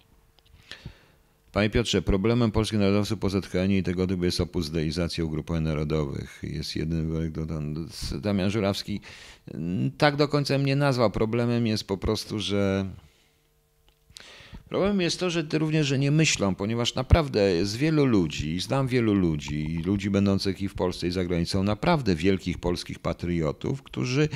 Panie 1.52 1.70
Piotrze, 1.70 2.02
problemem 2.02 2.52
polskich 2.52 2.80
narodowców 2.80 3.20
po 3.20 3.30
i 3.78 3.84
tego 3.84 4.08
typu 4.08 4.24
jest 4.24 4.42
opus 4.42 4.70
deizacja 4.70 5.24
ugrupowań 5.24 5.64
narodowych. 5.64 6.40
Jest 6.44 6.76
jeden 6.76 7.32
dodam- 7.32 7.88
Damian 8.22 8.50
Żurawski 8.52 9.02
tak 9.98 10.16
do 10.16 10.28
końca 10.28 10.58
mnie 10.58 10.76
nazwał. 10.76 11.12
Problemem 11.12 11.68
jest 11.68 11.88
po 11.88 11.98
prostu, 11.98 12.40
że 12.40 12.86
Problem 14.70 15.02
jest 15.02 15.20
to, 15.20 15.30
że 15.30 15.44
ty 15.44 15.58
również, 15.58 15.88
że 15.88 16.00
nie 16.00 16.12
myślą, 16.12 16.56
ponieważ 16.56 16.96
naprawdę 16.96 17.52
jest 17.52 17.76
wielu 17.76 18.06
ludzi, 18.06 18.60
znam 18.60 18.88
wielu 18.88 19.14
ludzi, 19.14 19.82
ludzi 19.86 20.10
będących 20.10 20.62
i 20.62 20.70
w 20.70 20.74
Polsce 20.74 21.08
i 21.08 21.12
za 21.12 21.26
granicą, 21.26 21.64
naprawdę 21.64 22.16
wielkich 22.16 22.58
polskich 22.58 23.00
patriotów, 23.00 23.84
którzy 23.84 24.30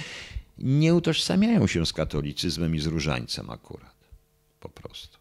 nie 0.57 0.95
utożsamiają 0.95 1.67
się 1.67 1.85
z 1.85 1.93
katolicyzmem 1.93 2.75
i 2.75 2.79
z 2.79 2.85
różańcem 2.85 3.49
akurat. 3.49 3.95
Po 4.59 4.69
prostu. 4.69 5.17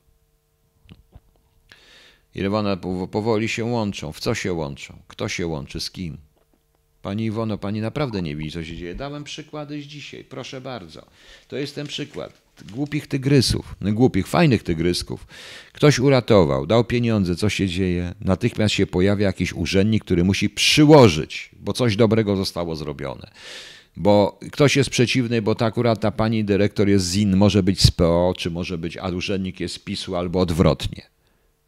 I 2.35 2.47
one 2.47 2.77
powoli 3.11 3.49
się 3.49 3.65
łączą. 3.65 4.13
W 4.13 4.21
co 4.21 4.35
się 4.35 4.53
łączą? 4.53 5.03
Kto 5.09 5.29
się 5.29 5.47
łączy 5.47 5.81
z 5.81 5.91
kim? 5.91 6.19
Pani 7.03 7.25
Iwono, 7.25 7.59
pani 7.59 7.81
naprawdę 7.81 8.23
nie 8.23 8.37
widzi, 8.37 8.53
co 8.53 8.65
się 8.65 8.77
dzieje. 8.77 8.95
Dałem 8.95 9.25
przykłady 9.25 9.83
z 9.83 9.85
dzisiaj, 9.85 10.25
proszę 10.25 10.61
bardzo. 10.61 11.07
To 11.49 11.57
jest 11.57 11.75
ten 11.75 11.87
przykład. 11.87 12.50
Głupich 12.73 13.07
tygrysów, 13.07 13.75
głupich, 13.81 14.27
fajnych 14.27 14.63
tygrysków. 14.63 15.27
Ktoś 15.73 15.99
uratował, 15.99 16.67
dał 16.67 16.85
pieniądze, 16.85 17.37
co 17.37 17.49
się 17.49 17.69
dzieje? 17.69 18.15
Natychmiast 18.21 18.75
się 18.75 18.87
pojawia 18.87 19.27
jakiś 19.27 19.53
urzędnik, 19.53 20.05
który 20.05 20.25
musi 20.25 20.51
przyłożyć, 20.51 21.51
bo 21.61 21.73
coś 21.73 21.97
dobrego 21.97 22.37
zostało 22.37 22.77
zrobione. 22.77 23.31
Bo 23.97 24.39
ktoś 24.53 24.77
jest 24.77 24.91
przeciwny, 24.91 25.43
bo 25.43 25.55
ta 25.55 25.67
akurat 25.67 26.01
ta 26.01 26.11
pani 26.11 26.45
dyrektor 26.45 26.89
jest 26.89 27.07
z 27.07 27.17
IN, 27.17 27.37
może 27.37 27.63
być 27.63 27.83
z 27.83 27.91
PO, 27.91 28.35
czy 28.37 28.51
może 28.51 28.79
być, 28.79 28.97
a 28.97 29.09
urzędnik 29.09 29.61
jest 29.61 29.75
z 29.75 29.79
PiSu, 29.79 30.17
albo 30.17 30.41
odwrotnie. 30.41 31.03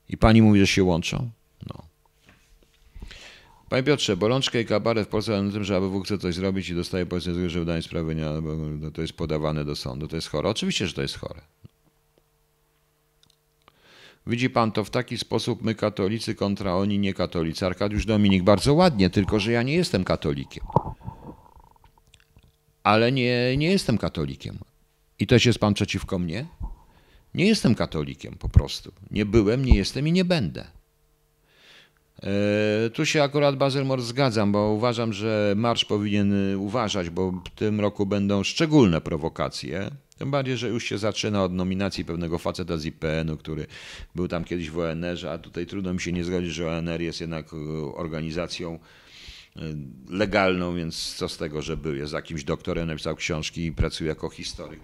I 0.08 0.16
pani 0.16 0.42
mówi, 0.42 0.60
że 0.60 0.66
się 0.66 0.84
łączą? 0.84 1.30
No. 3.72 3.76
Panie 3.76 3.82
Piotrze, 3.82 4.16
bolączka 4.16 4.58
i 4.58 4.64
kabaret 4.64 5.08
w 5.08 5.10
Polsce 5.10 5.42
na 5.42 5.52
tym, 5.52 5.64
że 5.64 5.76
ABW 5.76 6.00
chce 6.00 6.18
coś 6.18 6.34
zrobić 6.34 6.68
i 6.68 6.74
dostaje 6.74 7.06
powiedzmy, 7.06 7.50
że 7.50 7.58
wydanie 7.58 7.82
sprawy 7.82 8.14
nie, 8.14 8.24
bo 8.42 8.90
to 8.90 9.02
jest 9.02 9.12
podawane 9.12 9.64
do 9.64 9.76
sądu. 9.76 10.08
To 10.08 10.16
jest 10.16 10.28
chore. 10.28 10.48
Oczywiście, 10.48 10.86
że 10.86 10.94
to 10.94 11.02
jest 11.02 11.18
chore. 11.18 11.40
Widzi 14.26 14.50
pan 14.50 14.72
to 14.72 14.84
w 14.84 14.90
taki 14.90 15.18
sposób, 15.18 15.62
my 15.62 15.74
katolicy 15.74 16.34
kontra 16.34 16.76
oni 16.76 16.98
niekatolicy. 16.98 17.66
Arkadiusz 17.66 18.06
Dominik, 18.06 18.42
bardzo 18.42 18.74
ładnie, 18.74 19.10
tylko 19.10 19.40
że 19.40 19.52
ja 19.52 19.62
nie 19.62 19.74
jestem 19.74 20.04
katolikiem. 20.04 20.64
Ale 22.82 23.12
nie, 23.12 23.56
nie 23.56 23.70
jestem 23.70 23.98
katolikiem. 23.98 24.58
I 25.18 25.26
też 25.26 25.46
jest 25.46 25.58
pan 25.58 25.74
przeciwko 25.74 26.18
mnie? 26.18 26.46
Nie 27.34 27.46
jestem 27.46 27.74
katolikiem 27.74 28.34
po 28.38 28.48
prostu. 28.48 28.92
Nie 29.10 29.26
byłem, 29.26 29.64
nie 29.64 29.76
jestem 29.76 30.08
i 30.08 30.12
nie 30.12 30.24
będę. 30.24 30.81
E, 32.24 32.90
tu 32.90 33.06
się 33.06 33.22
akurat 33.22 33.56
Bazelmor 33.56 34.02
zgadzam, 34.02 34.52
bo 34.52 34.72
uważam, 34.72 35.12
że 35.12 35.54
marsz 35.56 35.84
powinien 35.84 36.56
uważać, 36.56 37.10
bo 37.10 37.30
w 37.30 37.50
tym 37.50 37.80
roku 37.80 38.06
będą 38.06 38.42
szczególne 38.42 39.00
prowokacje. 39.00 39.90
Tym 40.18 40.30
bardziej, 40.30 40.56
że 40.56 40.68
już 40.68 40.84
się 40.84 40.98
zaczyna 40.98 41.44
od 41.44 41.52
nominacji 41.52 42.04
pewnego 42.04 42.38
faceta 42.38 42.76
z 42.76 42.84
IPN-u, 42.84 43.36
który 43.36 43.66
był 44.14 44.28
tam 44.28 44.44
kiedyś 44.44 44.70
w 44.70 44.78
ONR-ze, 44.78 45.32
a 45.32 45.38
tutaj 45.38 45.66
trudno 45.66 45.94
mi 45.94 46.00
się 46.00 46.12
nie 46.12 46.24
zgodzić, 46.24 46.52
że 46.52 46.78
ONR 46.78 47.00
jest 47.00 47.20
jednak 47.20 47.46
organizacją 47.94 48.78
e, 49.56 49.60
legalną, 50.10 50.74
więc 50.74 51.14
co 51.14 51.28
z 51.28 51.36
tego, 51.36 51.62
że 51.62 51.76
był, 51.76 51.94
jest 51.94 52.12
jakimś 52.12 52.44
doktorem, 52.44 52.86
napisał 52.86 53.16
książki 53.16 53.64
i 53.64 53.72
pracuje 53.72 54.08
jako 54.08 54.28
historyk. 54.28 54.80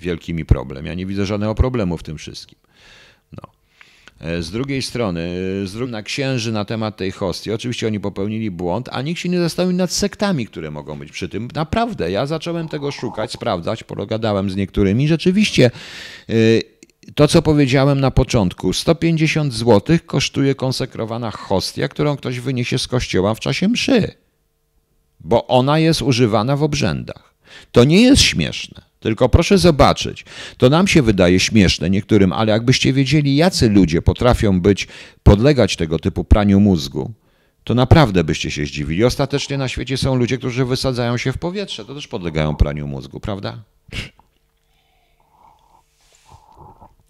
Wielki 0.00 0.34
mi 0.34 0.44
problem. 0.44 0.86
Ja 0.86 0.94
nie 0.94 1.06
widzę 1.06 1.26
żadnego 1.26 1.54
problemu 1.54 1.98
w 1.98 2.02
tym 2.02 2.18
wszystkim. 2.18 2.61
E, 4.22 4.42
z 4.42 4.50
drugiej 4.50 4.82
strony, 4.82 5.20
e, 5.62 5.66
z 5.66 5.90
na 5.90 6.02
księży 6.02 6.52
na 6.52 6.64
temat 6.64 6.96
tej 6.96 7.10
hostii, 7.10 7.52
oczywiście 7.52 7.86
oni 7.86 8.00
popełnili 8.00 8.50
błąd, 8.50 8.88
a 8.92 9.02
nikt 9.02 9.20
się 9.20 9.28
nie 9.28 9.38
zastanowił 9.38 9.76
nad 9.76 9.92
sektami, 9.92 10.46
które 10.46 10.70
mogą 10.70 10.98
być 10.98 11.12
przy 11.12 11.28
tym. 11.28 11.48
Naprawdę, 11.54 12.10
ja 12.10 12.26
zacząłem 12.26 12.68
tego 12.68 12.90
szukać, 12.90 13.32
sprawdzać, 13.32 13.84
pogadałem 13.84 14.50
z 14.50 14.56
niektórymi. 14.56 15.08
Rzeczywiście, 15.08 15.70
e, 16.28 16.34
to 17.14 17.28
co 17.28 17.42
powiedziałem 17.42 18.00
na 18.00 18.10
początku, 18.10 18.72
150 18.72 19.52
zł 19.54 19.98
kosztuje 20.06 20.54
konsekrowana 20.54 21.30
hostia, 21.30 21.88
którą 21.88 22.16
ktoś 22.16 22.40
wyniesie 22.40 22.78
z 22.78 22.88
kościoła 22.88 23.34
w 23.34 23.40
czasie 23.40 23.68
mszy, 23.68 24.14
bo 25.20 25.46
ona 25.46 25.78
jest 25.78 26.02
używana 26.02 26.56
w 26.56 26.62
obrzędach. 26.62 27.34
To 27.72 27.84
nie 27.84 28.02
jest 28.02 28.22
śmieszne. 28.22 28.91
Tylko 29.02 29.28
proszę 29.28 29.58
zobaczyć, 29.58 30.24
to 30.56 30.68
nam 30.68 30.86
się 30.88 31.02
wydaje 31.02 31.40
śmieszne 31.40 31.90
niektórym, 31.90 32.32
ale 32.32 32.52
jakbyście 32.52 32.92
wiedzieli, 32.92 33.36
jacy 33.36 33.68
ludzie 33.68 34.02
potrafią 34.02 34.60
być, 34.60 34.88
podlegać 35.22 35.76
tego 35.76 35.98
typu 35.98 36.24
praniu 36.24 36.60
mózgu, 36.60 37.12
to 37.64 37.74
naprawdę 37.74 38.24
byście 38.24 38.50
się 38.50 38.66
zdziwili. 38.66 39.04
Ostatecznie 39.04 39.58
na 39.58 39.68
świecie 39.68 39.96
są 39.96 40.14
ludzie, 40.14 40.38
którzy 40.38 40.64
wysadzają 40.64 41.16
się 41.16 41.32
w 41.32 41.38
powietrze, 41.38 41.84
to 41.84 41.94
też 41.94 42.08
podlegają 42.08 42.56
praniu 42.56 42.86
mózgu, 42.86 43.20
prawda? 43.20 43.62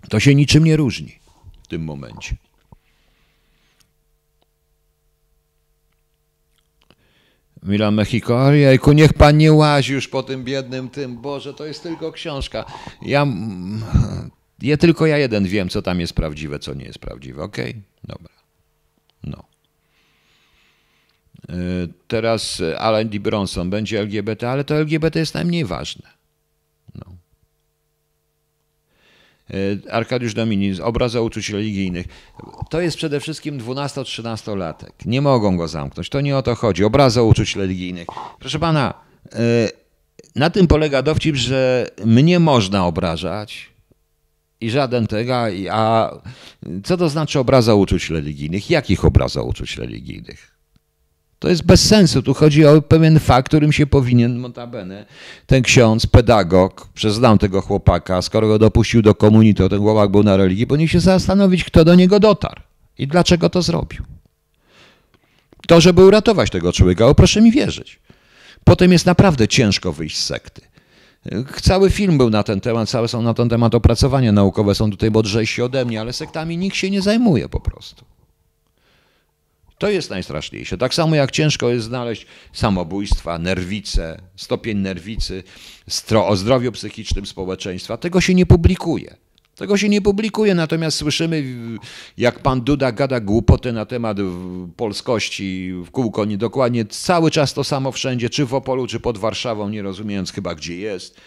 To 0.08 0.20
się 0.20 0.34
niczym 0.34 0.64
nie 0.64 0.76
różni 0.76 1.18
w 1.62 1.66
tym 1.66 1.84
momencie. 1.84 2.36
Milan 7.62 7.94
Mexico, 7.94 8.44
ojejku, 8.44 8.92
niech 8.92 9.14
pan 9.14 9.38
nie 9.38 9.52
łazi 9.52 9.92
już 9.92 10.08
po 10.08 10.22
tym 10.22 10.44
biednym 10.44 10.88
tym, 10.88 11.16
Boże, 11.16 11.54
to 11.54 11.66
jest 11.66 11.82
tylko 11.82 12.12
książka. 12.12 12.64
Ja, 13.02 13.26
ja 14.62 14.76
tylko 14.76 15.06
ja 15.06 15.18
jeden 15.18 15.44
wiem, 15.44 15.68
co 15.68 15.82
tam 15.82 16.00
jest 16.00 16.14
prawdziwe, 16.14 16.58
co 16.58 16.74
nie 16.74 16.84
jest 16.84 16.98
prawdziwe, 16.98 17.42
okej? 17.42 17.70
Okay? 17.70 17.82
Dobra. 18.04 18.32
No. 19.22 19.44
E, 21.48 21.54
teraz 22.08 22.62
Alan 22.78 23.08
D. 23.08 23.20
Bronson 23.20 23.70
będzie 23.70 24.00
LGBT, 24.00 24.50
ale 24.50 24.64
to 24.64 24.74
LGBT 24.74 25.18
jest 25.18 25.34
najmniej 25.34 25.64
ważne. 25.64 26.21
E, 29.52 29.92
Arkadiusz 29.92 30.34
Dominin, 30.34 30.82
obraza 30.82 31.20
uczuć 31.20 31.50
religijnych. 31.50 32.06
To 32.70 32.80
jest 32.80 32.96
przede 32.96 33.20
wszystkim 33.20 33.58
12-13-latek. 33.58 34.90
Nie 35.06 35.20
mogą 35.20 35.56
go 35.56 35.68
zamknąć. 35.68 36.08
To 36.08 36.20
nie 36.20 36.36
o 36.36 36.42
to 36.42 36.54
chodzi. 36.54 36.84
Obraza 36.84 37.22
uczuć 37.22 37.56
religijnych. 37.56 38.06
Proszę 38.38 38.58
pana, 38.58 38.94
e, 39.32 39.38
na 40.36 40.50
tym 40.50 40.66
polega 40.66 41.02
dowcip, 41.02 41.36
że 41.36 41.86
mnie 42.04 42.38
można 42.38 42.86
obrażać 42.86 43.72
i 44.60 44.70
żaden 44.70 45.06
tego, 45.06 45.34
a 45.70 46.10
co 46.84 46.96
to 46.96 47.08
znaczy 47.08 47.38
obraza 47.38 47.74
uczuć 47.74 48.10
religijnych? 48.10 48.70
Jakich 48.70 49.04
obraza 49.04 49.42
uczuć 49.42 49.76
religijnych? 49.76 50.51
To 51.42 51.48
jest 51.48 51.62
bez 51.62 51.88
sensu. 51.88 52.22
Tu 52.22 52.34
chodzi 52.34 52.66
o 52.66 52.82
pewien 52.82 53.20
fakt, 53.20 53.48
którym 53.48 53.72
się 53.72 53.86
powinien, 53.86 54.40
notabene, 54.40 55.06
ten 55.46 55.62
ksiądz, 55.62 56.06
pedagog, 56.06 56.88
przeznam 56.94 57.38
tego 57.38 57.60
chłopaka, 57.60 58.22
skoro 58.22 58.48
go 58.48 58.58
dopuścił 58.58 59.02
do 59.02 59.14
komunii, 59.14 59.54
to 59.54 59.68
ten 59.68 59.78
chłopak 59.78 60.10
był 60.10 60.22
na 60.22 60.36
religii, 60.36 60.66
powinien 60.66 60.88
się 60.88 61.00
zastanowić, 61.00 61.64
kto 61.64 61.84
do 61.84 61.94
niego 61.94 62.20
dotarł 62.20 62.62
i 62.98 63.06
dlaczego 63.06 63.50
to 63.50 63.62
zrobił. 63.62 64.02
To, 65.68 65.80
żeby 65.80 66.04
uratować 66.04 66.50
tego 66.50 66.72
człowieka, 66.72 67.06
o 67.06 67.14
proszę 67.14 67.40
mi 67.40 67.50
wierzyć. 67.50 68.00
Potem 68.64 68.92
jest 68.92 69.06
naprawdę 69.06 69.48
ciężko 69.48 69.92
wyjść 69.92 70.18
z 70.18 70.26
sekty. 70.26 70.60
Cały 71.62 71.90
film 71.90 72.18
był 72.18 72.30
na 72.30 72.42
ten 72.42 72.60
temat, 72.60 72.88
całe 72.88 73.08
są 73.08 73.22
na 73.22 73.34
ten 73.34 73.48
temat 73.48 73.74
opracowania 73.74 74.32
naukowe, 74.32 74.74
są 74.74 74.90
tutaj 74.90 75.10
mądrzejsi 75.10 75.62
ode 75.62 75.84
mnie, 75.84 76.00
ale 76.00 76.12
sektami 76.12 76.56
nikt 76.56 76.76
się 76.76 76.90
nie 76.90 77.02
zajmuje 77.02 77.48
po 77.48 77.60
prostu. 77.60 78.11
To 79.82 79.90
jest 79.90 80.10
najstraszniejsze. 80.10 80.78
Tak 80.78 80.94
samo 80.94 81.16
jak 81.16 81.30
ciężko 81.30 81.70
jest 81.70 81.86
znaleźć 81.86 82.26
samobójstwa, 82.52 83.38
nerwice, 83.38 84.22
stopień 84.36 84.78
nerwicy, 84.78 85.42
o 86.14 86.36
zdrowiu 86.36 86.72
psychicznym 86.72 87.26
społeczeństwa. 87.26 87.96
Tego 87.96 88.20
się 88.20 88.34
nie 88.34 88.46
publikuje. 88.46 89.16
Tego 89.54 89.76
się 89.76 89.88
nie 89.88 90.02
publikuje, 90.02 90.54
natomiast 90.54 90.98
słyszymy, 90.98 91.44
jak 92.16 92.38
pan 92.38 92.60
Duda 92.60 92.92
gada 92.92 93.20
głupoty 93.20 93.72
na 93.72 93.86
temat 93.86 94.18
polskości 94.76 95.72
w 95.86 95.90
kółko, 95.90 96.26
dokładnie 96.26 96.84
cały 96.84 97.30
czas 97.30 97.54
to 97.54 97.64
samo 97.64 97.92
wszędzie, 97.92 98.30
czy 98.30 98.46
w 98.46 98.54
Opolu, 98.54 98.86
czy 98.86 99.00
pod 99.00 99.18
Warszawą, 99.18 99.68
nie 99.68 99.82
rozumiejąc 99.82 100.32
chyba 100.32 100.54
gdzie 100.54 100.76
jest. 100.76 101.20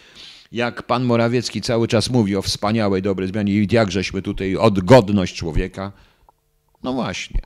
Jak 0.52 0.82
pan 0.82 1.04
Morawiecki 1.04 1.60
cały 1.60 1.88
czas 1.88 2.10
mówi 2.10 2.36
o 2.36 2.42
wspaniałej, 2.42 3.02
dobrej 3.02 3.28
zmianie 3.28 3.52
i 3.52 3.68
jakżeśmy 3.72 4.22
tutaj 4.22 4.56
od 4.56 4.80
godność 4.80 5.36
człowieka. 5.36 5.92
No 6.82 6.92
właśnie. 6.92 7.40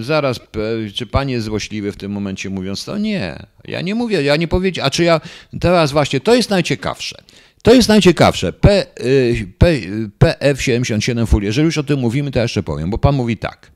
Zaraz, 0.00 0.40
czy 0.94 1.06
pan 1.06 1.28
jest 1.28 1.44
złośliwy 1.46 1.92
w 1.92 1.96
tym 1.96 2.12
momencie 2.12 2.50
mówiąc 2.50 2.84
to? 2.84 2.98
Nie. 2.98 3.46
Ja 3.64 3.80
nie 3.80 3.94
mówię, 3.94 4.22
ja 4.22 4.36
nie 4.36 4.48
powiedziałem, 4.48 4.86
a 4.86 4.90
czy 4.90 5.04
ja, 5.04 5.20
teraz 5.60 5.92
właśnie, 5.92 6.20
to 6.20 6.34
jest 6.34 6.50
najciekawsze. 6.50 7.22
To 7.62 7.74
jest 7.74 7.88
najciekawsze. 7.88 8.52
P, 8.52 8.86
y, 9.00 9.46
P, 9.58 9.72
PF77 10.18 11.26
Full. 11.26 11.42
Jeżeli 11.42 11.64
już 11.64 11.78
o 11.78 11.82
tym 11.82 12.00
mówimy, 12.00 12.30
to 12.30 12.38
ja 12.38 12.42
jeszcze 12.42 12.62
powiem, 12.62 12.90
bo 12.90 12.98
pan 12.98 13.14
mówi 13.14 13.36
tak. 13.36 13.72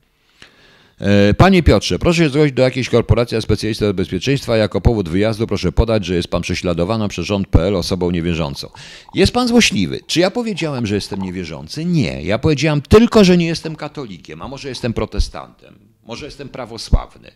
E, 1.00 1.34
panie 1.34 1.62
Piotrze, 1.62 1.98
proszę 1.98 2.22
się 2.22 2.28
zgłosić 2.28 2.54
do 2.54 2.62
jakiejś 2.62 2.88
korporacji 2.88 3.42
specjalista 3.42 3.86
od 3.86 3.96
bezpieczeństwa. 3.96 4.56
Jako 4.56 4.80
powód 4.80 5.08
wyjazdu 5.08 5.46
proszę 5.46 5.72
podać, 5.72 6.04
że 6.04 6.14
jest 6.14 6.28
pan 6.28 6.42
prześladowany 6.42 7.08
przez 7.08 7.26
rząd 7.26 7.48
PL 7.48 7.76
osobą 7.76 8.10
niewierzącą. 8.10 8.68
Jest 9.14 9.32
pan 9.32 9.48
złośliwy. 9.48 10.00
Czy 10.06 10.20
ja 10.20 10.30
powiedziałem, 10.30 10.86
że 10.86 10.94
jestem 10.94 11.22
niewierzący? 11.22 11.84
Nie. 11.84 12.22
Ja 12.22 12.38
powiedziałem 12.38 12.82
tylko, 12.82 13.24
że 13.24 13.36
nie 13.36 13.46
jestem 13.46 13.76
katolikiem, 13.76 14.42
a 14.42 14.48
może 14.48 14.68
jestem 14.68 14.92
protestantem, 14.92 15.74
może 16.06 16.24
jestem 16.24 16.48
prawosławny, 16.48 17.30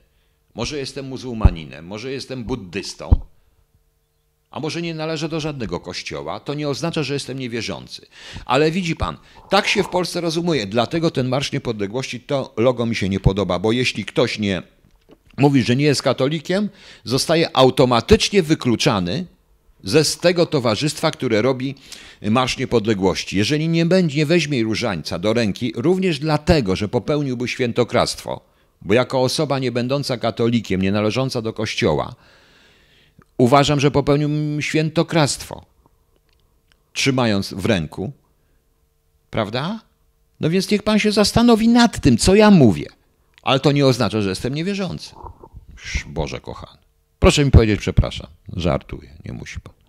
może 0.55 0.79
jestem 0.79 1.09
muzułmaninem, 1.09 1.87
może 1.87 2.13
jestem 2.13 2.45
buddystą. 2.45 3.21
a 4.51 4.61
może 4.61 4.83
nie 4.83 4.95
należę 4.95 5.29
do 5.29 5.41
żadnego 5.41 5.81
kościoła, 5.81 6.41
to 6.41 6.55
nie 6.55 6.69
oznacza, 6.69 7.03
że 7.03 7.15
jestem 7.15 7.39
niewierzący. 7.39 8.07
Ale 8.45 8.71
widzi 8.71 8.97
pan, 8.97 9.17
tak 9.51 9.69
się 9.69 9.83
w 9.83 9.89
Polsce 9.89 10.21
rozumuje, 10.21 10.67
dlatego 10.67 11.11
ten 11.11 11.29
Marsz 11.29 11.53
Niepodległości 11.53 12.21
to 12.21 12.55
logo 12.57 12.87
mi 12.87 12.97
się 12.97 13.09
nie 13.09 13.21
podoba, 13.21 13.59
bo 13.59 13.73
jeśli 13.73 14.05
ktoś 14.05 14.39
nie 14.39 14.63
mówi, 15.37 15.63
że 15.63 15.77
nie 15.77 15.85
jest 15.85 16.03
katolikiem, 16.03 16.69
zostaje 17.05 17.57
automatycznie 17.57 18.43
wykluczany 18.43 19.27
ze 19.85 20.05
z 20.05 20.19
tego 20.19 20.47
towarzystwa, 20.47 21.11
które 21.11 21.43
robi 21.43 21.75
Marsz 22.23 22.59
Niepodległości. 22.59 23.37
Jeżeli 23.37 23.69
nie 23.69 23.87
będzie, 23.87 24.19
nie 24.19 24.27
weźmie 24.27 24.63
różańca 24.63 25.19
do 25.19 25.33
ręki, 25.33 25.73
również 25.77 26.19
dlatego, 26.19 26.77
że 26.77 26.89
popełniłby 26.89 27.49
świętokradztwo, 27.49 28.49
bo 28.82 28.94
jako 28.94 29.23
osoba 29.23 29.59
nie 29.59 29.73
będąca 29.73 30.19
katolikiem, 30.19 30.82
nie 30.82 30.93
należąca 30.93 31.43
do 31.43 31.52
kościoła, 31.52 32.15
uważam, 33.39 33.81
że 33.81 33.90
popełnił 33.90 34.62
świętokradztwo, 34.62 35.65
trzymając 36.93 37.55
w 37.55 37.66
ręku, 37.66 38.12
prawda? 39.31 39.81
No 40.40 40.51
więc 40.51 40.70
niech 40.70 40.82
pan 40.82 40.98
się 40.98 41.12
zastanowi 41.12 41.69
nad 41.69 42.01
tym, 42.01 42.19
co 42.19 42.35
ja 42.35 42.51
mówię. 42.51 42.86
Ale 43.43 43.61
to 43.61 43.73
nie 43.73 43.86
oznacza, 43.86 44.23
że 44.23 44.28
jestem 44.28 44.55
niewierzący. 44.55 45.15
Boże 46.07 46.40
kochany. 46.40 46.78
Proszę 47.19 47.44
mi 47.44 47.51
powiedzieć, 47.51 47.81
przepraszam. 47.81 48.27
Żartuję, 48.57 49.16
nie 49.24 49.32
musi 49.32 49.61
pan. 49.61 49.80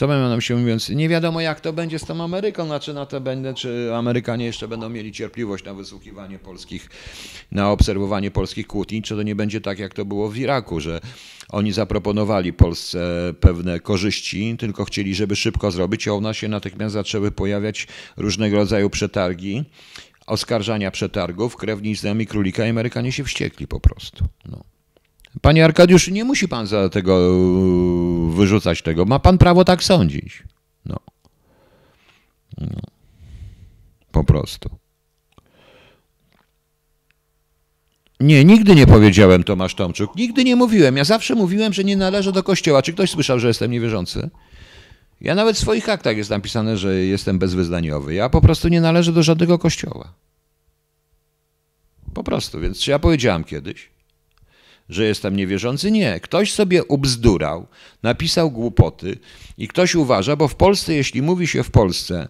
Co 0.00 0.08
mam 0.08 0.28
na 0.28 0.36
myśli 0.36 0.54
mówiąc? 0.54 0.88
Nie 0.88 1.08
wiadomo, 1.08 1.40
jak 1.40 1.60
to 1.60 1.72
będzie 1.72 1.98
z 1.98 2.04
tą 2.04 2.24
Ameryką, 2.24 2.66
znaczy 2.66 2.94
na 2.94 3.06
to 3.06 3.20
będę, 3.20 3.54
czy 3.54 3.90
Amerykanie 3.94 4.44
jeszcze 4.44 4.68
będą 4.68 4.88
mieli 4.88 5.12
cierpliwość 5.12 5.64
na 5.64 5.74
wysłuchiwanie 5.74 6.38
polskich, 6.38 6.88
na 7.52 7.70
obserwowanie 7.70 8.30
polskich 8.30 8.66
kłótni, 8.66 9.02
czy 9.02 9.16
to 9.16 9.22
nie 9.22 9.34
będzie 9.34 9.60
tak, 9.60 9.78
jak 9.78 9.94
to 9.94 10.04
było 10.04 10.28
w 10.28 10.36
Iraku, 10.36 10.80
że 10.80 11.00
oni 11.48 11.72
zaproponowali 11.72 12.52
Polsce 12.52 12.98
pewne 13.40 13.80
korzyści, 13.80 14.56
tylko 14.58 14.84
chcieli, 14.84 15.14
żeby 15.14 15.36
szybko 15.36 15.70
zrobić, 15.70 16.08
a 16.08 16.12
u 16.12 16.20
nas 16.20 16.36
się 16.36 16.48
natychmiast 16.48 16.92
zaczęły 16.92 17.30
pojawiać 17.30 17.86
różnego 18.16 18.56
rodzaju 18.56 18.90
przetargi, 18.90 19.64
oskarżania 20.26 20.90
przetargów, 20.90 21.56
krewnictwami 21.56 22.26
królika 22.26 22.66
i 22.66 22.70
Amerykanie 22.70 23.12
się 23.12 23.24
wściekli 23.24 23.66
po 23.66 23.80
prostu. 23.80 24.24
No. 24.46 24.69
Panie 25.40 25.64
Arkadiusz, 25.64 26.08
nie 26.08 26.24
musi 26.24 26.48
pan 26.48 26.66
za 26.66 26.88
tego 26.88 27.38
wyrzucać 28.30 28.82
tego. 28.82 29.04
Ma 29.04 29.18
pan 29.18 29.38
prawo 29.38 29.64
tak 29.64 29.82
sądzić. 29.82 30.42
No. 30.86 30.96
no. 32.58 32.80
Po 34.12 34.24
prostu. 34.24 34.70
Nie, 38.20 38.44
nigdy 38.44 38.74
nie 38.74 38.86
powiedziałem 38.86 39.44
Tomasz 39.44 39.74
Tomczuk. 39.74 40.16
Nigdy 40.16 40.44
nie 40.44 40.56
mówiłem. 40.56 40.96
Ja 40.96 41.04
zawsze 41.04 41.34
mówiłem, 41.34 41.72
że 41.72 41.84
nie 41.84 41.96
należę 41.96 42.32
do 42.32 42.42
kościoła. 42.42 42.82
Czy 42.82 42.92
ktoś 42.92 43.10
słyszał, 43.10 43.38
że 43.38 43.48
jestem 43.48 43.70
niewierzący? 43.70 44.30
Ja 45.20 45.34
nawet 45.34 45.56
w 45.56 45.60
swoich 45.60 45.88
aktach 45.88 46.16
jest 46.16 46.30
napisane, 46.30 46.76
że 46.76 46.94
jestem 46.94 47.38
bezwyznaniowy. 47.38 48.14
Ja 48.14 48.28
po 48.28 48.40
prostu 48.40 48.68
nie 48.68 48.80
należę 48.80 49.12
do 49.12 49.22
żadnego 49.22 49.58
kościoła. 49.58 50.14
Po 52.14 52.24
prostu. 52.24 52.60
Więc 52.60 52.78
czy 52.78 52.90
ja 52.90 52.98
powiedziałem 52.98 53.44
kiedyś? 53.44 53.90
Że 54.90 55.04
jestem 55.04 55.36
niewierzący? 55.36 55.90
Nie. 55.90 56.20
Ktoś 56.20 56.52
sobie 56.52 56.84
ubzdurał, 56.84 57.66
napisał 58.02 58.50
głupoty 58.50 59.18
i 59.58 59.68
ktoś 59.68 59.94
uważa, 59.94 60.36
bo 60.36 60.48
w 60.48 60.54
Polsce, 60.54 60.94
jeśli 60.94 61.22
mówi 61.22 61.46
się 61.46 61.62
w 61.62 61.70
Polsce, 61.70 62.28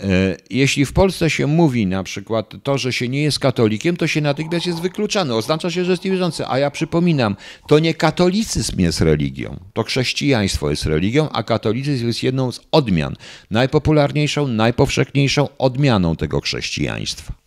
e, 0.00 0.36
jeśli 0.50 0.86
w 0.86 0.92
Polsce 0.92 1.30
się 1.30 1.46
mówi 1.46 1.86
na 1.86 2.02
przykład 2.02 2.54
to, 2.62 2.78
że 2.78 2.92
się 2.92 3.08
nie 3.08 3.22
jest 3.22 3.38
katolikiem, 3.38 3.96
to 3.96 4.06
się 4.06 4.20
natychmiast 4.20 4.66
jest 4.66 4.80
wykluczany. 4.80 5.34
Oznacza 5.34 5.70
się, 5.70 5.84
że 5.84 5.90
jest 5.90 6.04
niewierzący. 6.04 6.44
A 6.48 6.58
ja 6.58 6.70
przypominam, 6.70 7.36
to 7.68 7.78
nie 7.78 7.94
katolicyzm 7.94 8.80
jest 8.80 9.00
religią, 9.00 9.56
to 9.72 9.82
chrześcijaństwo 9.82 10.70
jest 10.70 10.86
religią, 10.86 11.28
a 11.28 11.42
katolicyzm 11.42 12.06
jest 12.06 12.22
jedną 12.22 12.52
z 12.52 12.60
odmian, 12.72 13.16
najpopularniejszą, 13.50 14.48
najpowszechniejszą 14.48 15.48
odmianą 15.58 16.16
tego 16.16 16.40
chrześcijaństwa 16.40 17.45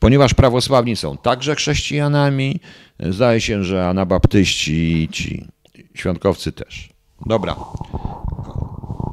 ponieważ 0.00 0.34
prawosławni 0.34 0.96
są 0.96 1.16
także 1.16 1.54
chrześcijanami, 1.54 2.60
zdaje 3.00 3.40
się, 3.40 3.64
że 3.64 3.88
anabaptyści 3.88 5.02
i 5.02 5.08
ci 5.08 5.46
świątkowcy 5.94 6.52
też. 6.52 6.88
Dobra. 7.26 7.56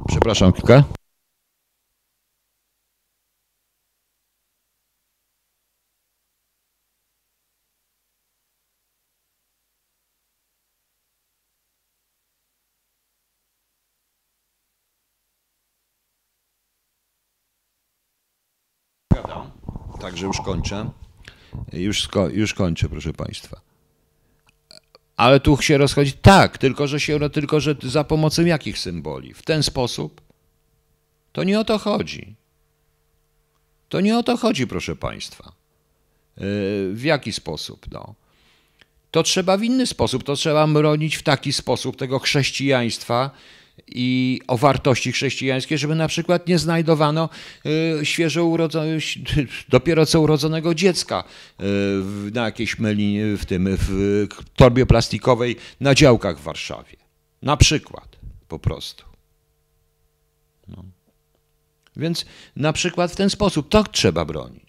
Przepraszam 0.08 0.54
chwilkę. 0.54 0.84
Także 19.99 20.26
już 20.26 20.41
kończę. 20.41 20.90
Już, 21.74 22.03
sko 22.03 22.30
już 22.30 22.53
kończę, 22.53 22.90
proszę 22.90 23.14
Państwa. 23.14 23.61
Ale 25.18 25.40
tu 25.40 25.61
się 25.61 25.78
rozchodzi. 25.78 26.14
Tak, 26.14 26.57
tylko 26.57 26.88
że, 26.88 26.99
się, 26.99 27.30
tylko 27.30 27.60
że 27.60 27.76
za 27.84 28.03
pomocą 28.03 28.45
jakich 28.45 28.80
symboli? 28.80 29.34
W 29.34 29.41
ten 29.41 29.64
sposób? 29.64 30.22
To 31.32 31.44
nie 31.44 31.60
o 31.60 31.64
to 31.64 31.78
chodzi. 31.78 32.36
To 33.90 34.02
nie 34.02 34.18
o 34.18 34.24
to 34.24 34.38
chodzi, 34.38 34.68
proszę 34.68 34.95
Państwa. 34.95 35.52
Yy, 36.38 36.44
w 36.94 37.02
jaki 37.03 37.34
sposób? 37.34 37.86
No. 37.91 38.15
To 39.11 39.24
trzeba 39.24 39.57
w 39.57 39.64
inny 39.64 39.88
sposób. 39.88 40.24
To 40.24 40.36
trzeba 40.36 40.68
bronić 40.68 41.15
w 41.15 41.24
taki 41.24 41.53
sposób 41.53 41.95
tego 41.95 42.19
chrześcijaństwa, 42.19 43.32
i 43.88 44.41
o 44.48 44.58
wartości 44.58 45.12
chrześcijańskiej, 45.12 45.78
żeby 45.78 45.95
na 45.95 46.08
przykład 46.08 46.48
nie 46.48 46.60
znajdowano 46.60 47.30
y, 48.02 48.06
świeżo 48.06 48.45
urodzonego, 48.45 49.02
dopiero 49.70 50.06
co 50.06 50.22
urodzonego 50.22 50.76
dziecka 50.76 51.24
y, 51.60 51.64
na 52.32 52.45
jakiejś 52.45 52.80
melinie, 52.80 53.38
w 53.38 53.45
tym 53.45 53.78
w 53.80 54.28
torbie 54.56 54.86
plastikowej 54.86 55.56
na 55.80 55.95
działkach 55.95 56.40
w 56.40 56.44
Warszawie. 56.44 56.98
Na 57.41 57.58
przykład, 57.58 58.18
po 58.48 58.60
prostu. 58.60 59.06
No. 60.68 60.84
Więc 61.95 62.26
na 62.56 62.74
przykład 62.74 63.12
w 63.12 63.16
ten 63.16 63.30
sposób 63.30 63.70
to 63.70 63.84
trzeba 63.84 64.26
bronić. 64.26 64.68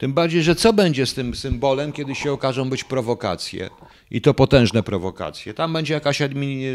Tym 0.00 0.12
bardziej, 0.12 0.42
że 0.42 0.54
co 0.54 0.72
będzie 0.72 1.06
z 1.06 1.14
tym 1.14 1.34
symbolem, 1.34 1.92
kiedy 1.92 2.14
się 2.14 2.32
okażą 2.32 2.70
być 2.70 2.84
prowokacje 2.84 3.70
i 4.10 4.20
to 4.20 4.34
potężne 4.34 4.82
prowokacje. 4.82 5.54
Tam 5.54 5.72
będzie 5.72 5.94
jakaś 5.94 6.18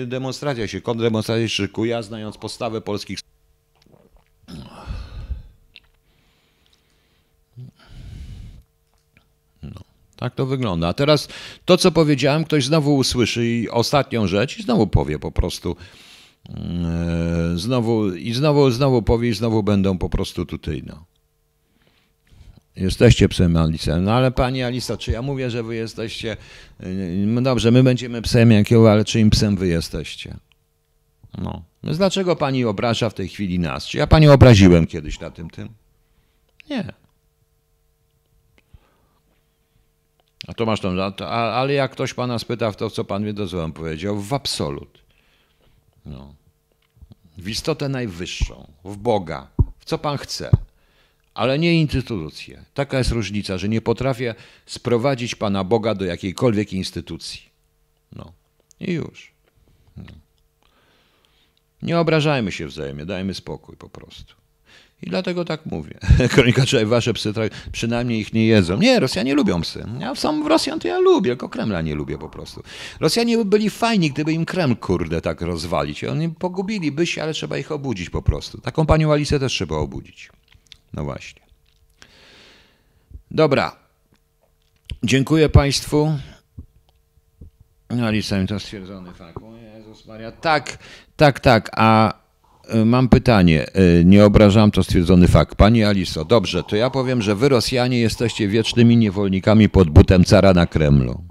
demonstracja 0.06 0.68
się, 0.68 0.82
kontrdemonstracja 0.82 1.48
szykuje, 1.48 1.98
a 1.98 2.02
znając 2.02 2.38
postawę 2.38 2.82
polskich. 2.82 3.20
No, 9.64 9.82
tak 10.16 10.36
to 10.36 10.46
wygląda. 10.46 10.88
A 10.88 10.94
teraz 10.94 11.28
to, 11.66 11.78
co 11.78 11.92
powiedziałem, 11.92 12.44
ktoś 12.44 12.66
znowu 12.66 12.96
usłyszy 12.96 13.46
i 13.48 13.70
ostatnią 13.70 14.28
rzecz 14.28 14.60
i 14.60 14.64
znowu 14.64 14.88
powie 14.88 15.20
po 15.20 15.32
prostu. 15.32 15.76
Yy, 16.50 17.58
znowu 17.58 18.14
i 18.14 18.34
znowu, 18.34 18.72
znowu 18.72 19.02
powie 19.02 19.30
i 19.30 19.34
znowu 19.34 19.64
będą 19.64 19.98
po 19.98 20.10
prostu 20.10 20.46
tutaj, 20.46 20.84
no. 20.86 21.06
Jesteście 22.76 23.30
psem 23.30 23.58
Alice. 23.58 24.02
No 24.02 24.14
ale 24.14 24.32
pani 24.32 24.64
Alisa, 24.64 24.98
czy 24.98 25.12
ja 25.12 25.22
mówię, 25.22 25.50
że 25.50 25.64
wy 25.64 25.76
jesteście. 25.76 26.38
No 27.26 27.42
dobrze, 27.42 27.72
my 27.72 27.84
będziemy 27.84 28.22
psem 28.22 28.52
jakiego, 28.52 28.92
ale 28.92 29.06
czyim 29.06 29.30
psem 29.30 29.58
wy 29.58 29.68
jesteście? 29.68 30.38
No. 31.38 31.64
Więc 31.84 31.98
dlaczego 31.98 32.36
pani 32.36 32.66
obraża 32.66 33.10
w 33.10 33.14
tej 33.14 33.28
chwili 33.28 33.60
nas? 33.60 33.86
Czy 33.86 33.98
ja 33.98 34.08
panią 34.08 34.34
obraziłem 34.34 34.88
kiedyś 34.88 35.20
na 35.20 35.32
tym 35.32 35.50
tym? 35.50 35.70
Nie. 36.70 36.94
A 40.48 40.54
to 40.54 40.66
masz 40.66 40.80
tą, 40.80 40.90
ale 41.28 41.74
jak 41.74 41.92
ktoś 41.92 42.14
pana 42.14 42.40
spyta 42.40 42.72
w 42.72 42.76
to, 42.76 42.90
co 42.90 43.04
pan 43.04 43.26
wie, 43.26 43.34
to 43.34 43.70
powiedział? 43.70 44.20
W 44.20 44.34
absolut. 44.34 45.00
No. 46.06 46.36
W 47.38 47.50
istotę 47.50 47.90
najwyższą, 47.90 48.68
w 48.84 48.98
Boga, 48.98 49.48
w 49.80 49.86
co 49.86 49.98
pan 49.98 50.18
chce 50.18 50.52
ale 51.36 51.60
nie 51.60 51.82
instytucje. 51.82 52.66
Taka 52.74 52.98
jest 52.98 53.12
różnica, 53.12 53.58
że 53.58 53.70
nie 53.70 53.82
potrafię 53.82 54.36
sprowadzić 54.66 55.36
Pana 55.36 55.64
Boga 55.64 55.96
do 55.96 56.06
jakiejkolwiek 56.06 56.74
instytucji. 56.74 57.42
No 58.12 58.32
i 58.80 58.92
już. 58.94 59.32
No. 59.98 60.04
Nie 61.82 62.00
obrażajmy 62.00 62.52
się 62.52 62.68
wzajemnie, 62.68 63.06
dajmy 63.06 63.34
spokój 63.34 63.78
po 63.78 63.90
prostu. 63.90 64.36
I 65.02 65.10
dlatego 65.10 65.46
tak 65.46 65.66
mówię. 65.66 66.00
Kronika 66.34 66.66
czy 66.66 66.86
wasze 66.86 67.14
psy 67.14 67.34
przynajmniej 67.72 68.20
ich 68.20 68.34
nie 68.34 68.46
jedzą. 68.46 68.78
Nie, 68.78 69.00
Rosjanie 69.00 69.34
lubią 69.34 69.62
psy. 69.62 69.86
Ja 70.00 70.16
sam 70.16 70.48
Rosjan 70.48 70.80
to 70.80 70.88
ja 70.88 71.00
lubię, 71.00 71.32
tylko 71.32 71.50
Kremla 71.50 71.82
nie 71.82 71.96
lubię 71.96 72.18
po 72.18 72.30
prostu. 72.30 72.64
Rosjanie 73.00 73.38
by 73.38 73.46
byli 73.46 73.70
fajni, 73.70 74.12
gdyby 74.12 74.34
im 74.34 74.46
Kreml, 74.46 74.76
kurde, 74.76 75.22
tak 75.22 75.42
rozwalić. 75.42 76.04
Oni 76.04 76.30
pogubiliby 76.30 77.06
się, 77.06 77.24
ale 77.24 77.34
trzeba 77.34 77.58
ich 77.58 77.72
obudzić 77.72 78.10
po 78.10 78.22
prostu. 78.22 78.62
Taką 78.62 78.86
panią 78.86 79.14
Alicę 79.14 79.40
też 79.40 79.54
trzeba 79.54 79.76
obudzić. 79.76 80.30
No 80.96 81.04
właśnie. 81.04 81.42
Dobra. 83.32 83.76
Dziękuję 85.04 85.50
Państwu. 85.50 86.18
No, 87.90 88.12
listem 88.12 88.48
to 88.48 88.60
stwierdzony 88.60 89.14
fakt. 89.14 89.38
O 89.44 89.58
Jezus 89.58 90.06
Maria. 90.06 90.32
Tak, 90.32 90.78
tak, 91.16 91.40
tak. 91.40 91.70
A 91.74 92.14
y, 92.76 92.86
mam 92.86 93.10
pytanie. 93.10 93.66
Y, 94.00 94.04
Nie 94.06 94.26
obrażam, 94.26 94.72
to 94.72 94.84
stwierdzony 94.84 95.28
fakt. 95.28 95.56
Pani 95.56 95.84
Aliso, 95.84 96.26
dobrze, 96.26 96.64
to 96.64 96.76
ja 96.76 96.90
powiem, 96.90 97.22
że 97.22 97.36
wy 97.36 97.50
Rosjanie 97.50 98.00
jesteście 98.00 98.48
wiecznymi 98.48 98.98
niewolnikami 98.98 99.70
pod 99.70 99.90
butem 99.90 100.24
cara 100.24 100.54
na 100.54 100.66
Kremlu. 100.66 101.24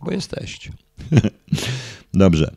Bo 0.00 0.10
jesteście. 0.10 0.72
Dobrze. 2.14 2.54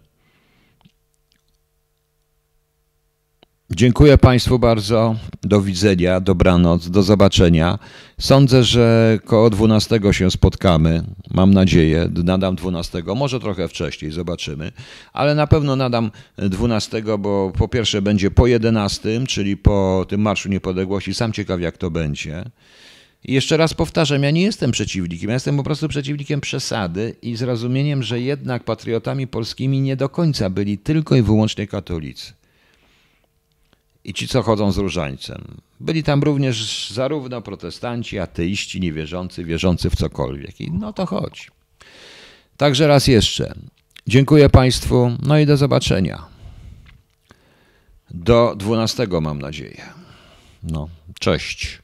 Dziękuję 3.75 4.17
Państwu 4.17 4.59
bardzo. 4.59 5.15
Do 5.41 5.61
widzenia, 5.61 6.19
dobranoc, 6.19 6.89
do 6.89 7.03
zobaczenia. 7.03 7.79
Sądzę, 8.19 8.63
że 8.63 9.19
koło 9.25 9.49
12 9.49 9.99
się 10.11 10.31
spotkamy. 10.31 11.03
Mam 11.33 11.53
nadzieję. 11.53 12.09
Nadam 12.23 12.55
12, 12.55 13.03
może 13.15 13.39
trochę 13.39 13.67
wcześniej, 13.67 14.11
zobaczymy. 14.11 14.71
Ale 15.13 15.35
na 15.35 15.47
pewno 15.47 15.75
nadam 15.75 16.11
12, 16.37 17.03
bo 17.19 17.51
po 17.57 17.67
pierwsze 17.67 18.01
będzie 18.01 18.31
po 18.31 18.47
11, 18.47 19.09
czyli 19.27 19.57
po 19.57 20.05
tym 20.09 20.21
Marszu 20.21 20.49
Niepodległości. 20.49 21.13
Sam 21.13 21.33
ciekaw, 21.33 21.61
jak 21.61 21.77
to 21.77 21.91
będzie. 21.91 22.43
I 23.23 23.33
jeszcze 23.33 23.57
raz 23.57 23.73
powtarzam, 23.73 24.23
ja 24.23 24.31
nie 24.31 24.41
jestem 24.41 24.71
przeciwnikiem, 24.71 25.29
ja 25.29 25.33
jestem 25.33 25.57
po 25.57 25.63
prostu 25.63 25.87
przeciwnikiem 25.87 26.41
przesady 26.41 27.15
i 27.21 27.35
zrozumieniem, 27.35 28.03
że 28.03 28.21
jednak 28.21 28.63
patriotami 28.63 29.27
polskimi 29.27 29.81
nie 29.81 29.95
do 29.95 30.09
końca 30.09 30.49
byli 30.49 30.77
tylko 30.77 31.15
i 31.15 31.21
wyłącznie 31.21 31.67
katolicy 31.67 32.40
i 34.03 34.13
ci, 34.13 34.27
co 34.27 34.43
chodzą 34.43 34.71
z 34.71 34.77
różańcem. 34.77 35.57
Byli 35.79 36.03
tam 36.03 36.23
również 36.23 36.89
zarówno 36.91 37.41
protestanci, 37.41 38.19
ateiści, 38.19 38.79
niewierzący, 38.79 39.43
wierzący 39.45 39.89
w 39.89 39.95
cokolwiek. 39.95 40.61
I 40.61 40.71
no 40.71 40.93
to 40.93 41.05
chodzi. 41.05 41.43
Także 42.57 42.87
raz 42.87 43.07
jeszcze. 43.07 43.53
Dziękuję 44.07 44.49
Państwu, 44.49 45.11
no 45.23 45.39
i 45.39 45.45
do 45.45 45.57
zobaczenia. 45.57 46.25
Do 48.11 48.55
12 48.57 49.07
mam 49.21 49.41
nadzieję. 49.41 49.81
No, 50.63 50.89
cześć. 51.19 51.79